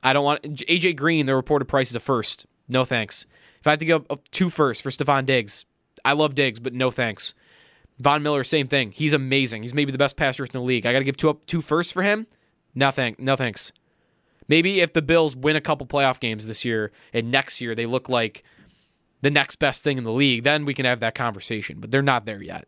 I 0.03 0.13
don't 0.13 0.25
want 0.25 0.43
AJ 0.43 0.97
Green, 0.97 1.25
the 1.25 1.35
reported 1.35 1.65
price 1.65 1.89
is 1.89 1.95
a 1.95 1.99
first. 1.99 2.45
No 2.67 2.85
thanks. 2.85 3.25
If 3.59 3.67
I 3.67 3.71
have 3.71 3.79
to 3.79 3.85
give 3.85 4.05
up 4.09 4.29
two 4.31 4.49
firsts 4.49 4.81
for 4.81 4.89
Stefon 4.89 5.25
Diggs, 5.25 5.65
I 6.03 6.13
love 6.13 6.35
Diggs, 6.35 6.59
but 6.59 6.73
no 6.73 6.91
thanks. 6.91 7.33
Von 7.99 8.23
Miller, 8.23 8.43
same 8.43 8.67
thing. 8.67 8.91
He's 8.91 9.13
amazing. 9.13 9.63
He's 9.63 9.73
maybe 9.73 9.91
the 9.91 9.97
best 9.97 10.17
passer 10.17 10.43
in 10.43 10.51
the 10.51 10.59
league. 10.61 10.85
I 10.85 10.91
got 10.91 10.99
to 10.99 11.05
give 11.05 11.17
two 11.17 11.29
up 11.29 11.45
two 11.45 11.61
firsts 11.61 11.93
for 11.93 12.03
him. 12.03 12.27
Nothing. 12.75 13.15
No 13.17 13.35
thanks. 13.35 13.71
Maybe 14.47 14.81
if 14.81 14.93
the 14.93 15.01
Bills 15.01 15.35
win 15.35 15.55
a 15.55 15.61
couple 15.61 15.87
playoff 15.87 16.19
games 16.19 16.45
this 16.45 16.65
year 16.65 16.91
and 17.13 17.31
next 17.31 17.61
year 17.61 17.75
they 17.75 17.85
look 17.85 18.09
like 18.09 18.43
the 19.21 19.31
next 19.31 19.55
best 19.57 19.83
thing 19.83 19.97
in 19.97 20.03
the 20.03 20.11
league, 20.11 20.43
then 20.43 20.65
we 20.65 20.73
can 20.73 20.85
have 20.85 20.99
that 20.99 21.15
conversation. 21.15 21.79
But 21.79 21.91
they're 21.91 22.01
not 22.01 22.25
there 22.25 22.41
yet. 22.41 22.67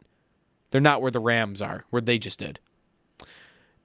They're 0.71 0.79
not 0.79 1.01
where 1.01 1.11
the 1.11 1.19
Rams 1.19 1.61
are, 1.61 1.83
where 1.89 2.01
they 2.01 2.17
just 2.17 2.39
did. 2.39 2.59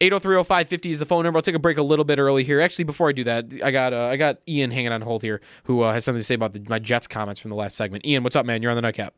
8030550 0.01 0.91
is 0.91 0.99
the 0.99 1.07
phone 1.07 1.25
number. 1.25 1.37
I'll 1.37 1.43
take 1.43 1.55
a 1.55 1.59
break 1.59 1.77
a 1.77 1.83
little 1.83 2.07
bit 2.07 2.19
early 2.19 2.43
here. 2.43 2.61
Actually, 2.61 2.85
before 2.85 3.11
I 3.11 3.13
do 3.13 3.25
that, 3.25 3.47
I 3.63 3.71
got 3.71 3.93
uh, 3.93 4.07
I 4.07 4.17
got 4.17 4.39
Ian 4.49 4.71
hanging 4.71 4.93
on 4.93 5.03
hold 5.03 5.23
here, 5.23 5.43
who 5.65 5.83
uh, 5.83 5.93
has 5.93 6.05
something 6.05 6.21
to 6.21 6.25
say 6.25 6.35
about 6.35 6.55
the, 6.55 6.65
my 6.69 6.79
Jets 6.79 7.07
comments 7.07 7.39
from 7.39 7.51
the 7.51 7.55
last 7.55 7.77
segment. 7.77 8.07
Ian, 8.07 8.23
what's 8.23 8.35
up, 8.35 8.47
man? 8.47 8.63
You're 8.63 8.71
on 8.71 8.77
the 8.77 8.83
nightcap. 8.83 9.15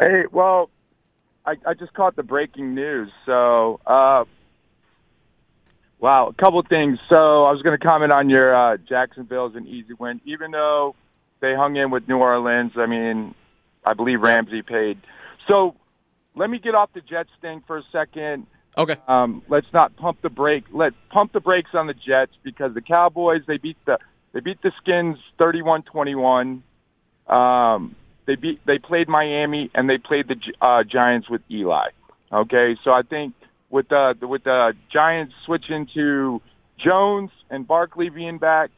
Hey, 0.00 0.24
well, 0.32 0.70
I, 1.46 1.54
I 1.64 1.74
just 1.74 1.92
caught 1.94 2.16
the 2.16 2.24
breaking 2.24 2.74
news. 2.74 3.10
So, 3.24 3.78
uh, 3.86 4.24
wow, 6.00 6.28
a 6.28 6.42
couple 6.42 6.60
things. 6.68 6.98
So, 7.08 7.44
I 7.44 7.52
was 7.52 7.62
going 7.62 7.78
to 7.78 7.86
comment 7.86 8.10
on 8.10 8.28
your 8.28 8.54
uh, 8.54 8.76
Jacksonville's 8.76 9.54
an 9.54 9.68
easy 9.68 9.94
win, 9.94 10.20
even 10.24 10.50
though 10.50 10.96
they 11.40 11.54
hung 11.54 11.76
in 11.76 11.92
with 11.92 12.08
New 12.08 12.18
Orleans. 12.18 12.72
I 12.76 12.86
mean, 12.86 13.36
I 13.84 13.94
believe 13.94 14.20
Ramsey 14.20 14.62
paid. 14.62 15.00
So, 15.46 15.76
let 16.34 16.50
me 16.50 16.58
get 16.58 16.74
off 16.74 16.90
the 16.92 17.02
Jets 17.02 17.30
thing 17.40 17.62
for 17.68 17.78
a 17.78 17.82
second. 17.92 18.46
Okay. 18.76 18.96
Um, 19.06 19.42
let's 19.48 19.66
not 19.72 19.96
pump 19.96 20.22
the 20.22 20.30
brake. 20.30 20.64
Let 20.72 20.92
pump 21.10 21.32
the 21.32 21.40
brakes 21.40 21.70
on 21.74 21.86
the 21.86 21.94
Jets 21.94 22.32
because 22.42 22.72
the 22.74 22.80
Cowboys 22.80 23.42
they 23.46 23.58
beat 23.58 23.76
the 23.84 23.98
they 24.32 24.40
beat 24.40 24.62
the 24.62 24.72
Skins 24.80 25.18
31-21. 25.38 26.62
Um, 27.26 27.96
they 28.26 28.36
beat 28.36 28.64
they 28.66 28.78
played 28.78 29.08
Miami 29.08 29.70
and 29.74 29.88
they 29.88 29.98
played 29.98 30.28
the 30.28 30.36
uh, 30.64 30.84
Giants 30.84 31.28
with 31.28 31.42
Eli. 31.50 31.88
Okay, 32.32 32.76
so 32.82 32.92
I 32.92 33.02
think 33.02 33.34
with 33.68 33.88
the 33.88 34.14
with 34.22 34.44
the 34.44 34.72
Giants 34.90 35.34
switching 35.44 35.86
to 35.94 36.40
Jones 36.82 37.30
and 37.50 37.66
Barkley 37.66 38.08
being 38.08 38.38
back, 38.38 38.70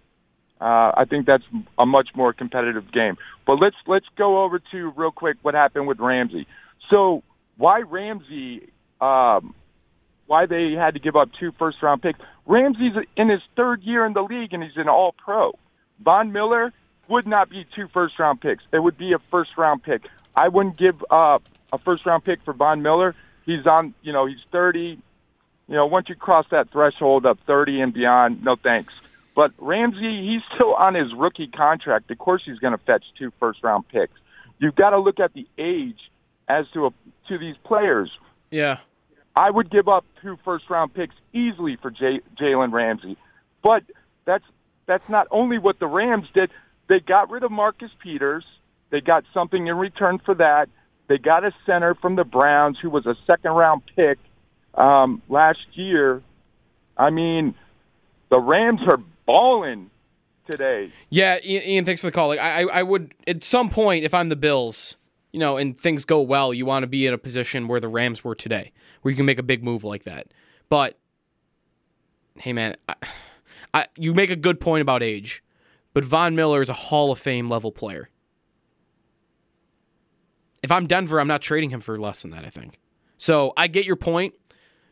uh, 0.60 0.90
I 0.96 1.04
think 1.08 1.26
that's 1.26 1.44
a 1.78 1.86
much 1.86 2.08
more 2.16 2.32
competitive 2.32 2.90
game. 2.90 3.16
But 3.46 3.60
let's 3.60 3.76
let's 3.86 4.06
go 4.18 4.42
over 4.42 4.58
to 4.72 4.92
real 4.96 5.12
quick 5.12 5.36
what 5.42 5.54
happened 5.54 5.86
with 5.86 6.00
Ramsey. 6.00 6.48
So 6.90 7.22
why 7.56 7.80
Ramsey? 7.80 8.70
Um, 9.00 9.54
why 10.26 10.46
they 10.46 10.72
had 10.72 10.94
to 10.94 11.00
give 11.00 11.16
up 11.16 11.30
two 11.38 11.52
first 11.58 11.82
round 11.82 12.02
picks? 12.02 12.18
Ramsey's 12.46 12.94
in 13.16 13.28
his 13.28 13.40
third 13.56 13.82
year 13.82 14.04
in 14.04 14.12
the 14.12 14.22
league 14.22 14.52
and 14.52 14.62
he's 14.62 14.76
an 14.76 14.88
All 14.88 15.12
Pro. 15.12 15.58
Von 16.00 16.32
Miller 16.32 16.72
would 17.08 17.26
not 17.26 17.50
be 17.50 17.64
two 17.64 17.88
first 17.88 18.18
round 18.18 18.40
picks. 18.40 18.64
It 18.72 18.78
would 18.78 18.98
be 18.98 19.12
a 19.12 19.18
first 19.30 19.56
round 19.56 19.82
pick. 19.82 20.02
I 20.36 20.48
wouldn't 20.48 20.76
give 20.76 21.04
uh, 21.10 21.38
a 21.72 21.78
first 21.78 22.06
round 22.06 22.24
pick 22.24 22.42
for 22.42 22.52
Von 22.52 22.82
Miller. 22.82 23.14
He's 23.46 23.66
on, 23.66 23.94
you 24.02 24.12
know, 24.12 24.26
he's 24.26 24.40
30. 24.52 24.98
You 25.66 25.74
know, 25.74 25.86
once 25.86 26.08
you 26.08 26.14
cross 26.14 26.46
that 26.50 26.70
threshold 26.70 27.24
of 27.26 27.38
30 27.46 27.80
and 27.80 27.94
beyond, 27.94 28.42
no 28.42 28.56
thanks. 28.56 28.92
But 29.34 29.52
Ramsey, 29.58 30.26
he's 30.28 30.42
still 30.54 30.74
on 30.74 30.94
his 30.94 31.12
rookie 31.14 31.48
contract. 31.48 32.10
Of 32.10 32.18
course, 32.18 32.42
he's 32.44 32.58
going 32.58 32.72
to 32.72 32.84
fetch 32.84 33.04
two 33.18 33.32
first 33.40 33.62
round 33.62 33.88
picks. 33.88 34.12
You've 34.58 34.76
got 34.76 34.90
to 34.90 34.98
look 34.98 35.20
at 35.20 35.32
the 35.34 35.46
age 35.58 35.98
as 36.48 36.66
to 36.74 36.86
a, 36.86 36.90
to 37.28 37.38
these 37.38 37.56
players. 37.64 38.10
Yeah. 38.50 38.78
I 39.36 39.50
would 39.50 39.70
give 39.70 39.88
up 39.88 40.04
two 40.22 40.36
first 40.44 40.70
round 40.70 40.94
picks 40.94 41.14
easily 41.32 41.76
for 41.80 41.90
J- 41.90 42.20
Jalen 42.40 42.72
Ramsey. 42.72 43.16
But 43.62 43.82
that's 44.24 44.44
that's 44.86 45.08
not 45.08 45.26
only 45.30 45.58
what 45.58 45.78
the 45.78 45.86
Rams 45.86 46.26
did. 46.34 46.50
They 46.88 47.00
got 47.00 47.30
rid 47.30 47.42
of 47.42 47.50
Marcus 47.50 47.90
Peters. 48.02 48.44
They 48.90 49.00
got 49.00 49.24
something 49.32 49.66
in 49.66 49.76
return 49.76 50.20
for 50.24 50.34
that. 50.34 50.68
They 51.08 51.18
got 51.18 51.44
a 51.44 51.52
center 51.66 51.94
from 51.94 52.16
the 52.16 52.24
Browns 52.24 52.78
who 52.80 52.90
was 52.90 53.06
a 53.06 53.16
second 53.26 53.52
round 53.52 53.82
pick 53.96 54.18
um, 54.74 55.22
last 55.28 55.66
year. 55.72 56.22
I 56.96 57.10
mean, 57.10 57.54
the 58.30 58.38
Rams 58.38 58.80
are 58.86 58.98
balling 59.26 59.90
today. 60.50 60.92
Yeah, 61.10 61.38
Ian, 61.44 61.84
thanks 61.84 62.00
for 62.00 62.08
the 62.08 62.12
call. 62.12 62.28
Like, 62.28 62.38
I, 62.38 62.62
I 62.62 62.82
would 62.82 63.14
at 63.26 63.42
some 63.44 63.70
point, 63.70 64.04
if 64.04 64.14
I'm 64.14 64.28
the 64.28 64.36
Bills, 64.36 64.96
you 65.34 65.40
know, 65.40 65.56
and 65.56 65.76
things 65.76 66.04
go 66.04 66.20
well, 66.20 66.54
you 66.54 66.64
want 66.64 66.84
to 66.84 66.86
be 66.86 67.08
in 67.08 67.12
a 67.12 67.18
position 67.18 67.66
where 67.66 67.80
the 67.80 67.88
Rams 67.88 68.22
were 68.22 68.36
today, 68.36 68.70
where 69.02 69.10
you 69.10 69.16
can 69.16 69.26
make 69.26 69.40
a 69.40 69.42
big 69.42 69.64
move 69.64 69.82
like 69.82 70.04
that. 70.04 70.28
But 70.68 70.96
hey, 72.36 72.52
man, 72.52 72.76
I, 72.88 72.94
I, 73.74 73.86
you 73.98 74.14
make 74.14 74.30
a 74.30 74.36
good 74.36 74.60
point 74.60 74.82
about 74.82 75.02
age. 75.02 75.42
But 75.92 76.04
Von 76.04 76.36
Miller 76.36 76.62
is 76.62 76.68
a 76.68 76.74
Hall 76.74 77.10
of 77.10 77.18
Fame 77.18 77.50
level 77.50 77.72
player. 77.72 78.10
If 80.62 80.70
I'm 80.70 80.86
Denver, 80.86 81.18
I'm 81.18 81.26
not 81.26 81.42
trading 81.42 81.70
him 81.70 81.80
for 81.80 81.98
less 81.98 82.22
than 82.22 82.30
that, 82.30 82.44
I 82.44 82.50
think. 82.50 82.78
So 83.18 83.52
I 83.56 83.66
get 83.66 83.86
your 83.86 83.96
point. 83.96 84.34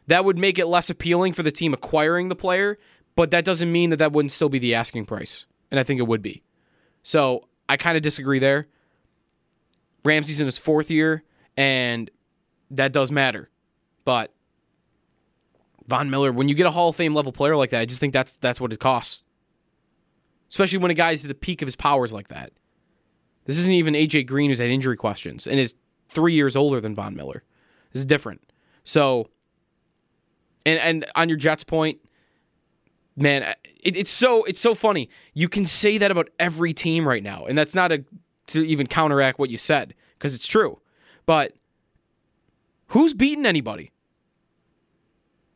That 0.08 0.24
would 0.24 0.38
make 0.38 0.58
it 0.58 0.66
less 0.66 0.90
appealing 0.90 1.34
for 1.34 1.44
the 1.44 1.52
team 1.52 1.72
acquiring 1.72 2.30
the 2.30 2.36
player, 2.36 2.80
but 3.14 3.30
that 3.30 3.44
doesn't 3.44 3.70
mean 3.70 3.90
that 3.90 4.00
that 4.00 4.10
wouldn't 4.10 4.32
still 4.32 4.48
be 4.48 4.58
the 4.58 4.74
asking 4.74 5.06
price. 5.06 5.46
And 5.70 5.78
I 5.78 5.84
think 5.84 6.00
it 6.00 6.08
would 6.08 6.20
be. 6.20 6.42
So 7.04 7.46
I 7.68 7.76
kind 7.76 7.96
of 7.96 8.02
disagree 8.02 8.40
there. 8.40 8.66
Ramsey's 10.04 10.40
in 10.40 10.46
his 10.46 10.58
fourth 10.58 10.90
year, 10.90 11.22
and 11.56 12.10
that 12.70 12.92
does 12.92 13.10
matter. 13.10 13.50
But 14.04 14.32
Von 15.86 16.10
Miller, 16.10 16.32
when 16.32 16.48
you 16.48 16.54
get 16.54 16.66
a 16.66 16.70
Hall 16.70 16.88
of 16.88 16.96
Fame 16.96 17.14
level 17.14 17.32
player 17.32 17.56
like 17.56 17.70
that, 17.70 17.80
I 17.80 17.84
just 17.84 18.00
think 18.00 18.12
that's 18.12 18.32
that's 18.40 18.60
what 18.60 18.72
it 18.72 18.80
costs 18.80 19.22
especially 20.52 20.76
when 20.76 20.90
a 20.90 20.94
guy's 20.94 21.24
at 21.24 21.28
the 21.28 21.34
peak 21.34 21.62
of 21.62 21.66
his 21.66 21.76
powers 21.76 22.12
like 22.12 22.28
that. 22.28 22.52
This 23.46 23.56
isn't 23.56 23.72
even 23.72 23.94
AJ 23.94 24.26
Green 24.26 24.50
who's 24.50 24.58
had 24.58 24.70
injury 24.70 24.98
questions 24.98 25.46
and 25.46 25.58
is 25.58 25.74
three 26.10 26.34
years 26.34 26.54
older 26.54 26.78
than 26.78 26.94
Von 26.94 27.16
Miller. 27.16 27.42
This 27.92 28.00
is 28.00 28.06
different. 28.06 28.42
So, 28.84 29.30
and 30.66 30.78
and 30.78 31.06
on 31.14 31.30
your 31.30 31.38
Jets 31.38 31.64
point, 31.64 32.00
man, 33.16 33.54
it, 33.82 33.96
it's 33.96 34.10
so 34.10 34.44
it's 34.44 34.60
so 34.60 34.74
funny. 34.74 35.08
You 35.32 35.48
can 35.48 35.64
say 35.64 35.96
that 35.96 36.10
about 36.10 36.28
every 36.38 36.74
team 36.74 37.08
right 37.08 37.22
now, 37.22 37.46
and 37.46 37.56
that's 37.56 37.74
not 37.74 37.90
a 37.90 38.04
to 38.48 38.66
even 38.66 38.86
counteract 38.86 39.38
what 39.38 39.50
you 39.50 39.58
said 39.58 39.94
because 40.18 40.34
it's 40.34 40.46
true. 40.46 40.80
But 41.26 41.54
who's 42.88 43.14
beaten 43.14 43.46
anybody? 43.46 43.90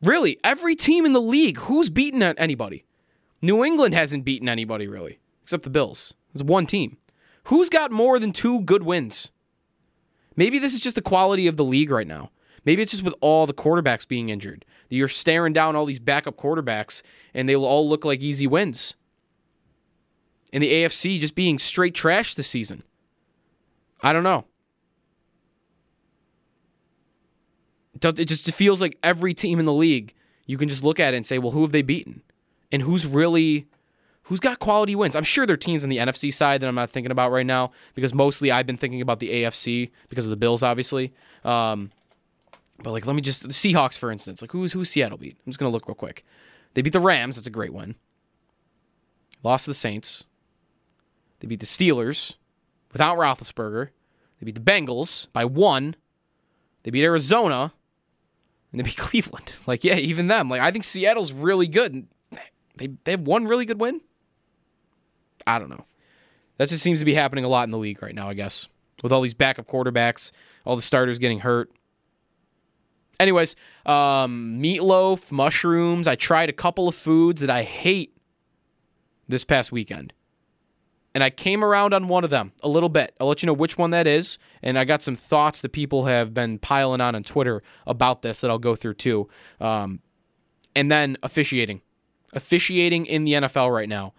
Really, 0.03 0.39
every 0.45 0.76
team 0.76 1.07
in 1.07 1.12
the 1.12 1.20
league, 1.20 1.59
who's 1.59 1.89
beaten 1.89 2.22
anybody? 2.22 2.84
New 3.43 3.64
England 3.64 3.95
hasn't 3.95 4.24
beaten 4.24 4.49
anybody 4.49 4.87
really, 4.87 5.18
except 5.43 5.62
the 5.62 5.70
Bills. 5.70 6.14
It's 6.34 6.43
one 6.43 6.66
team. 6.66 6.99
Who's 7.45 7.68
got 7.68 7.91
more 7.91 8.18
than 8.18 8.32
two 8.32 8.61
good 8.62 8.82
wins? 8.82 9.30
Maybe 10.37 10.59
this 10.59 10.74
is 10.74 10.80
just 10.80 10.97
the 10.97 11.03
quality 11.03 11.47
of 11.47 11.57
the 11.57 11.64
league 11.64 11.91
right 11.91 12.07
now. 12.07 12.30
Maybe 12.64 12.82
it's 12.82 12.91
just 12.91 13.05
with 13.05 13.14
all 13.20 13.47
the 13.47 13.55
quarterbacks 13.55 14.07
being 14.07 14.28
injured. 14.28 14.64
That 14.89 14.97
you're 14.97 15.09
staring 15.09 15.53
down 15.53 15.76
all 15.76 15.87
these 15.87 15.99
backup 15.99 16.37
quarterbacks 16.37 17.03
and 17.32 17.49
they 17.49 17.57
all 17.57 17.89
look 17.89 18.05
like 18.05 18.20
easy 18.20 18.47
wins. 18.47 18.95
And 20.57 20.62
the 20.62 20.72
AFC 20.72 21.20
just 21.20 21.34
being 21.34 21.59
straight 21.59 21.94
trash 21.94 22.34
this 22.34 22.48
season. 22.48 22.82
I 24.02 24.14
don't 24.14 24.22
know. 24.22 24.46
It 28.02 28.24
just 28.24 28.50
feels 28.52 28.80
like 28.80 28.96
every 29.02 29.34
team 29.34 29.59
in 29.59 29.66
the 29.66 29.72
league, 29.74 30.14
you 30.46 30.57
can 30.57 30.70
just 30.70 30.82
look 30.82 30.98
at 30.98 31.12
it 31.12 31.18
and 31.18 31.26
say, 31.26 31.36
well, 31.36 31.50
who 31.50 31.61
have 31.61 31.72
they 31.72 31.82
beaten? 31.82 32.22
And 32.72 32.80
who's 32.80 33.04
really 33.04 33.66
who's 34.22 34.40
got 34.40 34.59
quality 34.59 34.96
wins? 34.96 35.14
I'm 35.14 35.24
sure 35.24 35.44
there 35.44 35.52
are 35.52 35.59
teams 35.59 35.84
on 35.84 35.90
the 35.90 35.98
NFC 35.98 36.32
side 36.32 36.62
that 36.62 36.68
I'm 36.68 36.74
not 36.74 36.88
thinking 36.88 37.12
about 37.12 37.32
right 37.32 37.44
now 37.44 37.72
because 37.92 38.14
mostly 38.14 38.50
I've 38.50 38.66
been 38.66 38.78
thinking 38.78 39.02
about 39.02 39.20
the 39.20 39.28
AFC 39.28 39.90
because 40.09 40.24
of 40.24 40.30
the 40.30 40.38
Bills, 40.38 40.62
obviously. 40.62 41.12
Um, 41.44 41.90
but 42.82 42.92
like, 42.92 43.04
let 43.04 43.14
me 43.14 43.20
just 43.20 43.42
the 43.42 43.48
Seahawks, 43.48 43.98
for 43.98 44.11
instance. 44.11 44.40
Like, 44.40 44.52
who's 44.52 44.72
who's 44.72 44.88
Seattle 44.88 45.18
beat? 45.18 45.36
I'm 45.44 45.52
just 45.52 45.59
gonna 45.59 45.68
look 45.68 45.86
real 45.86 45.94
quick. 45.94 46.24
They 46.72 46.80
beat 46.80 46.94
the 46.94 47.00
Rams. 47.00 47.36
That's 47.36 47.46
a 47.46 47.50
great 47.50 47.74
win. 47.74 47.96
Lost 49.42 49.66
to 49.66 49.72
the 49.72 49.74
Saints. 49.74 50.24
They 51.41 51.47
beat 51.47 51.61
the 51.61 51.66
Steelers 51.66 52.34
without 52.93 53.18
Roethlisberger. 53.18 53.91
They 54.41 54.45
beat 54.45 54.55
the 54.55 54.61
Bengals 54.61 55.28
by 55.32 55.45
one. 55.45 55.97
They 56.82 56.91
beat 56.91 57.05
Arizona, 57.05 57.72
and 58.70 58.80
they 58.80 58.84
beat 58.84 58.97
Cleveland. 58.97 59.53
Like, 59.66 59.84
yeah, 59.84 59.97
even 59.97 60.28
them. 60.28 60.49
Like, 60.49 60.61
I 60.61 60.70
think 60.70 60.84
Seattle's 60.84 61.32
really 61.32 61.68
good. 61.68 62.07
They 62.76 62.89
they 63.05 63.12
have 63.12 63.22
one 63.22 63.47
really 63.47 63.64
good 63.64 63.80
win. 63.80 64.01
I 65.47 65.59
don't 65.59 65.70
know. 65.70 65.87
That 66.59 66.68
just 66.68 66.82
seems 66.82 66.99
to 67.01 67.05
be 67.05 67.14
happening 67.14 67.45
a 67.45 67.49
lot 67.49 67.64
in 67.64 67.70
the 67.70 67.78
league 67.78 68.03
right 68.03 68.14
now. 68.14 68.28
I 68.28 68.34
guess 68.34 68.68
with 69.03 69.12
all 69.12 69.20
these 69.20 69.34
backup 69.34 69.66
quarterbacks, 69.66 70.30
all 70.64 70.76
the 70.76 70.82
starters 70.82 71.18
getting 71.18 71.41
hurt. 71.41 71.70
Anyways, 73.18 73.57
um, 73.87 74.59
meatloaf, 74.61 75.30
mushrooms. 75.30 76.07
I 76.07 76.16
tried 76.16 76.51
a 76.51 76.53
couple 76.53 76.87
of 76.87 76.95
foods 76.95 77.41
that 77.41 77.51
I 77.51 77.62
hate 77.62 78.14
this 79.28 79.45
past 79.45 79.72
weekend. 79.72 80.12
And 81.16 81.24
I 81.24 81.30
came 81.30 81.64
around 81.64 81.94
on 81.94 82.08
one 82.08 82.24
of 82.24 82.30
them 82.30 82.52
a 82.62 82.68
little 82.68 82.90
bit. 82.90 83.16
I'll 83.18 83.26
let 83.26 83.42
you 83.42 83.46
know 83.46 83.54
which 83.54 83.78
one 83.78 83.90
that 83.92 84.06
is. 84.06 84.36
And 84.62 84.78
I 84.78 84.84
got 84.84 85.02
some 85.02 85.16
thoughts 85.16 85.62
that 85.62 85.70
people 85.70 86.04
have 86.04 86.34
been 86.34 86.58
piling 86.58 87.00
on 87.00 87.14
on 87.14 87.22
Twitter 87.22 87.62
about 87.86 88.20
this 88.20 88.42
that 88.42 88.50
I'll 88.50 88.58
go 88.58 88.76
through 88.76 88.92
too. 88.92 89.26
Um, 89.58 90.00
and 90.74 90.92
then 90.92 91.16
officiating. 91.22 91.80
Officiating 92.34 93.06
in 93.06 93.24
the 93.24 93.32
NFL 93.32 93.72
right 93.74 93.88
now. 93.88 94.12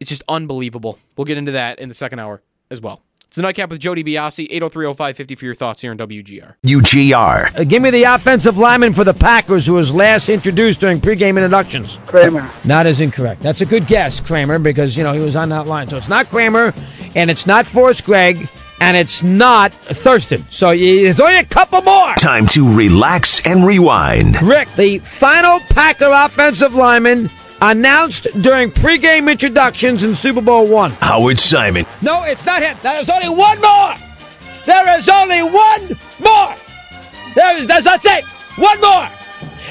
It's 0.00 0.10
just 0.10 0.24
unbelievable. 0.28 0.98
We'll 1.16 1.26
get 1.26 1.38
into 1.38 1.52
that 1.52 1.78
in 1.78 1.88
the 1.88 1.94
second 1.94 2.18
hour 2.18 2.42
as 2.68 2.80
well. 2.80 3.00
It's 3.32 3.36
the 3.36 3.40
Nightcap 3.40 3.70
with 3.70 3.80
Joe 3.80 3.94
DiBiase, 3.94 4.50
8030550 4.50 5.38
for 5.38 5.46
your 5.46 5.54
thoughts 5.54 5.80
here 5.80 5.90
on 5.90 5.96
WGR. 5.96 6.56
UGR. 6.66 7.58
Uh, 7.58 7.64
give 7.64 7.80
me 7.80 7.88
the 7.88 8.02
offensive 8.02 8.58
lineman 8.58 8.92
for 8.92 9.04
the 9.04 9.14
Packers 9.14 9.66
who 9.66 9.72
was 9.72 9.90
last 9.90 10.28
introduced 10.28 10.80
during 10.80 11.00
pregame 11.00 11.38
introductions. 11.38 11.98
Kramer. 12.04 12.46
Not 12.66 12.84
as 12.84 13.00
incorrect. 13.00 13.40
That's 13.40 13.62
a 13.62 13.64
good 13.64 13.86
guess, 13.86 14.20
Kramer, 14.20 14.58
because, 14.58 14.98
you 14.98 15.02
know, 15.02 15.14
he 15.14 15.20
was 15.20 15.34
on 15.34 15.48
that 15.48 15.66
line. 15.66 15.88
So 15.88 15.96
it's 15.96 16.10
not 16.10 16.26
Kramer, 16.26 16.74
and 17.14 17.30
it's 17.30 17.46
not 17.46 17.64
Forrest 17.66 18.04
Gregg, 18.04 18.46
and 18.82 18.98
it's 18.98 19.22
not 19.22 19.72
Thurston. 19.72 20.44
So 20.50 20.76
there's 20.76 21.18
only 21.18 21.38
a 21.38 21.44
couple 21.46 21.80
more. 21.80 22.14
Time 22.16 22.46
to 22.48 22.70
relax 22.76 23.46
and 23.46 23.66
rewind. 23.66 24.42
Rick, 24.42 24.68
the 24.76 24.98
final 24.98 25.58
Packer 25.70 26.10
offensive 26.12 26.74
lineman 26.74 27.30
announced 27.62 28.26
during 28.42 28.70
pregame 28.70 29.30
introductions 29.30 30.02
in 30.02 30.14
Super 30.14 30.40
Bowl 30.40 30.66
one. 30.66 30.90
Howard 30.92 31.38
Simon. 31.38 31.86
No, 32.02 32.24
it's 32.24 32.44
not 32.44 32.60
him. 32.60 32.76
There 32.82 33.00
is 33.00 33.08
only 33.08 33.28
one 33.28 33.60
more. 33.60 33.94
There 34.66 34.98
is 34.98 35.08
only 35.08 35.42
one 35.42 35.98
more. 36.20 36.54
There 37.34 37.56
is, 37.56 37.66
does 37.66 37.84
not 37.84 38.02
say 38.02 38.22
one 38.56 38.80
more. 38.80 39.08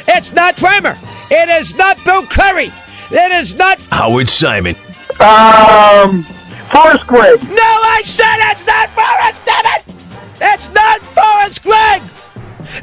It's 0.07 0.31
not 0.31 0.55
Kramer. 0.55 0.97
It 1.29 1.49
is 1.49 1.75
not 1.75 2.03
Bill 2.05 2.25
Curry. 2.25 2.71
It 3.11 3.31
is 3.33 3.55
not 3.55 3.79
Howard 3.91 4.29
Simon. 4.29 4.75
Um, 5.19 6.23
Forrest 6.71 7.05
Gregg. 7.07 7.43
No, 7.43 7.61
I 7.61 8.01
said 8.05 8.37
it's 8.51 8.65
not 8.65 8.89
Forrest. 8.91 9.41
Damn 9.45 9.65
it! 9.65 9.83
It's 10.41 10.69
not 10.69 11.01
Forrest 11.01 11.61
Gregg. 11.61 12.01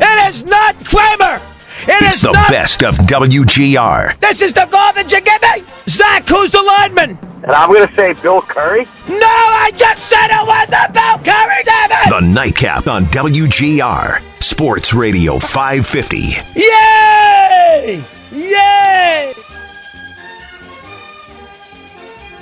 It 0.01 0.29
is 0.29 0.45
not 0.45 0.77
Kramer. 0.85 1.41
It 1.83 2.03
it's 2.03 2.21
the 2.21 2.33
not... 2.33 2.51
best 2.51 2.83
of 2.83 2.97
WGR. 2.97 4.19
This 4.19 4.43
is 4.43 4.53
the 4.53 4.67
garbage 4.71 5.13
you 5.13 5.21
give 5.21 5.43
me! 5.43 5.65
Zach, 5.89 6.29
who's 6.29 6.51
the 6.51 6.63
lineman? 6.63 7.19
And 7.43 7.53
I'm 7.53 7.71
going 7.73 7.87
to 7.87 7.95
say 7.95 8.15
Bill 8.15 8.43
Curry. 8.43 8.85
No, 9.09 9.27
I 9.27 9.71
just 9.77 10.09
said 10.09 10.29
it 10.29 10.47
wasn't 10.47 10.93
Bill 10.93 11.33
Curry, 11.33 11.63
damn 11.65 11.91
it! 11.93 12.11
The 12.11 12.21
Nightcap 12.21 12.89
on 12.89 13.05
WGR. 13.07 14.23
Sports 14.43 14.93
Radio 14.93 15.39
550. 15.39 16.19
Yay! 16.57 18.03
Yay! 18.33 19.35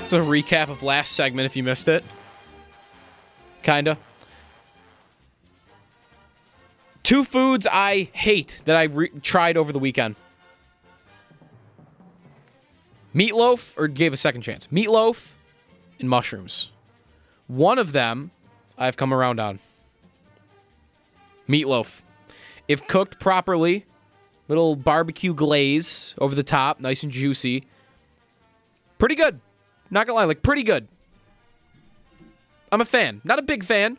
The 0.09 0.19
recap 0.19 0.69
of 0.69 0.83
last 0.83 1.13
segment 1.13 1.47
if 1.47 1.57
you 1.57 1.63
missed 1.63 1.89
it. 1.89 2.05
Kinda. 3.63 3.99
Two 7.07 7.23
foods 7.23 7.69
I 7.71 8.09
hate 8.15 8.63
that 8.65 8.75
I 8.75 8.83
re- 8.83 9.11
tried 9.23 9.57
over 9.57 9.73
the 9.73 9.79
weekend. 9.79 10.17
Meatloaf, 13.15 13.75
or 13.79 13.87
gave 13.87 14.13
a 14.13 14.17
second 14.17 14.43
chance. 14.43 14.67
Meatloaf 14.73 15.35
and 16.01 16.11
mushrooms. 16.11 16.73
One 17.47 17.79
of 17.79 17.93
them 17.93 18.33
I've 18.77 18.97
come 18.97 19.15
around 19.15 19.39
on. 19.39 19.61
Meatloaf. 21.49 22.03
If 22.67 22.89
cooked 22.89 23.21
properly, 23.21 23.87
little 24.49 24.75
barbecue 24.75 25.33
glaze 25.33 26.13
over 26.19 26.35
the 26.35 26.43
top, 26.43 26.81
nice 26.81 27.05
and 27.05 27.13
juicy. 27.13 27.69
Pretty 28.99 29.15
good. 29.15 29.39
Not 29.91 30.09
gonna 30.09 30.17
lie, 30.17 30.25
like 30.25 30.43
pretty 30.43 30.65
good. 30.65 30.89
I'm 32.73 32.81
a 32.81 32.85
fan. 32.85 33.21
Not 33.23 33.39
a 33.39 33.43
big 33.43 33.63
fan. 33.63 33.97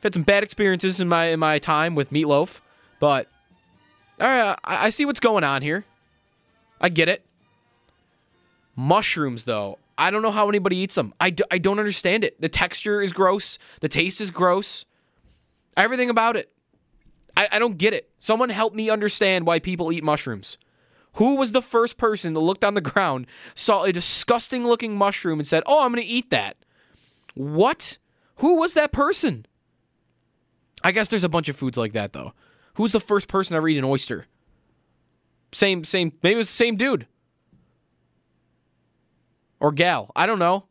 I've 0.00 0.04
had 0.04 0.14
some 0.14 0.22
bad 0.22 0.42
experiences 0.42 0.98
in 0.98 1.08
my 1.08 1.26
in 1.26 1.40
my 1.40 1.58
time 1.58 1.94
with 1.94 2.10
meatloaf, 2.10 2.60
but 3.00 3.28
all 4.18 4.26
right, 4.26 4.58
I, 4.64 4.86
I 4.86 4.90
see 4.90 5.04
what's 5.04 5.20
going 5.20 5.44
on 5.44 5.60
here. 5.60 5.84
I 6.80 6.88
get 6.88 7.10
it. 7.10 7.24
Mushrooms, 8.74 9.44
though, 9.44 9.78
I 9.98 10.10
don't 10.10 10.22
know 10.22 10.30
how 10.30 10.48
anybody 10.48 10.76
eats 10.76 10.94
them. 10.94 11.12
I, 11.20 11.28
do, 11.28 11.44
I 11.50 11.58
don't 11.58 11.78
understand 11.78 12.24
it. 12.24 12.40
The 12.40 12.48
texture 12.48 13.02
is 13.02 13.12
gross. 13.12 13.58
The 13.80 13.88
taste 13.88 14.22
is 14.22 14.30
gross. 14.30 14.86
Everything 15.76 16.08
about 16.08 16.36
it. 16.36 16.50
I, 17.36 17.48
I 17.52 17.58
don't 17.58 17.76
get 17.76 17.92
it. 17.92 18.10
Someone 18.16 18.48
help 18.48 18.74
me 18.74 18.88
understand 18.88 19.44
why 19.44 19.58
people 19.58 19.92
eat 19.92 20.02
mushrooms. 20.02 20.56
Who 21.14 21.36
was 21.36 21.52
the 21.52 21.60
first 21.60 21.98
person 21.98 22.32
that 22.32 22.40
looked 22.40 22.64
on 22.64 22.72
the 22.72 22.80
ground, 22.80 23.26
saw 23.54 23.82
a 23.82 23.92
disgusting 23.92 24.66
looking 24.66 24.96
mushroom, 24.96 25.40
and 25.40 25.46
said, 25.46 25.62
Oh, 25.66 25.84
I'm 25.84 25.92
going 25.92 26.02
to 26.02 26.08
eat 26.08 26.30
that? 26.30 26.56
What? 27.34 27.98
Who 28.36 28.58
was 28.58 28.72
that 28.74 28.92
person? 28.92 29.44
I 30.82 30.92
guess 30.92 31.08
there's 31.08 31.24
a 31.24 31.28
bunch 31.28 31.48
of 31.48 31.56
foods 31.56 31.76
like 31.76 31.92
that 31.92 32.12
though. 32.12 32.32
Who's 32.74 32.92
the 32.92 33.00
first 33.00 33.28
person 33.28 33.54
to 33.54 33.58
ever 33.58 33.68
eat 33.68 33.78
an 33.78 33.84
oyster? 33.84 34.26
Same, 35.52 35.84
same. 35.84 36.12
Maybe 36.22 36.34
it 36.34 36.38
was 36.38 36.48
the 36.48 36.54
same 36.54 36.76
dude 36.76 37.06
or 39.58 39.72
gal. 39.72 40.10
I 40.16 40.26
don't 40.26 40.38
know. 40.38 40.64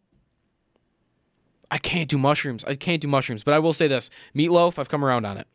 I 1.72 1.78
can't 1.78 2.10
do 2.10 2.18
mushrooms. 2.18 2.64
I 2.66 2.76
can't 2.76 3.02
do 3.02 3.08
mushrooms. 3.08 3.44
But 3.44 3.54
I 3.54 3.60
will 3.60 3.74
say 3.74 3.88
this: 3.88 4.10
meatloaf. 4.36 4.80
I've 4.80 4.90
come 4.90 5.06
around 5.06 5.26
on 5.26 5.38
it. 5.38 5.48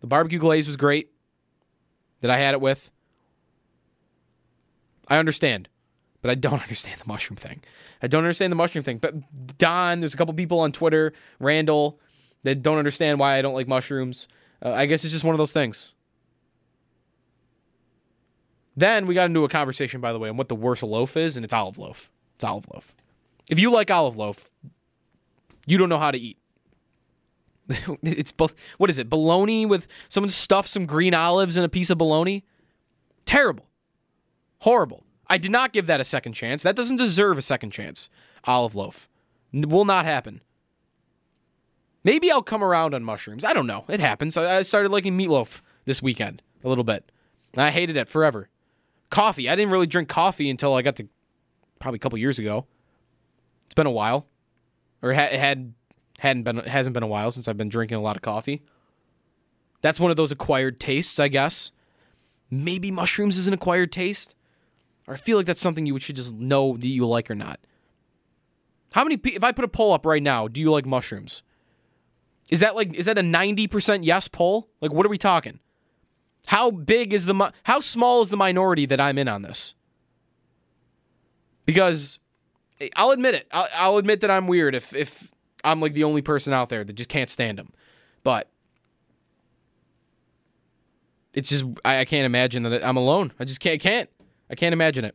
The 0.00 0.06
barbecue 0.06 0.38
glaze 0.38 0.66
was 0.66 0.76
great. 0.76 1.10
That 2.20 2.30
I 2.30 2.38
had 2.38 2.52
it 2.52 2.60
with. 2.60 2.90
I 5.08 5.16
understand, 5.16 5.68
but 6.20 6.30
I 6.30 6.34
don't 6.34 6.62
understand 6.62 7.00
the 7.00 7.08
mushroom 7.08 7.36
thing. 7.36 7.62
I 8.02 8.06
don't 8.06 8.24
understand 8.24 8.52
the 8.52 8.56
mushroom 8.56 8.84
thing. 8.84 8.98
But 8.98 9.58
Don, 9.58 10.00
there's 10.00 10.14
a 10.14 10.16
couple 10.16 10.34
people 10.34 10.60
on 10.60 10.72
Twitter, 10.72 11.14
Randall, 11.38 11.98
that 12.42 12.62
don't 12.62 12.78
understand 12.78 13.18
why 13.18 13.36
I 13.36 13.42
don't 13.42 13.54
like 13.54 13.68
mushrooms. 13.68 14.28
Uh, 14.64 14.72
I 14.72 14.86
guess 14.86 15.04
it's 15.04 15.12
just 15.12 15.24
one 15.24 15.34
of 15.34 15.38
those 15.38 15.52
things. 15.52 15.92
Then 18.76 19.06
we 19.06 19.14
got 19.14 19.26
into 19.26 19.44
a 19.44 19.48
conversation, 19.48 20.00
by 20.00 20.12
the 20.12 20.18
way, 20.18 20.28
on 20.28 20.36
what 20.36 20.48
the 20.48 20.54
worst 20.54 20.82
loaf 20.82 21.16
is, 21.16 21.36
and 21.36 21.44
it's 21.44 21.52
olive 21.52 21.78
loaf. 21.78 22.10
It's 22.36 22.44
olive 22.44 22.66
loaf. 22.72 22.94
If 23.48 23.58
you 23.58 23.70
like 23.70 23.90
olive 23.90 24.16
loaf, 24.16 24.50
you 25.66 25.76
don't 25.76 25.88
know 25.88 25.98
how 25.98 26.10
to 26.10 26.18
eat. 26.18 26.38
it's 28.02 28.32
both. 28.32 28.54
What 28.78 28.90
is 28.90 28.98
it? 28.98 29.10
Bologna 29.10 29.66
with 29.66 29.86
someone 30.08 30.30
stuffed 30.30 30.68
some 30.68 30.86
green 30.86 31.14
olives 31.14 31.56
in 31.56 31.64
a 31.64 31.68
piece 31.68 31.90
of 31.90 31.98
bologna. 31.98 32.44
Terrible, 33.26 33.66
horrible. 34.60 35.04
I 35.28 35.38
did 35.38 35.52
not 35.52 35.72
give 35.72 35.86
that 35.86 36.00
a 36.00 36.04
second 36.04 36.32
chance. 36.32 36.62
That 36.62 36.74
doesn't 36.74 36.96
deserve 36.96 37.38
a 37.38 37.42
second 37.42 37.70
chance. 37.70 38.08
Olive 38.44 38.74
loaf 38.74 39.08
will 39.52 39.84
not 39.84 40.04
happen. 40.04 40.42
Maybe 42.02 42.30
I'll 42.30 42.42
come 42.42 42.64
around 42.64 42.94
on 42.94 43.04
mushrooms. 43.04 43.44
I 43.44 43.52
don't 43.52 43.66
know. 43.66 43.84
It 43.88 44.00
happens. 44.00 44.36
I 44.36 44.62
started 44.62 44.90
liking 44.90 45.18
meatloaf 45.18 45.60
this 45.84 46.02
weekend 46.02 46.42
a 46.64 46.68
little 46.68 46.84
bit. 46.84 47.10
I 47.56 47.70
hated 47.70 47.96
it 47.96 48.08
forever. 48.08 48.48
Coffee. 49.10 49.48
I 49.48 49.56
didn't 49.56 49.72
really 49.72 49.86
drink 49.86 50.08
coffee 50.08 50.48
until 50.48 50.74
I 50.74 50.82
got 50.82 50.96
to 50.96 51.08
probably 51.78 51.96
a 51.96 52.00
couple 52.00 52.18
years 52.18 52.38
ago. 52.38 52.66
It's 53.66 53.74
been 53.74 53.86
a 53.86 53.90
while, 53.90 54.26
or 55.02 55.12
it 55.12 55.16
had, 55.16 55.32
had 55.32 55.74
hadn't 56.18 56.42
been 56.44 56.56
hasn't 56.58 56.94
been 56.94 57.02
a 57.02 57.08
while 57.08 57.30
since 57.30 57.48
I've 57.48 57.56
been 57.56 57.68
drinking 57.68 57.96
a 57.96 58.02
lot 58.02 58.16
of 58.16 58.22
coffee. 58.22 58.62
That's 59.82 59.98
one 60.00 60.10
of 60.10 60.16
those 60.16 60.32
acquired 60.32 60.78
tastes, 60.78 61.18
I 61.18 61.28
guess. 61.28 61.72
Maybe 62.50 62.90
mushrooms 62.90 63.38
is 63.38 63.46
an 63.46 63.54
acquired 63.54 63.92
taste, 63.92 64.34
or 65.06 65.14
I 65.14 65.16
feel 65.16 65.36
like 65.36 65.46
that's 65.46 65.60
something 65.60 65.86
you 65.86 65.98
should 65.98 66.16
just 66.16 66.34
know 66.34 66.76
that 66.76 66.86
you 66.86 67.06
like 67.06 67.30
or 67.30 67.34
not. 67.34 67.60
How 68.92 69.04
many? 69.04 69.20
If 69.24 69.44
I 69.44 69.52
put 69.52 69.64
a 69.64 69.68
poll 69.68 69.92
up 69.92 70.04
right 70.04 70.22
now, 70.22 70.48
do 70.48 70.60
you 70.60 70.70
like 70.70 70.86
mushrooms? 70.86 71.42
Is 72.50 72.60
that 72.60 72.74
like 72.74 72.92
is 72.94 73.06
that 73.06 73.16
a 73.16 73.22
ninety 73.22 73.66
percent 73.66 74.04
yes 74.04 74.28
poll? 74.28 74.68
Like, 74.80 74.92
what 74.92 75.06
are 75.06 75.08
we 75.08 75.18
talking? 75.18 75.60
How 76.46 76.70
big 76.70 77.12
is 77.12 77.26
the 77.26 77.52
how 77.64 77.80
small 77.80 78.22
is 78.22 78.30
the 78.30 78.36
minority 78.36 78.86
that 78.86 79.00
I'm 79.00 79.18
in 79.18 79.28
on 79.28 79.42
this? 79.42 79.74
Because 81.64 82.18
eh, 82.80 82.88
I'll 82.96 83.12
admit 83.12 83.34
it. 83.34 83.46
I'll, 83.52 83.68
I'll 83.74 83.96
admit 83.98 84.20
that 84.20 84.30
I'm 84.30 84.48
weird 84.48 84.74
if 84.74 84.92
if 84.92 85.32
I'm 85.62 85.80
like 85.80 85.94
the 85.94 86.04
only 86.04 86.22
person 86.22 86.52
out 86.52 86.68
there 86.68 86.82
that 86.82 86.92
just 86.94 87.08
can't 87.08 87.30
stand 87.30 87.56
them. 87.56 87.72
But 88.24 88.48
it's 91.32 91.48
just 91.48 91.64
I, 91.84 92.00
I 92.00 92.04
can't 92.04 92.26
imagine 92.26 92.64
that 92.64 92.84
I'm 92.84 92.96
alone. 92.96 93.32
I 93.38 93.44
just 93.44 93.60
can't 93.60 93.80
can't. 93.80 94.10
I 94.50 94.56
can't 94.56 94.72
imagine 94.72 95.04
it. 95.04 95.14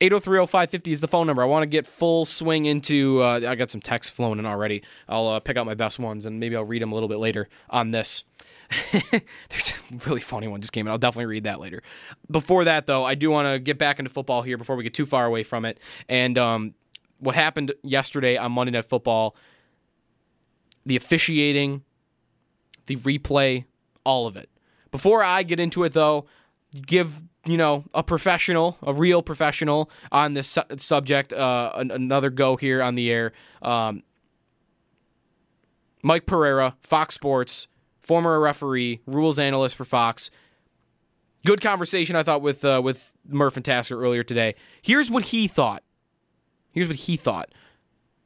8030550 0.00 0.88
is 0.88 1.00
the 1.00 1.08
phone 1.08 1.26
number. 1.26 1.42
I 1.42 1.46
want 1.46 1.62
to 1.62 1.66
get 1.66 1.86
full 1.86 2.24
swing 2.24 2.66
into. 2.66 3.22
Uh, 3.22 3.40
I 3.48 3.54
got 3.54 3.70
some 3.70 3.80
texts 3.80 4.12
flowing 4.14 4.38
in 4.38 4.46
already. 4.46 4.82
I'll 5.08 5.28
uh, 5.28 5.40
pick 5.40 5.56
out 5.56 5.66
my 5.66 5.74
best 5.74 5.98
ones 5.98 6.24
and 6.24 6.38
maybe 6.38 6.56
I'll 6.56 6.64
read 6.64 6.82
them 6.82 6.92
a 6.92 6.94
little 6.94 7.08
bit 7.08 7.18
later 7.18 7.48
on 7.68 7.90
this. 7.90 8.24
There's 8.92 9.70
a 9.70 9.96
really 10.06 10.20
funny 10.20 10.46
one 10.46 10.60
just 10.60 10.72
came 10.72 10.86
in. 10.86 10.90
I'll 10.90 10.98
definitely 10.98 11.26
read 11.26 11.44
that 11.44 11.58
later. 11.58 11.82
Before 12.30 12.64
that, 12.64 12.86
though, 12.86 13.04
I 13.04 13.14
do 13.14 13.30
want 13.30 13.46
to 13.46 13.58
get 13.58 13.78
back 13.78 13.98
into 13.98 14.10
football 14.10 14.42
here 14.42 14.58
before 14.58 14.76
we 14.76 14.84
get 14.84 14.94
too 14.94 15.06
far 15.06 15.24
away 15.24 15.42
from 15.42 15.64
it. 15.64 15.78
And 16.08 16.38
um, 16.38 16.74
what 17.18 17.34
happened 17.34 17.72
yesterday 17.82 18.36
on 18.36 18.52
Monday 18.52 18.72
Night 18.72 18.84
Football, 18.84 19.34
the 20.84 20.96
officiating, 20.96 21.82
the 22.86 22.96
replay, 22.96 23.64
all 24.04 24.26
of 24.26 24.36
it. 24.36 24.48
Before 24.90 25.22
I 25.22 25.42
get 25.42 25.60
into 25.60 25.84
it, 25.84 25.92
though, 25.92 26.26
give 26.86 27.22
you 27.46 27.56
know 27.56 27.84
a 27.94 28.02
professional, 28.02 28.76
a 28.82 28.92
real 28.92 29.22
professional 29.22 29.90
on 30.12 30.34
this 30.34 30.48
su- 30.48 30.62
subject, 30.78 31.32
uh, 31.32 31.72
an- 31.74 31.90
another 31.90 32.30
go 32.30 32.56
here 32.56 32.82
on 32.82 32.94
the 32.94 33.10
air. 33.10 33.32
Um, 33.62 34.02
Mike 36.02 36.26
Pereira, 36.26 36.76
Fox 36.80 37.14
Sports, 37.14 37.66
former 38.00 38.38
referee, 38.40 39.00
rules 39.06 39.38
analyst 39.38 39.76
for 39.76 39.84
Fox. 39.84 40.30
Good 41.44 41.60
conversation, 41.60 42.16
I 42.16 42.22
thought, 42.22 42.42
with 42.42 42.64
uh, 42.64 42.80
with 42.82 43.12
Murph 43.28 43.56
and 43.56 43.64
Tasker 43.64 44.00
earlier 44.02 44.22
today. 44.22 44.54
Here's 44.82 45.10
what 45.10 45.26
he 45.26 45.48
thought. 45.48 45.82
Here's 46.72 46.88
what 46.88 46.96
he 46.96 47.16
thought 47.16 47.50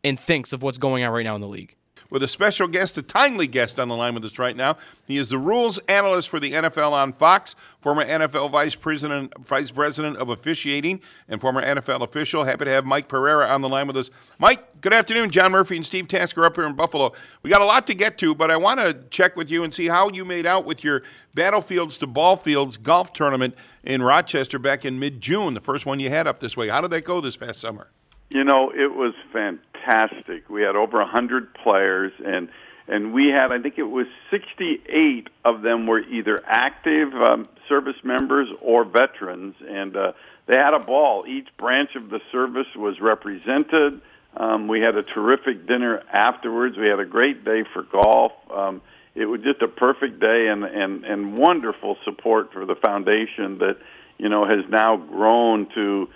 and 0.04 0.18
thinks 0.18 0.52
of 0.52 0.62
what's 0.62 0.78
going 0.78 1.04
on 1.04 1.12
right 1.12 1.24
now 1.24 1.34
in 1.34 1.40
the 1.40 1.48
league. 1.48 1.76
With 2.12 2.22
a 2.22 2.28
special 2.28 2.68
guest, 2.68 2.98
a 2.98 3.02
timely 3.02 3.46
guest 3.46 3.80
on 3.80 3.88
the 3.88 3.96
line 3.96 4.12
with 4.12 4.22
us 4.22 4.38
right 4.38 4.54
now. 4.54 4.76
He 5.06 5.16
is 5.16 5.30
the 5.30 5.38
rules 5.38 5.78
analyst 5.88 6.28
for 6.28 6.38
the 6.38 6.52
NFL 6.52 6.92
on 6.92 7.10
Fox, 7.10 7.56
former 7.80 8.04
NFL 8.04 8.50
vice 8.50 8.74
president, 8.74 9.32
vice 9.38 9.70
president 9.70 10.18
of 10.18 10.28
officiating, 10.28 11.00
and 11.26 11.40
former 11.40 11.62
NFL 11.62 12.02
official. 12.02 12.44
Happy 12.44 12.66
to 12.66 12.70
have 12.70 12.84
Mike 12.84 13.08
Pereira 13.08 13.48
on 13.48 13.62
the 13.62 13.68
line 13.68 13.86
with 13.86 13.96
us. 13.96 14.10
Mike, 14.38 14.82
good 14.82 14.92
afternoon. 14.92 15.30
John 15.30 15.52
Murphy 15.52 15.76
and 15.76 15.86
Steve 15.86 16.06
Tasker 16.06 16.44
up 16.44 16.54
here 16.54 16.66
in 16.66 16.74
Buffalo. 16.74 17.14
We 17.42 17.48
got 17.48 17.62
a 17.62 17.64
lot 17.66 17.86
to 17.86 17.94
get 17.94 18.18
to, 18.18 18.34
but 18.34 18.50
I 18.50 18.58
want 18.58 18.78
to 18.80 18.92
check 19.08 19.34
with 19.34 19.50
you 19.50 19.64
and 19.64 19.72
see 19.72 19.86
how 19.86 20.10
you 20.10 20.26
made 20.26 20.44
out 20.44 20.66
with 20.66 20.84
your 20.84 21.02
Battlefields 21.34 21.96
to 21.96 22.06
Ball 22.06 22.36
Fields 22.36 22.76
golf 22.76 23.14
tournament 23.14 23.54
in 23.82 24.02
Rochester 24.02 24.58
back 24.58 24.84
in 24.84 24.98
mid 24.98 25.22
June, 25.22 25.54
the 25.54 25.60
first 25.60 25.86
one 25.86 25.98
you 25.98 26.10
had 26.10 26.26
up 26.26 26.40
this 26.40 26.58
way. 26.58 26.68
How 26.68 26.82
did 26.82 26.90
that 26.90 27.04
go 27.04 27.22
this 27.22 27.38
past 27.38 27.58
summer? 27.58 27.88
You 28.32 28.44
know, 28.44 28.70
it 28.70 28.94
was 28.94 29.12
fantastic. 29.30 30.48
We 30.48 30.62
had 30.62 30.74
over 30.74 31.00
a 31.00 31.06
hundred 31.06 31.52
players, 31.52 32.12
and 32.24 32.48
and 32.88 33.12
we 33.12 33.28
had, 33.28 33.52
I 33.52 33.60
think 33.60 33.78
it 33.78 33.84
was 33.84 34.06
68 34.30 35.28
of 35.44 35.62
them 35.62 35.86
were 35.86 36.00
either 36.00 36.42
active 36.44 37.14
um, 37.14 37.46
service 37.68 38.02
members 38.02 38.48
or 38.60 38.84
veterans, 38.84 39.54
and 39.68 39.94
uh, 39.96 40.12
they 40.46 40.56
had 40.56 40.72
a 40.72 40.80
ball. 40.80 41.24
Each 41.26 41.46
branch 41.58 41.94
of 41.94 42.08
the 42.08 42.20
service 42.32 42.66
was 42.74 43.00
represented. 43.00 44.00
Um, 44.34 44.66
we 44.66 44.80
had 44.80 44.96
a 44.96 45.02
terrific 45.02 45.66
dinner 45.66 46.02
afterwards. 46.10 46.78
We 46.78 46.86
had 46.86 47.00
a 47.00 47.04
great 47.04 47.44
day 47.44 47.64
for 47.72 47.82
golf. 47.82 48.32
Um, 48.50 48.80
it 49.14 49.26
was 49.26 49.42
just 49.42 49.60
a 49.60 49.68
perfect 49.68 50.20
day, 50.20 50.48
and 50.48 50.64
and 50.64 51.04
and 51.04 51.36
wonderful 51.36 51.98
support 52.02 52.54
for 52.54 52.64
the 52.64 52.76
foundation 52.76 53.58
that 53.58 53.76
you 54.16 54.30
know 54.30 54.46
has 54.46 54.64
now 54.70 54.96
grown 54.96 55.66
to 55.74 56.08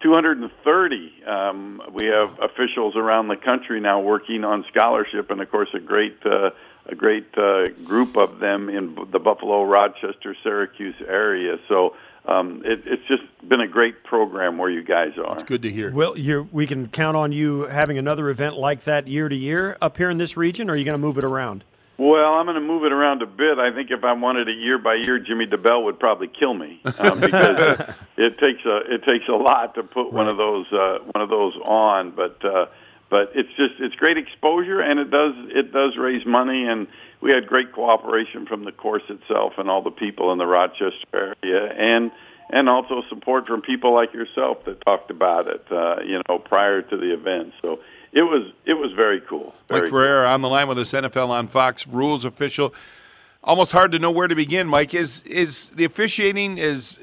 230. 0.00 1.24
Um, 1.24 1.82
we 1.92 2.06
have 2.06 2.38
officials 2.40 2.96
around 2.96 3.28
the 3.28 3.36
country 3.36 3.80
now 3.80 4.00
working 4.00 4.44
on 4.44 4.64
scholarship, 4.70 5.30
and 5.30 5.40
of 5.40 5.50
course, 5.50 5.68
a 5.74 5.78
great 5.78 6.18
uh, 6.24 6.50
a 6.86 6.94
great 6.94 7.36
uh, 7.36 7.68
group 7.84 8.16
of 8.16 8.38
them 8.38 8.68
in 8.68 8.96
the 9.12 9.18
Buffalo, 9.18 9.62
Rochester, 9.64 10.34
Syracuse 10.42 10.96
area. 11.06 11.58
So 11.68 11.94
um, 12.24 12.62
it, 12.64 12.82
it's 12.86 13.06
just 13.06 13.22
been 13.46 13.60
a 13.60 13.68
great 13.68 14.02
program 14.04 14.58
where 14.58 14.70
you 14.70 14.82
guys 14.82 15.12
are. 15.18 15.34
It's 15.34 15.42
good 15.42 15.62
to 15.62 15.70
hear. 15.70 15.92
Well, 15.92 16.16
you 16.16 16.48
we 16.50 16.66
can 16.66 16.88
count 16.88 17.16
on 17.16 17.32
you 17.32 17.64
having 17.64 17.98
another 17.98 18.30
event 18.30 18.56
like 18.56 18.84
that 18.84 19.06
year 19.06 19.28
to 19.28 19.36
year 19.36 19.76
up 19.80 19.98
here 19.98 20.10
in 20.10 20.18
this 20.18 20.36
region, 20.36 20.70
or 20.70 20.74
are 20.74 20.76
you 20.76 20.84
going 20.84 20.94
to 20.94 20.98
move 20.98 21.18
it 21.18 21.24
around? 21.24 21.64
Well, 22.00 22.32
I'm 22.32 22.46
going 22.46 22.54
to 22.54 22.62
move 22.62 22.84
it 22.84 22.92
around 22.92 23.20
a 23.20 23.26
bit. 23.26 23.58
I 23.58 23.70
think 23.72 23.90
if 23.90 24.04
I 24.04 24.14
wanted 24.14 24.48
it 24.48 24.56
year 24.56 24.78
by 24.78 24.94
year, 24.94 25.18
Jimmy 25.18 25.46
DeBell 25.46 25.84
would 25.84 26.00
probably 26.00 26.28
kill 26.28 26.54
me 26.54 26.80
um, 26.98 27.20
because 27.20 27.94
it 28.16 28.38
takes 28.38 28.64
a 28.64 28.94
it 28.94 29.04
takes 29.04 29.28
a 29.28 29.34
lot 29.34 29.74
to 29.74 29.82
put 29.82 30.10
one 30.10 30.26
of 30.26 30.38
those 30.38 30.64
uh, 30.72 31.00
one 31.12 31.22
of 31.22 31.28
those 31.28 31.54
on. 31.56 32.12
But 32.12 32.42
uh, 32.42 32.68
but 33.10 33.32
it's 33.34 33.50
just 33.50 33.74
it's 33.80 33.94
great 33.96 34.16
exposure, 34.16 34.80
and 34.80 34.98
it 34.98 35.10
does 35.10 35.34
it 35.54 35.74
does 35.74 35.98
raise 35.98 36.24
money, 36.24 36.66
and 36.66 36.86
we 37.20 37.32
had 37.34 37.46
great 37.46 37.70
cooperation 37.74 38.46
from 38.46 38.64
the 38.64 38.72
course 38.72 39.04
itself 39.10 39.58
and 39.58 39.68
all 39.68 39.82
the 39.82 39.90
people 39.90 40.32
in 40.32 40.38
the 40.38 40.46
Rochester 40.46 41.36
area, 41.44 41.70
and 41.70 42.12
and 42.48 42.70
also 42.70 43.02
support 43.10 43.46
from 43.46 43.60
people 43.60 43.92
like 43.92 44.14
yourself 44.14 44.64
that 44.64 44.80
talked 44.86 45.10
about 45.10 45.48
it, 45.48 45.66
uh, 45.70 45.96
you 46.02 46.22
know, 46.30 46.38
prior 46.38 46.80
to 46.80 46.96
the 46.96 47.12
event. 47.12 47.52
So 47.60 47.80
it 48.12 48.22
was 48.22 48.52
it 48.64 48.74
was 48.74 48.92
very 48.92 49.20
cool. 49.20 49.54
Very 49.68 49.82
Mike 49.82 49.90
Pereira 49.90 50.28
on 50.28 50.42
the 50.42 50.48
line 50.48 50.68
with 50.68 50.78
us, 50.78 50.92
NFL 50.92 51.28
on 51.28 51.48
Fox, 51.48 51.86
rules 51.86 52.24
official. 52.24 52.74
Almost 53.42 53.72
hard 53.72 53.92
to 53.92 53.98
know 53.98 54.10
where 54.10 54.28
to 54.28 54.34
begin, 54.34 54.66
Mike. 54.66 54.94
Is 54.94 55.22
is 55.22 55.66
the 55.70 55.84
officiating 55.84 56.58
is, 56.58 56.98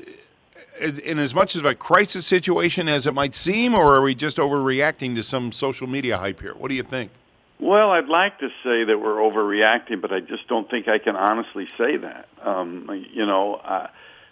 is 0.80 0.99
in 0.99 1.18
as 1.18 1.34
much 1.34 1.55
of 1.55 1.66
a 1.66 1.74
crisis 1.74 2.28
situation 2.28 2.88
as 2.88 3.08
it 3.08 3.14
might 3.14 3.34
seem, 3.34 3.74
or 3.74 3.95
are 3.95 4.01
we 4.01 4.14
just 4.14 4.38
overreacting 4.38 5.16
to 5.16 5.24
some 5.24 5.51
social 5.51 5.88
media 5.88 6.18
hype 6.18 6.41
here? 6.41 6.53
What 6.53 6.68
do 6.70 6.76
you 6.76 6.84
think? 6.84 7.12
Well, 7.60 7.89
I'd 7.91 8.08
like 8.08 8.38
to 8.39 8.49
say 8.64 8.84
that 8.84 8.99
we're 8.99 9.18
overreacting, 9.18 9.99
but 9.99 10.14
I 10.14 10.20
just 10.20 10.47
don't 10.47 10.70
think 10.70 10.88
I 10.88 10.99
can 10.99 11.16
honestly 11.16 11.68
say 11.76 11.97
that. 11.97 12.28
Um, 12.43 13.08
you 13.12 13.26
know, 13.26 13.55
uh, 13.55 13.88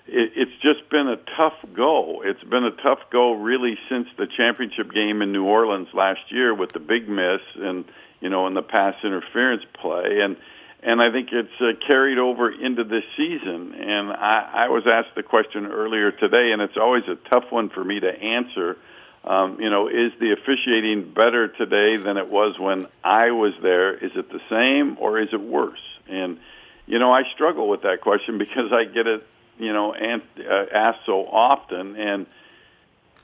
it, 0.07 0.31
it's 0.35 0.61
just 0.61 0.89
been 0.89 1.07
a 1.07 1.17
tough 1.37 1.53
go. 1.73 2.21
It's 2.23 2.43
been 2.43 2.63
a 2.63 2.71
tough 2.71 2.99
go 3.11 3.33
really 3.33 3.77
since 3.89 4.07
the 4.17 4.27
championship 4.27 4.91
game 4.91 5.21
in 5.21 5.31
New 5.31 5.45
Orleans 5.45 5.87
last 5.93 6.31
year 6.31 6.53
with 6.53 6.71
the 6.71 6.79
big 6.79 7.09
miss 7.09 7.41
and 7.55 7.85
you 8.21 8.29
know 8.29 8.47
and 8.47 8.55
the 8.55 8.61
pass 8.61 8.95
interference 9.03 9.63
play 9.73 10.21
and 10.21 10.37
and 10.85 11.01
I 11.01 11.11
think 11.11 11.29
it's 11.31 11.59
uh, 11.59 11.71
carried 11.87 12.19
over 12.19 12.51
into 12.51 12.83
this 12.83 13.03
season. 13.17 13.73
And 13.73 14.11
I, 14.11 14.51
I 14.53 14.69
was 14.69 14.85
asked 14.85 15.15
the 15.15 15.23
question 15.23 15.65
earlier 15.65 16.11
today, 16.11 16.51
and 16.51 16.61
it's 16.61 16.77
always 16.77 17.03
a 17.07 17.15
tough 17.15 17.45
one 17.51 17.69
for 17.69 17.83
me 17.83 17.99
to 17.99 18.07
answer. 18.07 18.77
Um, 19.23 19.59
you 19.59 19.71
know, 19.71 19.87
is 19.87 20.11
the 20.19 20.33
officiating 20.33 21.11
better 21.11 21.47
today 21.47 21.97
than 21.97 22.17
it 22.17 22.29
was 22.29 22.59
when 22.59 22.85
I 23.03 23.31
was 23.31 23.53
there? 23.63 23.95
Is 23.95 24.11
it 24.15 24.29
the 24.31 24.41
same 24.47 24.97
or 24.99 25.19
is 25.19 25.29
it 25.33 25.41
worse? 25.41 25.81
And 26.07 26.37
you 26.85 26.99
know, 26.99 27.11
I 27.11 27.23
struggle 27.33 27.67
with 27.67 27.81
that 27.81 28.01
question 28.01 28.37
because 28.37 28.71
I 28.71 28.85
get 28.85 29.07
it, 29.07 29.25
you 29.57 29.73
know, 29.73 29.93
uh, 29.93 30.65
asked 30.71 31.05
so 31.05 31.25
often. 31.25 31.95
And 31.95 32.25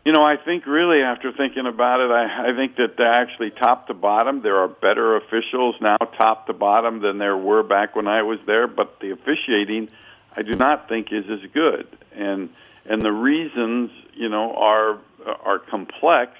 you 0.03 0.11
know, 0.13 0.23
I 0.23 0.35
think 0.35 0.65
really 0.65 1.03
after 1.03 1.31
thinking 1.31 1.67
about 1.67 1.99
it, 1.99 2.09
I, 2.09 2.49
I 2.49 2.55
think 2.55 2.77
that 2.77 2.99
actually 2.99 3.51
top 3.51 3.87
to 3.87 3.93
bottom. 3.93 4.41
There 4.41 4.57
are 4.57 4.67
better 4.67 5.15
officials 5.15 5.75
now, 5.79 5.97
top 5.97 6.47
to 6.47 6.53
bottom, 6.53 7.01
than 7.01 7.19
there 7.19 7.37
were 7.37 7.61
back 7.61 7.95
when 7.95 8.07
I 8.07 8.23
was 8.23 8.39
there. 8.47 8.67
But 8.67 8.99
the 8.99 9.11
officiating, 9.11 9.89
I 10.35 10.41
do 10.41 10.53
not 10.53 10.89
think 10.89 11.11
is 11.11 11.29
as 11.29 11.47
good. 11.53 11.87
And 12.13 12.49
and 12.85 13.01
the 13.01 13.11
reasons, 13.11 13.91
you 14.13 14.29
know, 14.29 14.55
are 14.55 14.97
are 15.25 15.59
complex, 15.59 16.31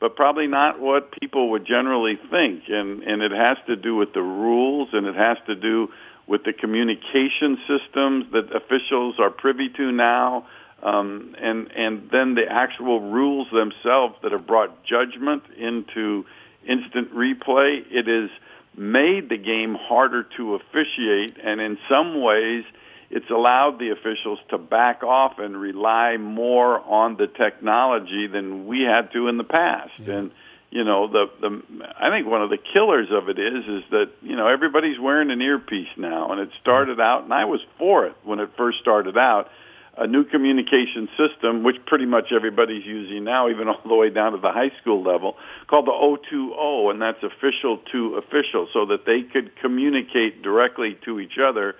but 0.00 0.16
probably 0.16 0.48
not 0.48 0.80
what 0.80 1.12
people 1.20 1.50
would 1.50 1.64
generally 1.64 2.18
think. 2.30 2.64
And 2.68 3.04
and 3.04 3.22
it 3.22 3.30
has 3.30 3.58
to 3.68 3.76
do 3.76 3.94
with 3.94 4.12
the 4.12 4.22
rules, 4.22 4.88
and 4.92 5.06
it 5.06 5.14
has 5.14 5.38
to 5.46 5.54
do 5.54 5.92
with 6.28 6.44
the 6.44 6.52
communication 6.52 7.58
systems 7.66 8.26
that 8.32 8.54
officials 8.54 9.16
are 9.18 9.30
privy 9.30 9.68
to 9.70 9.90
now 9.90 10.46
um, 10.82 11.34
and 11.38 11.72
and 11.72 12.08
then 12.12 12.34
the 12.34 12.46
actual 12.48 13.00
rules 13.00 13.48
themselves 13.50 14.14
that 14.22 14.32
have 14.32 14.46
brought 14.46 14.84
judgment 14.84 15.42
into 15.56 16.24
instant 16.66 17.12
replay. 17.14 17.82
It 17.90 18.06
has 18.06 18.30
made 18.76 19.28
the 19.28 19.38
game 19.38 19.74
harder 19.74 20.24
to 20.36 20.54
officiate, 20.54 21.36
and 21.42 21.60
in 21.60 21.78
some 21.88 22.20
ways, 22.20 22.64
it's 23.10 23.28
allowed 23.28 23.80
the 23.80 23.90
officials 23.90 24.38
to 24.50 24.58
back 24.58 25.02
off 25.02 25.38
and 25.40 25.56
rely 25.60 26.16
more 26.16 26.80
on 26.80 27.16
the 27.16 27.26
technology 27.26 28.28
than 28.28 28.68
we 28.68 28.82
had 28.82 29.10
to 29.12 29.26
in 29.26 29.36
the 29.36 29.44
past. 29.44 29.98
And 30.18 30.30
you 30.70 30.84
know, 30.84 31.08
the 31.08 31.30
the 31.40 31.62
I 31.98 32.10
think 32.10 32.26
one 32.26 32.42
of 32.42 32.50
the 32.50 32.58
killers 32.58 33.08
of 33.10 33.28
it 33.28 33.38
is 33.38 33.64
is 33.64 33.84
that 33.90 34.10
you 34.22 34.36
know 34.36 34.48
everybody's 34.48 34.98
wearing 34.98 35.30
an 35.30 35.40
earpiece 35.40 35.88
now, 35.96 36.30
and 36.30 36.40
it 36.40 36.50
started 36.60 37.00
out, 37.00 37.24
and 37.24 37.32
I 37.32 37.46
was 37.46 37.60
for 37.78 38.06
it 38.06 38.14
when 38.24 38.38
it 38.38 38.50
first 38.56 38.78
started 38.78 39.16
out. 39.16 39.50
A 39.96 40.06
new 40.06 40.22
communication 40.22 41.08
system, 41.16 41.64
which 41.64 41.84
pretty 41.84 42.06
much 42.06 42.30
everybody's 42.30 42.86
using 42.86 43.24
now, 43.24 43.48
even 43.48 43.66
all 43.66 43.80
the 43.84 43.96
way 43.96 44.10
down 44.10 44.30
to 44.30 44.38
the 44.38 44.52
high 44.52 44.70
school 44.80 45.02
level, 45.02 45.36
called 45.66 45.86
the 45.86 45.90
O2O, 45.90 46.92
and 46.92 47.02
that's 47.02 47.20
official 47.24 47.78
to 47.90 48.14
official, 48.14 48.68
so 48.72 48.86
that 48.86 49.06
they 49.06 49.22
could 49.22 49.56
communicate 49.56 50.40
directly 50.40 50.96
to 51.04 51.18
each 51.18 51.36
other 51.38 51.74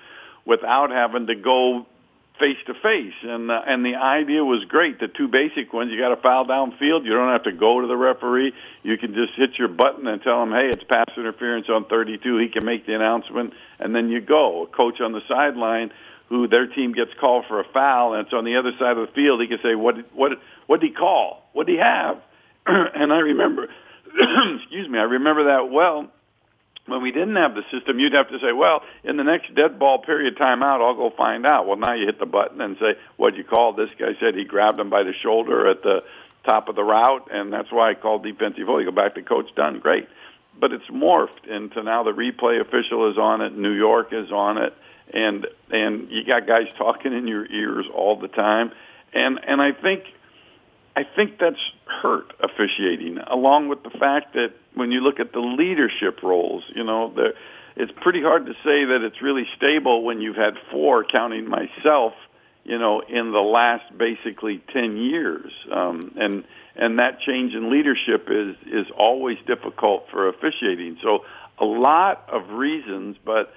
without 0.44 0.90
having 0.90 1.28
to 1.28 1.36
go 1.36 1.86
face 2.38 2.58
to 2.66 2.74
face. 2.74 3.14
And 3.22 3.50
uh, 3.50 3.62
and 3.66 3.84
the 3.84 3.96
idea 3.96 4.44
was 4.44 4.64
great. 4.64 5.00
The 5.00 5.08
two 5.08 5.28
basic 5.28 5.72
ones: 5.72 5.90
you 5.92 5.98
got 5.98 6.12
a 6.12 6.16
foul 6.16 6.46
downfield, 6.46 7.04
you 7.04 7.10
don't 7.10 7.32
have 7.32 7.44
to 7.44 7.52
go 7.52 7.80
to 7.80 7.86
the 7.86 7.96
referee. 7.96 8.52
You 8.82 8.96
can 8.98 9.14
just 9.14 9.34
hit 9.34 9.58
your 9.58 9.68
button 9.68 10.06
and 10.06 10.22
tell 10.22 10.42
him, 10.42 10.52
"Hey, 10.52 10.68
it's 10.68 10.84
pass 10.84 11.06
interference 11.16 11.68
on 11.68 11.84
32." 11.86 12.38
He 12.38 12.48
can 12.48 12.64
make 12.64 12.86
the 12.86 12.94
announcement, 12.94 13.52
and 13.78 13.94
then 13.94 14.08
you 14.08 14.20
go. 14.20 14.64
A 14.64 14.66
coach 14.66 15.00
on 15.00 15.12
the 15.12 15.22
sideline 15.28 15.90
who 16.28 16.46
their 16.46 16.66
team 16.66 16.92
gets 16.92 17.10
called 17.18 17.44
for 17.48 17.60
a 17.60 17.64
foul, 17.72 18.14
and 18.14 18.26
it's 18.26 18.34
on 18.34 18.44
the 18.44 18.56
other 18.56 18.72
side 18.78 18.96
of 18.96 19.06
the 19.06 19.12
field. 19.14 19.40
He 19.40 19.48
can 19.48 19.60
say, 19.62 19.74
"What 19.74 20.12
what 20.14 20.32
what 20.66 20.80
did 20.80 20.88
he 20.88 20.94
call? 20.94 21.48
What 21.52 21.66
did 21.66 21.74
he 21.74 21.78
have?" 21.78 22.18
and 22.66 23.12
I 23.12 23.18
remember, 23.18 23.68
excuse 24.60 24.88
me, 24.88 24.98
I 24.98 25.04
remember 25.04 25.44
that 25.44 25.70
well 25.70 26.10
when 26.88 27.02
we 27.02 27.12
didn't 27.12 27.36
have 27.36 27.54
the 27.54 27.64
system, 27.70 27.98
you'd 27.98 28.14
have 28.14 28.28
to 28.30 28.38
say, 28.40 28.52
well, 28.52 28.82
in 29.04 29.16
the 29.16 29.24
next 29.24 29.54
dead 29.54 29.78
ball 29.78 29.98
period 29.98 30.36
timeout, 30.36 30.80
I'll 30.80 30.94
go 30.94 31.10
find 31.16 31.46
out. 31.46 31.66
Well, 31.66 31.76
now 31.76 31.92
you 31.92 32.06
hit 32.06 32.18
the 32.18 32.26
button 32.26 32.60
and 32.60 32.76
say, 32.78 32.96
what'd 33.16 33.38
you 33.38 33.44
call? 33.44 33.72
This 33.72 33.90
guy 33.98 34.16
said 34.20 34.34
he 34.34 34.44
grabbed 34.44 34.80
him 34.80 34.90
by 34.90 35.02
the 35.02 35.12
shoulder 35.12 35.68
at 35.68 35.82
the 35.82 36.02
top 36.44 36.68
of 36.68 36.76
the 36.76 36.84
route, 36.84 37.28
and 37.30 37.52
that's 37.52 37.70
why 37.70 37.90
I 37.90 37.94
called 37.94 38.22
defensive 38.22 38.66
hold. 38.66 38.80
You 38.80 38.86
go 38.86 38.92
back 38.92 39.14
to 39.14 39.22
coach, 39.22 39.54
done, 39.54 39.80
great. 39.80 40.08
But 40.58 40.72
it's 40.72 40.86
morphed 40.86 41.46
into 41.46 41.82
now 41.82 42.02
the 42.02 42.12
replay 42.12 42.60
official 42.60 43.10
is 43.10 43.18
on 43.18 43.42
it, 43.42 43.56
New 43.56 43.72
York 43.72 44.12
is 44.12 44.32
on 44.32 44.58
it, 44.58 44.74
and 45.12 45.46
and 45.70 46.10
you 46.10 46.24
got 46.24 46.46
guys 46.46 46.66
talking 46.76 47.12
in 47.12 47.28
your 47.28 47.46
ears 47.46 47.86
all 47.94 48.16
the 48.16 48.28
time, 48.28 48.72
and 49.12 49.38
and 49.46 49.62
I 49.62 49.72
think 49.72 50.04
I 50.98 51.04
think 51.04 51.38
that's 51.38 51.64
hurt 51.86 52.32
officiating, 52.40 53.18
along 53.18 53.68
with 53.68 53.84
the 53.84 53.90
fact 53.90 54.34
that 54.34 54.50
when 54.74 54.90
you 54.90 55.00
look 55.00 55.20
at 55.20 55.32
the 55.32 55.38
leadership 55.38 56.24
roles, 56.24 56.64
you 56.74 56.82
know, 56.82 57.12
the, 57.14 57.34
it's 57.76 57.92
pretty 58.00 58.20
hard 58.20 58.46
to 58.46 58.54
say 58.64 58.84
that 58.84 59.02
it's 59.02 59.22
really 59.22 59.46
stable 59.56 60.02
when 60.02 60.20
you've 60.20 60.34
had 60.34 60.54
four, 60.72 61.04
counting 61.04 61.48
myself, 61.48 62.14
you 62.64 62.78
know, 62.80 62.98
in 62.98 63.30
the 63.30 63.38
last 63.38 63.96
basically 63.96 64.60
ten 64.72 64.96
years, 64.96 65.52
um, 65.70 66.16
and 66.18 66.42
and 66.74 66.98
that 66.98 67.20
change 67.20 67.54
in 67.54 67.70
leadership 67.70 68.26
is 68.28 68.56
is 68.66 68.86
always 68.96 69.38
difficult 69.46 70.06
for 70.10 70.28
officiating. 70.28 70.98
So 71.00 71.24
a 71.60 71.64
lot 71.64 72.28
of 72.28 72.50
reasons, 72.50 73.16
but 73.24 73.54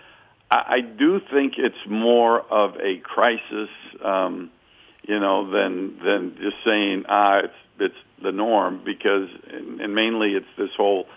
I, 0.52 0.76
I 0.76 0.82
do 0.82 1.20
think 1.34 1.54
it's 1.58 1.90
more 1.90 2.40
of 2.40 2.76
a 2.80 2.98
crisis. 3.00 3.70
Um, 4.04 4.52
you 5.04 5.20
know, 5.20 5.50
than 5.50 6.00
than 6.04 6.38
just 6.38 6.58
saying 6.64 7.06
ah 7.08 7.40
it's 7.40 7.54
it's 7.80 7.96
the 8.22 8.32
norm 8.32 8.82
because 8.84 9.30
and, 9.50 9.82
and 9.82 9.96
mainly 9.96 10.34
it's 10.34 10.48
this 10.58 10.72
whole 10.76 11.08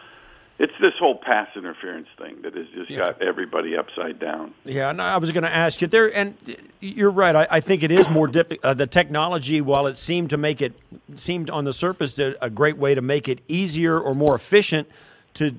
it's 0.58 0.72
this 0.80 0.94
whole 0.98 1.16
pass 1.16 1.48
interference 1.56 2.06
thing 2.16 2.42
that 2.42 2.54
has 2.54 2.68
just 2.68 2.96
got 2.96 3.20
everybody 3.20 3.76
upside 3.76 4.20
down. 4.20 4.54
Yeah, 4.64 4.88
and 4.88 5.02
I 5.02 5.16
was 5.16 5.32
going 5.32 5.42
to 5.42 5.52
ask 5.52 5.80
you 5.80 5.88
there, 5.88 6.14
and 6.14 6.36
you're 6.78 7.10
right. 7.10 7.34
I, 7.34 7.46
I 7.50 7.60
think 7.60 7.82
it 7.82 7.90
is 7.90 8.08
more 8.08 8.28
difficult. 8.28 8.64
Uh, 8.64 8.72
the 8.72 8.86
technology, 8.86 9.60
while 9.60 9.88
it 9.88 9.96
seemed 9.96 10.30
to 10.30 10.36
make 10.36 10.62
it 10.62 10.78
seemed 11.16 11.50
on 11.50 11.64
the 11.64 11.72
surface 11.72 12.20
a, 12.20 12.36
a 12.40 12.50
great 12.50 12.76
way 12.76 12.94
to 12.94 13.02
make 13.02 13.28
it 13.28 13.40
easier 13.48 13.98
or 13.98 14.14
more 14.14 14.36
efficient 14.36 14.88
to 15.34 15.56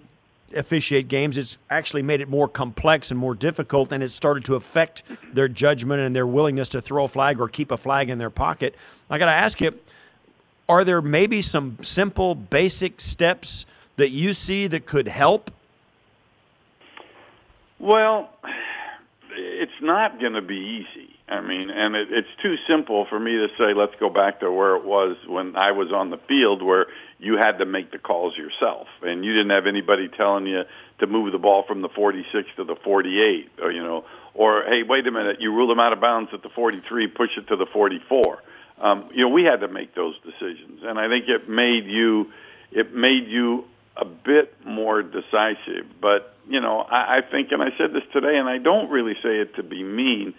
officiate 0.56 1.08
games, 1.08 1.38
it's 1.38 1.58
actually 1.70 2.02
made 2.02 2.22
it 2.22 2.30
more 2.30 2.48
complex 2.48 3.12
and 3.12 3.20
more 3.20 3.36
difficult, 3.36 3.92
and 3.92 4.04
it's 4.04 4.14
started 4.14 4.46
to 4.46 4.56
affect 4.56 5.04
their 5.34 5.48
judgment 5.48 6.02
and 6.02 6.16
their 6.16 6.28
willingness 6.28 6.70
to 6.70 6.82
throw 6.82 7.06
a 7.06 7.08
flag 7.08 7.40
or 7.40 7.48
keep 7.48 7.72
a 7.72 7.78
flag 7.78 8.10
in 8.10 8.18
their 8.18 8.30
pocket. 8.30 8.76
I 9.10 9.18
got 9.18 9.26
to 9.26 9.32
ask 9.32 9.62
you, 9.62 9.78
are 10.68 10.84
there 10.84 11.02
maybe 11.02 11.42
some 11.42 11.78
simple, 11.82 12.36
basic 12.36 13.00
steps 13.00 13.66
that 13.98 14.10
you 14.10 14.34
see 14.34 14.68
that 14.68 14.86
could 14.86 15.08
help? 15.08 15.52
Well, 17.80 18.30
it's 19.32 19.82
not 19.82 20.20
going 20.20 20.34
to 20.34 20.42
be 20.42 20.86
easy. 20.96 21.15
I 21.28 21.42
mean, 21.42 21.72
and 21.72 21.96
it, 21.96 22.10
it's 22.12 22.28
too 22.44 22.56
simple 22.68 23.08
for 23.10 23.20
me 23.20 23.32
to 23.32 23.48
say, 23.58 23.74
let's 23.74 23.96
go 24.00 24.10
back 24.10 24.42
to 24.42 24.52
where 24.52 24.76
it 24.76 24.86
was 24.86 25.18
when 25.28 25.56
I 25.56 25.72
was 25.72 25.92
on 25.92 26.12
the 26.12 26.20
field, 26.28 26.62
where 26.62 26.86
you 27.18 27.38
had 27.38 27.58
to 27.58 27.66
make 27.66 27.92
the 27.92 27.98
calls 27.98 28.38
yourself, 28.38 28.88
and 29.02 29.26
you 29.26 29.34
didn't 29.34 29.50
have 29.50 29.66
anybody 29.66 30.08
telling 30.08 30.46
you 30.46 30.64
to 31.00 31.08
move 31.08 31.32
the 31.32 31.40
ball 31.40 31.64
from 31.68 31.82
the 31.82 31.90
46 31.90 32.48
to 32.58 32.64
the 32.64 32.76
48, 32.76 33.50
or 33.62 33.72
you 33.72 33.82
know, 33.82 34.06
or 34.36 34.64
hey, 34.68 34.84
wait 34.84 35.08
a 35.08 35.12
minute, 35.12 35.42
you 35.42 35.52
rule 35.52 35.68
them 35.68 35.80
out 35.80 35.94
of 35.94 36.00
bounds 36.00 36.30
at 36.32 36.44
the 36.44 36.50
43, 36.50 37.08
push 37.08 37.32
it 37.38 37.48
to 37.48 37.56
the 37.56 37.66
44. 37.66 38.44
Um, 38.80 39.10
you 39.12 39.22
know, 39.24 39.30
we 39.30 39.44
had 39.44 39.62
to 39.62 39.68
make 39.68 39.96
those 39.96 40.16
decisions, 40.24 40.82
and 40.84 41.00
I 41.00 41.08
think 41.08 41.28
it 41.28 41.50
made 41.50 41.86
you, 41.86 42.32
it 42.72 42.94
made 42.94 43.28
you 43.28 43.66
a 43.98 44.06
bit 44.06 44.54
more 44.66 45.02
decisive. 45.02 45.86
But 46.00 46.36
you 46.48 46.62
know, 46.62 46.82
I, 46.82 47.18
I 47.18 47.22
think, 47.22 47.52
and 47.52 47.64
I 47.64 47.70
said 47.78 47.94
this 47.94 48.04
today, 48.14 48.38
and 48.38 48.48
I 48.48 48.60
don't 48.60 48.92
really 48.92 49.16
say 49.24 49.40
it 49.40 49.56
to 49.56 49.64
be 49.64 49.82
mean. 49.82 50.36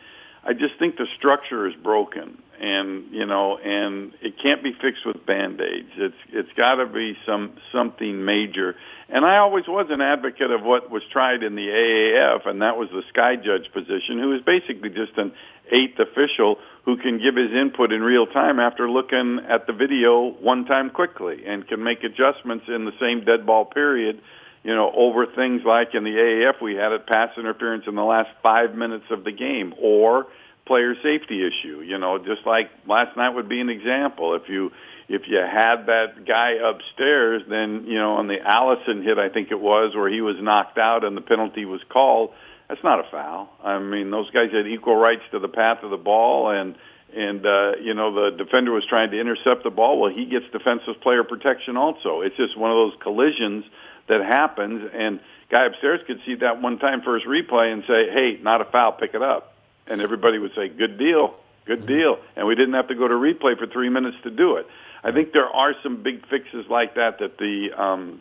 I 0.47 0.53
just 0.53 0.79
think 0.79 0.97
the 0.97 1.09
structure 1.17 1.67
is 1.67 1.75
broken, 1.75 2.39
and 2.61 3.11
you 3.11 3.27
know, 3.27 3.59
and 3.59 4.13
it 4.23 4.39
can't 4.41 4.63
be 4.63 4.73
fixed 4.73 5.05
with 5.05 5.27
band 5.27 5.61
aids. 5.61 5.91
It's 5.97 6.17
it's 6.33 6.53
got 6.57 6.77
to 6.77 6.87
be 6.87 7.17
some 7.27 7.55
something 7.73 8.25
major. 8.25 8.77
And 9.09 9.25
I 9.25 9.39
always 9.39 9.67
was 9.67 9.87
an 9.91 10.01
advocate 10.01 10.53
of 10.53 10.63
what 10.63 10.89
was 10.91 11.03
tried 11.11 11.43
in 11.43 11.57
the 11.57 11.67
AAF, 11.67 12.47
and 12.47 12.63
that 12.63 12.77
was 12.77 12.89
the 12.91 13.03
sky 13.09 13.35
judge 13.35 13.73
position, 13.73 14.21
who 14.21 14.33
is 14.35 14.43
basically 14.43 14.91
just 14.91 15.19
an 15.19 15.33
eighth 15.73 15.99
official 15.99 16.59
who 16.85 16.97
can 16.97 17.19
give 17.21 17.35
his 17.35 17.51
input 17.53 17.93
in 17.93 18.01
real 18.01 18.27
time 18.27 18.61
after 18.61 18.89
looking 18.89 19.41
at 19.49 19.67
the 19.67 19.73
video 19.73 20.31
one 20.41 20.65
time 20.65 20.91
quickly 20.91 21.45
and 21.45 21.67
can 21.67 21.83
make 21.83 22.05
adjustments 22.05 22.67
in 22.69 22.85
the 22.85 22.93
same 23.01 23.25
dead 23.25 23.45
ball 23.45 23.65
period 23.65 24.21
you 24.67 24.75
know, 24.75 24.91
over 24.93 25.27
things 25.27 25.63
like 25.65 25.95
in 25.95 26.03
the 26.03 26.11
AAF 26.11 26.61
we 26.61 26.75
had 26.75 26.91
it 26.91 27.07
pass 27.07 27.31
interference 27.39 27.85
in 27.87 27.95
the 27.95 28.03
last 28.03 28.31
five 28.43 28.75
minutes 28.75 29.05
of 29.11 29.23
the 29.23 29.31
game 29.31 29.73
or 29.81 30.27
player 30.67 30.97
safety 31.05 31.47
issue. 31.47 31.83
You 31.83 31.99
know, 31.99 32.19
just 32.19 32.45
like 32.45 32.69
last 32.85 33.17
night 33.17 33.29
would 33.29 33.49
be 33.49 33.61
an 33.61 33.69
example. 33.69 34.35
If 34.35 34.49
you 34.49 34.73
if 35.09 35.29
you 35.29 35.37
had 35.37 35.87
that 35.87 36.27
guy 36.27 36.55
upstairs, 36.55 37.43
then 37.49 37.85
you 37.87 37.95
know 37.95 38.15
on 38.15 38.27
the 38.27 38.41
Allison 38.41 39.05
hit, 39.05 39.19
I 39.19 39.29
think 39.29 39.53
it 39.53 39.61
was, 39.61 39.95
where 39.95 40.09
he 40.09 40.21
was 40.21 40.35
knocked 40.41 40.79
out 40.79 41.05
and 41.05 41.17
the 41.17 41.21
penalty 41.21 41.65
was 41.65 41.81
called. 41.89 42.33
That's 42.69 42.83
not 42.83 42.99
a 42.99 43.09
foul. 43.09 43.49
I 43.63 43.79
mean, 43.79 44.11
those 44.11 44.29
guys 44.31 44.51
had 44.51 44.67
equal 44.67 44.97
rights 44.97 45.23
to 45.31 45.39
the 45.39 45.47
path 45.47 45.85
of 45.85 45.91
the 45.91 45.97
ball, 45.97 46.51
and 46.51 46.75
and 47.17 47.47
uh, 47.47 47.75
you 47.81 47.95
know 47.95 48.13
the 48.13 48.37
defender 48.37 48.73
was 48.73 48.85
trying 48.85 49.13
to 49.13 49.21
intercept 49.21 49.63
the 49.63 49.71
ball. 49.71 50.01
Well, 50.01 50.11
he 50.11 50.27
gets 50.27 50.47
defensive 50.51 51.01
player 51.03 51.23
protection 51.23 51.77
also. 51.77 52.23
It's 52.23 52.37
just 52.37 52.57
one 52.59 52.73
of 52.73 52.77
those 52.77 52.95
collisions 53.01 53.65
that 54.09 54.25
happens, 54.25 54.91
and 54.93 55.21
guy 55.51 55.65
upstairs 55.65 56.01
could 56.07 56.21
see 56.25 56.37
that 56.37 56.61
one 56.61 56.79
time 56.79 57.03
for 57.03 57.19
his 57.19 57.25
replay 57.25 57.73
and 57.73 57.85
say, 57.87 58.11
"Hey, 58.11 58.39
not 58.43 58.61
a 58.61 58.65
foul, 58.65 58.93
pick 58.93 59.15
it 59.15 59.23
up," 59.23 59.55
and 59.87 60.01
everybody 60.01 60.39
would 60.39 60.55
say, 60.55 60.69
"Good 60.69 60.99
deal, 60.99 61.35
good 61.65 61.87
deal," 61.87 62.19
and 62.37 62.47
we 62.47 62.55
didn't 62.55 62.75
have 62.75 62.89
to 62.89 62.95
go 62.95 63.09
to 63.09 63.15
replay 63.15 63.59
for 63.59 63.67
three 63.67 63.89
minutes 63.89 64.17
to 64.23 64.31
do 64.31 64.57
it. 64.57 64.67
I 65.03 65.13
think 65.13 65.33
there 65.33 65.49
are 65.49 65.75
some 65.83 66.03
big 66.03 66.27
fixes 66.27 66.67
like 66.69 66.95
that 66.95 67.21
that 67.21 67.39
the 67.39 67.73
um, 67.73 68.21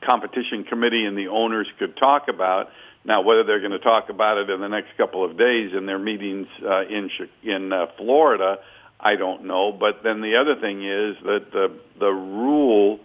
competition 0.00 0.64
committee 0.64 1.04
and 1.04 1.16
the 1.16 1.28
owners 1.28 1.68
could 1.78 1.96
talk 1.96 2.28
about. 2.28 2.70
Now, 3.04 3.22
whether 3.22 3.42
they're 3.42 3.60
going 3.60 3.72
to 3.72 3.80
talk 3.80 4.10
about 4.10 4.38
it 4.38 4.48
in 4.48 4.60
the 4.60 4.68
next 4.68 4.96
couple 4.96 5.24
of 5.24 5.36
days 5.36 5.74
in 5.74 5.86
their 5.86 5.98
meetings 5.98 6.46
uh, 6.64 6.84
in 6.84 7.10
in 7.42 7.72
uh, 7.72 7.86
Florida, 7.96 8.60
I 9.00 9.16
don't 9.16 9.44
know. 9.44 9.72
But 9.72 10.02
then 10.04 10.20
the 10.20 10.36
other 10.36 10.54
thing 10.54 10.84
is 10.84 11.16
that 11.24 11.50
the 11.52 11.72
the 11.98 12.12
rule 12.12 13.00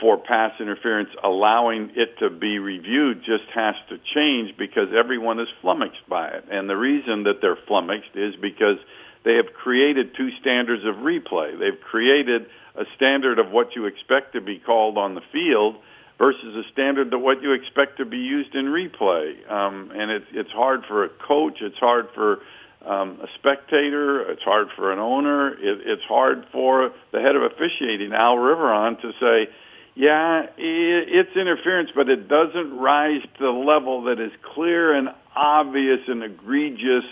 for 0.00 0.18
pass 0.18 0.52
interference 0.60 1.08
allowing 1.22 1.92
it 1.94 2.18
to 2.18 2.28
be 2.28 2.58
reviewed 2.58 3.22
just 3.24 3.44
has 3.54 3.74
to 3.88 3.98
change 4.14 4.56
because 4.58 4.88
everyone 4.94 5.40
is 5.40 5.48
flummoxed 5.62 6.06
by 6.08 6.28
it. 6.28 6.44
And 6.50 6.68
the 6.68 6.76
reason 6.76 7.24
that 7.24 7.40
they're 7.40 7.58
flummoxed 7.66 8.14
is 8.14 8.34
because 8.36 8.76
they 9.24 9.36
have 9.36 9.52
created 9.54 10.14
two 10.16 10.30
standards 10.40 10.84
of 10.84 10.96
replay. 10.96 11.58
They've 11.58 11.80
created 11.80 12.46
a 12.74 12.84
standard 12.94 13.38
of 13.38 13.50
what 13.50 13.74
you 13.74 13.86
expect 13.86 14.34
to 14.34 14.40
be 14.40 14.58
called 14.58 14.98
on 14.98 15.14
the 15.14 15.22
field 15.32 15.76
versus 16.18 16.54
a 16.56 16.70
standard 16.72 17.12
of 17.12 17.20
what 17.20 17.42
you 17.42 17.52
expect 17.52 17.98
to 17.98 18.04
be 18.04 18.18
used 18.18 18.54
in 18.54 18.66
replay. 18.66 19.50
Um, 19.50 19.92
and 19.94 20.10
it's 20.10 20.26
it's 20.32 20.52
hard 20.52 20.84
for 20.86 21.04
a 21.04 21.08
coach. 21.08 21.58
It's 21.60 21.78
hard 21.78 22.08
for 22.14 22.40
um, 22.84 23.18
a 23.22 23.26
spectator. 23.34 24.30
It's 24.30 24.42
hard 24.42 24.68
for 24.76 24.92
an 24.92 24.98
owner. 24.98 25.54
It, 25.54 25.80
it's 25.86 26.04
hard 26.04 26.46
for 26.52 26.92
the 27.12 27.20
head 27.20 27.36
of 27.36 27.42
officiating, 27.42 28.12
Al 28.12 28.36
Riveron, 28.36 29.00
to 29.00 29.12
say, 29.20 29.48
yeah, 29.96 30.46
it's 30.56 31.36
interference, 31.36 31.90
but 31.94 32.08
it 32.08 32.28
doesn't 32.28 32.78
rise 32.78 33.22
to 33.38 33.42
the 33.42 33.50
level 33.50 34.04
that 34.04 34.20
is 34.20 34.30
clear 34.54 34.94
and 34.94 35.08
obvious 35.34 36.00
and 36.06 36.22
egregious 36.22 37.04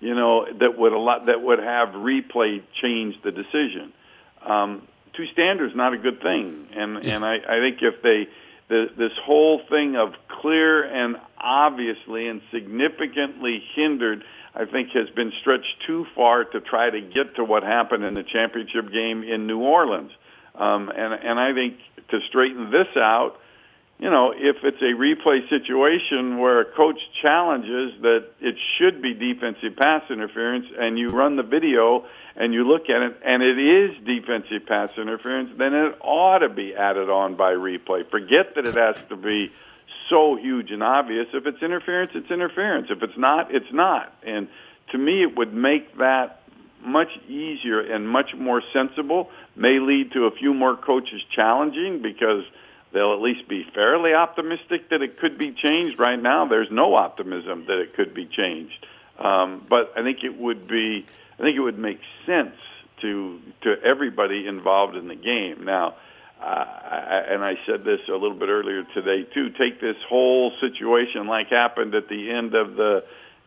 you 0.00 0.14
know, 0.14 0.46
that 0.58 0.78
would 0.78 0.92
allow, 0.92 1.24
that 1.26 1.42
would 1.42 1.58
have 1.58 1.90
replay 1.90 2.62
change 2.80 3.16
the 3.22 3.30
decision. 3.30 3.92
Um, 4.44 4.88
two 5.12 5.26
standards 5.26 5.74
not 5.76 5.92
a 5.92 5.98
good 5.98 6.22
thing, 6.22 6.66
and 6.74 6.96
and 6.96 7.24
I, 7.24 7.36
I 7.36 7.60
think 7.60 7.82
if 7.82 8.02
they 8.02 8.28
the, 8.68 8.90
this 8.96 9.12
whole 9.22 9.60
thing 9.68 9.96
of 9.96 10.14
clear 10.28 10.84
and 10.84 11.16
obviously 11.38 12.28
and 12.28 12.40
significantly 12.50 13.62
hindered, 13.74 14.24
I 14.54 14.64
think 14.64 14.90
has 14.90 15.10
been 15.10 15.32
stretched 15.40 15.82
too 15.86 16.06
far 16.14 16.44
to 16.44 16.60
try 16.60 16.88
to 16.88 17.00
get 17.00 17.36
to 17.36 17.44
what 17.44 17.62
happened 17.62 18.04
in 18.04 18.14
the 18.14 18.22
championship 18.22 18.90
game 18.90 19.22
in 19.22 19.46
New 19.46 19.60
Orleans. 19.60 20.12
Um, 20.60 20.90
and 20.90 21.14
and 21.14 21.40
I 21.40 21.54
think 21.54 21.78
to 22.10 22.20
straighten 22.28 22.70
this 22.70 22.88
out, 22.96 23.40
you 23.98 24.10
know, 24.10 24.32
if 24.36 24.56
it's 24.62 24.80
a 24.80 24.94
replay 24.94 25.48
situation 25.48 26.38
where 26.38 26.60
a 26.60 26.64
coach 26.64 26.98
challenges 27.20 27.92
that 28.02 28.30
it 28.40 28.56
should 28.76 29.02
be 29.02 29.14
defensive 29.14 29.76
pass 29.76 30.02
interference 30.10 30.66
and 30.78 30.98
you 30.98 31.08
run 31.08 31.36
the 31.36 31.42
video 31.42 32.06
and 32.36 32.52
you 32.52 32.64
look 32.64 32.88
at 32.90 33.02
it 33.02 33.20
and 33.24 33.42
it 33.42 33.58
is 33.58 33.90
defensive 34.04 34.66
pass 34.66 34.90
interference, 34.96 35.50
then 35.58 35.74
it 35.74 35.96
ought 36.00 36.38
to 36.38 36.48
be 36.48 36.74
added 36.74 37.10
on 37.10 37.36
by 37.36 37.52
replay. 37.52 38.08
Forget 38.10 38.54
that 38.54 38.66
it 38.66 38.74
has 38.74 38.96
to 39.08 39.16
be 39.16 39.52
so 40.08 40.36
huge 40.36 40.70
and 40.70 40.82
obvious. 40.82 41.26
If 41.32 41.46
it's 41.46 41.62
interference, 41.62 42.12
it's 42.14 42.30
interference. 42.30 42.88
If 42.90 43.02
it's 43.02 43.18
not, 43.18 43.54
it's 43.54 43.72
not. 43.72 44.14
And 44.22 44.48
to 44.92 44.98
me, 44.98 45.22
it 45.22 45.36
would 45.36 45.54
make 45.54 45.98
that 45.98 46.39
much 46.82 47.10
easier 47.28 47.80
and 47.80 48.08
much 48.08 48.34
more 48.34 48.62
sensible. 48.72 49.30
May 49.56 49.78
lead 49.78 50.12
to 50.12 50.26
a 50.26 50.30
few 50.30 50.54
more 50.54 50.76
coaches 50.76 51.22
challenging 51.30 52.02
because– 52.02 52.44
they'll 52.92 53.12
at 53.12 53.20
least 53.20 53.48
be 53.48 53.64
fairly 53.74 54.14
optimistic 54.14 54.90
that 54.90 55.02
it 55.02 55.18
could 55.18 55.38
be 55.38 55.52
changed. 55.52 55.98
Right 55.98 56.20
now, 56.20 56.46
there's 56.46 56.70
no 56.70 56.94
optimism 56.94 57.66
that 57.66 57.78
it 57.78 57.94
could 57.94 58.14
be 58.14 58.26
changed. 58.26 58.86
Um, 59.18 59.64
but 59.68 59.92
I 59.96 60.02
think 60.02 60.24
it 60.24 60.36
would 60.36 60.66
be, 60.66 61.06
I 61.38 61.42
think 61.42 61.56
it 61.56 61.60
would 61.60 61.78
make 61.78 62.00
sense 62.26 62.56
to 63.00 63.40
to 63.62 63.80
everybody 63.82 64.46
involved 64.46 64.96
in 64.96 65.08
the 65.08 65.14
game. 65.14 65.64
Now, 65.64 65.94
uh, 66.40 66.44
I, 66.44 67.24
and 67.28 67.44
I 67.44 67.58
said 67.66 67.84
this 67.84 68.00
a 68.08 68.12
little 68.12 68.34
bit 68.34 68.48
earlier 68.48 68.84
today 68.94 69.24
too. 69.24 69.50
Take 69.50 69.80
this 69.80 69.96
whole 70.08 70.52
situation 70.60 71.26
like 71.26 71.48
happened 71.48 71.94
at 71.94 72.08
the 72.08 72.30
end 72.30 72.54
of 72.54 72.76
the 72.76 73.04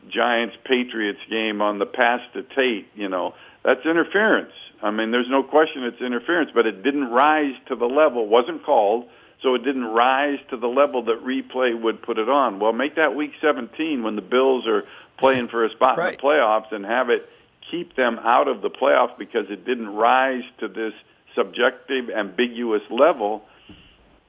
Giants 0.09 0.55
Patriots 0.63 1.19
game 1.29 1.61
on 1.61 1.79
the 1.79 1.85
pass 1.85 2.21
to 2.33 2.43
Tate. 2.43 2.87
You 2.95 3.09
know, 3.09 3.33
that's 3.63 3.85
interference. 3.85 4.53
I 4.81 4.91
mean, 4.91 5.11
there's 5.11 5.29
no 5.29 5.43
question 5.43 5.83
it's 5.83 6.01
interference, 6.01 6.51
but 6.53 6.65
it 6.65 6.83
didn't 6.83 7.09
rise 7.09 7.55
to 7.67 7.75
the 7.75 7.85
level, 7.85 8.27
wasn't 8.27 8.65
called 8.65 9.07
so 9.43 9.55
it 9.55 9.63
didn't 9.63 9.85
rise 9.85 10.39
to 10.49 10.57
the 10.57 10.67
level 10.67 11.03
that 11.03 11.23
replay 11.23 11.79
would 11.79 12.01
put 12.01 12.17
it 12.17 12.29
on. 12.29 12.59
Well, 12.59 12.71
make 12.71 12.95
that 12.95 13.13
week 13.13 13.33
17 13.41 14.01
when 14.01 14.15
the 14.15 14.21
Bills 14.21 14.65
are 14.65 14.85
playing 15.17 15.49
for 15.49 15.65
a 15.65 15.69
spot 15.69 15.97
right. 15.97 16.13
in 16.13 16.15
the 16.15 16.21
playoffs 16.21 16.71
and 16.71 16.85
have 16.85 17.09
it 17.09 17.29
keep 17.69 17.95
them 17.95 18.19
out 18.23 18.47
of 18.47 18.61
the 18.61 18.69
playoffs 18.69 19.17
because 19.17 19.47
it 19.49 19.65
didn't 19.65 19.89
rise 19.89 20.43
to 20.59 20.69
this 20.69 20.93
subjective, 21.35 22.09
ambiguous 22.09 22.83
level. 22.89 23.43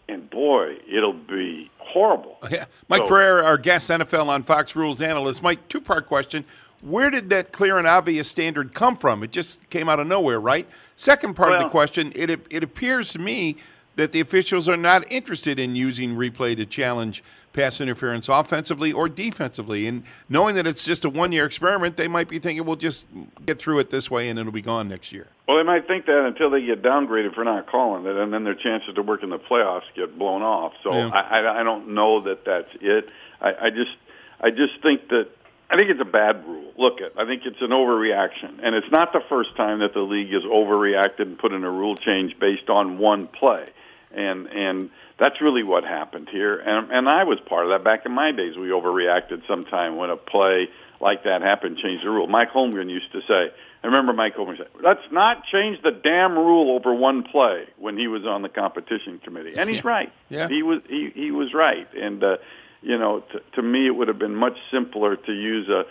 And 0.08 0.28
boy, 0.28 0.78
it'll 0.90 1.12
be 1.12 1.70
horrible. 1.78 2.38
Oh, 2.42 2.48
yeah. 2.50 2.66
Mike 2.88 3.02
so, 3.02 3.08
Pereira, 3.08 3.44
our 3.44 3.56
guest 3.56 3.90
NFL 3.90 4.26
on 4.28 4.42
Fox 4.42 4.76
Rules 4.76 5.00
analyst. 5.00 5.42
Mike, 5.42 5.66
two 5.68 5.80
part 5.80 6.06
question. 6.06 6.44
Where 6.82 7.08
did 7.08 7.30
that 7.30 7.52
clear 7.52 7.78
and 7.78 7.86
obvious 7.86 8.28
standard 8.28 8.74
come 8.74 8.96
from? 8.96 9.22
It 9.22 9.30
just 9.30 9.68
came 9.70 9.88
out 9.88 10.00
of 10.00 10.06
nowhere, 10.06 10.38
right? 10.38 10.68
Second 10.96 11.34
part 11.34 11.50
well, 11.50 11.58
of 11.58 11.64
the 11.64 11.70
question, 11.70 12.12
it, 12.14 12.30
it 12.50 12.62
appears 12.62 13.12
to 13.12 13.18
me 13.18 13.56
that 13.96 14.12
the 14.12 14.20
officials 14.20 14.68
are 14.68 14.76
not 14.76 15.10
interested 15.10 15.58
in 15.58 15.74
using 15.74 16.16
replay 16.16 16.54
to 16.56 16.66
challenge 16.66 17.22
pass 17.54 17.80
interference 17.80 18.28
offensively 18.28 18.92
or 18.92 19.08
defensively. 19.08 19.86
And 19.86 20.02
knowing 20.28 20.54
that 20.56 20.66
it's 20.66 20.84
just 20.84 21.06
a 21.06 21.08
one 21.08 21.32
year 21.32 21.46
experiment, 21.46 21.96
they 21.96 22.08
might 22.08 22.28
be 22.28 22.38
thinking 22.38 22.66
we'll 22.66 22.76
just 22.76 23.06
get 23.46 23.58
through 23.58 23.78
it 23.78 23.90
this 23.90 24.10
way 24.10 24.28
and 24.28 24.38
it'll 24.38 24.52
be 24.52 24.60
gone 24.60 24.88
next 24.88 25.12
year. 25.12 25.28
Well, 25.48 25.56
they 25.56 25.62
might 25.62 25.86
think 25.86 26.04
that 26.06 26.26
until 26.26 26.50
they 26.50 26.64
get 26.64 26.82
downgraded 26.82 27.34
for 27.34 27.44
not 27.44 27.66
calling 27.66 28.04
it, 28.04 28.16
and 28.16 28.32
then 28.32 28.44
their 28.44 28.54
chances 28.54 28.94
to 28.94 29.02
work 29.02 29.22
in 29.22 29.30
the 29.30 29.38
playoffs 29.38 29.82
get 29.94 30.18
blown 30.18 30.42
off. 30.42 30.72
So 30.82 30.92
yeah. 30.92 31.08
I, 31.08 31.40
I, 31.40 31.60
I 31.60 31.62
don't 31.62 31.88
know 31.88 32.22
that 32.22 32.44
that's 32.44 32.70
it. 32.80 33.08
I, 33.40 33.66
I 33.66 33.70
just 33.70 33.96
I 34.40 34.50
just 34.50 34.80
think 34.82 35.08
that 35.08 35.28
I 35.70 35.76
think 35.76 35.90
it's 35.90 36.00
a 36.00 36.06
bad 36.06 36.46
rule. 36.46 36.72
Look, 36.76 37.00
at 37.00 37.12
I 37.18 37.26
think 37.26 37.44
it's 37.44 37.60
an 37.60 37.70
overreaction, 37.70 38.60
and 38.62 38.74
it's 38.74 38.90
not 38.90 39.12
the 39.12 39.22
first 39.28 39.54
time 39.56 39.80
that 39.80 39.92
the 39.92 40.00
league 40.00 40.32
has 40.32 40.44
overreacted 40.44 41.20
and 41.20 41.38
put 41.38 41.52
in 41.52 41.62
a 41.62 41.70
rule 41.70 41.94
change 41.94 42.38
based 42.38 42.70
on 42.70 42.98
one 42.98 43.26
play 43.26 43.68
and 44.14 44.46
and 44.48 44.90
that's 45.18 45.40
really 45.40 45.62
what 45.62 45.84
happened 45.84 46.28
here. 46.28 46.56
And 46.58 46.90
and 46.90 47.08
I 47.08 47.24
was 47.24 47.38
part 47.40 47.64
of 47.64 47.70
that 47.70 47.84
back 47.84 48.06
in 48.06 48.12
my 48.12 48.32
days. 48.32 48.56
We 48.56 48.68
overreacted 48.68 49.46
sometime 49.46 49.96
when 49.96 50.10
a 50.10 50.16
play 50.16 50.68
like 51.00 51.24
that 51.24 51.42
happened, 51.42 51.78
changed 51.78 52.04
the 52.04 52.10
rule. 52.10 52.26
Mike 52.26 52.50
Holmgren 52.50 52.90
used 52.90 53.12
to 53.12 53.20
say. 53.22 53.52
I 53.82 53.86
remember 53.86 54.14
Mike 54.14 54.34
Holmgren 54.34 54.56
said, 54.56 54.68
"Let's 54.82 55.04
not 55.12 55.44
change 55.44 55.82
the 55.82 55.90
damn 55.90 56.38
rule 56.38 56.74
over 56.74 56.94
one 56.94 57.22
play." 57.22 57.66
When 57.76 57.98
he 57.98 58.08
was 58.08 58.24
on 58.24 58.40
the 58.40 58.48
competition 58.48 59.18
committee, 59.18 59.54
and 59.56 59.68
he's 59.68 59.84
yeah. 59.84 59.90
right. 59.90 60.12
Yeah. 60.30 60.48
He 60.48 60.62
was 60.62 60.80
he 60.88 61.10
he 61.14 61.30
was 61.30 61.52
right. 61.52 61.86
And 61.94 62.24
uh, 62.24 62.38
you 62.80 62.96
know, 62.96 63.20
t- 63.20 63.40
to 63.54 63.62
me, 63.62 63.86
it 63.86 63.90
would 63.90 64.08
have 64.08 64.18
been 64.18 64.34
much 64.34 64.56
simpler 64.70 65.16
to 65.16 65.32
use 65.32 65.68
a 65.68 65.84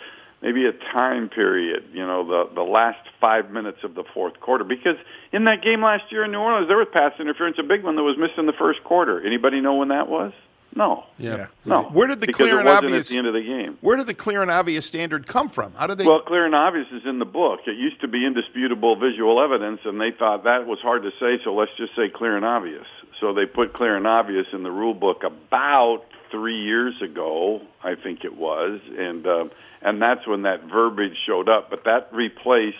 maybe 0.44 0.66
a 0.66 0.74
time 0.74 1.30
period, 1.30 1.86
you 1.94 2.06
know, 2.06 2.28
the 2.28 2.54
the 2.54 2.62
last 2.62 3.00
five 3.20 3.50
minutes 3.50 3.80
of 3.84 3.96
the 3.96 4.04
fourth 4.14 4.40
quarter. 4.40 4.64
Because 4.64 4.98
in 5.32 5.46
that 5.46 5.64
game 5.64 5.82
last 5.82 6.12
year 6.12 6.26
in 6.26 6.32
New 6.32 6.40
Orleans, 6.40 6.68
there 6.68 6.78
was 6.78 6.88
pass 6.92 7.14
interference, 7.20 7.58
a 7.58 7.64
big 7.64 7.84
one 7.84 7.96
that 7.96 8.04
was 8.04 8.18
missed 8.18 8.38
in 8.38 8.46
the 8.46 8.54
first 8.54 8.84
quarter. 8.84 9.26
Anybody 9.26 9.62
know 9.62 9.76
when 9.76 9.88
that 9.88 10.08
was? 10.08 10.34
No. 10.76 11.06
Yeah. 11.20 11.48
No. 11.66 11.84
Where 11.84 12.08
did 12.08 12.20
the 12.20 12.28
because 12.28 12.48
clear 12.48 12.60
and 12.60 12.68
obvious 12.68 13.08
at 13.08 13.14
the 13.14 13.18
end 13.20 13.28
of 13.28 13.34
the 13.34 13.44
game? 13.44 13.78
Where 13.82 13.96
did 13.96 14.08
the 14.08 14.14
clear 14.14 14.42
and 14.42 14.50
obvious 14.50 14.86
standard 14.86 15.28
come 15.28 15.50
from? 15.50 15.74
How 15.74 15.88
did 15.88 16.00
they? 16.00 16.06
Well, 16.06 16.22
clear 16.22 16.46
and 16.46 16.56
obvious 16.56 16.88
is 16.92 17.04
in 17.06 17.20
the 17.20 17.26
book. 17.26 17.62
It 17.68 17.78
used 17.78 18.02
to 18.02 18.08
be 18.08 18.26
indisputable 18.26 18.96
visual 18.96 19.42
evidence, 19.42 19.82
and 19.86 20.02
they 20.02 20.12
thought 20.12 20.46
that 20.46 20.66
was 20.66 20.80
hard 20.80 21.04
to 21.04 21.12
say, 21.20 21.44
so 21.44 21.54
let's 21.54 21.72
just 21.78 21.96
say 21.96 22.10
clear 22.10 22.36
and 22.36 22.46
obvious. 22.46 22.88
So 23.20 23.34
they 23.34 23.46
put 23.46 23.74
clear 23.74 23.96
and 23.96 24.08
obvious 24.08 24.48
in 24.52 24.64
the 24.64 24.72
rule 24.72 24.96
book 24.96 25.24
about 25.24 26.06
three 26.32 26.64
years 26.64 27.00
ago, 27.02 27.62
I 27.84 27.96
think 27.96 28.26
it 28.26 28.36
was, 28.36 28.82
and. 28.98 29.26
Uh, 29.26 29.46
and 29.84 30.02
that's 30.02 30.26
when 30.26 30.44
that 30.44 30.64
verbiage 30.64 31.18
showed 31.18 31.50
up. 31.50 31.70
But 31.70 31.84
that 31.86 32.14
replaced, 32.14 32.78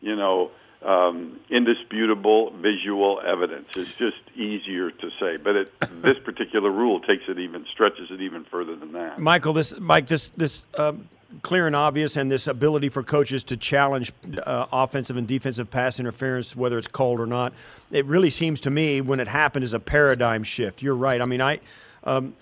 you 0.00 0.16
know, 0.16 0.50
um, 0.84 1.40
indisputable 1.48 2.50
visual 2.50 3.20
evidence. 3.24 3.68
It's 3.76 3.94
just 3.94 4.18
easier 4.34 4.90
to 4.90 5.10
say, 5.20 5.36
but 5.36 5.56
it, 5.56 5.72
this 6.02 6.18
particular 6.18 6.70
rule 6.70 7.00
takes 7.00 7.24
it 7.28 7.38
even 7.38 7.66
stretches 7.66 8.10
it 8.10 8.20
even 8.20 8.44
further 8.44 8.76
than 8.76 8.92
that. 8.92 9.18
Michael, 9.18 9.52
this 9.52 9.74
Mike, 9.78 10.06
this 10.06 10.30
this. 10.30 10.64
Um, 10.76 11.08
clear 11.40 11.66
and 11.66 11.74
obvious, 11.74 12.18
and 12.18 12.30
this 12.30 12.46
ability 12.46 12.90
for 12.90 13.02
coaches 13.02 13.42
to 13.42 13.56
challenge 13.56 14.12
uh, 14.44 14.66
offensive 14.70 15.16
and 15.16 15.26
defensive 15.26 15.70
pass 15.70 15.98
interference, 15.98 16.54
whether 16.54 16.76
it's 16.76 16.86
called 16.86 17.18
or 17.18 17.24
not, 17.24 17.54
it 17.90 18.04
really 18.04 18.28
seems 18.28 18.60
to 18.60 18.70
me 18.70 19.00
when 19.00 19.18
it 19.18 19.28
happened 19.28 19.64
is 19.64 19.72
a 19.72 19.80
paradigm 19.80 20.42
shift. 20.42 20.82
You're 20.82 20.94
right. 20.94 21.22
I 21.22 21.24
mean, 21.24 21.40
I 21.40 21.60
um, 22.04 22.34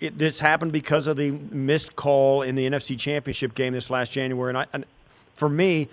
it, 0.00 0.18
this 0.18 0.40
happened 0.40 0.72
because 0.72 1.06
of 1.06 1.16
the 1.16 1.30
missed 1.30 1.96
call 1.96 2.42
in 2.42 2.54
the 2.54 2.68
NFC 2.68 2.98
Championship 2.98 3.54
game 3.54 3.72
this 3.72 3.90
last 3.90 4.12
January. 4.12 4.50
And, 4.50 4.58
I, 4.58 4.66
and 4.72 4.84
for 5.34 5.48
me, 5.48 5.88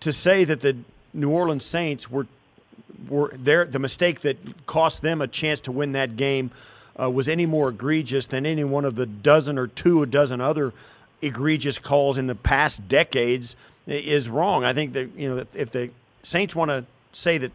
to 0.00 0.12
say 0.12 0.44
that 0.44 0.60
the 0.60 0.76
New 1.12 1.30
Orleans 1.30 1.64
Saints 1.64 2.10
were 2.10 2.26
were 3.08 3.32
there, 3.34 3.64
the 3.64 3.78
mistake 3.78 4.20
that 4.20 4.66
cost 4.66 5.02
them 5.02 5.20
a 5.20 5.26
chance 5.26 5.60
to 5.62 5.72
win 5.72 5.92
that 5.92 6.16
game 6.16 6.50
uh, 7.00 7.10
was 7.10 7.28
any 7.28 7.46
more 7.46 7.70
egregious 7.70 8.26
than 8.26 8.46
any 8.46 8.64
one 8.64 8.84
of 8.84 8.94
the 8.94 9.06
dozen 9.06 9.58
or 9.58 9.66
two 9.66 10.02
a 10.02 10.06
dozen 10.06 10.40
other 10.40 10.72
egregious 11.20 11.78
calls 11.78 12.18
in 12.18 12.26
the 12.26 12.34
past 12.34 12.86
decades 12.88 13.56
is 13.86 14.28
wrong. 14.28 14.64
I 14.64 14.72
think 14.72 14.92
that 14.92 15.10
you 15.16 15.34
know 15.34 15.44
if 15.54 15.70
the 15.70 15.90
Saints 16.22 16.54
want 16.54 16.70
to 16.70 16.84
say 17.12 17.38
that 17.38 17.52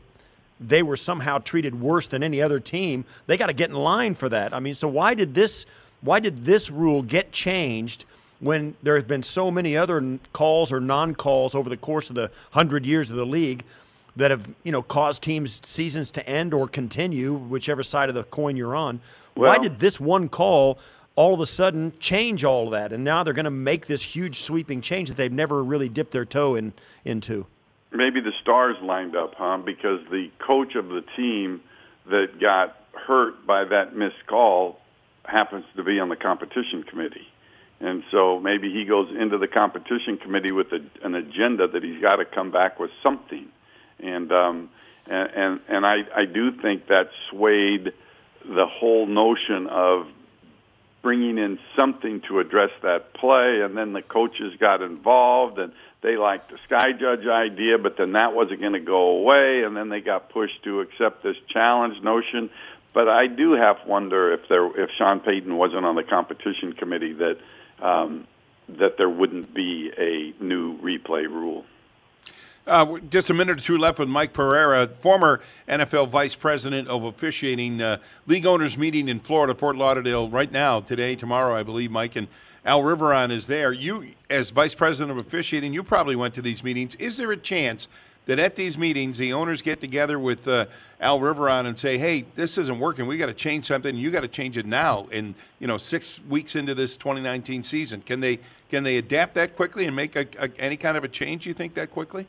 they 0.60 0.82
were 0.82 0.96
somehow 0.96 1.38
treated 1.38 1.80
worse 1.80 2.08
than 2.08 2.24
any 2.24 2.42
other 2.42 2.60
team. 2.60 3.06
They 3.28 3.38
got 3.38 3.48
to 3.48 3.54
get 3.54 3.70
in 3.70 3.76
line 3.76 4.14
for 4.14 4.30
that. 4.30 4.54
I 4.54 4.60
mean, 4.60 4.74
so 4.74 4.88
why 4.88 5.14
did 5.14 5.34
this 5.34 5.66
why 6.02 6.20
did 6.20 6.46
this 6.46 6.70
rule 6.70 7.02
get 7.02 7.32
changed 7.32 8.06
when 8.40 8.76
there 8.84 8.96
have 8.96 9.08
been 9.08 9.24
so 9.24 9.50
many 9.50 9.76
other 9.76 10.20
calls 10.32 10.72
or 10.72 10.80
non-calls 10.80 11.56
over 11.56 11.70
the 11.70 11.78
course 11.78 12.10
of 12.10 12.16
the 12.16 12.30
100 12.52 12.86
years 12.86 13.10
of 13.10 13.16
the 13.16 13.26
league 13.26 13.64
that 14.16 14.30
have, 14.30 14.48
you 14.64 14.72
know, 14.72 14.84
caused 14.84 15.24
teams 15.24 15.60
seasons 15.66 16.12
to 16.12 16.28
end 16.30 16.54
or 16.54 16.68
continue 16.68 17.34
whichever 17.34 17.82
side 17.82 18.10
of 18.10 18.16
the 18.16 18.24
coin 18.26 18.56
you're 18.56 18.76
on? 18.76 19.00
Well, 19.36 19.52
why 19.52 19.58
did 19.58 19.80
this 19.80 20.00
one 20.00 20.30
call 20.30 20.78
all 21.16 21.34
of 21.34 21.40
a 21.40 21.48
sudden 21.48 21.94
change 22.00 22.44
all 22.44 22.66
of 22.66 22.72
that 22.72 22.94
and 22.94 23.04
now 23.04 23.24
they're 23.24 23.34
going 23.34 23.46
to 23.46 23.52
make 23.52 23.88
this 23.88 24.04
huge 24.04 24.42
sweeping 24.42 24.82
change 24.82 25.10
that 25.10 25.18
they've 25.18 25.32
never 25.32 25.64
really 25.64 25.90
dipped 25.90 26.12
their 26.12 26.26
toe 26.26 26.56
in 26.56 26.74
into? 27.06 27.48
Maybe 27.92 28.20
the 28.22 28.34
stars 28.42 28.76
lined 28.82 29.16
up, 29.16 29.36
huh? 29.36 29.58
Because 29.58 30.02
the 30.12 30.30
coach 30.40 30.76
of 30.76 30.90
the 30.90 31.04
team 31.16 31.62
that 32.10 32.40
got 32.40 32.76
hurt 32.94 33.46
by 33.46 33.64
that 33.66 33.96
missed 33.96 34.26
call 34.28 34.80
happens 35.24 35.66
to 35.76 35.84
be 35.84 36.00
on 36.00 36.10
the 36.10 36.16
competition 36.16 36.84
committee. 36.84 37.28
And 37.80 38.04
so 38.12 38.40
maybe 38.40 38.72
he 38.72 38.86
goes 38.86 39.10
into 39.16 39.38
the 39.38 39.48
competition 39.48 40.18
committee 40.18 40.52
with 40.52 40.72
a, 40.72 40.84
an 41.04 41.14
agenda 41.14 41.68
that 41.68 41.84
he's 41.84 42.02
got 42.02 42.16
to 42.16 42.26
come 42.26 42.52
back 42.52 42.80
with 42.80 42.92
something. 43.04 43.48
And 44.00 44.32
um, 44.32 44.70
and 45.06 45.30
and, 45.36 45.60
and 45.68 45.86
I, 45.86 46.06
I 46.16 46.26
do 46.26 46.52
think 46.52 46.88
that 46.88 47.10
swayed 47.30 47.94
the 48.46 48.66
whole 48.66 49.06
notion 49.06 49.68
of 49.68 50.08
bringing 51.02 51.38
in 51.38 51.60
something 51.78 52.22
to 52.28 52.40
address 52.40 52.72
that 52.84 53.14
play, 53.14 53.62
and 53.62 53.78
then 53.78 53.94
the 53.94 54.02
coaches 54.02 54.54
got 54.60 54.82
involved 54.82 55.60
and 55.60 55.72
they 56.02 56.16
liked 56.16 56.52
the 56.52 56.58
sky 56.66 56.92
judge 56.94 57.26
idea, 57.26 57.78
but 57.78 57.98
then 57.98 58.14
that 58.14 58.34
wasn't 58.34 58.62
going 58.62 58.74
to 58.74 58.80
go 58.80 59.18
away, 59.18 59.64
and 59.64 59.76
then 59.76 59.90
they 59.90 60.02
got 60.02 60.30
pushed 60.30 60.64
to 60.64 60.82
accept 60.82 61.24
this 61.24 61.38
challenge 61.50 62.02
notion. 62.04 62.50
But 62.94 63.10
I 63.10 63.28
do 63.28 63.54
have 63.54 63.78
wonder 63.86 64.32
if 64.34 64.48
there, 64.48 64.66
if 64.80 64.92
Sean 64.98 65.20
Payton 65.20 65.56
wasn't 65.56 65.86
on 65.86 65.96
the 65.96 66.04
competition 66.04 66.74
committee, 66.74 67.14
that 67.14 67.38
um, 67.80 68.28
that 68.70 68.98
there 68.98 69.10
wouldn't 69.10 69.54
be 69.54 69.92
a 69.98 70.44
new 70.44 70.78
replay 70.80 71.24
rule. 71.24 71.66
Uh, 72.66 73.00
just 73.10 73.30
a 73.30 73.34
minute 73.34 73.60
or 73.60 73.62
two 73.62 73.78
left 73.78 73.98
with 73.98 74.10
Mike 74.10 74.34
Pereira, 74.34 74.88
former 74.88 75.42
NFL 75.70 76.10
Vice 76.10 76.36
President 76.36 76.90
of 76.90 77.06
Officiating, 77.06 77.82
uh, 77.82 77.98
league 78.26 78.46
owners 78.46 78.78
meeting 78.78 79.08
in 79.08 79.22
Florida, 79.22 79.56
Fort 79.56 79.78
Lauderdale, 79.78 80.28
right 80.28 80.52
now, 80.52 80.82
today, 80.82 81.16
tomorrow, 81.16 81.56
I 81.56 81.64
believe, 81.64 81.92
Mike. 81.92 82.18
And 82.18 82.28
Al 82.68 82.82
Riveron 82.82 83.32
is 83.32 83.48
there. 83.48 83.72
You, 83.72 84.10
as 84.30 84.50
Vice 84.50 84.76
President 84.76 85.18
of 85.18 85.26
Officiating, 85.26 85.74
you 85.74 85.84
probably 85.84 86.18
went 86.18 86.34
to 86.34 86.42
these 86.42 86.66
meetings. 86.66 86.96
Is 86.96 87.16
there 87.16 87.32
a 87.32 87.38
chance 87.38 87.88
that 88.26 88.40
at 88.40 88.58
these 88.58 88.78
meetings, 88.78 89.18
the 89.18 89.32
owners 89.32 89.62
get 89.62 89.80
together 89.80 90.20
with 90.20 90.46
uh, 90.50 90.66
Al 91.00 91.22
Riveron 91.22 91.66
and 91.66 91.80
say, 91.80 91.98
hey, 91.98 92.26
this 92.36 92.58
isn't 92.58 92.78
working. 92.78 93.08
We 93.08 93.18
got 93.18 93.28
to 93.28 93.34
change 93.34 93.68
something. 93.68 93.96
You 93.96 94.12
got 94.12 94.22
to 94.22 94.28
change 94.28 94.58
it 94.58 94.66
now. 94.66 95.08
And, 95.14 95.34
you 95.60 95.68
know, 95.68 95.78
six 95.78 96.20
weeks 96.28 96.58
into 96.58 96.76
this 96.76 96.98
2019 96.98 97.64
season, 97.64 98.02
can 98.02 98.20
they, 98.20 98.40
can 98.70 98.84
they 98.84 98.98
adapt 98.98 99.36
that 99.36 99.56
quickly 99.56 99.86
and 99.86 99.96
make 99.96 100.18
a, 100.18 100.28
a, 100.38 100.50
any 100.60 100.76
kind 100.76 100.98
of 100.98 101.06
a 101.06 101.08
change, 101.08 101.48
you 101.48 101.54
think, 101.54 101.74
that 101.76 101.90
quickly? 101.90 102.28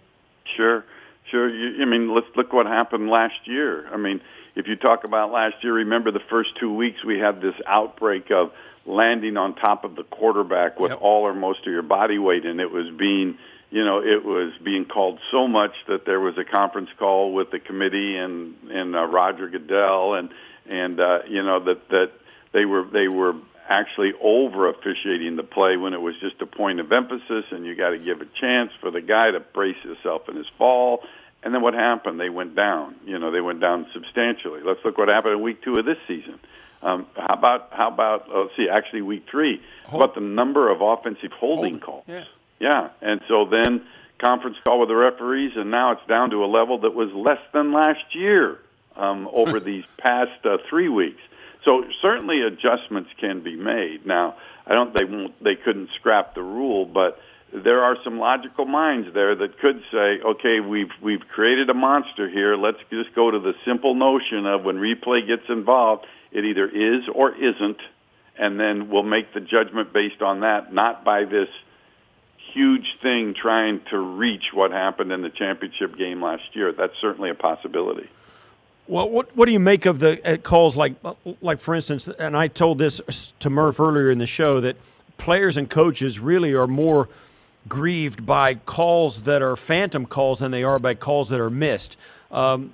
Sure, 0.56 0.84
sure. 1.32 1.52
You, 1.52 1.82
I 1.82 1.84
mean, 1.84 2.14
let's 2.14 2.28
look 2.36 2.52
what 2.52 2.66
happened 2.66 3.10
last 3.10 3.40
year. 3.46 3.88
I 3.92 3.96
mean, 3.96 4.20
if 4.54 4.68
you 4.68 4.76
talk 4.76 5.02
about 5.02 5.32
last 5.32 5.64
year, 5.64 5.74
remember 5.74 6.12
the 6.12 6.22
first 6.30 6.50
two 6.60 6.72
weeks 6.72 7.04
we 7.04 7.18
had 7.18 7.40
this 7.40 7.56
outbreak 7.66 8.30
of 8.30 8.52
landing 8.88 9.36
on 9.36 9.54
top 9.54 9.84
of 9.84 9.94
the 9.94 10.02
quarterback 10.02 10.80
with 10.80 10.90
yep. 10.90 11.00
all 11.02 11.22
or 11.22 11.34
most 11.34 11.60
of 11.60 11.72
your 11.72 11.82
body 11.82 12.18
weight, 12.18 12.46
and 12.46 12.60
it 12.60 12.70
was 12.70 12.88
being, 12.90 13.38
you 13.70 13.84
know, 13.84 14.02
it 14.02 14.24
was 14.24 14.52
being 14.62 14.86
called 14.86 15.20
so 15.30 15.46
much 15.46 15.72
that 15.86 16.06
there 16.06 16.18
was 16.18 16.38
a 16.38 16.44
conference 16.44 16.90
call 16.98 17.32
with 17.32 17.50
the 17.50 17.58
committee 17.58 18.16
and 18.16 18.54
and 18.70 18.96
uh, 18.96 19.04
Roger 19.04 19.48
Goodell 19.48 20.14
and 20.14 20.30
and 20.66 20.98
uh, 20.98 21.20
you 21.28 21.42
know 21.42 21.60
that 21.60 21.88
that 21.90 22.12
they 22.52 22.64
were 22.64 22.84
they 22.84 23.08
were 23.08 23.34
actually 23.68 24.14
over 24.20 24.68
officiating 24.68 25.36
the 25.36 25.42
play 25.42 25.76
when 25.76 25.92
it 25.92 26.00
was 26.00 26.14
just 26.20 26.40
a 26.40 26.46
point 26.46 26.80
of 26.80 26.90
emphasis 26.90 27.44
and 27.50 27.66
you 27.66 27.76
got 27.76 27.90
to 27.90 27.98
give 27.98 28.22
a 28.22 28.26
chance 28.40 28.72
for 28.80 28.90
the 28.90 29.02
guy 29.02 29.30
to 29.30 29.40
brace 29.40 29.76
himself 29.82 30.28
in 30.28 30.36
his 30.36 30.46
fall. 30.56 31.02
And 31.42 31.54
then 31.54 31.60
what 31.60 31.74
happened? 31.74 32.18
They 32.18 32.30
went 32.30 32.56
down. 32.56 32.96
You 33.04 33.18
know, 33.18 33.30
they 33.30 33.42
went 33.42 33.60
down 33.60 33.86
substantially. 33.92 34.62
Let's 34.64 34.80
look 34.84 34.96
what 34.96 35.08
happened 35.08 35.34
in 35.34 35.42
week 35.42 35.62
two 35.62 35.76
of 35.76 35.84
this 35.84 35.98
season. 36.08 36.40
Um, 36.82 37.06
how 37.16 37.34
about 37.34 37.68
how 37.72 37.88
about 37.88 38.28
uh, 38.30 38.42
let's 38.42 38.56
see, 38.56 38.68
actually 38.68 39.02
week 39.02 39.26
three? 39.30 39.60
Hold. 39.86 40.02
About 40.02 40.14
the 40.14 40.20
number 40.20 40.70
of 40.70 40.80
offensive 40.80 41.32
holding 41.32 41.80
calls. 41.80 42.04
Yeah. 42.06 42.24
yeah, 42.60 42.90
and 43.02 43.20
so 43.28 43.44
then 43.44 43.82
conference 44.18 44.56
call 44.64 44.80
with 44.80 44.88
the 44.88 44.96
referees, 44.96 45.52
and 45.56 45.70
now 45.70 45.92
it's 45.92 46.06
down 46.08 46.30
to 46.30 46.44
a 46.44 46.46
level 46.46 46.78
that 46.80 46.94
was 46.94 47.10
less 47.12 47.40
than 47.52 47.72
last 47.72 48.14
year 48.14 48.58
um, 48.96 49.28
over 49.32 49.60
these 49.60 49.84
past 49.98 50.44
uh, 50.44 50.58
three 50.68 50.88
weeks. 50.88 51.20
So 51.64 51.84
certainly 52.00 52.42
adjustments 52.42 53.10
can 53.18 53.42
be 53.42 53.56
made. 53.56 54.06
Now, 54.06 54.36
I 54.66 54.74
don't 54.74 54.96
they 54.96 55.04
won't 55.04 55.42
they 55.42 55.56
couldn't 55.56 55.90
scrap 55.96 56.34
the 56.34 56.42
rule, 56.42 56.84
but 56.84 57.20
there 57.52 57.82
are 57.82 57.96
some 58.04 58.18
logical 58.18 58.66
minds 58.66 59.12
there 59.14 59.34
that 59.34 59.58
could 59.58 59.82
say, 59.90 60.20
okay, 60.20 60.60
we've 60.60 60.90
we've 61.00 61.26
created 61.28 61.70
a 61.70 61.74
monster 61.74 62.28
here. 62.28 62.56
Let's 62.56 62.78
just 62.90 63.14
go 63.14 63.30
to 63.30 63.38
the 63.38 63.54
simple 63.64 63.94
notion 63.94 64.46
of 64.46 64.64
when 64.64 64.76
replay 64.76 65.26
gets 65.26 65.48
involved, 65.48 66.06
it 66.32 66.44
either 66.44 66.68
is 66.68 67.08
or 67.12 67.34
isn't, 67.34 67.78
and 68.36 68.58
then 68.58 68.88
we'll 68.88 69.02
make 69.02 69.34
the 69.34 69.40
judgment 69.40 69.92
based 69.92 70.22
on 70.22 70.40
that, 70.40 70.72
not 70.72 71.04
by 71.04 71.24
this 71.24 71.48
huge 72.52 72.96
thing 73.02 73.34
trying 73.34 73.80
to 73.90 73.98
reach 73.98 74.52
what 74.52 74.70
happened 74.70 75.12
in 75.12 75.22
the 75.22 75.30
championship 75.30 75.96
game 75.96 76.22
last 76.22 76.44
year. 76.54 76.72
That's 76.72 76.96
certainly 77.00 77.30
a 77.30 77.34
possibility. 77.34 78.08
Well, 78.86 79.08
what 79.10 79.36
what 79.36 79.46
do 79.46 79.52
you 79.52 79.60
make 79.60 79.84
of 79.84 79.98
the 79.98 80.18
uh, 80.26 80.36
calls 80.38 80.76
like 80.76 80.94
like 81.42 81.60
for 81.60 81.74
instance, 81.74 82.08
and 82.08 82.36
I 82.36 82.48
told 82.48 82.78
this 82.78 83.34
to 83.38 83.50
Murph 83.50 83.78
earlier 83.78 84.10
in 84.10 84.18
the 84.18 84.26
show 84.26 84.60
that 84.60 84.76
players 85.18 85.58
and 85.58 85.68
coaches 85.68 86.18
really 86.18 86.54
are 86.54 86.66
more 86.66 87.08
grieved 87.68 88.24
by 88.24 88.54
calls 88.54 89.20
that 89.20 89.42
are 89.42 89.56
phantom 89.56 90.06
calls 90.06 90.38
than 90.38 90.50
they 90.50 90.62
are 90.62 90.78
by 90.78 90.94
calls 90.94 91.28
that 91.28 91.40
are 91.40 91.50
missed. 91.50 91.96
Um, 92.30 92.72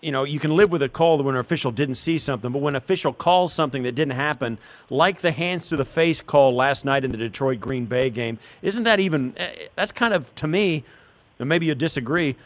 you 0.00 0.10
know, 0.10 0.24
you 0.24 0.40
can 0.40 0.56
live 0.56 0.72
with 0.72 0.82
a 0.82 0.88
call 0.88 1.22
when 1.22 1.34
an 1.34 1.40
official 1.40 1.70
didn't 1.70 1.94
see 1.94 2.18
something, 2.18 2.50
but 2.50 2.60
when 2.60 2.74
an 2.74 2.78
official 2.78 3.12
calls 3.12 3.52
something 3.52 3.84
that 3.84 3.94
didn't 3.94 4.14
happen, 4.14 4.58
like 4.90 5.20
the 5.20 5.30
hands 5.30 5.68
to 5.68 5.76
the 5.76 5.84
face 5.84 6.20
call 6.20 6.54
last 6.54 6.84
night 6.84 7.04
in 7.04 7.12
the 7.12 7.16
Detroit 7.16 7.60
Green 7.60 7.84
Bay 7.84 8.10
game, 8.10 8.38
isn't 8.60 8.82
that 8.82 8.98
even? 8.98 9.34
Eh, 9.36 9.68
that's 9.76 9.92
kind 9.92 10.12
of 10.12 10.34
to 10.34 10.48
me, 10.48 10.82
and 11.38 11.48
maybe 11.48 11.66
you 11.66 11.74
disagree 11.74 12.36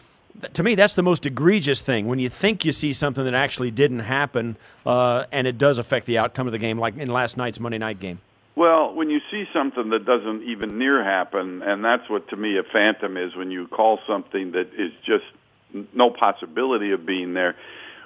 to 0.53 0.62
me, 0.62 0.74
that's 0.74 0.95
the 0.95 1.03
most 1.03 1.27
egregious 1.27 1.81
thing 1.81 2.07
when 2.07 2.18
you 2.18 2.29
think 2.29 2.64
you 2.64 2.72
see 2.72 2.93
something 2.93 3.24
that 3.24 3.35
actually 3.35 3.70
didn't 3.70 4.01
happen, 4.01 4.57
uh, 4.85 5.24
and 5.33 5.47
it 5.47 5.59
does 5.59 5.79
affect 5.79 6.07
the 6.07 6.18
outcome 6.18 6.47
of 6.47 6.53
the 6.53 6.59
game, 6.59 6.79
like 6.79 6.97
in 6.97 7.09
last 7.09 7.37
night's 7.37 7.59
Monday 7.61 7.79
night 7.79 8.01
game. 8.01 8.20
Well, 8.57 8.94
when 8.94 9.11
you 9.11 9.20
see 9.30 9.46
something 9.52 9.90
that 9.90 10.07
doesn't 10.07 10.44
even 10.44 10.78
near 10.78 11.04
happen, 11.04 11.62
and 11.62 11.84
that's 11.84 12.09
what 12.09 12.28
to 12.30 12.36
me 12.36 12.57
a 12.57 12.62
phantom 12.62 13.18
is 13.18 13.36
when 13.36 13.50
you 13.50 13.68
call 13.68 14.00
something 14.07 14.52
that 14.52 14.70
is 14.74 14.92
just 15.04 15.24
no 15.92 16.11
possibility 16.11 16.92
of 16.92 17.04
being 17.04 17.34
there. 17.34 17.54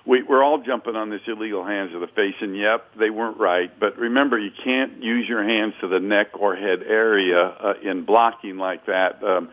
We, 0.05 0.23
we're 0.23 0.43
all 0.43 0.59
jumping 0.59 0.97
on 0.97 1.09
this 1.09 1.21
illegal 1.29 1.65
hands 1.65 1.93
to 1.93 2.01
the 2.01 2.09
face, 2.09 2.35
and 2.41 2.57
yep, 2.57 2.85
they 2.99 3.11
weren't 3.11 3.39
right. 3.39 3.71
But 3.79 3.97
remember, 3.97 4.39
you 4.39 4.51
can't 4.51 5.01
use 5.01 5.29
your 5.29 5.45
hands 5.45 5.75
to 5.83 5.89
the 5.89 6.01
neck 6.01 6.29
or 6.41 6.57
head 6.57 6.83
area 6.83 7.41
uh, 7.41 7.75
in 7.81 8.05
blocking 8.05 8.57
like 8.57 8.87
that. 8.87 9.23
Um, 9.23 9.51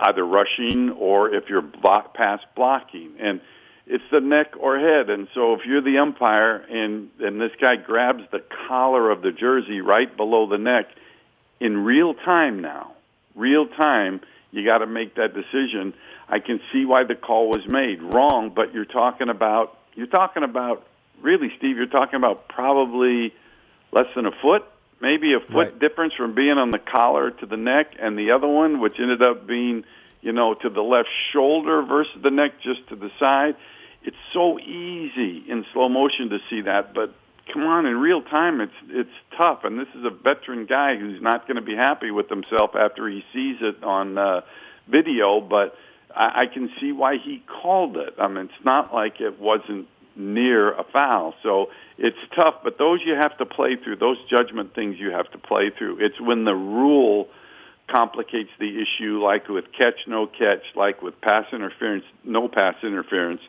either 0.00 0.24
rushing 0.24 0.90
or 0.90 1.34
if 1.34 1.48
you're 1.48 1.60
block, 1.60 2.14
past 2.14 2.46
blocking. 2.54 3.14
And 3.18 3.40
it's 3.86 4.04
the 4.10 4.20
neck 4.20 4.54
or 4.58 4.78
head. 4.78 5.10
And 5.10 5.28
so 5.34 5.54
if 5.54 5.64
you're 5.64 5.80
the 5.80 5.98
umpire 5.98 6.56
and, 6.56 7.10
and 7.20 7.40
this 7.40 7.52
guy 7.60 7.76
grabs 7.76 8.24
the 8.32 8.42
collar 8.68 9.10
of 9.10 9.22
the 9.22 9.32
jersey 9.32 9.80
right 9.80 10.14
below 10.16 10.46
the 10.46 10.58
neck, 10.58 10.86
in 11.60 11.84
real 11.84 12.14
time 12.14 12.60
now, 12.60 12.92
real 13.34 13.66
time, 13.66 14.20
you 14.50 14.64
got 14.64 14.78
to 14.78 14.86
make 14.86 15.14
that 15.16 15.34
decision. 15.34 15.94
I 16.28 16.40
can 16.40 16.60
see 16.72 16.84
why 16.84 17.04
the 17.04 17.14
call 17.14 17.48
was 17.48 17.66
made 17.66 18.02
wrong, 18.02 18.50
but 18.54 18.74
you're 18.74 18.84
talking 18.84 19.28
about 19.28 19.78
you're 19.94 20.06
talking 20.06 20.42
about 20.42 20.86
really, 21.22 21.50
Steve. 21.56 21.76
You're 21.76 21.86
talking 21.86 22.16
about 22.16 22.48
probably 22.48 23.32
less 23.92 24.06
than 24.14 24.26
a 24.26 24.32
foot 24.42 24.64
maybe 25.00 25.34
a 25.34 25.40
foot 25.40 25.52
right. 25.54 25.78
difference 25.78 26.14
from 26.14 26.34
being 26.34 26.58
on 26.58 26.70
the 26.70 26.78
collar 26.78 27.30
to 27.30 27.46
the 27.46 27.56
neck, 27.56 27.94
and 27.98 28.18
the 28.18 28.30
other 28.30 28.48
one, 28.48 28.80
which 28.80 28.98
ended 28.98 29.22
up 29.22 29.46
being, 29.46 29.84
you 30.20 30.32
know, 30.32 30.54
to 30.54 30.70
the 30.70 30.82
left 30.82 31.08
shoulder 31.32 31.82
versus 31.82 32.16
the 32.22 32.30
neck, 32.30 32.60
just 32.62 32.86
to 32.88 32.96
the 32.96 33.10
side. 33.18 33.56
It's 34.06 34.16
so 34.32 34.58
easy 34.58 35.44
in 35.48 35.66
slow 35.72 35.88
motion 35.88 36.30
to 36.30 36.38
see 36.48 36.62
that, 36.62 36.94
but 36.94 37.14
come 37.52 37.64
on, 37.64 37.86
in 37.86 37.96
real 37.98 38.22
time, 38.22 38.60
it's 38.60 38.72
it's 38.88 39.10
tough. 39.36 39.64
And 39.64 39.78
this 39.78 39.88
is 39.94 40.04
a 40.04 40.10
veteran 40.10 40.64
guy 40.66 40.96
who's 40.96 41.20
not 41.20 41.46
going 41.46 41.56
to 41.56 41.62
be 41.62 41.76
happy 41.76 42.10
with 42.10 42.28
himself 42.28 42.70
after 42.74 43.08
he 43.08 43.24
sees 43.32 43.58
it 43.60 43.82
on 43.84 44.16
uh, 44.16 44.40
video, 44.88 45.40
but. 45.40 45.76
I, 46.14 46.42
I 46.42 46.46
can 46.46 46.70
see 46.80 46.92
why 46.92 47.18
he 47.18 47.42
called 47.46 47.98
it. 47.98 48.14
I 48.18 48.26
mean, 48.28 48.46
it's 48.46 48.64
not 48.64 48.94
like 48.94 49.20
it 49.20 49.38
wasn't 49.38 49.86
near 50.16 50.72
a 50.72 50.84
foul. 50.84 51.34
So 51.42 51.70
it's 51.98 52.16
tough, 52.34 52.56
but 52.64 52.78
those 52.78 53.00
you 53.04 53.14
have 53.14 53.36
to 53.38 53.46
play 53.46 53.76
through. 53.76 53.96
Those 53.96 54.18
judgment 54.28 54.74
things 54.74 54.98
you 54.98 55.10
have 55.10 55.30
to 55.32 55.38
play 55.38 55.70
through. 55.70 55.98
It's 56.00 56.20
when 56.20 56.44
the 56.44 56.54
rule 56.54 57.28
complicates 57.88 58.50
the 58.58 58.80
issue, 58.80 59.22
like 59.22 59.48
with 59.48 59.66
catch, 59.72 60.06
no 60.06 60.26
catch, 60.26 60.62
like 60.74 61.02
with 61.02 61.20
pass 61.20 61.46
interference, 61.52 62.04
no 62.24 62.48
pass 62.48 62.76
interference. 62.82 63.42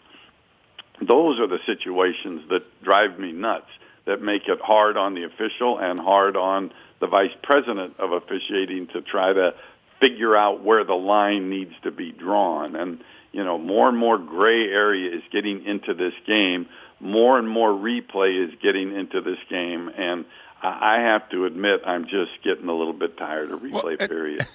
Those 1.02 1.40
are 1.40 1.48
the 1.48 1.60
situations 1.66 2.50
that 2.50 2.84
drive 2.84 3.20
me 3.20 3.32
nuts, 3.32 3.70
that 4.06 4.22
make 4.22 4.48
it 4.48 4.60
hard 4.62 4.98
on 4.98 5.14
the 5.14 5.24
official 5.24 5.78
and 5.78 6.00
hard 6.00 6.36
on 6.36 6.72
the 7.00 7.08
vice 7.08 7.36
president 7.44 8.00
of 8.00 8.12
officiating 8.12 8.88
to 8.88 9.02
try 9.02 9.34
to 9.34 9.54
figure 10.00 10.36
out 10.36 10.64
where 10.64 10.84
the 10.84 10.96
line 10.96 11.50
needs 11.50 11.74
to 11.84 11.92
be 11.92 12.12
drawn. 12.12 12.76
And 12.76 13.04
you 13.32 13.44
know, 13.44 13.58
more 13.58 13.90
and 13.90 13.98
more 13.98 14.18
gray 14.18 14.68
area 14.68 15.16
is 15.16 15.22
getting 15.32 15.66
into 15.66 15.94
this 15.94 16.14
game. 16.26 16.68
More 17.00 17.38
and 17.38 17.48
more 17.48 17.70
replay 17.70 18.48
is 18.48 18.56
getting 18.64 18.96
into 18.96 19.22
this 19.22 19.38
game, 19.50 19.92
and 19.96 20.26
I 20.62 21.00
have 21.00 21.30
to 21.30 21.46
admit, 21.46 21.82
I'm 21.86 22.08
just 22.08 22.32
getting 22.44 22.68
a 22.68 22.74
little 22.74 22.94
bit 22.94 23.18
tired 23.18 23.52
of 23.52 23.62
replay. 23.62 24.00
Well, 24.00 24.08
period. 24.08 24.48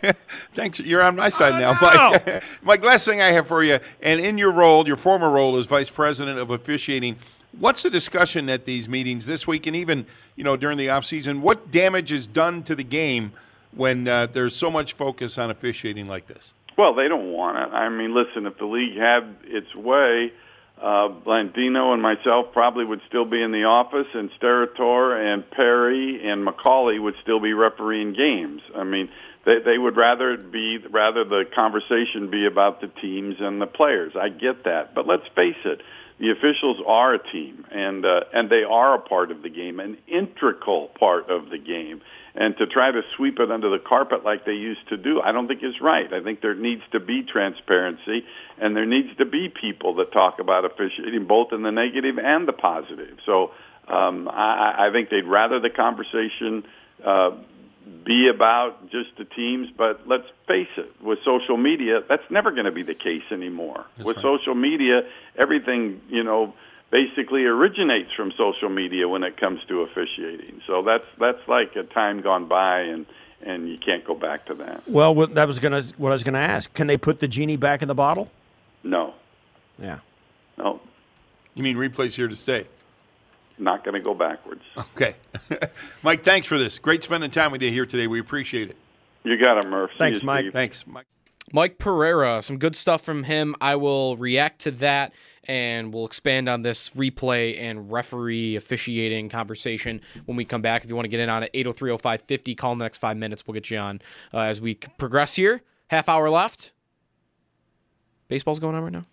Thanks. 0.54 0.80
You're 0.80 1.02
on 1.02 1.16
my 1.16 1.28
side 1.28 1.52
oh, 1.54 1.58
now, 1.58 1.72
no. 1.72 2.10
Mike. 2.12 2.44
Mike, 2.62 2.82
last 2.82 3.04
thing 3.04 3.20
I 3.20 3.28
have 3.28 3.46
for 3.46 3.62
you, 3.62 3.78
and 4.02 4.20
in 4.20 4.38
your 4.38 4.52
role, 4.52 4.86
your 4.86 4.96
former 4.96 5.30
role 5.30 5.56
as 5.56 5.66
vice 5.66 5.90
president 5.90 6.38
of 6.38 6.50
officiating, 6.50 7.16
what's 7.58 7.82
the 7.82 7.90
discussion 7.90 8.48
at 8.48 8.64
these 8.64 8.88
meetings 8.88 9.26
this 9.26 9.46
week, 9.46 9.66
and 9.66 9.76
even 9.76 10.06
you 10.36 10.44
know 10.44 10.56
during 10.56 10.78
the 10.78 10.88
off 10.88 11.04
season? 11.04 11.42
What 11.42 11.70
damage 11.70 12.10
is 12.10 12.26
done 12.26 12.62
to 12.64 12.74
the 12.74 12.84
game 12.84 13.32
when 13.72 14.08
uh, 14.08 14.26
there's 14.26 14.56
so 14.56 14.70
much 14.70 14.94
focus 14.94 15.36
on 15.36 15.50
officiating 15.50 16.06
like 16.06 16.26
this? 16.26 16.54
Well, 16.78 16.94
they 16.94 17.08
don't 17.08 17.32
want 17.32 17.58
it. 17.58 17.74
I 17.74 17.90
mean, 17.90 18.14
listen, 18.14 18.46
if 18.46 18.56
the 18.56 18.64
league 18.64 18.96
had 18.96 19.36
its 19.44 19.74
way, 19.74 20.32
uh, 20.80 21.08
Blandino 21.08 21.92
and 21.92 22.00
myself 22.00 22.52
probably 22.52 22.84
would 22.84 23.02
still 23.08 23.24
be 23.24 23.42
in 23.42 23.52
the 23.52 23.64
office, 23.64 24.06
and 24.14 24.30
Steratore 24.40 25.18
and 25.18 25.48
Perry 25.50 26.26
and 26.26 26.46
McAulay 26.46 27.00
would 27.00 27.14
still 27.22 27.40
be 27.40 27.52
refereeing 27.52 28.14
games. 28.14 28.62
I 28.74 28.84
mean, 28.84 29.10
they 29.44 29.60
they 29.60 29.78
would 29.78 29.96
rather 29.96 30.36
be 30.36 30.78
rather 30.78 31.24
the 31.24 31.44
conversation 31.54 32.30
be 32.30 32.46
about 32.46 32.80
the 32.80 32.88
teams 32.88 33.36
and 33.40 33.60
the 33.60 33.66
players. 33.66 34.12
I 34.18 34.30
get 34.30 34.64
that, 34.64 34.94
but 34.94 35.06
let's 35.06 35.26
face 35.34 35.56
it, 35.64 35.82
the 36.18 36.30
officials 36.30 36.78
are 36.86 37.14
a 37.14 37.30
team, 37.30 37.66
and 37.70 38.04
uh, 38.04 38.20
and 38.32 38.48
they 38.50 38.64
are 38.64 38.94
a 38.94 39.00
part 39.00 39.30
of 39.30 39.42
the 39.42 39.50
game, 39.50 39.80
an 39.80 39.98
integral 40.06 40.88
part 40.98 41.30
of 41.30 41.50
the 41.50 41.58
game. 41.58 42.02
And 42.34 42.56
to 42.58 42.66
try 42.66 42.90
to 42.90 43.02
sweep 43.16 43.40
it 43.40 43.50
under 43.50 43.70
the 43.70 43.78
carpet 43.78 44.24
like 44.24 44.44
they 44.44 44.54
used 44.54 44.88
to 44.88 44.96
do, 44.96 45.20
I 45.20 45.32
don't 45.32 45.48
think 45.48 45.62
is 45.64 45.80
right. 45.80 46.12
I 46.12 46.22
think 46.22 46.40
there 46.40 46.54
needs 46.54 46.82
to 46.92 47.00
be 47.00 47.22
transparency, 47.22 48.24
and 48.58 48.76
there 48.76 48.86
needs 48.86 49.16
to 49.18 49.24
be 49.24 49.48
people 49.48 49.96
that 49.96 50.12
talk 50.12 50.38
about 50.38 50.64
officiating, 50.64 51.26
both 51.26 51.52
in 51.52 51.62
the 51.62 51.72
negative 51.72 52.18
and 52.18 52.46
the 52.46 52.52
positive. 52.52 53.18
So 53.26 53.50
um, 53.88 54.28
I, 54.28 54.86
I 54.86 54.90
think 54.92 55.10
they'd 55.10 55.26
rather 55.26 55.58
the 55.58 55.70
conversation 55.70 56.64
uh, 57.04 57.32
be 58.04 58.28
about 58.28 58.90
just 58.90 59.16
the 59.18 59.24
teams. 59.24 59.68
But 59.76 60.06
let's 60.06 60.26
face 60.46 60.68
it, 60.76 61.02
with 61.02 61.18
social 61.24 61.56
media, 61.56 62.02
that's 62.08 62.30
never 62.30 62.50
going 62.52 62.66
to 62.66 62.72
be 62.72 62.82
the 62.82 62.94
case 62.94 63.24
anymore. 63.30 63.86
That's 63.96 64.06
with 64.06 64.16
right. 64.18 64.22
social 64.22 64.54
media, 64.54 65.02
everything 65.36 66.00
you 66.08 66.22
know 66.22 66.54
basically 66.90 67.44
originates 67.44 68.12
from 68.12 68.32
social 68.36 68.68
media 68.68 69.08
when 69.08 69.22
it 69.22 69.36
comes 69.36 69.60
to 69.68 69.82
officiating. 69.82 70.60
So 70.66 70.82
that's 70.82 71.06
that's 71.18 71.46
like 71.48 71.76
a 71.76 71.82
time 71.84 72.20
gone 72.20 72.46
by, 72.46 72.80
and 72.80 73.06
and 73.42 73.68
you 73.68 73.78
can't 73.78 74.04
go 74.04 74.14
back 74.14 74.46
to 74.46 74.54
that. 74.54 74.82
Well, 74.88 75.14
that 75.28 75.46
was 75.46 75.58
gonna 75.58 75.82
what 75.96 76.10
I 76.10 76.12
was 76.12 76.24
gonna 76.24 76.38
ask. 76.38 76.72
Can 76.74 76.86
they 76.86 76.96
put 76.96 77.20
the 77.20 77.28
genie 77.28 77.56
back 77.56 77.82
in 77.82 77.88
the 77.88 77.94
bottle? 77.94 78.30
No, 78.82 79.14
Yeah. 79.78 79.98
no, 80.56 80.80
You 81.54 81.62
mean 81.62 81.76
replays 81.76 82.14
here 82.14 82.28
to 82.28 82.36
stay? 82.36 82.66
not 83.58 83.84
going 83.84 83.92
to 83.92 84.00
go 84.00 84.14
backwards. 84.14 84.62
Okay. 84.94 85.14
Mike, 86.02 86.24
thanks 86.24 86.46
for 86.46 86.56
this. 86.56 86.78
Great 86.78 87.02
spending 87.02 87.30
time 87.30 87.52
with 87.52 87.60
you 87.60 87.70
here 87.70 87.84
today. 87.84 88.06
We 88.06 88.18
appreciate 88.18 88.70
it. 88.70 88.76
You 89.22 89.36
got 89.36 89.58
it, 89.58 89.68
Murph. 89.68 89.90
See 89.98 90.08
you, 90.08 90.14
Steve. 90.14 90.50
Thanks, 90.54 90.86
Mike. 90.86 91.04
Mike 91.52 91.76
Pereira, 91.76 92.42
some 92.42 92.56
good 92.56 92.74
stuff 92.74 93.02
from 93.02 93.24
him. 93.24 93.54
I 93.60 93.76
will 93.76 94.16
react 94.16 94.60
to 94.62 94.70
that 94.70 95.12
and 95.44 95.92
we'll 95.92 96.06
expand 96.06 96.48
on 96.48 96.62
this 96.62 96.90
replay 96.90 97.58
and 97.58 97.90
referee 97.90 98.56
officiating 98.56 99.28
conversation 99.28 100.00
when 100.26 100.36
we 100.36 100.44
come 100.44 100.62
back. 100.62 100.84
If 100.84 100.90
you 100.90 100.96
want 100.96 101.04
to 101.04 101.10
get 101.10 101.20
in 101.20 101.28
on 101.28 101.42
it, 101.42 101.50
803 101.54 101.90
0550, 101.96 102.54
call 102.54 102.72
in 102.72 102.78
the 102.78 102.84
next 102.84 102.98
five 102.98 103.16
minutes. 103.16 103.46
We'll 103.46 103.54
get 103.54 103.70
you 103.70 103.78
on 103.78 104.00
uh, 104.34 104.40
as 104.40 104.60
we 104.60 104.74
progress 104.74 105.34
here. 105.34 105.62
Half 105.88 106.08
hour 106.08 106.30
left. 106.30 106.72
Baseball's 108.28 108.60
going 108.60 108.76
on 108.76 108.82
right 108.84 108.92
now. 108.92 109.06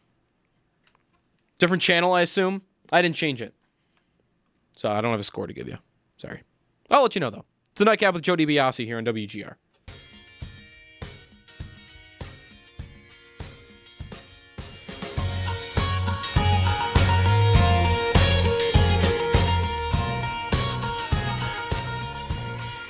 Different 1.60 1.82
channel, 1.82 2.14
I 2.14 2.22
assume. 2.22 2.62
I 2.92 3.02
didn't 3.02 3.16
change 3.16 3.42
it. 3.42 3.54
So 4.76 4.90
I 4.92 5.02
don't 5.02 5.12
have 5.12 5.20
a 5.20 5.24
score 5.24 5.48
to 5.48 5.54
give 5.54 5.68
you. 5.68 5.78
Sorry. 6.18 6.44
I'll 6.92 7.02
let 7.02 7.16
you 7.16 7.22
know, 7.22 7.32
though. 7.32 7.46
It's 7.72 7.80
the 7.80 7.86
Nightcap 7.86 8.14
with 8.14 8.24
Joe 8.24 8.36
DiBiase 8.36 8.86
here 8.86 8.98
on 8.98 9.06
WGR. 9.06 9.56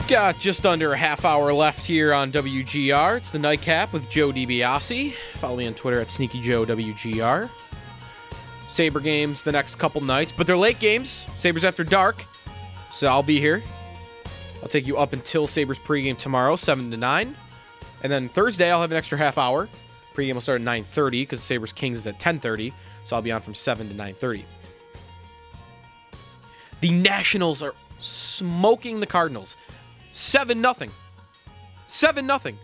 Got 0.08 0.40
just 0.40 0.66
under 0.66 0.94
a 0.94 0.98
half 0.98 1.26
hour 1.26 1.52
left 1.52 1.86
here 1.86 2.14
on 2.14 2.32
WGR. 2.32 3.18
It's 3.18 3.30
the 3.30 3.40
Nightcap 3.40 3.92
with 3.92 4.10
Joe 4.10 4.32
DiBiase. 4.32 5.14
Follow 5.34 5.58
me 5.58 5.68
on 5.68 5.74
Twitter 5.74 6.00
at 6.00 6.08
SneakyJoeWGR. 6.08 7.50
Sabre 8.70 9.02
games 9.02 9.44
the 9.44 9.52
next 9.52 9.76
couple 9.76 10.00
nights, 10.00 10.32
but 10.32 10.48
they're 10.48 10.56
late 10.56 10.80
games. 10.80 11.26
Sabres 11.36 11.66
after 11.66 11.84
dark. 11.84 12.24
So 12.94 13.08
I'll 13.08 13.22
be 13.22 13.42
here. 13.42 13.62
I'll 14.64 14.70
take 14.70 14.88
you 14.88 14.96
up 14.96 15.12
until 15.12 15.46
Sabres 15.46 15.78
pregame 15.78 16.18
tomorrow, 16.18 16.56
7 16.56 16.90
to 16.90 16.96
9. 16.96 17.36
And 18.02 18.10
then 18.12 18.30
Thursday, 18.30 18.72
I'll 18.72 18.80
have 18.80 18.92
an 18.92 18.98
extra 18.98 19.18
half 19.18 19.38
hour. 19.38 19.68
Pregame 20.16 20.36
will 20.36 20.42
start 20.42 20.62
at 20.62 20.68
9.30 20.68 21.12
because 21.12 21.44
Sabres 21.44 21.74
Kings 21.74 21.98
is 21.98 22.08
at 22.08 22.18
10.30. 22.18 22.72
So 23.04 23.18
I'll 23.18 23.22
be 23.22 23.34
on 23.34 23.42
from 23.42 23.56
7 23.56 23.90
to 23.90 23.94
9.30. 23.94 24.46
The 26.80 26.92
Nationals 26.92 27.62
are 27.62 27.74
smoking 28.00 29.02
the 29.02 29.06
Cardinals. 29.06 29.58
7 30.18 30.60
nothing. 30.60 30.90
7 31.86 32.26
nothing. 32.26 32.58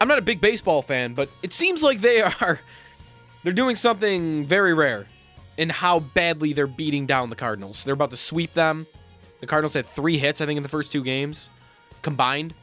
I'm 0.00 0.08
not 0.08 0.16
a 0.18 0.22
big 0.22 0.40
baseball 0.40 0.80
fan, 0.80 1.12
but 1.12 1.28
it 1.42 1.52
seems 1.52 1.82
like 1.82 2.00
they 2.00 2.22
are 2.22 2.60
they're 3.44 3.52
doing 3.52 3.76
something 3.76 4.46
very 4.46 4.72
rare 4.72 5.06
in 5.58 5.68
how 5.68 6.00
badly 6.00 6.54
they're 6.54 6.66
beating 6.66 7.04
down 7.04 7.28
the 7.28 7.36
Cardinals. 7.36 7.84
They're 7.84 7.94
about 7.94 8.10
to 8.10 8.16
sweep 8.16 8.54
them. 8.54 8.86
The 9.40 9.46
Cardinals 9.46 9.74
had 9.74 9.84
3 9.84 10.16
hits 10.16 10.40
I 10.40 10.46
think 10.46 10.56
in 10.56 10.62
the 10.62 10.68
first 10.68 10.92
two 10.92 11.04
games 11.04 11.50
combined. 12.00 12.54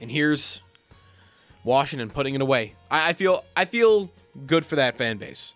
And 0.00 0.10
here's 0.10 0.62
Washington 1.64 2.08
putting 2.08 2.34
it 2.34 2.40
away. 2.40 2.72
I, 2.90 3.10
I 3.10 3.12
feel 3.12 3.44
I 3.54 3.66
feel 3.66 4.10
good 4.46 4.64
for 4.64 4.76
that 4.76 4.96
fan 4.96 5.18
base. 5.18 5.52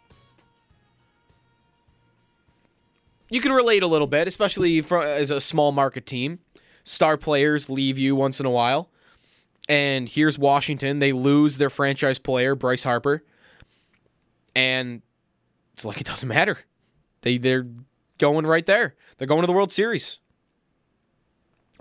You 3.34 3.40
can 3.40 3.50
relate 3.50 3.82
a 3.82 3.88
little 3.88 4.06
bit, 4.06 4.28
especially 4.28 4.80
for, 4.80 5.02
as 5.02 5.28
a 5.28 5.40
small 5.40 5.72
market 5.72 6.06
team. 6.06 6.38
Star 6.84 7.16
players 7.16 7.68
leave 7.68 7.98
you 7.98 8.14
once 8.14 8.38
in 8.38 8.46
a 8.46 8.50
while. 8.50 8.90
And 9.68 10.08
here's 10.08 10.38
Washington. 10.38 11.00
They 11.00 11.12
lose 11.12 11.56
their 11.56 11.68
franchise 11.68 12.20
player, 12.20 12.54
Bryce 12.54 12.84
Harper. 12.84 13.24
And 14.54 15.02
it's 15.72 15.84
like 15.84 16.00
it 16.00 16.06
doesn't 16.06 16.28
matter. 16.28 16.60
They 17.22 17.38
they're 17.38 17.66
going 18.18 18.46
right 18.46 18.64
there. 18.66 18.94
They're 19.18 19.26
going 19.26 19.40
to 19.40 19.48
the 19.48 19.52
World 19.52 19.72
Series. 19.72 20.20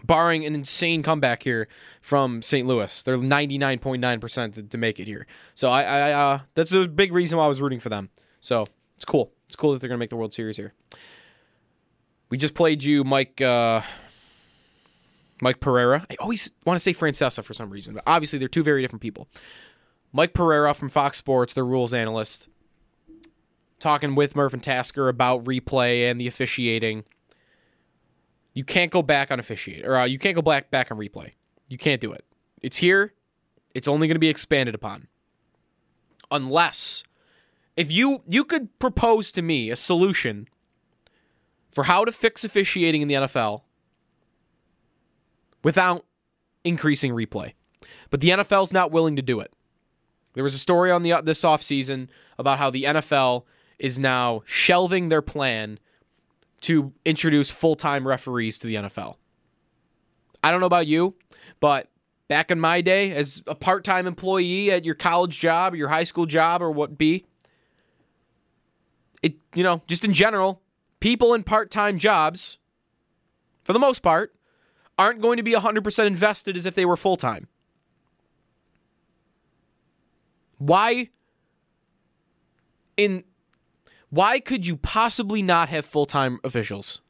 Barring 0.04 0.46
an 0.46 0.56
insane 0.56 1.04
comeback 1.04 1.44
here 1.44 1.68
from 2.02 2.42
St. 2.42 2.68
Louis. 2.68 3.04
They're 3.04 3.18
99.9% 3.18 4.54
to, 4.56 4.64
to 4.64 4.78
make 4.80 5.00
it 5.00 5.06
here. 5.06 5.28
So 5.54 5.70
I, 5.70 5.84
I 5.84 6.12
uh, 6.14 6.40
that's 6.56 6.72
a 6.72 6.88
big 6.88 7.14
reason 7.14 7.38
why 7.38 7.46
I 7.46 7.48
was 7.48 7.62
rooting 7.62 7.80
for 7.80 7.90
them. 7.90 8.10
So 8.42 8.66
it's 8.96 9.06
cool. 9.06 9.32
It's 9.46 9.56
cool 9.56 9.74
that 9.74 9.82
they're 9.82 9.90
going 9.90 10.00
to 10.00 10.02
make 10.02 10.10
the 10.10 10.16
World 10.16 10.34
Series 10.34 10.58
here. 10.58 10.74
We 12.34 12.38
just 12.38 12.56
played 12.56 12.84
you 12.84 13.04
Mike 13.04 13.40
uh, 13.42 13.82
Mike 15.40 15.60
Pereira. 15.60 16.04
I 16.10 16.16
always 16.16 16.50
want 16.66 16.78
to 16.78 16.80
say 16.80 16.92
Francesa 16.92 17.44
for 17.44 17.54
some 17.54 17.70
reason, 17.70 17.94
but 17.94 18.02
obviously 18.08 18.40
they're 18.40 18.48
two 18.48 18.64
very 18.64 18.82
different 18.82 19.04
people. 19.04 19.28
Mike 20.12 20.34
Pereira 20.34 20.74
from 20.74 20.90
Fox 20.90 21.16
Sports, 21.20 21.54
their 21.54 21.64
rules 21.64 21.94
analyst, 21.94 22.50
talking 23.80 24.16
with 24.16 24.36
Murph 24.36 24.52
and 24.52 24.64
Tasker 24.64 25.10
about 25.10 25.44
replay 25.44 26.10
and 26.10 26.20
the 26.20 26.26
officiating. 26.26 27.04
You 28.56 28.64
can't 28.64 28.90
go 28.90 29.04
back 29.04 29.30
on 29.30 29.40
officiate, 29.40 29.86
or 29.86 29.96
uh, 29.96 30.06
you 30.06 30.18
can't 30.18 30.34
go 30.34 30.42
back 30.42 30.72
back 30.72 30.92
on 30.92 30.98
replay. 30.98 31.34
You 31.70 31.78
can't 31.78 32.02
do 32.02 32.12
it. 32.12 32.26
It's 32.64 32.78
here. 32.78 33.14
It's 33.76 33.88
only 33.88 34.08
going 34.08 34.16
to 34.16 34.20
be 34.20 34.30
expanded 34.30 34.74
upon, 34.74 35.08
unless 36.32 37.04
if 37.78 37.92
you 37.92 38.24
you 38.28 38.44
could 38.44 38.80
propose 38.80 39.32
to 39.34 39.44
me 39.44 39.70
a 39.70 39.76
solution 39.76 40.48
for 41.74 41.86
how 41.86 42.06
to 42.06 42.12
fix 42.12 42.44
officiating 42.44 43.02
in 43.02 43.08
the 43.08 43.16
NFL 43.16 43.62
without 45.64 46.06
increasing 46.64 47.12
replay. 47.12 47.54
But 48.10 48.22
the 48.22 48.30
NFL's 48.30 48.72
not 48.72 48.92
willing 48.92 49.16
to 49.16 49.22
do 49.22 49.40
it. 49.40 49.54
There 50.34 50.44
was 50.44 50.56
a 50.56 50.60
story 50.60 50.92
on 50.92 51.04
the 51.04 51.14
uh, 51.14 51.22
this 51.22 51.42
offseason 51.44 52.08
about 52.38 52.58
how 52.60 52.70
the 52.70 52.84
NFL 52.84 53.44
is 53.80 54.00
now 54.00 54.42
shelving 54.46 55.10
their 55.10 55.22
plan 55.22 55.80
to 56.62 56.94
introduce 57.06 57.52
full-time 57.52 58.08
referees 58.08 58.58
to 58.60 58.68
the 58.68 58.76
NFL. 58.76 59.18
I 60.44 60.52
don't 60.52 60.60
know 60.60 60.66
about 60.66 60.88
you, 60.88 61.16
but 61.60 61.90
back 62.28 62.52
in 62.52 62.60
my 62.60 62.82
day 62.82 63.12
as 63.12 63.44
a 63.48 63.56
part-time 63.56 64.08
employee 64.08 64.72
at 64.72 64.86
your 64.86 64.96
college 64.96 65.40
job, 65.40 65.76
your 65.76 65.90
high 65.90 66.06
school 66.06 66.26
job 66.26 66.62
or 66.62 66.72
what 66.72 66.98
be, 66.98 67.26
it 69.22 69.36
you 69.54 69.64
know, 69.64 69.82
just 69.88 70.04
in 70.04 70.14
general, 70.14 70.63
people 71.04 71.34
in 71.34 71.44
part-time 71.44 72.00
jobs 72.00 72.60
for 73.66 73.74
the 73.74 73.80
most 73.80 74.02
part 74.02 74.34
aren't 74.98 75.22
going 75.22 75.36
to 75.36 75.44
be 75.44 75.52
100% 75.52 76.06
invested 76.06 76.56
as 76.56 76.66
if 76.66 76.76
they 76.76 76.86
were 76.86 76.96
full-time. 76.96 77.50
Why 80.60 81.10
in 82.96 83.26
why 84.12 84.40
could 84.40 84.66
you 84.66 84.78
possibly 84.78 85.42
not 85.42 85.68
have 85.68 85.84
full-time 85.84 86.40
officials? 86.42 87.02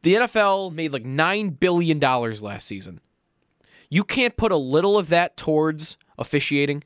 The 0.00 0.14
NFL 0.14 0.72
made 0.72 0.90
like 0.90 1.04
9 1.04 1.50
billion 1.50 1.98
dollars 1.98 2.40
last 2.40 2.66
season. 2.66 3.02
You 3.90 4.04
can't 4.04 4.38
put 4.38 4.52
a 4.52 4.56
little 4.56 4.96
of 4.96 5.10
that 5.10 5.36
towards 5.36 5.98
officiating? 6.16 6.82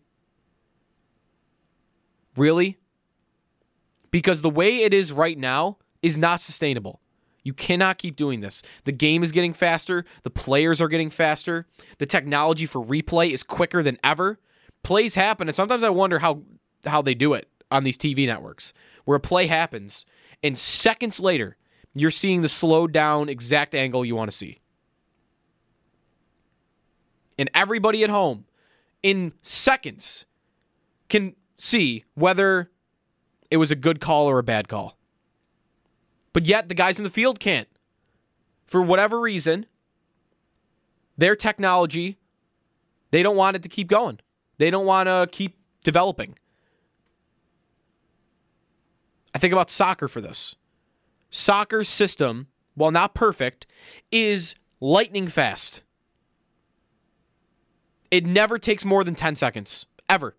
Really? 2.37 2.79
Because 4.13 4.43
the 4.43 4.51
way 4.51 4.83
it 4.83 4.95
is 4.95 5.11
right 5.11 5.37
now 5.37 5.79
is 6.03 6.17
not 6.17 6.41
sustainable. 6.41 7.01
You 7.43 7.53
cannot 7.53 7.99
keep 7.99 8.15
doing 8.15 8.41
this. 8.41 8.63
The 8.85 8.93
game 8.93 9.25
is 9.25 9.33
getting 9.33 9.53
faster, 9.53 10.05
the 10.23 10.31
players 10.31 10.81
are 10.81 10.87
getting 10.87 11.11
faster, 11.11 11.67
the 11.99 12.07
technology 12.07 12.67
for 12.67 12.85
replay 12.85 13.31
is 13.31 13.43
quicker 13.43 13.83
than 13.83 13.99
ever. 14.05 14.39
Plays 14.85 15.17
happen, 15.17 15.49
and 15.49 15.57
sometimes 15.57 15.83
I 15.83 15.91
wonder 15.91 16.21
how 16.21 16.43
how 16.85 17.03
they 17.03 17.15
do 17.15 17.35
it 17.35 17.49
on 17.71 17.85
these 17.85 17.97
TV 17.97 18.27
networks, 18.27 18.73
where 19.05 19.17
a 19.17 19.21
play 19.21 19.47
happens, 19.47 20.05
and 20.43 20.59
seconds 20.59 21.21
later, 21.21 21.57
you're 21.95 22.11
seeing 22.11 22.43
the 22.43 22.49
slowed 22.49 22.93
down 22.93 23.29
exact 23.29 23.75
angle 23.75 24.05
you 24.05 24.17
want 24.17 24.31
to 24.31 24.37
see. 24.37 24.59
And 27.39 27.51
everybody 27.55 28.03
at 28.03 28.11
home, 28.11 28.45
in 29.03 29.33
seconds, 29.43 30.27
can 31.09 31.35
see 31.57 32.05
whether 32.15 32.72
it 33.53 33.59
was 33.59 33.71
a 33.71 33.77
good 33.77 34.01
call 34.01 34.31
or 34.31 34.39
a 34.39 34.43
bad 34.43 34.67
call. 34.67 34.97
But 36.33 36.47
yet, 36.47 36.71
the 36.71 36.75
guys 36.75 36.97
in 36.97 37.05
the 37.05 37.11
field 37.11 37.39
can't. 37.39 37.69
For 38.65 38.81
whatever 38.81 39.21
reason, 39.21 39.67
their 41.19 41.37
technology, 41.37 42.17
they 43.11 43.23
don't 43.23 43.37
want 43.37 43.57
it 43.57 43.63
to 43.65 43.69
keep 43.69 43.89
going. 43.89 44.21
They 44.57 44.71
don't 44.71 44.87
want 44.87 45.07
to 45.07 45.29
keep 45.31 45.59
developing. 45.85 46.39
I 49.35 49.39
think 49.39 49.53
about 49.53 49.71
soccer 49.71 50.09
for 50.09 50.23
this. 50.23 50.57
Soccer's 51.29 51.91
system, 51.91 52.47
while 52.75 52.91
not 52.91 53.15
perfect, 53.15 53.67
is 54.11 54.55
lightning 54.81 55.29
fast. 55.29 55.83
It 58.11 58.25
never 58.25 58.59
takes 58.59 58.83
more 58.83 59.05
than 59.05 59.15
10 59.15 59.37
seconds, 59.37 59.85
ever. 60.09 60.37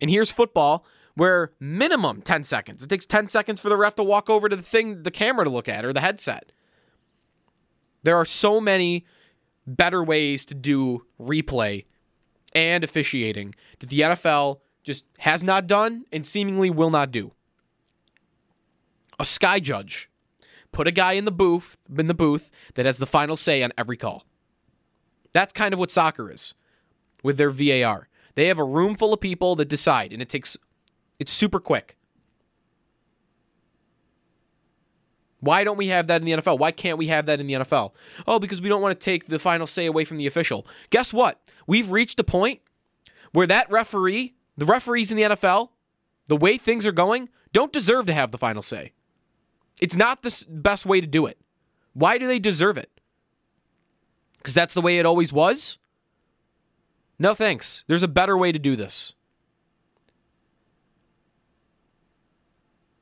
And 0.00 0.10
here's 0.10 0.30
football 0.30 0.84
where 1.14 1.52
minimum 1.58 2.22
10 2.22 2.44
seconds. 2.44 2.82
It 2.82 2.88
takes 2.88 3.06
10 3.06 3.28
seconds 3.28 3.60
for 3.60 3.68
the 3.68 3.76
ref 3.76 3.94
to 3.96 4.02
walk 4.02 4.28
over 4.28 4.48
to 4.48 4.56
the 4.56 4.62
thing, 4.62 5.02
the 5.02 5.10
camera 5.10 5.44
to 5.44 5.50
look 5.50 5.68
at 5.68 5.84
or 5.84 5.92
the 5.92 6.00
headset. 6.00 6.52
There 8.02 8.16
are 8.16 8.24
so 8.24 8.60
many 8.60 9.04
better 9.66 10.04
ways 10.04 10.46
to 10.46 10.54
do 10.54 11.06
replay 11.20 11.86
and 12.54 12.84
officiating 12.84 13.54
that 13.80 13.88
the 13.88 14.00
NFL 14.00 14.60
just 14.84 15.04
has 15.18 15.42
not 15.42 15.66
done 15.66 16.04
and 16.12 16.26
seemingly 16.26 16.70
will 16.70 16.90
not 16.90 17.10
do. 17.10 17.32
A 19.18 19.24
sky 19.24 19.58
judge. 19.58 20.08
Put 20.72 20.86
a 20.86 20.92
guy 20.92 21.12
in 21.12 21.24
the 21.24 21.32
booth 21.32 21.78
in 21.98 22.06
the 22.06 22.14
booth 22.14 22.50
that 22.74 22.86
has 22.86 22.98
the 22.98 23.06
final 23.06 23.36
say 23.36 23.62
on 23.62 23.72
every 23.78 23.96
call. 23.96 24.24
That's 25.32 25.52
kind 25.52 25.72
of 25.72 25.80
what 25.80 25.90
soccer 25.90 26.30
is 26.30 26.54
with 27.22 27.38
their 27.38 27.50
VAR. 27.50 28.08
They 28.36 28.46
have 28.46 28.58
a 28.58 28.64
room 28.64 28.94
full 28.94 29.12
of 29.12 29.20
people 29.20 29.56
that 29.56 29.68
decide 29.68 30.12
and 30.12 30.22
it 30.22 30.28
takes 30.28 30.56
it's 31.18 31.32
super 31.32 31.58
quick. 31.58 31.96
Why 35.40 35.64
don't 35.64 35.76
we 35.76 35.88
have 35.88 36.06
that 36.06 36.22
in 36.22 36.26
the 36.26 36.32
NFL? 36.32 36.58
Why 36.58 36.70
can't 36.70 36.98
we 36.98 37.08
have 37.08 37.26
that 37.26 37.40
in 37.40 37.46
the 37.46 37.54
NFL? 37.54 37.92
Oh, 38.26 38.38
because 38.38 38.60
we 38.60 38.68
don't 38.68 38.82
want 38.82 38.98
to 38.98 39.04
take 39.04 39.26
the 39.26 39.38
final 39.38 39.66
say 39.66 39.86
away 39.86 40.04
from 40.04 40.16
the 40.16 40.26
official. 40.26 40.66
Guess 40.90 41.12
what? 41.12 41.40
We've 41.66 41.90
reached 41.90 42.18
a 42.18 42.24
point 42.24 42.60
where 43.32 43.46
that 43.46 43.70
referee, 43.70 44.34
the 44.56 44.64
referees 44.64 45.10
in 45.10 45.16
the 45.16 45.24
NFL, 45.24 45.70
the 46.26 46.36
way 46.36 46.58
things 46.58 46.86
are 46.86 46.92
going, 46.92 47.28
don't 47.52 47.72
deserve 47.72 48.06
to 48.06 48.14
have 48.14 48.32
the 48.32 48.38
final 48.38 48.62
say. 48.62 48.92
It's 49.80 49.96
not 49.96 50.22
the 50.22 50.44
best 50.48 50.86
way 50.86 51.00
to 51.00 51.06
do 51.06 51.26
it. 51.26 51.38
Why 51.92 52.18
do 52.18 52.26
they 52.26 52.38
deserve 52.38 52.76
it? 52.76 52.90
Because 54.38 54.54
that's 54.54 54.74
the 54.74 54.82
way 54.82 54.98
it 54.98 55.06
always 55.06 55.32
was? 55.32 55.78
No 57.18 57.34
thanks. 57.34 57.84
There's 57.86 58.02
a 58.02 58.08
better 58.08 58.36
way 58.36 58.52
to 58.52 58.58
do 58.58 58.76
this. 58.76 59.14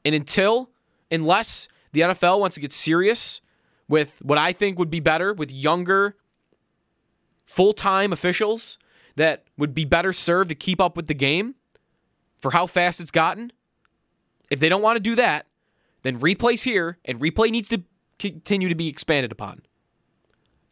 And 0.05 0.15
until, 0.15 0.71
unless 1.11 1.67
the 1.93 2.01
NFL 2.01 2.39
wants 2.39 2.55
to 2.55 2.61
get 2.61 2.73
serious 2.73 3.41
with 3.89 4.19
what 4.23 4.39
I 4.39 4.53
think 4.53 4.79
would 4.79 4.91
be 4.91 5.01
better 5.01 5.33
with 5.33 5.51
younger, 5.51 6.17
full 7.45 7.73
time 7.73 8.13
officials 8.13 8.79
that 9.17 9.45
would 9.57 9.75
be 9.75 9.85
better 9.85 10.13
served 10.13 10.49
to 10.51 10.55
keep 10.55 10.81
up 10.81 10.97
with 10.97 11.07
the 11.07 11.15
game 11.15 11.55
for 12.41 12.51
how 12.51 12.67
fast 12.67 13.01
it's 13.01 13.11
gotten, 13.11 13.53
if 14.51 14.61
they 14.61 14.69
don't 14.69 14.83
want 14.83 14.97
to 14.97 15.01
do 15.01 15.17
that, 15.17 15.47
then 16.03 16.19
replay's 16.19 16.63
here 16.65 16.99
and 17.05 17.21
replay 17.21 17.51
needs 17.51 17.69
to 17.69 17.83
continue 18.19 18.69
to 18.69 18.75
be 18.75 18.89
expanded 18.89 19.33
upon. 19.33 19.63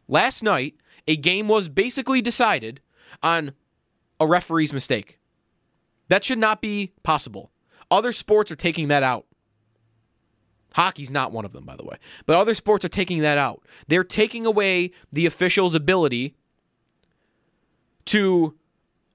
Last 0.07 0.43
night, 0.43 0.75
a 1.07 1.15
game 1.15 1.47
was 1.47 1.69
basically 1.69 2.21
decided 2.21 2.79
on 3.21 3.53
a 4.19 4.27
referee's 4.27 4.73
mistake. 4.73 5.19
That 6.09 6.23
should 6.23 6.39
not 6.39 6.61
be 6.61 6.91
possible. 7.03 7.51
Other 7.89 8.11
sports 8.11 8.51
are 8.51 8.55
taking 8.55 8.87
that 8.87 9.03
out. 9.03 9.25
Hockey's 10.73 11.11
not 11.11 11.31
one 11.31 11.45
of 11.45 11.53
them, 11.53 11.65
by 11.65 11.75
the 11.75 11.83
way. 11.83 11.97
But 12.25 12.35
other 12.35 12.55
sports 12.55 12.83
are 12.83 12.89
taking 12.89 13.21
that 13.21 13.37
out. 13.37 13.63
They're 13.87 14.03
taking 14.03 14.45
away 14.45 14.91
the 15.11 15.25
official's 15.25 15.75
ability 15.75 16.35
to 18.05 18.55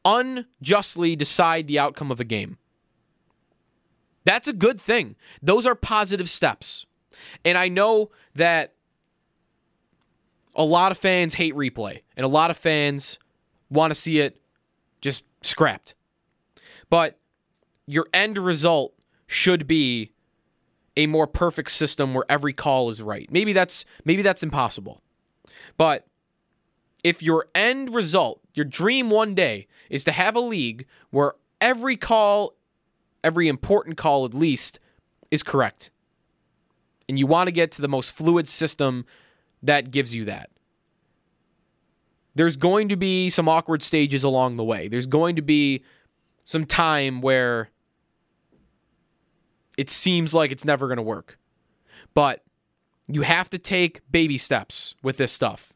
unjustly 0.05 1.17
decide 1.17 1.67
the 1.67 1.79
outcome 1.79 2.11
of 2.11 2.21
a 2.21 2.25
game. 2.25 2.59
That's 4.25 4.49
a 4.49 4.53
good 4.53 4.81
thing. 4.81 5.17
Those 5.43 5.67
are 5.67 5.75
positive 5.75 6.31
steps. 6.31 6.87
And 7.45 7.59
I 7.59 7.69
know 7.69 8.11
that 8.35 8.75
a 10.55 10.65
lot 10.65 10.93
of 10.93 10.99
fans 10.99 11.35
hate 11.35 11.55
replay, 11.55 12.03
and 12.17 12.25
a 12.25 12.29
lot 12.29 12.51
of 12.51 12.57
fans 12.57 13.19
want 13.71 13.91
to 13.91 13.95
see 13.95 14.21
it 14.21 14.41
just 15.01 15.25
scrapped. 15.43 15.95
But 16.91 17.19
your 17.87 18.07
end 18.13 18.39
result 18.39 18.95
should 19.27 19.67
be 19.67 20.13
a 20.97 21.07
more 21.07 21.27
perfect 21.27 21.71
system 21.71 22.13
where 22.13 22.25
every 22.29 22.53
call 22.53 22.91
is 22.91 23.01
right. 23.01 23.31
Maybe 23.31 23.53
that's 23.53 23.85
maybe 24.05 24.23
that's 24.23 24.43
impossible. 24.43 25.01
But 25.77 26.07
if 27.05 27.23
your 27.23 27.47
end 27.55 27.95
result, 27.95 28.41
your 28.55 28.65
dream 28.65 29.11
one 29.11 29.35
day 29.35 29.69
is 29.89 30.03
to 30.05 30.13
have 30.13 30.35
a 30.35 30.41
league 30.41 30.87
where 31.11 31.35
every 31.61 31.97
call, 31.97 32.55
every 33.23 33.49
important 33.49 33.97
call 33.97 34.25
at 34.25 34.35
least 34.35 34.81
is 35.31 35.43
correct. 35.43 35.91
And 37.09 37.19
you 37.19 37.27
want 37.27 37.47
to 37.47 37.53
get 37.53 37.71
to 37.73 37.83
the 37.83 37.89
most 37.89 38.11
fluid 38.11 38.49
system 38.49 39.07
that 39.63 39.91
gives 39.91 40.15
you 40.15 40.25
that. 40.27 40.51
There's 42.39 42.57
going 42.57 42.89
to 42.91 42.97
be 42.97 43.31
some 43.31 43.49
awkward 43.49 43.83
stages 43.83 44.23
along 44.23 44.59
the 44.59 44.63
way. 44.63 44.87
There's 44.87 45.09
going 45.09 45.35
to 45.35 45.43
be 45.43 45.83
some 46.45 46.67
time 46.67 47.21
where 47.21 47.71
it 49.77 49.91
seems 49.91 50.33
like 50.33 50.53
it's 50.53 50.65
never 50.65 50.87
going 50.87 50.99
to 50.99 51.03
work. 51.03 51.37
But 52.15 52.45
you 53.09 53.23
have 53.23 53.51
to 53.51 53.59
take 53.59 54.03
baby 54.13 54.39
steps 54.39 54.95
with 55.03 55.17
this 55.17 55.33
stuff. 55.33 55.73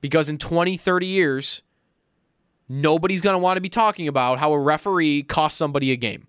Because 0.00 0.28
in 0.28 0.38
20, 0.38 0.76
30 0.76 1.06
years, 1.06 1.62
nobody's 2.68 3.20
going 3.20 3.34
to 3.34 3.38
want 3.38 3.56
to 3.56 3.60
be 3.60 3.68
talking 3.68 4.06
about 4.06 4.38
how 4.38 4.52
a 4.52 4.60
referee 4.60 5.24
cost 5.24 5.58
somebody 5.58 5.90
a 5.90 5.96
game. 5.96 6.28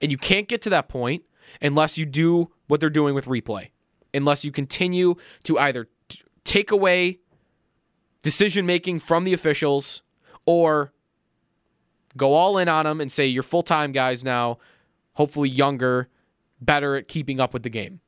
And 0.00 0.12
you 0.12 0.16
can't 0.16 0.46
get 0.46 0.62
to 0.62 0.70
that 0.70 0.88
point 0.88 1.24
unless 1.60 1.98
you 1.98 2.06
do 2.06 2.52
what 2.68 2.78
they're 2.78 2.88
doing 2.88 3.16
with 3.16 3.24
replay. 3.24 3.70
Unless 4.14 4.44
you 4.44 4.52
continue 4.52 5.16
to 5.42 5.58
either 5.58 5.88
take 6.44 6.70
away 6.70 7.18
decision 8.28 8.66
making 8.66 9.00
from 9.00 9.24
the 9.24 9.32
officials 9.32 10.02
or 10.44 10.92
go 12.14 12.34
all 12.34 12.58
in 12.58 12.68
on 12.68 12.84
them 12.84 13.00
and 13.00 13.10
say, 13.10 13.26
you're 13.26 13.42
full 13.42 13.62
time 13.62 13.90
guys 13.90 14.22
now 14.22 14.58
hopefully 15.14 15.48
younger, 15.48 16.10
better 16.60 16.94
at 16.94 17.08
keeping 17.08 17.40
up 17.40 17.54
with 17.54 17.62
the 17.62 17.70
game. 17.70 18.00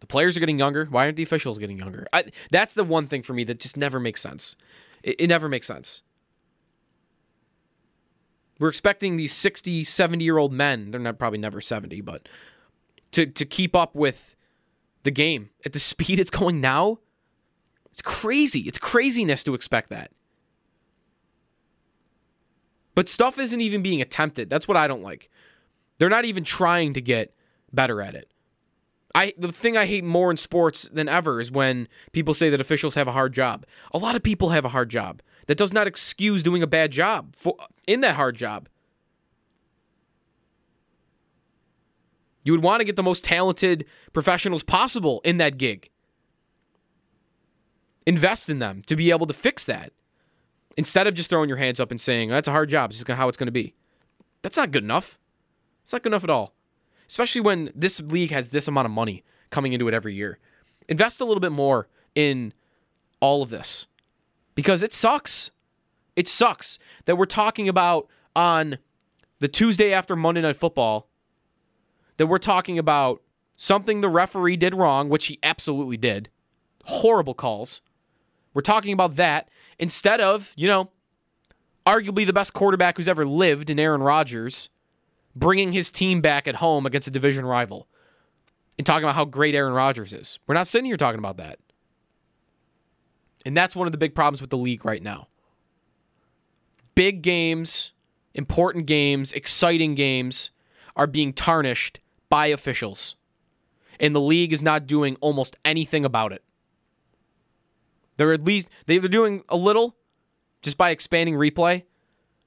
The 0.00 0.06
players 0.08 0.36
are 0.36 0.40
getting 0.40 0.58
younger. 0.58 0.86
Why 0.86 1.04
aren't 1.04 1.16
the 1.16 1.22
officials 1.22 1.58
getting 1.58 1.78
younger? 1.78 2.08
I, 2.12 2.24
that's 2.50 2.74
the 2.74 2.82
one 2.82 3.06
thing 3.06 3.22
for 3.22 3.34
me 3.34 3.44
that 3.44 3.60
just 3.60 3.76
never 3.76 4.00
makes 4.00 4.20
sense. 4.20 4.56
It, 5.04 5.14
it 5.20 5.28
never 5.28 5.48
makes 5.48 5.68
sense. 5.68 6.02
We're 8.58 8.68
expecting 8.68 9.16
these 9.16 9.32
60, 9.32 9.84
70 9.84 10.24
year 10.24 10.38
old 10.38 10.52
men, 10.52 10.90
they're 10.90 11.00
not, 11.00 11.20
probably 11.20 11.38
never 11.38 11.60
70, 11.60 12.00
but 12.00 12.28
to, 13.12 13.26
to 13.26 13.46
keep 13.46 13.76
up 13.76 13.94
with 13.94 14.34
the 15.04 15.12
game 15.12 15.50
at 15.64 15.72
the 15.72 15.78
speed 15.92 16.18
it's 16.18 16.32
going 16.32 16.60
now. 16.60 16.98
It's 17.96 18.02
crazy. 18.02 18.60
It's 18.60 18.78
craziness 18.78 19.42
to 19.44 19.54
expect 19.54 19.88
that. 19.88 20.10
But 22.94 23.08
stuff 23.08 23.38
isn't 23.38 23.60
even 23.62 23.80
being 23.80 24.02
attempted. 24.02 24.50
That's 24.50 24.68
what 24.68 24.76
I 24.76 24.86
don't 24.86 25.02
like. 25.02 25.30
They're 25.96 26.10
not 26.10 26.26
even 26.26 26.44
trying 26.44 26.92
to 26.92 27.00
get 27.00 27.34
better 27.72 28.02
at 28.02 28.14
it. 28.14 28.30
I 29.14 29.32
the 29.38 29.50
thing 29.50 29.78
I 29.78 29.86
hate 29.86 30.04
more 30.04 30.30
in 30.30 30.36
sports 30.36 30.82
than 30.92 31.08
ever 31.08 31.40
is 31.40 31.50
when 31.50 31.88
people 32.12 32.34
say 32.34 32.50
that 32.50 32.60
officials 32.60 32.96
have 32.96 33.08
a 33.08 33.12
hard 33.12 33.32
job. 33.32 33.64
A 33.94 33.98
lot 33.98 34.14
of 34.14 34.22
people 34.22 34.50
have 34.50 34.66
a 34.66 34.70
hard 34.70 34.90
job. 34.90 35.22
That 35.46 35.56
does 35.56 35.72
not 35.72 35.86
excuse 35.86 36.42
doing 36.42 36.62
a 36.62 36.66
bad 36.66 36.90
job 36.90 37.34
for 37.34 37.56
in 37.86 38.02
that 38.02 38.16
hard 38.16 38.36
job. 38.36 38.68
You 42.44 42.52
would 42.52 42.62
want 42.62 42.80
to 42.80 42.84
get 42.84 42.96
the 42.96 43.02
most 43.02 43.24
talented 43.24 43.86
professionals 44.12 44.62
possible 44.62 45.22
in 45.24 45.38
that 45.38 45.56
gig. 45.56 45.88
Invest 48.06 48.48
in 48.48 48.60
them 48.60 48.82
to 48.86 48.96
be 48.96 49.10
able 49.10 49.26
to 49.26 49.34
fix 49.34 49.64
that. 49.64 49.92
Instead 50.76 51.06
of 51.06 51.14
just 51.14 51.30
throwing 51.30 51.48
your 51.48 51.58
hands 51.58 51.80
up 51.80 51.90
and 51.90 52.00
saying, 52.00 52.28
that's 52.28 52.48
a 52.48 52.52
hard 52.52 52.68
job, 52.68 52.90
this 52.90 53.00
is 53.00 53.08
how 53.08 53.28
it's 53.28 53.38
going 53.38 53.46
to 53.46 53.52
be. 53.52 53.74
That's 54.42 54.56
not 54.56 54.70
good 54.70 54.84
enough. 54.84 55.18
It's 55.84 55.92
not 55.92 56.02
good 56.02 56.10
enough 56.10 56.24
at 56.24 56.30
all. 56.30 56.54
Especially 57.08 57.40
when 57.40 57.72
this 57.74 58.00
league 58.00 58.30
has 58.30 58.50
this 58.50 58.68
amount 58.68 58.86
of 58.86 58.92
money 58.92 59.24
coming 59.50 59.72
into 59.72 59.88
it 59.88 59.94
every 59.94 60.14
year. 60.14 60.38
Invest 60.88 61.20
a 61.20 61.24
little 61.24 61.40
bit 61.40 61.52
more 61.52 61.88
in 62.14 62.52
all 63.20 63.42
of 63.42 63.50
this 63.50 63.86
because 64.54 64.82
it 64.82 64.92
sucks. 64.92 65.50
It 66.14 66.28
sucks 66.28 66.78
that 67.04 67.16
we're 67.16 67.24
talking 67.26 67.68
about 67.68 68.08
on 68.34 68.78
the 69.38 69.48
Tuesday 69.48 69.92
after 69.92 70.16
Monday 70.16 70.40
Night 70.40 70.56
Football 70.56 71.08
that 72.16 72.26
we're 72.26 72.38
talking 72.38 72.78
about 72.78 73.22
something 73.56 74.00
the 74.00 74.08
referee 74.08 74.56
did 74.56 74.74
wrong, 74.74 75.08
which 75.08 75.26
he 75.26 75.38
absolutely 75.42 75.96
did. 75.96 76.30
Horrible 76.84 77.34
calls. 77.34 77.80
We're 78.56 78.62
talking 78.62 78.94
about 78.94 79.16
that 79.16 79.50
instead 79.78 80.18
of, 80.18 80.54
you 80.56 80.66
know, 80.66 80.90
arguably 81.86 82.24
the 82.24 82.32
best 82.32 82.54
quarterback 82.54 82.96
who's 82.96 83.06
ever 83.06 83.26
lived 83.26 83.68
in 83.68 83.78
Aaron 83.78 84.00
Rodgers 84.00 84.70
bringing 85.34 85.72
his 85.72 85.90
team 85.90 86.22
back 86.22 86.48
at 86.48 86.54
home 86.54 86.86
against 86.86 87.06
a 87.06 87.10
division 87.10 87.44
rival 87.44 87.86
and 88.78 88.86
talking 88.86 89.04
about 89.04 89.14
how 89.14 89.26
great 89.26 89.54
Aaron 89.54 89.74
Rodgers 89.74 90.14
is. 90.14 90.38
We're 90.46 90.54
not 90.54 90.66
sitting 90.66 90.86
here 90.86 90.96
talking 90.96 91.18
about 91.18 91.36
that. 91.36 91.58
And 93.44 93.54
that's 93.54 93.76
one 93.76 93.86
of 93.86 93.92
the 93.92 93.98
big 93.98 94.14
problems 94.14 94.40
with 94.40 94.48
the 94.48 94.56
league 94.56 94.86
right 94.86 95.02
now. 95.02 95.28
Big 96.94 97.20
games, 97.20 97.92
important 98.32 98.86
games, 98.86 99.34
exciting 99.34 99.94
games 99.94 100.48
are 100.96 101.06
being 101.06 101.34
tarnished 101.34 102.00
by 102.30 102.46
officials. 102.46 103.16
And 104.00 104.14
the 104.14 104.20
league 104.22 104.54
is 104.54 104.62
not 104.62 104.86
doing 104.86 105.18
almost 105.20 105.58
anything 105.62 106.06
about 106.06 106.32
it. 106.32 106.42
They're 108.16 108.32
at 108.32 108.44
least 108.44 108.68
they're 108.86 109.00
doing 109.00 109.42
a 109.48 109.56
little 109.56 109.96
just 110.62 110.78
by 110.78 110.90
expanding 110.90 111.34
replay, 111.34 111.84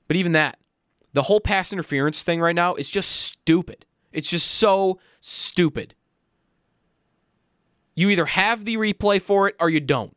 but 0.08 0.18
even 0.18 0.32
that, 0.34 0.60
the 1.14 1.24
whole 1.24 1.40
pass 1.40 1.72
interference 1.72 2.24
thing 2.24 2.40
right 2.42 2.56
now 2.56 2.76
is 2.76 2.90
just 2.90 3.12
stupid. 3.12 3.86
It's 4.12 4.30
just 4.30 4.48
so 4.48 5.00
stupid. 5.22 5.96
You 7.96 8.10
either 8.10 8.26
have 8.26 8.66
the 8.66 8.78
replay 8.78 9.22
for 9.22 9.48
it 9.48 9.56
or 9.60 9.70
you 9.70 9.80
don't. 9.80 10.16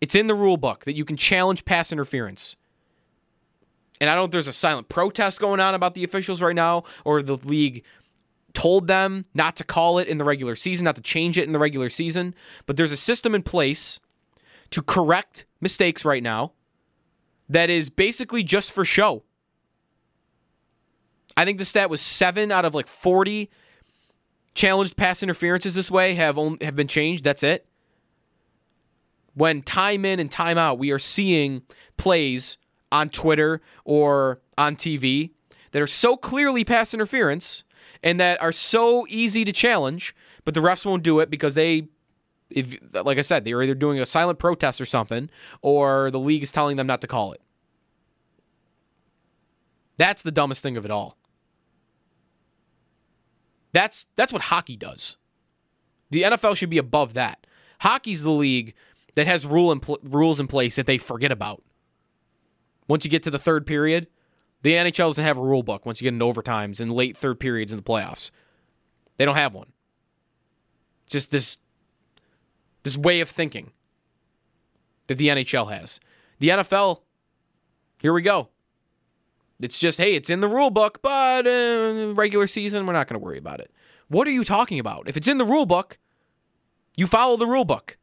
It's 0.00 0.14
in 0.14 0.26
the 0.26 0.34
rule 0.34 0.56
book 0.56 0.84
that 0.84 0.94
you 0.94 1.04
can 1.04 1.16
challenge 1.16 1.64
pass 1.64 1.92
interference. 1.92 2.56
And 4.00 4.08
I 4.08 4.14
don't 4.14 4.30
there's 4.30 4.48
a 4.48 4.52
silent 4.52 4.88
protest 4.88 5.40
going 5.40 5.60
on 5.60 5.74
about 5.74 5.94
the 5.94 6.04
officials 6.04 6.40
right 6.40 6.54
now, 6.54 6.84
or 7.04 7.22
the 7.22 7.36
league 7.36 7.84
told 8.54 8.86
them 8.86 9.24
not 9.34 9.56
to 9.56 9.64
call 9.64 9.98
it 9.98 10.08
in 10.08 10.18
the 10.18 10.24
regular 10.24 10.56
season, 10.56 10.84
not 10.84 10.96
to 10.96 11.02
change 11.02 11.36
it 11.36 11.44
in 11.44 11.52
the 11.52 11.58
regular 11.58 11.90
season. 11.90 12.34
But 12.66 12.76
there's 12.76 12.92
a 12.92 12.96
system 12.96 13.34
in 13.34 13.42
place 13.42 14.00
to 14.70 14.82
correct 14.82 15.44
mistakes 15.60 16.04
right 16.04 16.22
now 16.22 16.52
that 17.48 17.70
is 17.70 17.90
basically 17.90 18.42
just 18.42 18.72
for 18.72 18.84
show. 18.84 19.22
I 21.36 21.44
think 21.44 21.58
the 21.58 21.64
stat 21.64 21.88
was 21.88 22.00
seven 22.00 22.52
out 22.52 22.64
of 22.64 22.74
like 22.74 22.88
40 22.88 23.50
challenged 24.54 24.96
pass 24.96 25.22
interferences 25.22 25.74
this 25.74 25.90
way 25.90 26.14
have 26.14 26.36
only, 26.36 26.64
have 26.64 26.74
been 26.76 26.88
changed. 26.88 27.24
That's 27.24 27.42
it. 27.42 27.66
When 29.34 29.62
time 29.62 30.04
in 30.04 30.18
and 30.18 30.30
time 30.30 30.58
out, 30.58 30.78
we 30.78 30.90
are 30.90 30.98
seeing 30.98 31.62
plays 31.96 32.58
on 32.90 33.08
Twitter 33.08 33.60
or 33.84 34.40
on 34.56 34.74
TV 34.74 35.30
that 35.70 35.80
are 35.80 35.86
so 35.86 36.16
clearly 36.16 36.64
pass 36.64 36.92
interference 36.92 37.62
and 38.02 38.18
that 38.18 38.42
are 38.42 38.52
so 38.52 39.06
easy 39.08 39.44
to 39.44 39.52
challenge, 39.52 40.14
but 40.44 40.54
the 40.54 40.60
refs 40.60 40.84
won't 40.84 41.02
do 41.02 41.20
it 41.20 41.30
because 41.30 41.54
they 41.54 41.88
if 42.50 42.78
like 42.92 43.18
I 43.18 43.22
said, 43.22 43.44
they're 43.44 43.62
either 43.62 43.74
doing 43.74 44.00
a 44.00 44.06
silent 44.06 44.38
protest 44.38 44.80
or 44.80 44.86
something, 44.86 45.30
or 45.62 46.10
the 46.10 46.18
league 46.18 46.42
is 46.42 46.52
telling 46.52 46.76
them 46.76 46.86
not 46.86 47.00
to 47.02 47.06
call 47.06 47.32
it. 47.32 47.40
That's 49.96 50.22
the 50.22 50.32
dumbest 50.32 50.62
thing 50.62 50.76
of 50.76 50.84
it 50.84 50.90
all. 50.90 51.18
That's 53.72 54.06
that's 54.16 54.32
what 54.32 54.42
hockey 54.42 54.76
does. 54.76 55.16
The 56.10 56.22
NFL 56.22 56.56
should 56.56 56.70
be 56.70 56.78
above 56.78 57.14
that. 57.14 57.46
Hockey's 57.80 58.22
the 58.22 58.30
league 58.30 58.74
that 59.14 59.26
has 59.26 59.44
rule 59.44 59.70
in 59.72 59.80
pl- 59.80 59.98
rules 60.02 60.40
in 60.40 60.46
place 60.46 60.76
that 60.76 60.86
they 60.86 60.98
forget 60.98 61.32
about. 61.32 61.62
Once 62.86 63.04
you 63.04 63.10
get 63.10 63.22
to 63.24 63.30
the 63.30 63.38
third 63.38 63.66
period, 63.66 64.06
the 64.62 64.72
NHL 64.72 65.10
doesn't 65.10 65.24
have 65.24 65.36
a 65.36 65.42
rule 65.42 65.62
book 65.62 65.84
once 65.84 66.00
you 66.00 66.06
get 66.06 66.14
into 66.14 66.24
overtimes 66.24 66.80
and 66.80 66.92
late 66.92 67.16
third 67.16 67.38
periods 67.38 67.72
in 67.72 67.76
the 67.76 67.82
playoffs. 67.82 68.30
They 69.16 69.24
don't 69.24 69.36
have 69.36 69.54
one. 69.54 69.72
Just 71.06 71.30
this 71.30 71.58
this 72.88 72.96
way 72.96 73.20
of 73.20 73.28
thinking 73.28 73.72
that 75.08 75.18
the 75.18 75.28
NHL 75.28 75.70
has. 75.70 76.00
The 76.38 76.48
NFL, 76.48 77.02
here 77.98 78.14
we 78.14 78.22
go. 78.22 78.48
It's 79.60 79.78
just, 79.78 79.98
hey, 79.98 80.14
it's 80.14 80.30
in 80.30 80.40
the 80.40 80.48
rule 80.48 80.70
book, 80.70 81.02
but 81.02 81.46
uh, 81.46 82.14
regular 82.14 82.46
season, 82.46 82.86
we're 82.86 82.94
not 82.94 83.06
going 83.06 83.20
to 83.20 83.24
worry 83.24 83.36
about 83.36 83.60
it. 83.60 83.70
What 84.08 84.26
are 84.26 84.30
you 84.30 84.42
talking 84.42 84.78
about? 84.78 85.06
If 85.06 85.18
it's 85.18 85.28
in 85.28 85.36
the 85.36 85.44
rule 85.44 85.66
book, 85.66 85.98
you 86.96 87.06
follow 87.06 87.36
the 87.36 87.46
rule 87.46 87.66
book. 87.66 87.98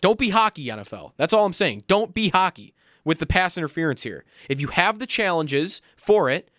Don't 0.00 0.18
be 0.18 0.30
hockey, 0.30 0.66
NFL. 0.66 1.12
That's 1.16 1.32
all 1.32 1.44
I'm 1.44 1.52
saying. 1.52 1.84
Don't 1.86 2.12
be 2.14 2.30
hockey 2.30 2.74
with 3.04 3.20
the 3.20 3.26
pass 3.26 3.56
interference 3.56 4.02
here. 4.02 4.24
If 4.48 4.60
you 4.60 4.68
have 4.68 4.98
the 4.98 5.06
challenges 5.06 5.80
for 5.96 6.28
it, 6.28 6.50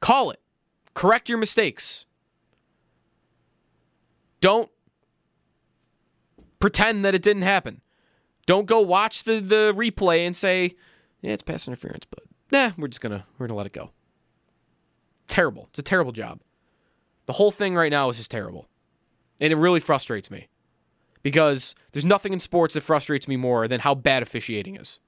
call 0.00 0.30
it. 0.30 0.40
Correct 0.92 1.30
your 1.30 1.38
mistakes. 1.38 2.04
Don't 4.40 4.70
pretend 6.60 7.04
that 7.04 7.14
it 7.14 7.22
didn't 7.22 7.42
happen. 7.42 7.80
Don't 8.46 8.66
go 8.66 8.80
watch 8.80 9.24
the, 9.24 9.40
the 9.40 9.74
replay 9.76 10.26
and 10.26 10.36
say, 10.36 10.76
yeah, 11.20 11.32
it's 11.32 11.42
pass 11.42 11.66
interference, 11.66 12.06
but 12.08 12.24
nah, 12.52 12.72
we're 12.78 12.88
just 12.88 13.00
gonna 13.00 13.26
we're 13.38 13.46
gonna 13.46 13.56
let 13.56 13.66
it 13.66 13.72
go. 13.72 13.90
Terrible. 15.26 15.66
It's 15.70 15.78
a 15.78 15.82
terrible 15.82 16.12
job. 16.12 16.40
The 17.26 17.34
whole 17.34 17.52
thing 17.52 17.76
right 17.76 17.90
now 17.90 18.08
is 18.08 18.16
just 18.16 18.30
terrible. 18.30 18.68
And 19.40 19.52
it 19.52 19.56
really 19.56 19.80
frustrates 19.80 20.30
me. 20.30 20.48
Because 21.22 21.74
there's 21.92 22.04
nothing 22.04 22.32
in 22.32 22.40
sports 22.40 22.74
that 22.74 22.80
frustrates 22.80 23.28
me 23.28 23.36
more 23.36 23.68
than 23.68 23.80
how 23.80 23.94
bad 23.94 24.22
officiating 24.22 24.76
is. 24.76 24.98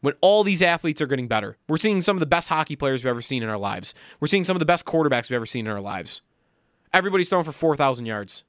When 0.00 0.14
all 0.20 0.44
these 0.44 0.62
athletes 0.62 1.00
are 1.00 1.06
getting 1.06 1.28
better. 1.28 1.56
We're 1.68 1.78
seeing 1.78 2.02
some 2.02 2.16
of 2.16 2.20
the 2.20 2.26
best 2.26 2.48
hockey 2.48 2.76
players 2.76 3.02
we've 3.02 3.10
ever 3.10 3.22
seen 3.22 3.42
in 3.42 3.48
our 3.48 3.58
lives. 3.58 3.94
We're 4.20 4.28
seeing 4.28 4.44
some 4.44 4.54
of 4.54 4.60
the 4.60 4.66
best 4.66 4.84
quarterbacks 4.84 5.30
we've 5.30 5.36
ever 5.36 5.46
seen 5.46 5.66
in 5.66 5.72
our 5.72 5.80
lives. 5.80 6.20
Everybody's 6.92 7.28
throwing 7.28 7.44
for 7.44 7.52
4,000 7.52 8.06
yards. 8.06 8.44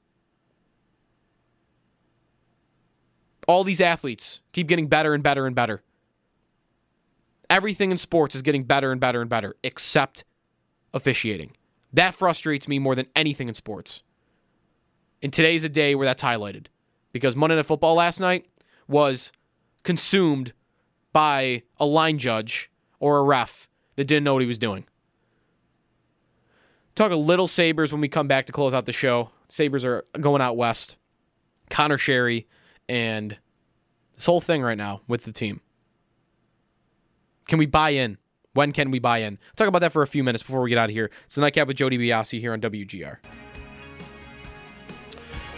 All 3.46 3.64
these 3.64 3.80
athletes 3.80 4.40
keep 4.52 4.68
getting 4.68 4.88
better 4.88 5.14
and 5.14 5.22
better 5.22 5.46
and 5.46 5.54
better. 5.54 5.82
Everything 7.50 7.90
in 7.90 7.98
sports 7.98 8.34
is 8.34 8.42
getting 8.42 8.64
better 8.64 8.90
and 8.90 9.00
better 9.00 9.20
and 9.20 9.28
better, 9.28 9.54
except 9.62 10.24
officiating. 10.92 11.52
That 11.92 12.14
frustrates 12.14 12.66
me 12.66 12.78
more 12.78 12.94
than 12.94 13.06
anything 13.14 13.48
in 13.48 13.54
sports. 13.54 14.02
And 15.22 15.32
today's 15.32 15.64
a 15.64 15.68
day 15.68 15.94
where 15.94 16.06
that's 16.06 16.22
highlighted 16.22 16.66
because 17.12 17.36
Monday 17.36 17.56
Night 17.56 17.66
Football 17.66 17.94
last 17.94 18.18
night 18.18 18.46
was 18.88 19.30
consumed 19.82 20.52
by 21.12 21.62
a 21.78 21.86
line 21.86 22.18
judge 22.18 22.70
or 22.98 23.18
a 23.18 23.22
ref 23.22 23.68
that 23.96 24.04
didn't 24.04 24.24
know 24.24 24.32
what 24.32 24.42
he 24.42 24.48
was 24.48 24.58
doing. 24.58 24.84
Talk 26.94 27.12
a 27.12 27.16
little 27.16 27.48
Sabres 27.48 27.92
when 27.92 28.00
we 28.00 28.08
come 28.08 28.28
back 28.28 28.46
to 28.46 28.52
close 28.52 28.74
out 28.74 28.86
the 28.86 28.92
show. 28.92 29.30
Sabres 29.48 29.84
are 29.84 30.04
going 30.20 30.40
out 30.40 30.56
west. 30.56 30.96
Conor 31.70 31.98
Sheary 31.98 32.46
and 32.88 33.36
this 34.14 34.26
whole 34.26 34.40
thing 34.40 34.62
right 34.62 34.78
now 34.78 35.00
with 35.08 35.24
the 35.24 35.32
team. 35.32 35.60
Can 37.46 37.58
we 37.58 37.66
buy 37.66 37.90
in? 37.90 38.18
When 38.54 38.72
can 38.72 38.90
we 38.90 39.00
buy 39.00 39.18
in? 39.18 39.34
I'll 39.34 39.54
talk 39.56 39.68
about 39.68 39.80
that 39.80 39.92
for 39.92 40.02
a 40.02 40.06
few 40.06 40.22
minutes 40.22 40.42
before 40.44 40.62
we 40.62 40.70
get 40.70 40.78
out 40.78 40.88
of 40.88 40.94
here. 40.94 41.10
It's 41.26 41.34
the 41.34 41.40
Nightcap 41.40 41.66
with 41.66 41.76
Joe 41.76 41.88
DiBiase 41.88 42.40
here 42.40 42.52
on 42.52 42.60
WGR. 42.60 43.16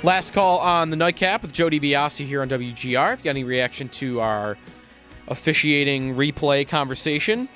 Last 0.03 0.33
call 0.33 0.59
on 0.59 0.91
the 0.91 0.97
Nightcap 0.97 1.43
with 1.43 1.53
Joe 1.53 1.69
DiBiase 1.69 2.27
here 2.27 2.43
on 2.43 2.49
WGR. 2.49 3.13
If 3.13 3.21
you 3.21 3.25
got 3.25 3.31
any 3.31 3.45
reaction 3.45 3.89
to 3.91 4.21
our 4.21 4.57
officiating 5.29 6.15
replay 6.15 6.67
conversation, 6.67 7.49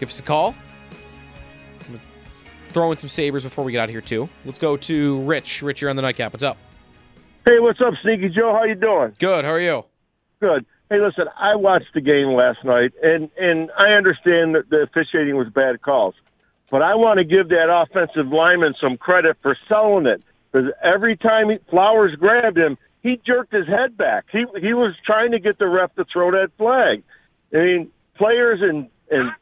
give 0.00 0.08
us 0.08 0.18
a 0.18 0.22
call. 0.22 0.54
Throw 2.70 2.90
in 2.90 2.98
some 2.98 3.08
Sabres 3.08 3.44
before 3.44 3.64
we 3.64 3.70
get 3.70 3.78
out 3.78 3.88
of 3.88 3.90
here 3.90 4.00
too. 4.00 4.28
Let's 4.44 4.58
go 4.58 4.76
to 4.76 5.20
Rich. 5.20 5.62
Rich, 5.62 5.80
you're 5.80 5.90
on 5.90 5.96
the 5.96 6.02
Nightcap. 6.02 6.32
What's 6.32 6.42
up? 6.42 6.58
Hey, 7.46 7.60
what's 7.60 7.78
up, 7.80 7.92
Sneaky 8.02 8.30
Joe? 8.30 8.54
How 8.54 8.64
you 8.64 8.74
doing? 8.74 9.12
Good. 9.18 9.44
How 9.44 9.50
are 9.50 9.60
you? 9.60 9.84
Good. 10.40 10.64
Hey, 10.88 10.98
listen, 10.98 11.26
I 11.38 11.56
watched 11.56 11.92
the 11.92 12.00
game 12.00 12.28
last 12.28 12.64
night, 12.64 12.92
and 13.02 13.30
and 13.36 13.70
I 13.76 13.92
understand 13.92 14.54
that 14.54 14.70
the 14.70 14.82
officiating 14.82 15.36
was 15.36 15.48
bad 15.50 15.82
calls, 15.82 16.14
but 16.70 16.80
I 16.80 16.94
want 16.94 17.18
to 17.18 17.24
give 17.24 17.50
that 17.50 17.68
offensive 17.70 18.32
lineman 18.32 18.74
some 18.80 18.96
credit 18.96 19.36
for 19.42 19.56
selling 19.68 20.06
it 20.06 20.22
because 20.50 20.70
every 20.82 21.18
time 21.18 21.50
he, 21.50 21.58
Flowers 21.68 22.14
grabbed 22.14 22.56
him, 22.56 22.78
he 23.02 23.20
jerked 23.26 23.52
his 23.52 23.66
head 23.66 23.94
back. 23.96 24.24
He 24.32 24.46
he 24.60 24.72
was 24.72 24.94
trying 25.04 25.32
to 25.32 25.38
get 25.38 25.58
the 25.58 25.68
ref 25.68 25.94
to 25.96 26.06
throw 26.10 26.30
that 26.30 26.50
flag. 26.56 27.02
I 27.52 27.58
mean, 27.58 27.90
players 28.16 28.62
in 28.62 28.88
in 29.10 29.32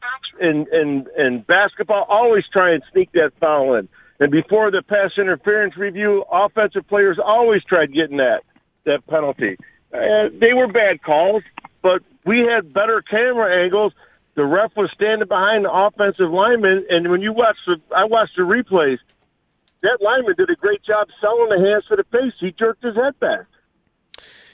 in 0.41 0.67
in, 0.73 1.07
in 1.17 1.41
basketball 1.47 2.05
always 2.09 2.43
try 2.51 2.73
and 2.73 2.83
sneak 2.91 3.13
that 3.13 3.31
foul 3.39 3.75
in. 3.75 3.87
And 4.23 4.31
before 4.31 4.71
the 4.71 4.81
pass 4.81 5.11
interference 5.17 5.75
review, 5.75 6.23
offensive 6.31 6.87
players 6.87 7.19
always 7.21 7.61
tried 7.65 7.93
getting 7.93 8.15
that 8.17 8.43
that 8.85 9.05
penalty. 9.05 9.57
Uh, 9.93 10.29
they 10.39 10.53
were 10.53 10.69
bad 10.69 11.03
calls, 11.03 11.43
but 11.81 12.03
we 12.25 12.39
had 12.39 12.71
better 12.71 13.01
camera 13.01 13.61
angles. 13.65 13.91
The 14.35 14.45
ref 14.45 14.71
was 14.77 14.89
standing 14.93 15.27
behind 15.27 15.65
the 15.65 15.71
offensive 15.73 16.31
lineman, 16.31 16.85
and 16.89 17.11
when 17.11 17.19
you 17.19 17.33
watch 17.33 17.57
the, 17.67 17.81
I 17.93 18.05
watched 18.05 18.37
the 18.37 18.43
replays. 18.43 18.99
That 19.81 19.97
lineman 19.99 20.35
did 20.37 20.49
a 20.49 20.55
great 20.55 20.81
job 20.83 21.09
selling 21.19 21.49
the 21.49 21.67
hands 21.67 21.83
for 21.85 21.97
the 21.97 22.05
face. 22.05 22.31
He 22.39 22.53
jerked 22.53 22.81
his 22.81 22.95
head 22.95 23.19
back. 23.19 23.45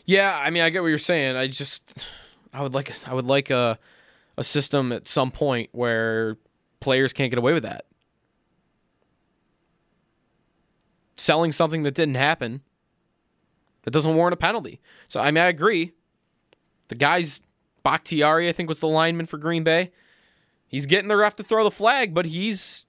Yeah, 0.08 0.36
I 0.44 0.50
mean, 0.50 0.64
I 0.64 0.72
get 0.72 0.82
what 0.82 0.88
you're 0.88 0.98
saying. 0.98 1.36
I 1.36 1.46
just, 1.46 2.08
I 2.52 2.64
would 2.64 2.74
like 2.74 2.92
I 3.08 3.14
would 3.14 3.28
like 3.28 3.52
a 3.52 3.78
a 4.36 4.44
system 4.44 4.92
at 4.92 5.08
some 5.08 5.30
point 5.30 5.70
where 5.74 6.38
players 6.80 7.14
can't 7.14 7.30
get 7.30 7.38
away 7.38 7.54
with 7.54 7.64
that. 7.64 7.86
Selling 11.20 11.52
something 11.52 11.84
that 11.84 11.96
didn't 11.96 12.16
happen 12.16 12.62
that 13.84 13.92
doesn't 13.92 14.16
warrant 14.16 14.34
a 14.34 14.38
penalty. 14.38 14.80
So 15.10 15.20
I 15.20 15.32
mean 15.32 15.44
I 15.44 15.48
agree. 15.48 15.92
The 16.88 16.96
guy's 16.96 17.42
Bakhtiari, 17.84 18.48
I 18.48 18.54
think 18.54 18.70
was 18.70 18.80
the 18.80 18.88
lineman 18.88 19.26
for 19.26 19.38
Green 19.38 19.64
Bay. 19.66 19.92
He's 20.68 20.86
getting 20.86 21.10
the 21.10 21.18
ref 21.18 21.36
to 21.36 21.44
throw 21.44 21.66
the 21.66 21.72
flag, 21.72 22.14
but 22.14 22.26
he's 22.26 22.86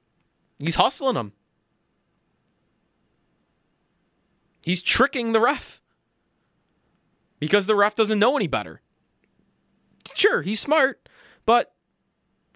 he's 0.61 0.77
hustling 0.77 1.17
him. 1.17 1.33
He's 4.63 4.83
tricking 4.83 5.33
the 5.33 5.41
ref. 5.41 5.83
Because 7.41 7.67
the 7.67 7.75
ref 7.75 7.97
doesn't 7.97 8.19
know 8.19 8.37
any 8.37 8.47
better. 8.47 8.81
Sure, 10.15 10.43
he's 10.43 10.61
smart, 10.61 11.09
but 11.47 11.75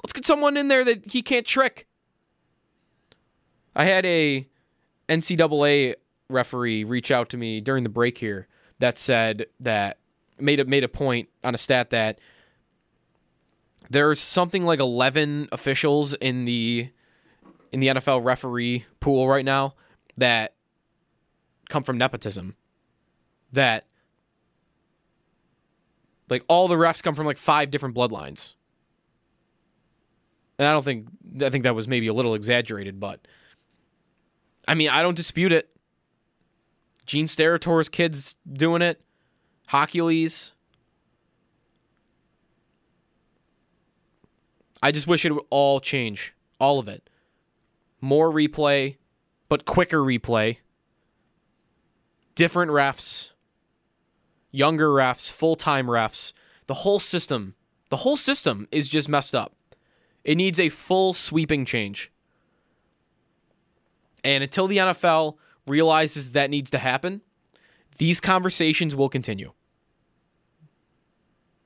let's 0.04 0.12
get 0.12 0.26
someone 0.26 0.56
in 0.56 0.68
there 0.68 0.84
that 0.84 1.10
he 1.10 1.22
can't 1.22 1.46
trick. 1.46 1.88
I 3.74 3.86
had 3.86 4.06
a 4.06 4.46
NCAA 5.08 5.94
referee 6.28 6.84
reach 6.84 7.10
out 7.10 7.28
to 7.30 7.36
me 7.36 7.60
during 7.60 7.84
the 7.84 7.90
break 7.90 8.18
here 8.18 8.48
that 8.78 8.98
said 8.98 9.46
that 9.60 9.98
made 10.38 10.60
a 10.60 10.64
made 10.64 10.84
a 10.84 10.88
point 10.88 11.28
on 11.42 11.54
a 11.54 11.58
stat 11.58 11.90
that 11.90 12.18
there's 13.90 14.20
something 14.20 14.64
like 14.64 14.80
11 14.80 15.48
officials 15.52 16.14
in 16.14 16.44
the 16.44 16.88
in 17.72 17.80
the 17.80 17.88
NFL 17.88 18.24
referee 18.24 18.86
pool 19.00 19.28
right 19.28 19.44
now 19.44 19.74
that 20.16 20.54
come 21.68 21.82
from 21.82 21.98
nepotism. 21.98 22.56
That 23.52 23.86
like 26.28 26.44
all 26.48 26.68
the 26.68 26.76
refs 26.76 27.02
come 27.02 27.14
from 27.14 27.26
like 27.26 27.38
five 27.38 27.70
different 27.70 27.94
bloodlines. 27.94 28.54
And 30.58 30.68
I 30.68 30.72
don't 30.72 30.84
think 30.84 31.08
I 31.42 31.50
think 31.50 31.64
that 31.64 31.74
was 31.74 31.88
maybe 31.88 32.06
a 32.06 32.14
little 32.14 32.34
exaggerated, 32.34 32.98
but 32.98 33.26
I 34.66 34.74
mean, 34.74 34.88
I 34.88 35.02
don't 35.02 35.16
dispute 35.16 35.52
it. 35.52 35.70
Gene 37.06 37.26
Steratore's 37.26 37.88
kids 37.88 38.36
doing 38.50 38.82
it. 38.82 39.00
Hochulis. 39.70 40.52
I 44.82 44.90
just 44.90 45.06
wish 45.06 45.24
it 45.24 45.32
would 45.32 45.44
all 45.50 45.80
change. 45.80 46.34
All 46.60 46.78
of 46.78 46.88
it. 46.88 47.08
More 48.00 48.30
replay, 48.30 48.96
but 49.48 49.64
quicker 49.64 49.98
replay. 49.98 50.58
Different 52.34 52.70
refs. 52.70 53.30
Younger 54.50 54.88
refs, 54.88 55.30
full 55.30 55.56
time 55.56 55.86
refs. 55.86 56.32
The 56.66 56.74
whole 56.74 57.00
system, 57.00 57.54
the 57.90 57.96
whole 57.96 58.16
system 58.16 58.68
is 58.70 58.88
just 58.88 59.08
messed 59.08 59.34
up. 59.34 59.54
It 60.22 60.36
needs 60.36 60.58
a 60.58 60.68
full 60.68 61.12
sweeping 61.12 61.64
change. 61.64 62.10
And 64.24 64.42
until 64.42 64.66
the 64.66 64.78
NFL 64.78 65.36
realizes 65.66 66.32
that 66.32 66.50
needs 66.50 66.70
to 66.70 66.78
happen, 66.78 67.20
these 67.98 68.20
conversations 68.20 68.96
will 68.96 69.08
continue 69.08 69.52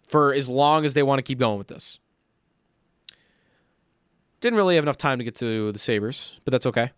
for 0.09 0.35
as 0.35 0.49
long 0.49 0.85
as 0.85 0.95
they 0.95 1.03
want 1.03 1.19
to 1.19 1.23
keep 1.23 1.39
going 1.39 1.59
with 1.59 1.69
this. 1.69 2.01
Didn't 4.41 4.57
really 4.57 4.75
have 4.75 4.85
enough 4.85 4.99
time 4.99 5.19
to 5.19 5.25
get 5.25 5.35
to 5.37 5.73
the 5.73 5.79
Sabres, 5.79 6.41
but 6.45 6.53
that's 6.53 6.67
okay. 6.67 6.91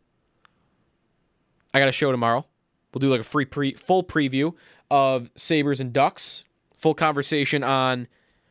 I 1.72 1.78
got 1.78 1.88
a 1.88 1.92
show 1.92 2.10
tomorrow. 2.10 2.44
We'll 2.92 3.00
do 3.00 3.10
like 3.10 3.20
a 3.20 3.24
free 3.24 3.44
pre 3.44 3.74
full 3.74 4.02
preview 4.02 4.54
of 4.90 5.30
Sabres 5.36 5.80
and 5.80 5.92
Ducks. 5.92 6.44
Full 6.78 6.94
conversation 6.94 7.62
on 7.62 8.08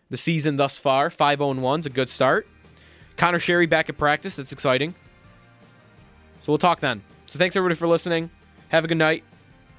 the 0.09 0.17
season 0.17 0.55
thus 0.55 0.77
far. 0.77 1.09
5 1.09 1.39
0 1.39 1.53
1's 1.53 1.85
a 1.85 1.89
good 1.89 2.09
start. 2.09 2.47
Conor 3.17 3.39
Sheary 3.39 3.69
back 3.69 3.89
at 3.89 3.97
practice. 3.97 4.37
That's 4.37 4.51
exciting. 4.51 4.95
So 6.49 6.53
we'll 6.53 6.57
talk 6.57 6.79
then. 6.79 7.03
So 7.27 7.37
thanks 7.37 7.55
everybody 7.55 7.77
for 7.77 7.87
listening. 7.87 8.31
Have 8.69 8.83
a 8.83 8.87
good 8.87 8.97
night. 8.97 9.23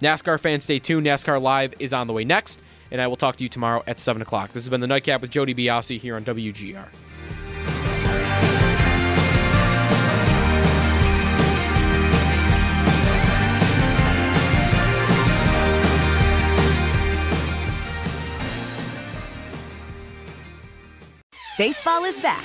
NASCAR 0.00 0.38
fans, 0.38 0.62
stay 0.62 0.78
tuned. 0.78 1.04
NASCAR 1.04 1.42
Live 1.42 1.74
is 1.80 1.92
on 1.92 2.06
the 2.06 2.12
way 2.12 2.22
next, 2.22 2.62
and 2.92 3.00
I 3.00 3.08
will 3.08 3.16
talk 3.16 3.34
to 3.38 3.42
you 3.42 3.48
tomorrow 3.48 3.82
at 3.88 3.98
7 3.98 4.22
o'clock. 4.22 4.52
This 4.52 4.62
has 4.62 4.68
been 4.68 4.80
the 4.80 4.86
Nightcap 4.86 5.20
with 5.20 5.32
Joe 5.32 5.44
DiBiase 5.44 5.98
here 5.98 6.14
on 6.14 6.24
WGR. 6.24 6.86
Baseball 21.58 22.04
is 22.04 22.16
back, 22.20 22.44